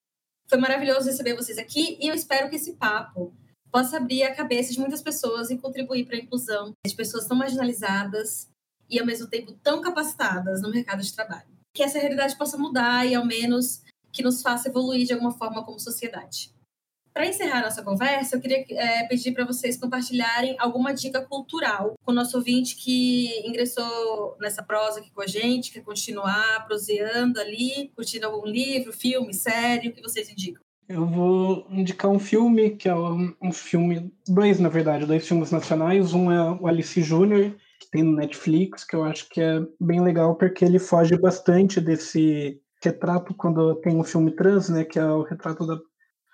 Foi 0.47 0.57
maravilhoso 0.57 1.07
receber 1.07 1.35
vocês 1.35 1.57
aqui 1.57 1.97
e 1.99 2.07
eu 2.07 2.15
espero 2.15 2.49
que 2.49 2.55
esse 2.55 2.73
papo 2.73 3.33
possa 3.71 3.97
abrir 3.97 4.23
a 4.23 4.33
cabeça 4.33 4.73
de 4.73 4.79
muitas 4.79 5.01
pessoas 5.01 5.49
e 5.49 5.57
contribuir 5.57 6.05
para 6.05 6.15
a 6.15 6.19
inclusão 6.19 6.73
de 6.85 6.95
pessoas 6.95 7.27
tão 7.27 7.37
marginalizadas 7.37 8.49
e 8.89 8.99
ao 8.99 9.05
mesmo 9.05 9.27
tempo 9.27 9.51
tão 9.61 9.81
capacitadas 9.81 10.61
no 10.61 10.71
mercado 10.71 11.03
de 11.03 11.13
trabalho. 11.13 11.47
Que 11.73 11.83
essa 11.83 11.99
realidade 11.99 12.37
possa 12.37 12.57
mudar 12.57 13.05
e 13.05 13.13
ao 13.13 13.25
menos 13.25 13.83
que 14.11 14.23
nos 14.23 14.41
faça 14.41 14.69
evoluir 14.69 15.05
de 15.05 15.13
alguma 15.13 15.31
forma 15.31 15.63
como 15.63 15.79
sociedade. 15.79 16.51
Para 17.13 17.27
encerrar 17.27 17.61
nossa 17.61 17.83
conversa, 17.83 18.35
eu 18.35 18.41
queria 18.41 18.63
é, 18.69 19.07
pedir 19.07 19.33
para 19.33 19.45
vocês 19.45 19.77
compartilharem 19.77 20.55
alguma 20.59 20.93
dica 20.93 21.21
cultural 21.21 21.95
com 22.03 22.11
o 22.11 22.15
nosso 22.15 22.37
ouvinte 22.37 22.75
que 22.75 23.47
ingressou 23.47 24.37
nessa 24.39 24.63
prosa 24.63 24.99
aqui 24.99 25.11
com 25.11 25.21
a 25.21 25.27
gente, 25.27 25.71
quer 25.71 25.81
continuar 25.81 26.65
proseando 26.65 27.39
ali, 27.39 27.91
curtindo 27.95 28.25
algum 28.25 28.45
livro, 28.45 28.93
filme, 28.93 29.33
série, 29.33 29.89
o 29.89 29.93
que 29.93 30.01
vocês 30.01 30.29
indicam? 30.29 30.61
Eu 30.87 31.05
vou 31.05 31.67
indicar 31.69 32.09
um 32.09 32.17
filme, 32.17 32.71
que 32.71 32.89
é 32.89 32.95
um, 32.95 33.31
um 33.39 33.51
filme, 33.51 34.11
dois 34.27 34.59
na 34.59 34.69
verdade, 34.69 35.05
dois 35.05 35.27
filmes 35.27 35.51
nacionais. 35.51 36.13
Um 36.13 36.31
é 36.31 36.51
o 36.59 36.65
Alice 36.65 36.99
Júnior, 37.03 37.55
que 37.79 37.91
tem 37.91 38.01
no 38.01 38.15
Netflix, 38.15 38.83
que 38.83 38.95
eu 38.95 39.03
acho 39.03 39.29
que 39.29 39.39
é 39.39 39.59
bem 39.79 40.01
legal 40.01 40.35
porque 40.35 40.65
ele 40.65 40.79
foge 40.79 41.15
bastante 41.15 41.79
desse 41.79 42.59
retrato 42.83 43.35
quando 43.35 43.75
tem 43.75 43.95
um 43.95 44.03
filme 44.03 44.31
trans, 44.31 44.69
né, 44.69 44.83
que 44.83 44.97
é 44.97 45.05
o 45.05 45.21
retrato 45.21 45.67
da 45.67 45.77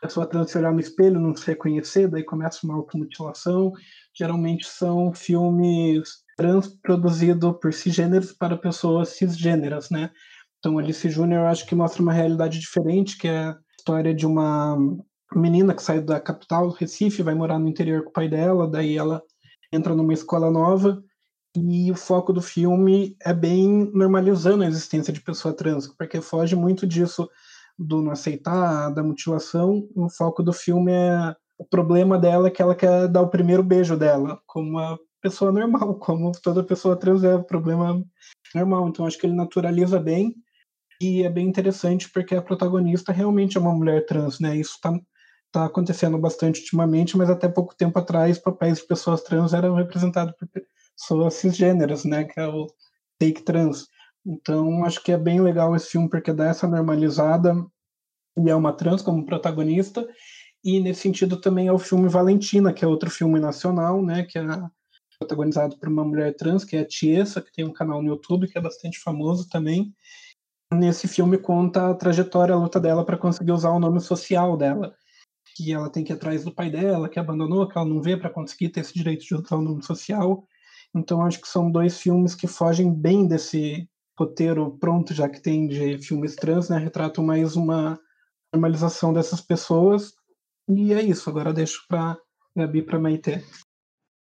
pessoa 0.05 0.25
trans 0.25 0.51
se 0.51 0.57
olhar 0.57 0.73
no 0.73 0.79
espelho, 0.79 1.19
não 1.19 1.35
se 1.35 1.45
reconhecer, 1.47 2.07
daí 2.07 2.23
começa 2.23 2.65
uma 2.65 2.75
automutilação. 2.75 3.71
Geralmente 4.17 4.67
são 4.67 5.13
filmes 5.13 6.23
trans 6.37 6.67
produzidos 6.81 7.55
por 7.61 7.73
cisgêneros 7.73 8.31
para 8.31 8.57
pessoas 8.57 9.09
cisgêneras, 9.09 9.89
né? 9.89 10.11
Então, 10.59 10.77
Alice 10.77 11.09
Júnior 11.09 11.45
acho 11.45 11.65
que 11.65 11.75
mostra 11.75 12.01
uma 12.01 12.13
realidade 12.13 12.59
diferente, 12.59 13.17
que 13.17 13.27
é 13.27 13.45
a 13.49 13.57
história 13.77 14.13
de 14.13 14.25
uma 14.25 14.77
menina 15.33 15.73
que 15.73 15.83
sai 15.83 16.01
da 16.01 16.19
capital, 16.19 16.69
Recife, 16.69 17.21
vai 17.21 17.35
morar 17.35 17.59
no 17.59 17.67
interior 17.67 18.03
com 18.03 18.09
o 18.09 18.13
pai 18.13 18.27
dela, 18.27 18.69
daí 18.69 18.97
ela 18.97 19.21
entra 19.71 19.93
numa 19.93 20.13
escola 20.13 20.49
nova 20.49 21.03
e 21.55 21.91
o 21.91 21.95
foco 21.95 22.33
do 22.33 22.41
filme 22.41 23.15
é 23.21 23.33
bem 23.33 23.89
normalizando 23.93 24.63
a 24.63 24.67
existência 24.67 25.13
de 25.13 25.21
pessoa 25.21 25.55
trans, 25.55 25.87
porque 25.87 26.19
foge 26.21 26.55
muito 26.55 26.85
disso 26.85 27.29
do 27.77 28.01
não 28.01 28.11
aceitar, 28.11 28.89
da 28.89 29.03
mutilação. 29.03 29.87
O 29.95 30.09
foco 30.09 30.41
do 30.41 30.53
filme 30.53 30.91
é 30.91 31.35
o 31.57 31.65
problema 31.65 32.17
dela 32.17 32.51
que 32.51 32.61
ela 32.61 32.75
quer 32.75 33.07
dar 33.07 33.21
o 33.21 33.29
primeiro 33.29 33.63
beijo 33.63 33.97
dela, 33.97 34.39
como 34.45 34.71
uma 34.71 34.99
pessoa 35.21 35.51
normal, 35.51 35.95
como 35.99 36.31
toda 36.43 36.63
pessoa 36.63 36.95
trans 36.95 37.23
é, 37.23 37.35
um 37.35 37.43
problema 37.43 38.03
normal. 38.53 38.87
Então 38.87 39.05
acho 39.05 39.17
que 39.17 39.25
ele 39.25 39.35
naturaliza 39.35 39.99
bem 39.99 40.35
e 41.01 41.23
é 41.23 41.29
bem 41.29 41.47
interessante 41.47 42.09
porque 42.09 42.35
a 42.35 42.41
protagonista 42.41 43.11
realmente 43.11 43.57
é 43.57 43.59
uma 43.59 43.73
mulher 43.73 44.05
trans, 44.05 44.39
né? 44.39 44.55
Isso 44.55 44.75
está 44.75 44.97
tá 45.51 45.65
acontecendo 45.65 46.17
bastante 46.17 46.59
ultimamente, 46.61 47.17
mas 47.17 47.29
até 47.29 47.47
pouco 47.47 47.75
tempo 47.75 47.97
atrás 47.99 48.37
papéis 48.37 48.79
de 48.79 48.87
pessoas 48.87 49.23
trans 49.23 49.53
eram 49.53 49.75
representados 49.75 50.33
por 50.37 50.47
pessoas 50.97 51.33
cisgêneras, 51.35 52.05
né? 52.05 52.23
Que 52.25 52.39
é 52.39 52.47
o 52.47 52.67
take 53.19 53.43
trans. 53.43 53.87
Então 54.25 54.83
acho 54.83 55.03
que 55.03 55.11
é 55.11 55.17
bem 55.17 55.39
legal 55.39 55.75
esse 55.75 55.91
filme 55.91 56.09
porque 56.09 56.33
dá 56.33 56.47
essa 56.47 56.67
normalizada 56.67 57.53
e 58.37 58.49
é 58.49 58.55
uma 58.55 58.73
trans 58.73 59.01
como 59.01 59.25
protagonista 59.25 60.07
e 60.63 60.79
nesse 60.79 61.01
sentido 61.01 61.39
também 61.39 61.67
é 61.67 61.71
o 61.71 61.77
filme 61.77 62.09
Valentina, 62.09 62.73
que 62.73 62.83
é 62.83 62.87
outro 62.87 63.11
filme 63.11 63.39
nacional, 63.39 64.01
né? 64.01 64.23
Que 64.23 64.39
é 64.39 64.43
protagonizado 65.19 65.77
por 65.77 65.87
uma 65.87 66.03
mulher 66.03 66.35
trans, 66.35 66.65
que 66.65 66.75
é 66.75 66.79
a 66.79 66.87
Tiesa, 66.87 67.39
que 67.39 67.51
tem 67.51 67.63
um 67.63 67.71
canal 67.71 68.01
no 68.01 68.09
YouTube 68.09 68.47
que 68.47 68.57
é 68.57 68.61
bastante 68.61 68.99
famoso 68.99 69.47
também. 69.47 69.93
Nesse 70.73 71.07
filme 71.07 71.37
conta 71.37 71.91
a 71.91 71.93
trajetória, 71.93 72.55
a 72.55 72.57
luta 72.57 72.79
dela 72.79 73.05
para 73.05 73.15
conseguir 73.15 73.51
usar 73.51 73.69
o 73.69 73.79
nome 73.79 74.01
social 74.01 74.57
dela, 74.57 74.95
que 75.55 75.71
ela 75.71 75.87
tem 75.87 76.03
que 76.03 76.11
ir 76.11 76.15
atrás 76.15 76.43
do 76.43 76.51
pai 76.51 76.71
dela, 76.71 77.07
que 77.07 77.19
abandonou, 77.19 77.67
que 77.67 77.77
ela 77.77 77.87
não 77.87 78.01
vê 78.01 78.17
para 78.17 78.31
conseguir 78.31 78.69
ter 78.69 78.79
esse 78.79 78.93
direito 78.95 79.23
de 79.23 79.35
usar 79.35 79.57
o 79.57 79.61
nome 79.61 79.83
social. 79.83 80.47
Então 80.95 81.21
acho 81.21 81.39
que 81.39 81.47
são 81.47 81.71
dois 81.71 81.99
filmes 81.99 82.33
que 82.33 82.47
fogem 82.47 82.91
bem 82.91 83.27
desse 83.27 83.87
roteiro 84.17 84.77
pronto 84.79 85.13
já 85.13 85.27
que 85.29 85.41
tem 85.41 85.67
de 85.67 85.97
filmes 85.99 86.35
trans, 86.35 86.69
né? 86.69 86.77
Retratam 86.77 87.23
mais 87.23 87.55
uma 87.55 87.99
normalização 88.53 89.13
dessas 89.13 89.41
pessoas. 89.41 90.13
E 90.67 90.93
é 90.93 91.01
isso. 91.01 91.29
Agora 91.29 91.53
deixo 91.53 91.85
para 91.87 92.17
Gabi 92.55 92.81
para 92.81 92.99
Maite. 92.99 93.43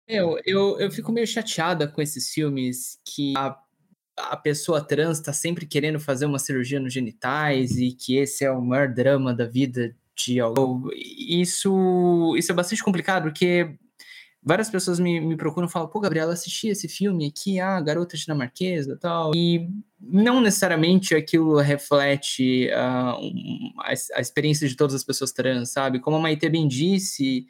Eu, 0.08 0.38
eu, 0.46 0.80
eu 0.80 0.92
fico 0.92 1.12
meio 1.12 1.26
chateada 1.26 1.88
com 1.88 2.02
esses 2.02 2.30
filmes 2.30 3.00
que 3.06 3.34
a, 3.38 3.58
a 4.18 4.38
pessoa 4.38 4.82
trans 4.82 5.18
está 5.18 5.34
sempre 5.34 5.66
querendo 5.66 6.00
fazer 6.00 6.26
uma 6.26 6.40
cirurgia 6.40 6.80
nos 6.80 6.94
genitais 6.94 7.78
e 7.78 7.92
que 7.92 8.18
esse 8.18 8.44
é 8.44 8.52
o 8.52 8.62
maior 8.62 8.88
drama 8.88 9.34
da 9.34 9.46
vida 9.46 9.96
de 10.16 10.40
alguém. 10.40 10.92
Isso, 10.96 12.36
isso 12.38 12.52
é 12.52 12.56
bastante 12.56 12.84
complicado, 12.84 13.24
porque 13.24 13.78
várias 14.46 14.70
pessoas 14.70 15.00
me, 15.00 15.20
me 15.20 15.36
procuram 15.36 15.68
e 15.68 15.72
falam, 15.72 15.90
pô, 15.90 16.00
Gabriela, 16.00 16.34
assisti 16.34 16.68
esse 16.68 16.88
filme 16.88 17.26
aqui, 17.26 17.60
ah, 17.60 17.82
Garota 17.82 18.16
Dinamarquesa 18.16 18.96
tal. 19.02 19.32
E 19.36 19.68
não 20.00 20.40
necessariamente 20.40 21.16
aquilo 21.16 21.58
reflete 21.58 22.70
uh, 22.70 23.20
um, 23.20 23.74
a, 23.80 23.90
a, 23.90 24.22
experiência 24.22 24.68
de 24.68 24.76
todas 24.76 24.94
as 24.94 25.04
pessoas 25.04 25.32
trans, 25.32 25.72
sabe? 25.72 26.00
Como 26.00 26.18
a 26.18 26.20
Maite 26.20 26.48
bem 26.48 26.68
disse, 26.68 27.48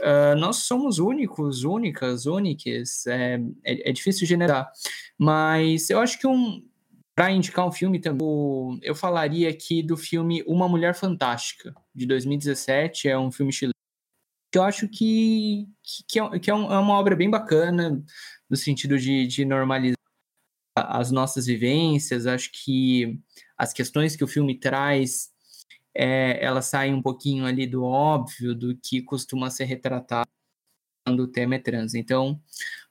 Uh, 0.00 0.34
nós 0.36 0.56
somos 0.56 0.98
únicos, 0.98 1.62
únicas, 1.62 2.26
únicas, 2.26 3.06
é, 3.06 3.40
é, 3.62 3.90
é, 3.90 3.92
difícil 3.92 4.26
generar. 4.26 4.68
Mas 5.16 5.88
eu 5.88 6.00
acho 6.00 6.18
que 6.18 6.26
um. 6.26 6.64
Para 7.14 7.30
indicar 7.30 7.64
um 7.64 7.70
filme 7.70 8.00
também, 8.00 8.26
eu 8.82 8.92
falaria 8.92 9.48
aqui 9.48 9.84
do 9.84 9.96
filme 9.96 10.42
Uma 10.48 10.68
Mulher 10.68 10.96
Fantástica, 10.96 11.72
de 11.94 12.06
2017. 12.06 13.08
É 13.08 13.16
um 13.16 13.30
filme 13.30 13.52
chileno. 13.52 13.73
Que 14.54 14.58
eu 14.58 14.62
acho 14.62 14.86
que, 14.86 15.66
que, 16.06 16.20
é, 16.20 16.38
que 16.38 16.48
é, 16.48 16.54
um, 16.54 16.72
é 16.72 16.78
uma 16.78 16.94
obra 16.94 17.16
bem 17.16 17.28
bacana, 17.28 18.00
no 18.48 18.56
sentido 18.56 18.96
de, 18.96 19.26
de 19.26 19.44
normalizar 19.44 19.98
as 20.76 21.10
nossas 21.10 21.46
vivências. 21.46 22.24
Acho 22.24 22.52
que 22.52 23.18
as 23.58 23.72
questões 23.72 24.14
que 24.14 24.22
o 24.22 24.28
filme 24.28 24.56
traz 24.56 25.32
é, 25.92 26.38
ela 26.40 26.62
sai 26.62 26.94
um 26.94 27.02
pouquinho 27.02 27.44
ali 27.44 27.66
do 27.66 27.82
óbvio, 27.82 28.54
do 28.54 28.76
que 28.76 29.02
costuma 29.02 29.50
ser 29.50 29.64
retratado 29.64 30.30
quando 31.04 31.24
o 31.24 31.28
tema 31.28 31.56
é 31.56 31.58
trans. 31.58 31.92
Então, 31.92 32.40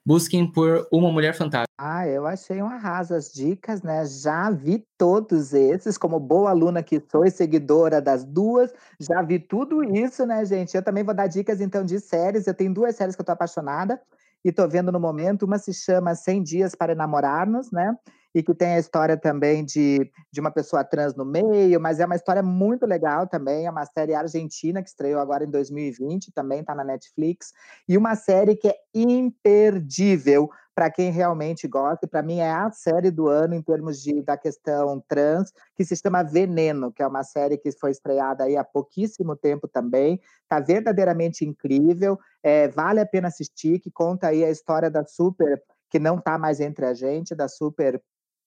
busquem 0.06 0.50
por 0.50 0.88
Uma 0.92 1.12
Mulher 1.12 1.34
Fantástica. 1.34 1.74
Ah, 1.78 2.08
eu 2.08 2.26
achei 2.26 2.62
um 2.62 2.68
arraso 2.68 3.14
as 3.14 3.32
dicas, 3.32 3.82
né? 3.82 4.06
Já 4.06 4.50
vi 4.50 4.86
todos 4.98 5.54
esses, 5.54 5.98
como 5.98 6.20
boa 6.20 6.50
aluna 6.50 6.84
que 6.84 7.02
sou 7.12 7.26
e 7.26 7.32
seguidora 7.32 8.02
das 8.02 8.24
duas, 8.24 8.74
já 9.00 9.22
vi 9.22 9.40
tudo 9.40 9.84
isso, 9.84 10.26
né, 10.26 10.44
gente? 10.46 10.76
Eu 10.76 10.84
também 10.84 11.04
vou 11.04 11.14
dar 11.14 11.28
dicas, 11.28 11.62
então, 11.62 11.86
de 11.86 12.00
séries. 12.00 12.48
Eu 12.48 12.54
tenho 12.54 12.74
duas 12.74 12.96
séries 12.96 13.16
que 13.16 13.22
eu 13.22 13.26
tô 13.26 13.32
apaixonada 13.32 14.00
e 14.44 14.52
tô 14.52 14.68
vendo 14.68 14.92
no 14.92 15.00
momento. 15.00 15.44
Uma 15.44 15.58
se 15.58 15.74
chama 15.74 16.16
100 16.16 16.44
Dias 16.44 16.76
para 16.76 16.94
Namorarmos, 16.94 17.72
né? 17.72 17.96
E 18.34 18.42
que 18.42 18.54
tem 18.54 18.76
a 18.76 18.80
história 18.80 19.16
também 19.16 19.64
de, 19.64 20.10
de 20.32 20.40
uma 20.40 20.52
pessoa 20.52 20.84
trans 20.84 21.16
no 21.16 21.24
meio, 21.26 21.80
mas 21.80 22.00
é 22.00 22.06
uma 22.06 22.16
história 22.16 22.42
muito 22.42 22.86
legal 22.86 23.28
também. 23.28 23.66
É 23.66 23.72
uma 23.72 23.86
série 23.86 24.16
argentina 24.16 24.82
que 24.82 24.90
estreou 24.90 25.22
agora 25.22 25.44
em 25.44 25.50
2020, 25.50 26.32
também 26.32 26.62
está 26.62 26.74
na 26.74 26.84
Netflix, 26.84 27.54
e 27.88 27.98
uma 27.98 28.16
série 28.16 28.56
que 28.56 28.68
é 28.68 28.76
imperdível 28.94 30.50
para 30.76 30.90
quem 30.90 31.12
realmente 31.12 31.68
gosta, 31.68 32.06
e 32.06 32.10
para 32.10 32.24
mim 32.24 32.40
é 32.40 32.50
a 32.50 32.72
série 32.72 33.12
do 33.12 33.28
ano 33.28 33.54
em 33.54 33.62
termos 33.62 34.02
de, 34.02 34.24
da 34.24 34.36
questão 34.36 35.00
trans, 35.08 35.54
que 35.76 35.86
se 35.86 35.96
chama 35.96 36.24
Veneno, 36.24 36.92
que 36.92 37.04
é 37.04 37.08
uma 37.08 37.24
série 37.24 37.58
que 37.58 37.72
foi 37.72 37.92
estreada 37.92 38.46
aí 38.46 38.58
há 38.58 38.64
pouquíssimo 38.64 39.36
tempo 39.36 39.68
também, 39.68 40.20
está 40.42 40.60
verdadeiramente 40.60 41.46
incrível, 41.46 42.18
é, 42.42 42.68
vale 42.68 43.00
a 43.00 43.06
pena 43.06 43.28
assistir, 43.28 43.80
que 43.80 43.92
conta 43.92 44.30
aí 44.30 44.44
a 44.44 44.50
história 44.50 44.90
da 44.90 45.06
super 45.06 45.62
que 45.94 46.00
não 46.00 46.18
está 46.18 46.40
mais 46.40 46.60
entre 46.60 46.88
a 46.88 46.94
gente, 46.96 47.36
da 47.36 47.48
super 47.48 48.02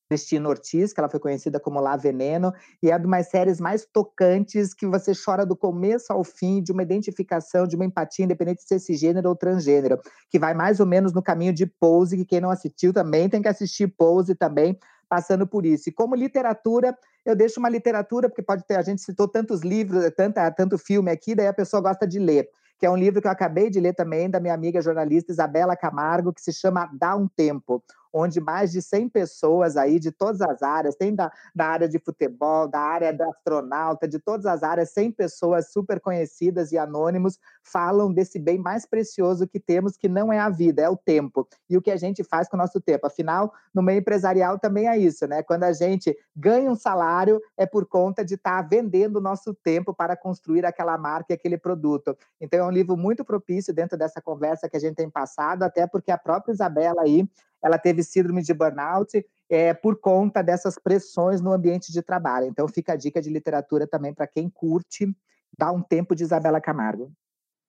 Cristina 0.08 0.48
Ortiz, 0.48 0.92
que 0.92 1.00
ela 1.00 1.08
foi 1.08 1.18
conhecida 1.18 1.58
como 1.58 1.80
Lá 1.80 1.96
Veneno, 1.96 2.52
e 2.82 2.90
é 2.90 2.98
de 2.98 3.06
umas 3.06 3.28
séries 3.28 3.60
mais 3.60 3.84
tocantes 3.84 4.72
que 4.72 4.86
você 4.86 5.12
chora 5.12 5.44
do 5.44 5.56
começo 5.56 6.12
ao 6.12 6.22
fim, 6.22 6.62
de 6.62 6.72
uma 6.72 6.82
identificação, 6.82 7.66
de 7.66 7.76
uma 7.76 7.84
empatia, 7.84 8.24
independente 8.24 8.62
de 8.62 8.68
ser 8.68 8.78
cisgênero 8.78 9.28
ou 9.28 9.36
transgênero, 9.36 9.98
que 10.30 10.38
vai 10.38 10.54
mais 10.54 10.80
ou 10.80 10.86
menos 10.86 11.12
no 11.12 11.22
caminho 11.22 11.52
de 11.52 11.66
Pose, 11.66 12.16
que 12.16 12.24
quem 12.24 12.40
não 12.40 12.50
assistiu 12.50 12.92
também 12.92 13.28
tem 13.28 13.42
que 13.42 13.48
assistir 13.48 13.88
Pose 13.88 14.34
também, 14.34 14.78
passando 15.08 15.46
por 15.46 15.66
isso. 15.66 15.88
E 15.88 15.92
como 15.92 16.14
literatura, 16.14 16.96
eu 17.24 17.34
deixo 17.34 17.58
uma 17.58 17.68
literatura, 17.68 18.28
porque 18.28 18.42
pode 18.42 18.64
ter, 18.64 18.76
a 18.76 18.82
gente 18.82 19.02
citou 19.02 19.26
tantos 19.26 19.62
livros, 19.62 20.08
tanta, 20.16 20.50
tanto 20.52 20.78
filme 20.78 21.10
aqui, 21.10 21.34
daí 21.34 21.48
a 21.48 21.52
pessoa 21.52 21.82
gosta 21.82 22.06
de 22.06 22.18
ler 22.18 22.48
que 22.78 22.84
é 22.84 22.90
um 22.90 22.96
livro 22.96 23.20
que 23.20 23.26
eu 23.26 23.32
acabei 23.32 23.70
de 23.70 23.80
ler 23.80 23.94
também 23.94 24.28
da 24.28 24.38
minha 24.38 24.54
amiga 24.54 24.82
jornalista 24.82 25.32
Isabela 25.32 25.76
Camargo, 25.76 26.32
que 26.32 26.40
se 26.40 26.52
chama 26.52 26.90
Dá 26.92 27.16
um 27.16 27.26
Tempo 27.26 27.82
onde 28.16 28.40
mais 28.40 28.72
de 28.72 28.80
100 28.80 29.10
pessoas 29.10 29.76
aí 29.76 29.98
de 29.98 30.10
todas 30.10 30.40
as 30.40 30.62
áreas, 30.62 30.96
tem 30.96 31.14
da, 31.14 31.30
da 31.54 31.66
área 31.66 31.86
de 31.86 31.98
futebol, 31.98 32.66
da 32.66 32.80
área 32.80 33.12
da 33.12 33.28
astronauta, 33.28 34.08
de 34.08 34.18
todas 34.18 34.46
as 34.46 34.62
áreas, 34.62 34.90
100 34.90 35.12
pessoas 35.12 35.70
super 35.70 36.00
conhecidas 36.00 36.72
e 36.72 36.78
anônimos 36.78 37.38
falam 37.62 38.10
desse 38.10 38.38
bem 38.38 38.58
mais 38.58 38.86
precioso 38.86 39.46
que 39.46 39.60
temos, 39.60 39.98
que 39.98 40.08
não 40.08 40.32
é 40.32 40.38
a 40.38 40.48
vida, 40.48 40.80
é 40.80 40.88
o 40.88 40.96
tempo. 40.96 41.46
E 41.68 41.76
o 41.76 41.82
que 41.82 41.90
a 41.90 41.96
gente 41.96 42.24
faz 42.24 42.48
com 42.48 42.56
o 42.56 42.58
nosso 42.58 42.80
tempo. 42.80 43.06
Afinal, 43.06 43.52
no 43.74 43.82
meio 43.82 43.98
empresarial 43.98 44.58
também 44.58 44.88
é 44.88 44.96
isso, 44.96 45.26
né? 45.26 45.42
Quando 45.42 45.64
a 45.64 45.72
gente 45.72 46.16
ganha 46.34 46.70
um 46.70 46.76
salário, 46.76 47.40
é 47.56 47.66
por 47.66 47.84
conta 47.84 48.24
de 48.24 48.34
estar 48.34 48.62
tá 48.62 48.68
vendendo 48.68 49.16
o 49.16 49.20
nosso 49.20 49.52
tempo 49.52 49.92
para 49.92 50.16
construir 50.16 50.64
aquela 50.64 50.96
marca 50.96 51.32
e 51.32 51.34
aquele 51.34 51.58
produto. 51.58 52.16
Então, 52.40 52.60
é 52.60 52.64
um 52.64 52.70
livro 52.70 52.96
muito 52.96 53.24
propício 53.24 53.74
dentro 53.74 53.98
dessa 53.98 54.22
conversa 54.22 54.68
que 54.70 54.76
a 54.76 54.80
gente 54.80 54.96
tem 54.96 55.10
passado, 55.10 55.64
até 55.64 55.86
porque 55.86 56.10
a 56.10 56.16
própria 56.16 56.52
Isabela 56.52 57.02
aí 57.02 57.28
ela 57.66 57.78
teve 57.78 58.02
síndrome 58.02 58.42
de 58.42 58.54
burnout 58.54 59.24
é, 59.48 59.74
por 59.74 60.00
conta 60.00 60.42
dessas 60.42 60.78
pressões 60.78 61.40
no 61.40 61.52
ambiente 61.52 61.92
de 61.92 62.02
trabalho. 62.02 62.46
Então, 62.46 62.66
fica 62.68 62.92
a 62.92 62.96
dica 62.96 63.20
de 63.20 63.30
literatura 63.30 63.86
também 63.86 64.14
para 64.14 64.26
quem 64.26 64.48
curte, 64.48 65.14
dá 65.58 65.70
um 65.72 65.82
tempo 65.82 66.14
de 66.14 66.22
Isabela 66.22 66.60
Camargo. 66.60 67.12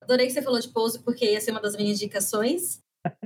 Adorei 0.02 0.28
que 0.28 0.34
você 0.34 0.42
falou 0.42 0.60
de 0.60 0.70
Pose, 0.70 1.00
porque 1.00 1.32
ia 1.32 1.42
ser 1.42 1.52
uma 1.52 1.62
das 1.62 1.76
minhas 1.76 1.98
indicações. 1.98 2.80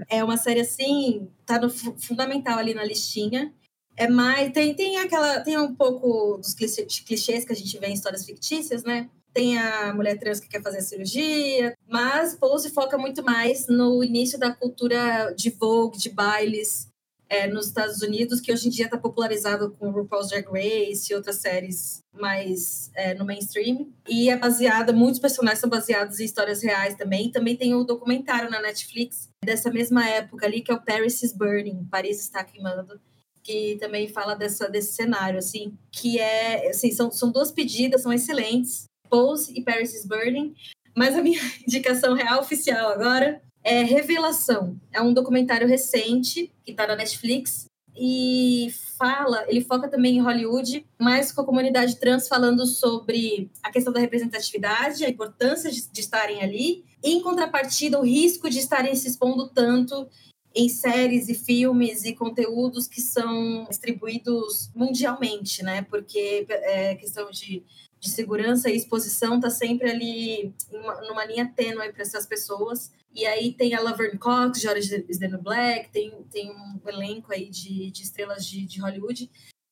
É 0.10 0.24
uma 0.24 0.38
série 0.38 0.62
assim, 0.62 1.30
tá 1.46 1.60
no 1.60 1.70
fundamental 1.70 2.58
ali 2.58 2.74
na 2.74 2.84
listinha. 2.84 3.54
É 3.98 4.08
mais 4.08 4.52
tem 4.52 4.74
tem 4.74 4.98
aquela 4.98 5.42
tem 5.42 5.58
um 5.58 5.76
pouco 5.76 6.38
dos 6.38 6.54
clichês 6.54 7.46
que 7.46 7.52
a 7.52 7.56
gente 7.56 7.78
vê 7.78 7.88
em 7.88 7.94
histórias 7.94 8.26
fictícias, 8.26 8.84
né? 8.84 9.10
Tem 9.34 9.58
a 9.58 9.94
mulher 9.94 10.18
trans 10.18 10.40
que 10.40 10.48
quer 10.48 10.62
fazer 10.62 10.82
cirurgia, 10.82 11.74
mas 11.88 12.36
Pose 12.36 12.70
foca 12.70 12.98
muito 12.98 13.24
mais 13.24 13.68
no 13.68 14.04
início 14.04 14.38
da 14.38 14.54
cultura 14.54 15.34
de 15.36 15.50
Vogue, 15.50 15.98
de 15.98 16.10
bailes, 16.10 16.92
é, 17.32 17.48
nos 17.48 17.68
Estados 17.68 18.02
Unidos, 18.02 18.42
que 18.42 18.52
hoje 18.52 18.68
em 18.68 18.70
dia 18.70 18.86
está 18.86 18.98
popularizado 18.98 19.72
com 19.80 19.90
RuPaul's 19.90 20.28
Drag 20.28 20.46
Race 20.48 21.10
e 21.10 21.16
outras 21.16 21.38
séries 21.38 22.04
mais 22.14 22.92
é, 22.94 23.14
no 23.14 23.26
mainstream. 23.26 23.88
E 24.06 24.30
é 24.30 24.36
baseada, 24.36 24.92
muitos 24.92 25.18
personagens 25.18 25.62
são 25.62 25.70
baseados 25.70 26.20
em 26.20 26.26
histórias 26.26 26.62
reais 26.62 26.94
também. 26.96 27.32
Também 27.32 27.56
tem 27.56 27.74
um 27.74 27.86
documentário 27.86 28.52
na 28.52 28.62
Netflix 28.62 29.30
dessa 29.42 29.72
mesma 29.72 30.06
época 30.06 30.46
ali, 30.46 30.60
que 30.60 30.74
é 30.74 30.76
o 30.76 30.82
Paris 30.82 31.24
is 31.24 31.32
Burning, 31.32 31.88
Paris 31.90 32.20
está 32.20 32.44
queimando, 32.44 33.00
que 33.42 33.78
também 33.80 34.10
fala 34.10 34.36
dessa, 34.36 34.70
desse 34.70 34.94
cenário, 34.94 35.40
assim, 35.40 35.74
que 35.90 36.20
é, 36.20 36.70
assim, 36.70 36.92
são, 36.92 37.10
são 37.10 37.32
duas 37.32 37.50
pedidas, 37.50 38.02
são 38.02 38.12
excelentes, 38.12 38.90
Pose 39.12 39.52
e 39.54 39.62
Paris 39.62 39.94
is 39.94 40.06
Burning, 40.06 40.56
mas 40.96 41.16
a 41.16 41.22
minha 41.22 41.42
indicação 41.68 42.14
real 42.14 42.40
oficial 42.40 42.90
agora 42.90 43.42
é 43.62 43.84
Revelação. 43.84 44.80
É 44.92 45.02
um 45.02 45.14
documentário 45.14 45.68
recente 45.68 46.52
que 46.64 46.72
está 46.72 46.88
na 46.88 46.96
Netflix 46.96 47.66
e 47.94 48.74
fala, 48.98 49.44
ele 49.50 49.62
foca 49.62 49.90
também 49.90 50.16
em 50.16 50.22
Hollywood, 50.22 50.86
mas 50.98 51.32
com 51.32 51.42
a 51.42 51.46
comunidade 51.46 51.98
trans 51.98 52.28
falando 52.28 52.66
sobre 52.66 53.52
a 53.62 53.70
questão 53.70 53.92
da 53.92 54.00
representatividade, 54.00 55.04
a 55.04 55.10
importância 55.10 55.70
de, 55.70 55.92
de 55.92 56.00
estarem 56.00 56.42
ali, 56.42 56.86
e 57.04 57.12
em 57.12 57.22
contrapartida 57.22 58.00
o 58.00 58.06
risco 58.06 58.50
de 58.50 58.60
estarem 58.60 58.96
se 58.96 59.10
expondo 59.10 59.50
tanto 59.50 60.08
em 60.56 60.70
séries 60.70 61.30
e 61.30 61.36
filmes 61.36 62.06
e 62.06 62.14
conteúdos 62.14 62.88
que 62.88 63.02
são 63.02 63.66
distribuídos 63.70 64.70
mundialmente, 64.76 65.64
né? 65.64 65.82
Porque 65.84 66.46
é 66.50 66.96
questão 66.96 67.30
de 67.30 67.64
de 68.02 68.10
segurança 68.10 68.70
e 68.70 68.76
exposição 68.76 69.36
está 69.36 69.50
sempre 69.50 69.90
ali 69.90 70.54
uma, 70.72 71.02
numa 71.02 71.24
linha 71.24 71.50
tênue 71.56 71.94
para 71.94 72.02
essas 72.02 72.26
pessoas. 72.26 72.92
E 73.14 73.26
aí 73.26 73.54
tem 73.54 73.76
a 73.76 73.82
Laverne 73.82 74.18
Cox, 74.18 74.60
George 74.60 75.06
Steno 75.14 75.40
Black, 75.40 75.90
tem, 75.92 76.12
tem 76.32 76.52
um 76.52 76.80
elenco 76.90 77.32
aí 77.32 77.50
de, 77.50 77.92
de 77.92 78.02
estrelas 78.02 78.46
de, 78.46 78.66
de 78.66 78.82
Hollywood 78.82 79.30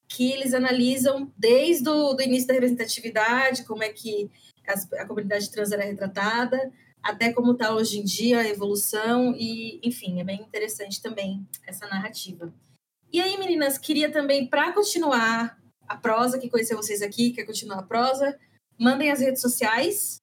que 0.07 0.31
eles 0.31 0.55
analisam 0.55 1.31
desde 1.37 1.87
o 1.87 2.13
do 2.13 2.23
início 2.23 2.47
da 2.47 2.55
representatividade, 2.55 3.63
como 3.63 3.83
é 3.83 3.89
que 3.89 4.29
as, 4.67 4.91
a 4.93 5.05
comunidade 5.05 5.51
trans 5.51 5.71
era 5.71 5.83
retratada, 5.83 6.71
até 7.01 7.31
como 7.31 7.51
está 7.51 7.73
hoje 7.73 7.99
em 7.99 8.03
dia, 8.03 8.39
a 8.39 8.47
evolução, 8.47 9.35
e, 9.37 9.79
enfim, 9.83 10.19
é 10.19 10.23
bem 10.23 10.41
interessante 10.41 10.99
também 11.01 11.47
essa 11.65 11.87
narrativa. 11.87 12.51
E 13.13 13.21
aí, 13.21 13.37
meninas, 13.37 13.77
queria 13.77 14.11
também, 14.11 14.47
para 14.47 14.73
continuar 14.73 15.58
a 15.89 15.97
prosa, 15.97 16.37
que 16.37 16.49
conheceu 16.49 16.77
vocês 16.77 17.01
aqui, 17.01 17.31
quer 17.31 17.43
continuar 17.43 17.79
a 17.79 17.83
prosa, 17.83 18.37
mandem 18.79 19.11
as 19.11 19.19
redes 19.19 19.41
sociais. 19.41 20.21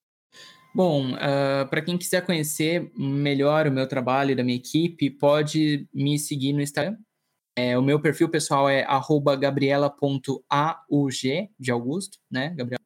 Bom, 0.73 1.11
uh, 1.11 1.17
ah, 1.19 1.67
para 1.69 1.81
quem 1.81 1.97
quiser 1.97 2.25
conhecer 2.25 2.91
melhor 2.95 3.67
o 3.67 3.71
meu 3.71 3.87
trabalho 3.87 4.31
e 4.31 4.35
da 4.35 4.43
minha 4.43 4.57
equipe, 4.57 5.09
pode 5.09 5.87
me 5.93 6.17
seguir 6.17 6.53
no 6.53 6.61
Instagram. 6.61 6.97
É, 7.55 7.77
o 7.77 7.81
meu 7.81 7.99
perfil 7.99 8.29
pessoal 8.29 8.69
é 8.69 8.85
gabriela.aug, 9.39 10.39
de 11.59 11.71
Augusto, 11.71 12.19
né, 12.29 12.53
Gabriela? 12.55 12.83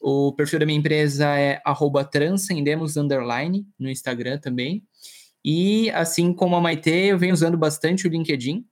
O 0.00 0.32
perfil 0.32 0.60
da 0.60 0.66
minha 0.66 0.78
empresa 0.78 1.36
é 1.36 1.60
transcendemos, 2.04 2.96
no 3.76 3.90
Instagram 3.90 4.38
também. 4.38 4.84
E 5.44 5.90
assim 5.90 6.32
como 6.32 6.54
a 6.54 6.60
Maite, 6.60 6.90
eu 6.90 7.18
venho 7.18 7.34
usando 7.34 7.58
bastante 7.58 8.06
o 8.06 8.10
LinkedIn, 8.10 8.64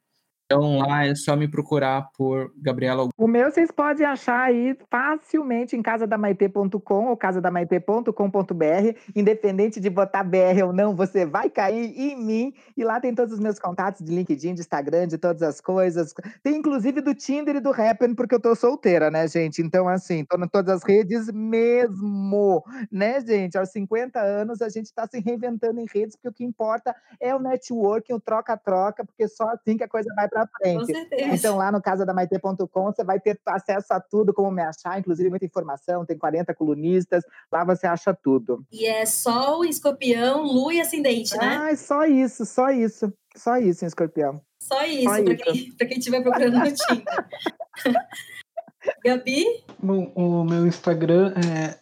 então 0.45 0.79
lá 0.79 1.07
é 1.07 1.15
só 1.15 1.35
me 1.35 1.49
procurar 1.49 2.11
por 2.17 2.53
Gabriela. 2.57 3.09
O 3.17 3.27
meu 3.27 3.51
vocês 3.51 3.71
podem 3.71 4.05
achar 4.05 4.41
aí 4.41 4.77
facilmente 4.91 5.77
em 5.77 5.83
casadamaitê.com 5.83 7.07
ou 7.07 7.17
casadamaitê.com.br, 7.17 8.99
independente 9.15 9.81
de 9.81 9.89
botar 9.89 10.23
BR 10.23 10.63
ou 10.65 10.73
não, 10.73 10.95
você 10.95 11.25
vai 11.25 11.49
cair 11.49 11.95
em 11.97 12.17
mim. 12.17 12.53
E 12.77 12.85
lá 12.85 13.01
tem 13.01 13.15
todos 13.15 13.35
os 13.35 13.41
meus 13.41 13.59
contatos 13.59 14.05
de 14.05 14.15
LinkedIn, 14.15 14.55
de 14.55 14.61
Instagram, 14.61 15.07
de 15.07 15.19
todas 15.19 15.43
as 15.43 15.61
coisas. 15.61 16.13
Tem 16.43 16.57
inclusive 16.57 17.01
do 17.01 17.15
Tinder 17.15 17.57
e 17.57 17.61
do 17.61 17.71
Happen, 17.71 18.15
porque 18.15 18.35
eu 18.35 18.41
tô 18.41 18.55
solteira, 18.55 19.11
né, 19.11 19.27
gente? 19.29 19.63
Então, 19.63 19.89
assim, 19.89 20.25
tô 20.25 20.37
em 20.37 20.49
todas 20.49 20.77
as 20.77 20.83
redes 20.83 21.31
mesmo, 21.33 22.63
né, 22.91 23.21
gente? 23.21 23.57
Aos 23.57 23.71
50 23.71 24.21
anos 24.21 24.61
a 24.61 24.69
gente 24.69 24.93
tá 24.93 25.07
se 25.07 25.21
reinventando 25.21 25.81
em 25.81 25.87
redes, 25.93 26.17
porque 26.17 26.29
o 26.29 26.33
que 26.33 26.45
importa 26.45 26.95
é 27.21 27.35
o 27.35 27.39
networking, 27.39 28.13
o 28.13 28.21
troca-troca, 28.21 29.05
porque 29.05 29.27
só 29.29 29.49
assim 29.51 29.77
que 29.77 29.85
a 29.85 29.89
coisa 29.89 30.13
vai 30.15 30.29
para 30.35 30.49
frente. 30.59 30.93
Então, 31.13 31.57
lá 31.57 31.71
no 31.71 31.81
casadamaitê.com, 31.81 32.85
você 32.85 33.05
vai 33.05 33.21
ter 33.21 33.39
acesso 33.47 33.93
a 33.93 34.01
tudo, 34.01 34.35
como 34.35 34.51
me 34.51 34.63
achar, 34.63 34.99
inclusive 34.99 35.31
muita 35.31 35.47
informação, 35.47 36.05
tem 36.05 36.19
40 36.19 36.55
colunistas, 36.55 37.25
lá 37.51 37.65
você 37.65 37.87
acha 37.87 38.13
tudo. 38.15 38.65
E 38.73 38.87
é 38.87 39.07
Sol, 39.07 39.65
Escorpião, 39.65 40.43
Lua 40.43 40.75
e 40.75 40.81
Ascendente, 40.81 41.37
né? 41.37 41.71
Ah, 41.71 41.77
só 41.77 42.05
isso, 42.05 42.45
só 42.45 42.71
isso. 42.71 43.13
Só 43.37 43.57
isso 43.57 43.85
em 43.85 43.89
Escorpião. 43.89 44.41
Só 44.61 44.85
isso, 44.85 45.05
para 45.05 45.37
quem, 45.37 45.73
quem 45.73 45.99
estiver 45.99 46.23
procurando 46.23 46.59
no 46.59 46.73
Tinder. 46.73 47.27
Gabi? 49.05 49.45
Bom, 49.79 50.13
o 50.15 50.45
meu 50.45 50.67
Instagram 50.67 51.35
é 51.37 51.79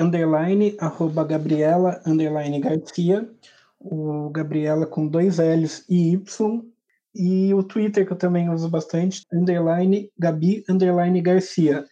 underline, 0.00 0.76
arroba 0.80 1.24
Gabriela, 1.24 2.00
underline 2.06 2.60
Garcia. 2.60 3.28
O 3.78 4.30
Gabriela 4.30 4.86
com 4.86 5.06
dois 5.06 5.38
L's 5.38 5.84
e 5.88 6.12
Y. 6.14 6.62
E 7.18 7.54
o 7.54 7.62
Twitter, 7.62 8.06
que 8.06 8.12
eu 8.12 8.16
também 8.16 8.50
uso 8.50 8.68
bastante, 8.68 9.22
underline 9.32 10.10
Gabi, 10.18 10.62
underline 10.68 11.20
Garcia. 11.22 11.84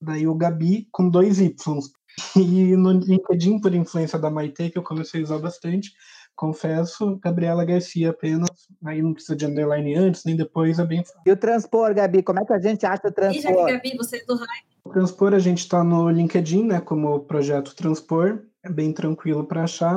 Daí 0.00 0.26
o 0.26 0.34
Gabi 0.34 0.86
com 0.92 1.08
dois 1.08 1.40
Ys. 1.40 1.56
E 2.36 2.76
no 2.76 2.92
LinkedIn, 2.92 3.60
por 3.60 3.72
influência 3.72 4.18
da 4.18 4.28
Maite, 4.28 4.70
que 4.70 4.78
eu 4.78 4.82
comecei 4.82 5.20
a 5.20 5.24
usar 5.24 5.38
bastante, 5.38 5.92
confesso, 6.34 7.16
Gabriela 7.22 7.64
Garcia 7.64 8.10
apenas. 8.10 8.50
Aí 8.84 9.00
não 9.02 9.12
precisa 9.12 9.36
de 9.36 9.46
underline 9.46 9.94
antes, 9.94 10.24
nem 10.24 10.36
depois, 10.36 10.78
é 10.78 10.84
bem 10.84 11.04
fácil. 11.04 11.20
E 11.26 11.30
o 11.30 11.36
transpor, 11.36 11.94
Gabi? 11.94 12.22
Como 12.22 12.40
é 12.40 12.44
que 12.44 12.52
a 12.52 12.58
gente 12.58 12.84
acha 12.86 13.06
o 13.06 13.12
transpor? 13.12 13.38
E 13.38 13.42
já 13.42 13.52
que, 13.52 13.72
Gabi, 13.72 13.96
você 13.96 14.16
é 14.16 14.24
do 14.24 14.34
Raio. 14.36 14.62
O 14.84 14.90
transpor 14.90 15.34
a 15.34 15.38
gente 15.38 15.58
está 15.58 15.84
no 15.84 16.08
LinkedIn, 16.08 16.64
né, 16.64 16.80
como 16.80 17.20
projeto 17.20 17.74
Transpor. 17.74 18.42
É 18.64 18.70
bem 18.70 18.92
tranquilo 18.92 19.44
para 19.44 19.64
achar. 19.64 19.96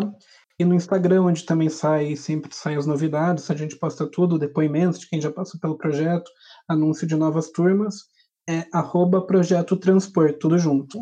E 0.61 0.63
no 0.63 0.75
Instagram, 0.75 1.23
onde 1.23 1.43
também 1.43 1.69
sai, 1.69 2.15
sempre 2.15 2.53
saem 2.53 2.77
as 2.77 2.85
novidades, 2.85 3.49
a 3.49 3.55
gente 3.55 3.75
posta 3.75 4.05
tudo, 4.05 4.38
depoimentos 4.38 4.99
de 4.99 5.09
quem 5.09 5.19
já 5.19 5.31
passou 5.31 5.59
pelo 5.59 5.75
projeto, 5.75 6.29
anúncio 6.67 7.07
de 7.07 7.15
novas 7.15 7.49
turmas, 7.49 7.95
é 8.47 8.67
arroba 8.71 9.25
Projeto 9.25 9.75
tudo 9.75 10.59
junto. 10.59 10.99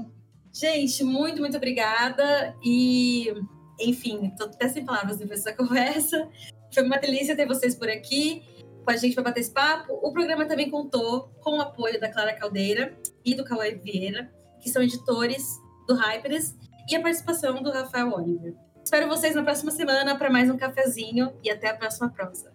Gente, 0.54 1.04
muito, 1.04 1.42
muito 1.42 1.58
obrigada. 1.58 2.56
E, 2.64 3.34
enfim, 3.82 4.28
estou 4.28 4.48
até 4.48 4.70
sem 4.70 4.86
palavras 4.86 5.18
depois 5.18 5.44
dessa 5.44 5.52
conversa. 5.62 6.30
Foi 6.74 6.84
uma 6.84 6.98
delícia 6.98 7.36
ter 7.36 7.46
vocês 7.46 7.76
por 7.76 7.90
aqui, 7.90 8.42
com 8.86 8.92
a 8.92 8.96
gente 8.96 9.14
para 9.14 9.26
bater 9.26 9.42
esse 9.42 9.52
papo. 9.52 9.92
O 10.02 10.14
programa 10.14 10.46
também 10.46 10.70
contou 10.70 11.34
com 11.42 11.58
o 11.58 11.62
apoio 11.62 12.00
da 12.00 12.10
Clara 12.10 12.34
Caldeira 12.34 12.98
e 13.26 13.36
do 13.36 13.44
Cauê 13.44 13.76
Vieira, 13.76 14.32
que 14.62 14.70
são 14.70 14.82
editores 14.82 15.44
do 15.86 15.96
Hyperes, 15.96 16.56
e 16.90 16.96
a 16.96 17.02
participação 17.02 17.62
do 17.62 17.70
Rafael 17.70 18.14
Oliver. 18.14 18.56
Espero 18.90 19.08
vocês 19.08 19.36
na 19.36 19.44
próxima 19.44 19.70
semana 19.70 20.18
para 20.18 20.32
mais 20.32 20.50
um 20.50 20.58
cafezinho 20.58 21.32
e 21.44 21.52
até 21.52 21.70
a 21.70 21.76
próxima 21.76 22.10
prosa. 22.10 22.52